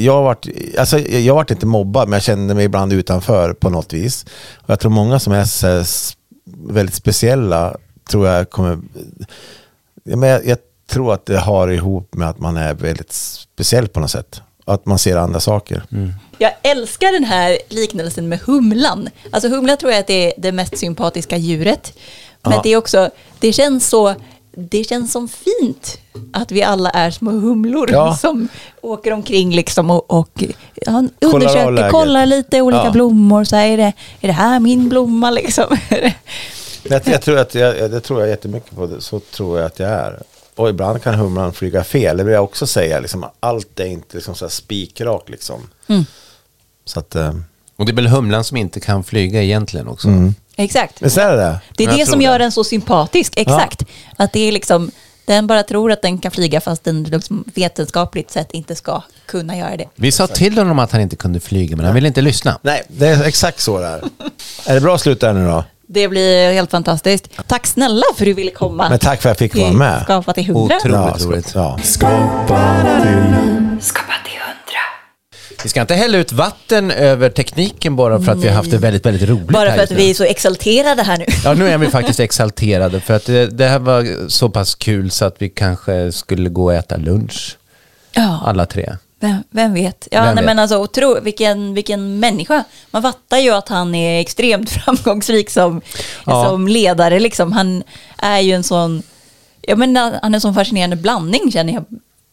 jag 0.00 0.12
har 0.12 0.22
varit, 0.22 0.46
alltså 0.78 0.98
jag 0.98 1.32
har 1.32 1.36
varit 1.36 1.50
inte 1.50 1.66
mobbad 1.66 2.08
men 2.08 2.16
jag 2.16 2.22
kände 2.22 2.54
mig 2.54 2.64
ibland 2.64 2.92
utanför 2.92 3.52
på 3.52 3.70
något 3.70 3.92
vis. 3.92 4.26
Och 4.56 4.70
jag 4.70 4.80
tror 4.80 4.90
många 4.90 5.18
som 5.18 5.32
är 5.32 5.44
så 5.44 5.84
väldigt 6.56 6.94
speciella 6.94 7.76
tror 8.10 8.26
jag 8.28 8.50
kommer... 8.50 8.78
Men 10.04 10.28
jag, 10.28 10.46
jag 10.46 10.58
tror 10.90 11.14
att 11.14 11.26
det 11.26 11.38
har 11.38 11.68
ihop 11.68 12.14
med 12.14 12.28
att 12.28 12.40
man 12.40 12.56
är 12.56 12.74
väldigt 12.74 13.12
speciell 13.12 13.88
på 13.88 14.00
något 14.00 14.10
sätt. 14.10 14.42
Att 14.68 14.86
man 14.86 14.98
ser 14.98 15.16
andra 15.16 15.40
saker. 15.40 15.82
Jag 16.38 16.52
älskar 16.62 17.12
den 17.12 17.24
här 17.24 17.58
liknelsen 17.68 18.28
med 18.28 18.40
humlan. 18.40 19.08
Alltså 19.30 19.48
humlan 19.48 19.76
tror 19.76 19.92
jag 19.92 20.00
att 20.00 20.06
det 20.06 20.26
är 20.26 20.32
det 20.38 20.52
mest 20.52 20.78
sympatiska 20.78 21.36
djuret. 21.36 21.92
Men 22.42 22.52
Ja. 22.52 22.60
det 22.62 22.72
är 22.72 22.76
också, 22.76 23.10
det 23.38 23.52
känns 23.52 23.88
så, 23.88 24.14
det 24.56 24.84
känns 24.84 25.12
som 25.12 25.28
fint 25.28 25.98
att 26.32 26.52
vi 26.52 26.62
alla 26.62 26.90
är 26.90 27.10
små 27.10 27.30
humlor 27.30 27.88
Ja. 27.92 28.16
som 28.20 28.48
åker 28.80 29.12
omkring 29.12 29.54
liksom 29.54 29.90
och, 29.90 30.10
och 30.10 30.44
ja, 30.74 31.04
undersöker, 31.20 31.90
kollar 31.90 32.26
lite 32.26 32.60
olika 32.62 32.84
Ja. 32.84 32.90
blommor. 32.90 33.44
Så 33.44 33.56
här, 33.56 33.66
är, 33.68 33.76
det, 33.76 33.92
är 34.20 34.26
det 34.28 34.32
här 34.32 34.60
min 34.60 34.88
blomma 34.88 35.30
liksom? 35.30 35.76
Jag, 36.82 37.02
jag, 37.08 37.22
tror 37.22 37.38
att 37.38 37.54
jag, 37.54 37.78
jag- 37.78 37.90
det 37.90 38.00
tror 38.00 38.20
jag 38.20 38.28
jättemycket 38.28 38.76
på. 38.76 38.86
Det. 38.86 39.00
Så 39.00 39.20
tror 39.20 39.58
jag 39.58 39.66
att 39.66 39.78
jag 39.78 39.90
är. 39.90 40.22
Och 40.58 40.68
ibland 40.68 41.02
kan 41.02 41.14
humlan 41.14 41.52
flyga 41.52 41.84
fel. 41.84 42.16
Det 42.16 42.24
vill 42.24 42.34
jag 42.34 42.44
också 42.44 42.66
säga. 42.66 43.00
Liksom, 43.00 43.26
allt 43.40 43.80
är 43.80 43.86
inte 43.86 44.16
liksom 44.16 44.34
så 44.34 44.44
här 44.44 44.50
spikrak. 44.50 45.28
Liksom. 45.28 45.68
Så 46.84 46.98
att, 47.00 47.14
eh, 47.14 47.34
Och 47.76 47.86
det 47.86 47.92
är 47.92 47.96
väl 47.96 48.06
humlan 48.06 48.44
som 48.44 48.56
inte 48.56 48.80
kan 48.80 49.04
flyga 49.04 49.42
egentligen 49.42 49.88
också? 49.88 50.08
Exakt. 50.56 51.02
visst 51.02 51.18
är 51.18 51.30
det 51.30 51.36
det? 51.36 51.60
Det 51.76 51.84
är 51.84 51.88
Jag 51.88 51.98
det 51.98 52.06
som 52.06 52.18
det. 52.18 52.24
gör 52.24 52.38
den 52.38 52.52
så 52.52 52.64
sympatisk, 52.64 53.32
exakt. 53.36 53.82
Att 54.16 54.32
det 54.32 54.40
är 54.40 54.52
liksom, 54.52 54.90
den 55.24 55.46
bara 55.46 55.62
tror 55.62 55.92
att 55.92 56.02
den 56.02 56.18
kan 56.18 56.30
flyga 56.30 56.60
fast 56.60 56.84
den 56.84 57.02
liksom 57.04 57.44
vetenskapligt 57.54 58.30
sett 58.30 58.52
inte 58.52 58.74
ska 58.74 59.02
kunna 59.26 59.56
göra 59.56 59.76
det. 59.76 59.88
Vi 59.94 60.12
sa 60.12 60.26
till 60.26 60.58
honom 60.58 60.78
att 60.78 60.92
han 60.92 61.00
inte 61.00 61.16
kunde 61.16 61.40
flyga, 61.40 61.76
men 61.76 61.84
han 61.86 61.94
ville 61.94 62.08
inte 62.08 62.20
lyssna. 62.20 62.58
Nej, 62.62 62.82
det 62.88 63.06
är 63.08 63.24
exakt 63.24 63.60
så 63.60 63.78
det 63.80 63.86
är. 63.86 64.04
är 64.66 64.74
det 64.74 64.80
bra 64.80 64.98
slut 64.98 65.20
där 65.20 65.32
nu 65.32 65.46
då? 65.46 65.64
Det 65.90 66.08
blir 66.08 66.52
helt 66.52 66.70
fantastiskt. 66.70 67.28
Tack 67.46 67.66
snälla 67.66 68.02
för 68.16 68.22
att 68.24 68.26
du 68.26 68.32
ville 68.32 68.50
komma. 68.50 68.88
Men 68.88 68.98
tack 68.98 69.22
för 69.22 69.30
att 69.30 69.40
jag 69.40 69.50
fick 69.52 69.62
vara 69.62 69.72
med. 69.72 70.02
Skapa 70.02 70.32
till 70.32 70.46
hundra. 70.46 70.76
Otroligt 70.76 71.24
roligt. 71.26 71.52
Ja. 71.54 71.78
Skapa 71.82 72.82
till 73.02 73.36
Skapa 73.80 74.12
till 74.24 74.32
hundra. 74.32 74.80
Vi 75.62 75.68
ska 75.68 75.80
inte 75.80 75.94
hälla 75.94 76.18
ut 76.18 76.32
vatten 76.32 76.90
över 76.90 77.30
tekniken 77.30 77.96
bara 77.96 78.20
för 78.20 78.32
att 78.32 78.38
vi 78.38 78.48
har 78.48 78.54
haft 78.54 78.70
det 78.70 78.78
väldigt, 78.78 79.06
väldigt 79.06 79.28
roligt 79.28 79.48
Bara 79.48 79.68
här 79.70 79.76
för 79.76 79.82
att 79.82 79.90
just 79.90 79.98
nu. 79.98 80.04
vi 80.04 80.10
är 80.10 80.14
så 80.14 80.24
exalterade 80.24 81.02
här 81.02 81.16
nu. 81.18 81.24
Ja, 81.44 81.54
nu 81.54 81.68
är 81.68 81.78
vi 81.78 81.86
faktiskt 81.88 82.20
exalterade 82.20 83.00
för 83.00 83.14
att 83.14 83.24
det, 83.26 83.46
det 83.46 83.66
här 83.66 83.78
var 83.78 84.28
så 84.28 84.48
pass 84.48 84.74
kul 84.74 85.10
så 85.10 85.24
att 85.24 85.36
vi 85.38 85.48
kanske 85.48 86.12
skulle 86.12 86.48
gå 86.48 86.64
och 86.64 86.74
äta 86.74 86.96
lunch, 86.96 87.56
Ja, 88.12 88.40
alla 88.46 88.66
tre. 88.66 88.96
Vem, 89.20 89.42
vem 89.50 89.74
vet? 89.74 90.08
Ja, 90.10 90.22
Vem 90.22 90.34
nej, 90.34 90.42
vet? 90.42 90.44
men 90.44 90.58
alltså, 90.58 90.76
otro, 90.78 91.20
vilken, 91.20 91.74
vilken 91.74 92.20
människa. 92.20 92.64
Man 92.90 93.02
fattar 93.02 93.38
ju 93.38 93.50
att 93.50 93.68
han 93.68 93.94
är 93.94 94.20
extremt 94.20 94.70
framgångsrik 94.84 95.50
som, 95.50 95.80
Ja. 96.26 96.44
som 96.48 96.68
ledare. 96.68 97.20
Liksom. 97.20 97.52
Han 97.52 97.82
är 98.18 98.38
ju 98.40 98.52
en 98.52 98.62
sån, 98.64 99.02
jag 99.62 99.78
menar, 99.78 100.18
han 100.22 100.34
är 100.34 100.36
en 100.36 100.40
sån 100.40 100.54
fascinerande 100.54 100.96
blandning 100.96 101.52
känner 101.52 101.72
jag. 101.72 101.84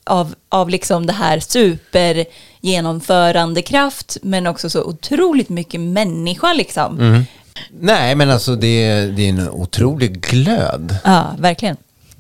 Av, 0.07 0.35
av 0.49 0.69
liksom 0.69 1.05
det 1.05 1.13
här 1.13 1.39
super 1.39 2.25
genomförandekraft 2.61 4.17
men 4.21 4.47
också 4.47 4.69
så 4.69 4.83
otroligt 4.83 5.49
mycket 5.49 5.81
människa 5.81 6.53
liksom. 6.53 6.99
Mm. 6.99 7.23
Nej, 7.79 8.15
men 8.15 8.29
alltså 8.31 8.55
det 8.55 8.83
är, 8.83 9.07
det 9.07 9.25
är 9.25 9.29
en 9.29 9.49
otrolig 9.49 10.21
glöd. 10.21 10.97
Ja, 11.03 11.25
verkligen. 11.39 11.77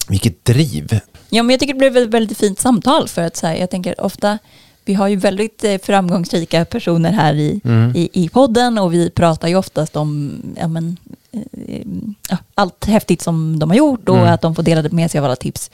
Vilket 0.07 0.45
driv. 0.45 0.99
Ja, 1.35 1.43
men 1.43 1.49
jag 1.49 1.59
tycker 1.59 1.73
det 1.73 1.79
blev 1.79 1.97
ett 1.97 2.09
väldigt 2.09 2.37
fint 2.37 2.59
samtal 2.59 3.07
för 3.07 3.21
att 3.21 3.35
så 3.35 3.47
här, 3.47 3.55
jag 3.55 3.69
tänker 3.69 4.01
ofta, 4.01 4.37
vi 4.85 4.93
har 4.93 5.07
ju 5.07 5.15
väldigt 5.15 5.63
eh, 5.63 5.77
framgångsrika 5.77 6.65
personer 6.65 7.11
här 7.11 7.33
i, 7.33 7.61
i, 7.95 8.09
i 8.13 8.29
podden 8.29 8.77
och 8.77 8.93
vi 8.93 9.09
pratar 9.09 9.47
ju 9.47 9.55
oftast 9.55 9.95
om 9.95 10.41
ja, 10.59 10.67
men, 10.67 10.97
eh, 11.31 11.81
ja, 12.29 12.37
allt 12.55 12.85
häftigt 12.85 13.21
som 13.21 13.59
de 13.59 13.69
har 13.69 13.77
gjort 13.77 14.09
och 14.09 14.29
att 14.29 14.41
de 14.41 14.55
får 14.55 14.63
dela 14.63 14.89
med 14.91 15.11
sig 15.11 15.19
av 15.19 15.25
alla 15.25 15.35
tips. 15.35 15.71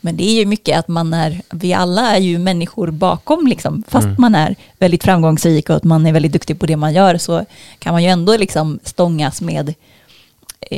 Men 0.00 0.16
det 0.16 0.24
är 0.24 0.34
ju 0.34 0.46
mycket 0.46 0.78
att 0.78 0.88
man 0.88 1.14
är, 1.14 1.40
vi 1.50 1.74
alla 1.74 2.16
är 2.16 2.20
ju 2.20 2.38
människor 2.38 2.90
bakom 2.90 3.46
liksom, 3.46 3.82
fast 3.88 4.18
man 4.18 4.34
är 4.34 4.56
väldigt 4.78 5.04
framgångsrik 5.04 5.70
och 5.70 5.76
att 5.76 5.84
man 5.84 6.06
är 6.06 6.12
väldigt 6.12 6.32
duktig 6.32 6.60
på 6.60 6.66
det 6.66 6.76
man 6.76 6.94
gör 6.94 7.18
så 7.18 7.44
kan 7.78 7.92
man 7.92 8.02
ju 8.02 8.08
ändå 8.08 8.36
liksom 8.36 8.78
stångas 8.82 9.40
med 9.40 9.74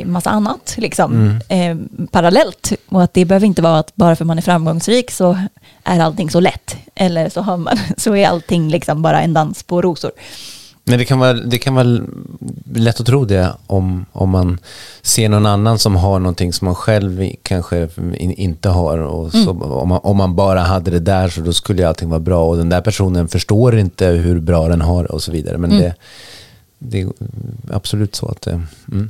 massa 0.05 0.29
annat 0.29 0.75
liksom, 0.77 1.39
eh, 1.49 1.77
parallellt. 2.11 2.73
Och 2.89 3.03
att 3.03 3.13
det 3.13 3.25
behöver 3.25 3.47
inte 3.47 3.61
vara 3.61 3.79
att 3.79 3.95
bara 3.95 4.15
för 4.15 4.25
man 4.25 4.37
är 4.37 4.41
framgångsrik 4.41 5.11
så 5.11 5.37
är 5.83 5.99
allting 5.99 6.29
så 6.29 6.39
lätt. 6.39 6.75
Eller 6.95 7.29
så, 7.29 7.41
har 7.41 7.57
man, 7.57 7.77
så 7.97 8.15
är 8.15 8.27
allting 8.27 8.69
liksom 8.69 9.01
bara 9.01 9.21
en 9.21 9.33
dans 9.33 9.63
på 9.63 9.81
rosor. 9.81 10.11
Men 10.89 10.99
det 10.99 11.05
kan 11.05 11.19
vara, 11.19 11.33
det 11.33 11.57
kan 11.57 11.75
vara 11.75 12.01
lätt 12.73 12.99
att 12.99 13.05
tro 13.05 13.25
det 13.25 13.53
om, 13.67 14.05
om 14.11 14.29
man 14.29 14.59
ser 15.01 15.29
någon 15.29 15.45
annan 15.45 15.79
som 15.79 15.95
har 15.95 16.19
någonting 16.19 16.53
som 16.53 16.65
man 16.65 16.75
själv 16.75 17.31
kanske 17.43 17.89
in, 17.97 18.31
inte 18.31 18.69
har. 18.69 18.97
Och 18.97 19.31
så, 19.31 19.49
om, 19.51 19.89
man, 19.89 19.99
om 20.03 20.17
man 20.17 20.35
bara 20.35 20.59
hade 20.59 20.91
det 20.91 20.99
där 20.99 21.29
så 21.29 21.41
då 21.41 21.53
skulle 21.53 21.87
allting 21.87 22.09
vara 22.09 22.19
bra. 22.19 22.49
Och 22.49 22.57
den 22.57 22.69
där 22.69 22.81
personen 22.81 23.27
förstår 23.27 23.77
inte 23.77 24.07
hur 24.07 24.39
bra 24.39 24.67
den 24.67 24.81
har 24.81 25.11
och 25.11 25.23
så 25.23 25.31
vidare. 25.31 25.57
Men 25.57 25.69
det, 25.69 25.95
det 26.79 27.01
är 27.01 27.07
absolut 27.71 28.15
så 28.15 28.27
att 28.27 28.41
det... 28.41 28.61
Mm. 28.91 29.09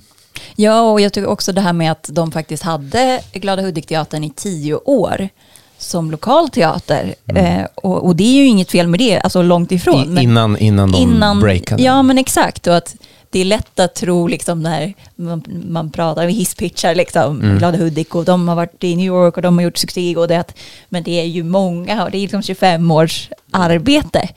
Ja, 0.56 0.82
och 0.82 1.02
jag 1.02 1.14
tycker 1.14 1.28
också 1.30 1.52
det 1.54 1.62
här 1.62 1.74
med 1.74 1.92
att 1.92 2.10
de 2.12 2.32
faktiskt 2.32 2.64
hade 2.64 3.22
Glada 3.34 3.62
Hudik-teatern 3.62 4.24
i 4.24 4.30
tio 4.36 4.76
år 4.76 5.30
som 5.78 6.12
lokal 6.12 6.50
teater. 6.50 7.16
Eh, 7.36 7.62
och, 7.76 8.06
och 8.06 8.16
det 8.16 8.24
är 8.24 8.34
ju 8.34 8.46
inget 8.48 8.72
fel 8.72 8.88
med 8.88 9.00
det, 9.00 9.20
alltså 9.20 9.42
långt 9.42 9.72
ifrån. 9.72 10.18
I, 10.18 10.24
innan, 10.24 10.58
innan 10.58 10.92
de 10.92 10.98
innan, 11.02 11.40
breakade. 11.40 11.84
Ja, 11.84 12.02
men 12.04 12.18
exakt. 12.18 12.68
Och 12.68 12.76
att 12.78 12.96
det 13.30 13.40
är 13.40 13.46
lätt 13.46 13.80
att 13.80 13.96
tro 13.96 14.28
liksom 14.28 14.64
när 14.64 14.94
man, 15.16 15.44
man 15.70 15.92
pratar 15.92 16.28
hisspitchar 16.28 16.96
liksom, 16.96 17.42
Mm. 17.42 17.58
Glada 17.58 17.78
Hudik 17.78 18.16
och 18.16 18.26
de 18.26 18.48
har 18.48 18.56
varit 18.56 18.84
i 18.84 18.96
New 18.96 19.06
York 19.06 19.36
och 19.36 19.42
de 19.42 19.58
har 19.58 19.64
gjort 19.64 19.78
succé 19.78 20.16
och 20.16 20.28
det. 20.28 20.40
att- 20.40 20.56
Men 20.90 21.04
det 21.04 21.20
är 21.20 21.26
ju 21.26 21.44
många 21.44 22.04
och 22.04 22.12
det 22.12 22.18
är 22.18 22.22
liksom 22.22 22.42
25 22.42 22.92
års 22.92 23.30
arbete. 23.52 24.30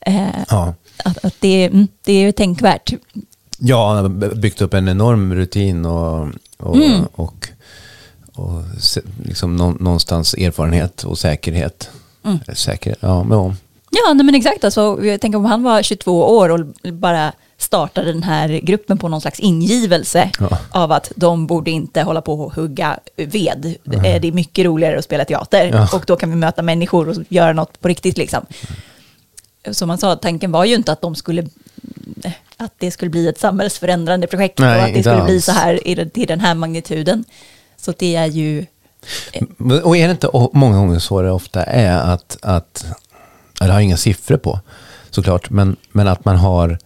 Eh, 0.00 0.26
Ja. 0.48 0.74
att, 1.04 1.24
att 1.24 1.34
det, 1.40 1.64
mm, 1.64 1.88
det 2.04 2.12
är 2.12 2.20
ju 2.20 2.32
tänkvärt. 2.32 2.92
Ja, 3.66 3.94
han 3.94 4.04
har 4.22 4.34
byggt 4.34 4.62
upp 4.62 4.74
en 4.74 4.88
enorm 4.88 5.34
rutin 5.34 5.86
och, 5.86 6.28
och, 6.58 6.76
Mm. 6.76 7.04
och, 7.14 7.48
och 8.34 8.62
liksom 9.24 9.56
nå- 9.56 9.76
någonstans 9.80 10.34
erfarenhet 10.34 11.02
och 11.04 11.18
säkerhet. 11.18 11.90
Mm. 12.24 12.38
Säker, 12.54 12.94
ja, 13.00 13.24
men 13.24 13.38
ja. 13.38 13.54
Ja, 13.90 14.12
nej, 14.14 14.24
men 14.26 14.34
exakt. 14.34 14.64
Alltså, 14.64 15.04
jag 15.04 15.20
tänker 15.20 15.38
om 15.38 15.44
han 15.44 15.62
var 15.62 15.82
22 15.82 16.22
år 16.36 16.48
och 16.48 16.92
bara 16.94 17.32
startade 17.58 18.12
den 18.12 18.22
här 18.22 18.48
gruppen 18.48 18.98
på 18.98 19.08
någon 19.08 19.20
slags 19.20 19.40
ingivelse 19.40 20.30
Ja. 20.40 20.58
av 20.70 20.92
att 20.92 21.12
de 21.16 21.46
borde 21.46 21.70
inte 21.70 22.02
hålla 22.02 22.22
på 22.22 22.40
och 22.40 22.54
hugga 22.54 22.98
ved. 23.16 23.66
Eh, 23.92 24.00
Det 24.20 24.28
är 24.28 24.32
mycket 24.32 24.64
roligare 24.66 24.98
att 24.98 25.04
spela 25.04 25.24
teater 25.24 25.66
Ja. 25.72 25.88
och 25.96 26.04
då 26.06 26.16
kan 26.16 26.30
vi 26.30 26.36
möta 26.36 26.62
människor 26.62 27.08
och 27.08 27.16
göra 27.28 27.52
något 27.52 27.80
på 27.80 27.88
riktigt. 27.88 28.18
Liksom. 28.18 28.46
Som 29.70 29.88
man 29.88 29.98
sa, 29.98 30.16
tanken 30.16 30.52
var 30.52 30.64
ju 30.64 30.74
inte 30.74 30.92
att 30.92 31.00
de 31.00 31.14
skulle 31.14 31.46
att 32.64 32.74
det 32.78 32.90
skulle 32.90 33.10
bli 33.10 33.28
ett 33.28 33.38
samhällsförändrande 33.38 34.26
projekt 34.26 34.58
Nej, 34.58 34.78
och 34.78 34.84
att 34.84 34.94
det 34.94 35.02
skulle 35.02 35.24
bli 35.24 35.34
alls. 35.34 35.44
så 35.44 35.52
här 35.52 36.08
till 36.08 36.26
den 36.26 36.40
här 36.40 36.54
magnituden. 36.54 37.24
Så 37.76 37.94
det 37.98 38.16
är 38.16 38.26
ju... 38.26 38.66
Och 39.82 39.96
är 39.96 40.06
det 40.08 40.10
inte 40.10 40.30
många 40.52 40.76
gånger 40.76 40.98
så 40.98 41.22
det 41.22 41.30
ofta 41.30 41.62
är 41.62 41.98
att, 41.98 42.38
att 42.42 42.86
jag 43.60 43.68
har 43.68 43.80
inga 43.80 43.96
siffror 43.96 44.36
på 44.36 44.60
såklart, 45.10 45.50
men, 45.50 45.76
men 45.92 46.08
att 46.08 46.24
man 46.24 46.36
har 46.36 46.78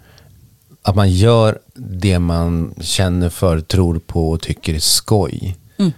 att 0.83 0.95
man 0.95 1.11
gör 1.11 1.59
det 1.75 2.19
man 2.19 2.75
känner 2.81 3.29
för, 3.29 3.61
tror 3.61 3.99
på 3.99 4.31
och 4.31 4.41
tycker 4.41 4.75
är 4.75 4.79
skoj. 4.79 5.57
Mm. 5.79 5.93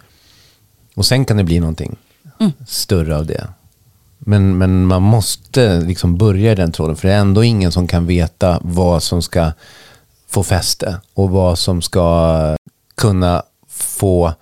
Och 0.95 1.07
sen 1.07 1.25
kan 1.25 1.37
det 1.37 1.45
bli 1.45 1.61
någonting 1.61 1.97
större 2.67 3.17
av 3.17 3.27
det. 3.27 3.49
Men, 4.23 4.59
men 4.59 4.87
man 4.87 5.03
måste 5.03 5.81
liksom 5.81 6.17
börja 6.17 6.53
i 6.53 6.55
den 6.55 6.73
tråden, 6.73 6.97
för 6.97 7.09
det 7.09 7.15
är 7.15 7.19
ändå 7.19 7.45
ingen 7.45 7.73
som 7.73 7.87
kan 7.87 8.07
veta 8.07 8.59
vad 8.63 9.03
som 9.03 9.23
ska 9.23 9.53
få 10.29 10.43
fäste 10.43 10.97
och 11.15 11.31
vad 11.31 11.59
som 11.59 11.83
ska 11.83 12.57
kunna 12.95 13.43
få 13.69 14.33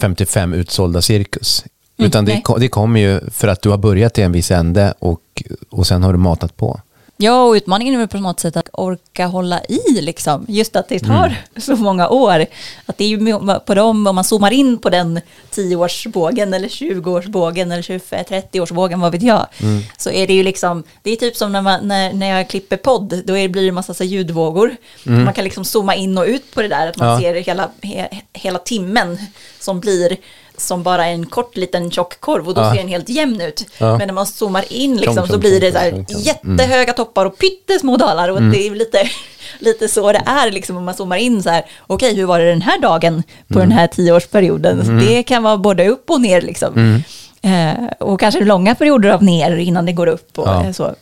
55 0.00 0.52
utsålda 0.54 1.02
cirkus. 1.02 1.64
Mm, 1.98 2.08
Utan 2.08 2.24
det, 2.24 2.40
ko- 2.40 2.58
det 2.58 2.68
kommer 2.68 3.00
ju 3.00 3.20
för 3.30 3.48
att 3.48 3.62
du 3.62 3.70
har 3.70 3.78
börjat 3.78 4.18
i 4.18 4.22
en 4.22 4.32
viss 4.32 4.50
ände 4.50 4.94
och, 4.98 5.42
och 5.70 5.86
sen 5.86 6.02
har 6.02 6.12
du 6.12 6.18
matat 6.18 6.56
på. 6.56 6.80
Ja, 7.18 7.42
och 7.44 7.52
utmaningen 7.52 7.94
är 7.94 7.98
väl 7.98 8.08
på 8.08 8.18
något 8.18 8.40
sätt 8.40 8.56
att 8.56 8.68
orka 8.72 9.26
hålla 9.26 9.60
i 9.64 10.00
liksom. 10.00 10.44
Just 10.48 10.76
att 10.76 10.88
det 10.88 10.98
tar 10.98 11.36
så 11.56 11.76
många 11.76 12.08
år. 12.08 12.46
Att 12.86 12.98
det 12.98 13.04
är 13.04 13.08
ju 13.08 13.34
på 13.66 13.74
dem, 13.74 14.06
om 14.06 14.14
man 14.14 14.24
zoomar 14.24 14.50
in 14.50 14.78
på 14.78 14.90
den 14.90 15.20
10-årsbågen 15.54 16.54
eller 16.54 16.68
20-årsbågen 16.68 17.72
eller 17.72 17.82
25-30-årsbågen, 17.82 19.00
vad 19.00 19.12
vet 19.12 19.22
jag. 19.22 19.46
Så 19.98 20.10
är 20.10 20.26
det 20.26 20.34
ju 20.34 20.42
liksom, 20.42 20.82
det 21.02 21.10
är 21.10 21.16
typ 21.16 21.36
som 21.36 21.52
när, 21.52 21.62
man, 21.62 21.88
när, 21.88 22.12
när 22.12 22.38
jag 22.38 22.48
klipper 22.48 22.76
podd, 22.76 23.22
då 23.24 23.36
är 23.36 23.48
blir 23.48 23.62
det 23.62 23.68
en 23.68 23.74
massa 23.74 23.94
så 23.94 24.04
ljudvågor. 24.04 24.76
Man 25.02 25.32
kan 25.34 25.44
liksom 25.44 25.64
zooma 25.64 25.94
in 25.94 26.18
och 26.18 26.24
ut 26.26 26.54
på 26.54 26.62
det 26.62 26.68
där, 26.68 26.86
att 26.88 26.96
man 26.96 27.08
Ja. 27.08 27.20
ser 27.20 27.34
hela, 27.34 27.70
he, 27.82 28.08
hela 28.32 28.58
timmen 28.58 29.18
som 29.60 29.80
blir 29.80 30.16
som 30.58 30.82
bara 30.82 31.06
en 31.06 31.26
kort 31.26 31.56
liten 31.56 31.90
tjock 31.90 32.20
korv 32.20 32.48
och 32.48 32.54
då 32.54 32.60
Ja. 32.60 32.70
ser 32.70 32.78
den 32.78 32.88
helt 32.88 33.08
jämn 33.08 33.40
ut. 33.40 33.66
Ja. 33.78 33.98
Men 33.98 34.06
när 34.06 34.14
man 34.14 34.26
zoomar 34.26 34.64
in 34.72 34.96
liksom, 34.96 35.14
Tjong, 35.14 35.26
så 35.26 35.32
tjong, 35.32 35.40
blir 35.40 35.60
det 35.60 35.72
så 35.72 35.78
här 35.78 35.90
tjong. 35.90 36.06
jättehöga 36.22 36.92
toppar 36.92 37.26
och 37.26 37.38
pyttesmå 37.38 37.96
dalar 37.96 38.28
och 38.28 38.42
det 38.42 38.66
är 38.66 38.70
lite, 38.74 39.10
lite 39.58 39.88
så 39.88 40.12
det 40.12 40.22
är 40.26 40.50
liksom 40.50 40.76
om 40.76 40.84
man 40.84 40.94
zoomar 40.94 41.16
in 41.16 41.42
så 41.42 41.50
här, 41.50 41.64
okej 41.86 42.14
hur 42.14 42.24
var 42.26 42.38
det 42.38 42.48
den 42.50 42.62
här 42.62 42.80
dagen 42.80 43.22
på 43.48 43.58
den 43.58 43.72
här 43.72 43.86
tioårsperioden? 43.86 44.84
Så 44.86 44.92
Det 45.06 45.22
kan 45.22 45.42
vara 45.42 45.56
både 45.56 45.88
upp 45.88 46.10
och 46.10 46.20
ner 46.20 46.40
liksom. 46.42 47.02
Eh, 47.42 47.86
och 48.00 48.20
kanske 48.20 48.44
långa 48.44 48.74
perioder 48.74 49.08
av 49.08 49.22
ner 49.22 49.56
innan 49.56 49.86
det 49.86 49.92
går 49.92 50.06
upp 50.06 50.38
och 50.38 50.48
Ja. 50.48 50.64
eh, 50.64 50.72
så. 50.72 50.94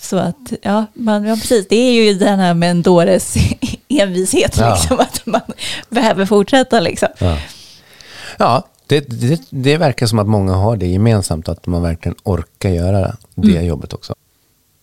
Så 0.00 0.16
att, 0.16 0.52
ja, 0.62 0.86
man, 0.94 1.24
ja, 1.24 1.34
precis, 1.36 1.66
det 1.68 1.76
är 1.76 1.92
ju 1.92 2.14
den 2.14 2.38
här 2.38 2.54
med 2.54 2.70
en 2.70 2.82
dåres 2.82 3.34
envishet, 3.88 4.56
Ja. 4.58 4.74
liksom, 4.74 5.00
att 5.00 5.20
man 5.26 5.40
behöver 5.88 6.26
fortsätta 6.26 6.80
liksom. 6.80 7.08
Ja, 7.18 7.36
ja 8.38 8.66
det, 8.90 9.00
det, 9.20 9.40
det 9.50 9.76
verkar 9.76 10.06
som 10.06 10.18
att 10.18 10.26
många 10.28 10.54
har 10.54 10.76
det 10.76 10.86
gemensamt, 10.86 11.48
att 11.48 11.66
man 11.66 11.82
verkligen 11.82 12.16
orkar 12.22 12.68
göra 12.70 13.16
det 13.34 13.48
Mm. 13.50 13.66
jobbet 13.66 13.92
också. 13.92 14.14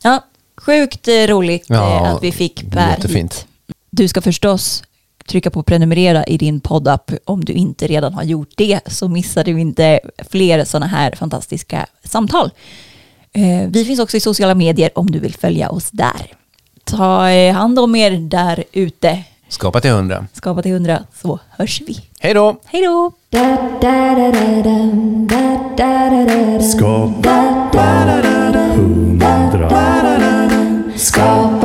Ja, 0.03 0.23
sjukt 0.57 1.07
eh, 1.07 1.13
roligt 1.27 1.69
eh, 1.69 1.75
Ja, 1.77 2.07
att 2.07 2.23
vi 2.23 2.31
fick 2.31 2.71
Per 2.71 2.89
jättefint. 2.89 3.33
hit. 3.33 3.47
Du 3.89 4.07
ska 4.07 4.21
förstås 4.21 4.83
trycka 5.27 5.49
på 5.51 5.63
prenumerera 5.63 6.25
i 6.25 6.37
din 6.37 6.59
poddapp 6.59 7.11
om 7.25 7.45
du 7.45 7.53
inte 7.53 7.87
redan 7.87 8.13
har 8.13 8.23
gjort 8.23 8.49
det 8.55 8.79
så 8.87 9.07
missar 9.07 9.43
du 9.43 9.59
inte 9.59 9.99
fler 10.29 10.65
sådana 10.65 10.85
här 10.87 11.11
fantastiska 11.15 11.85
samtal. 12.03 12.51
Eh, 13.33 13.67
Vi 13.69 13.85
finns 13.85 13.99
också 13.99 14.17
i 14.17 14.19
sociala 14.19 14.55
medier 14.55 14.89
om 14.95 15.11
du 15.11 15.19
vill 15.19 15.33
följa 15.35 15.69
oss 15.69 15.89
där. 15.91 16.33
Ta 16.83 17.29
eh, 17.29 17.53
hand 17.55 17.79
om 17.79 17.95
er 17.95 18.11
där 18.11 18.63
ute. 18.71 19.23
Skapa 19.49 19.81
till 19.81 19.91
hundra. 19.91 20.27
Skapa 20.33 20.61
till 20.61 20.71
hundra 20.71 21.03
så 21.21 21.39
hörs 21.49 21.81
vi. 21.87 21.97
Hej 22.19 22.33
då! 22.33 22.59
Hej 22.65 22.81
då! 22.85 23.11
Skapa 26.61 27.39
hundra. 28.75 29.67
Skapa 30.95 31.56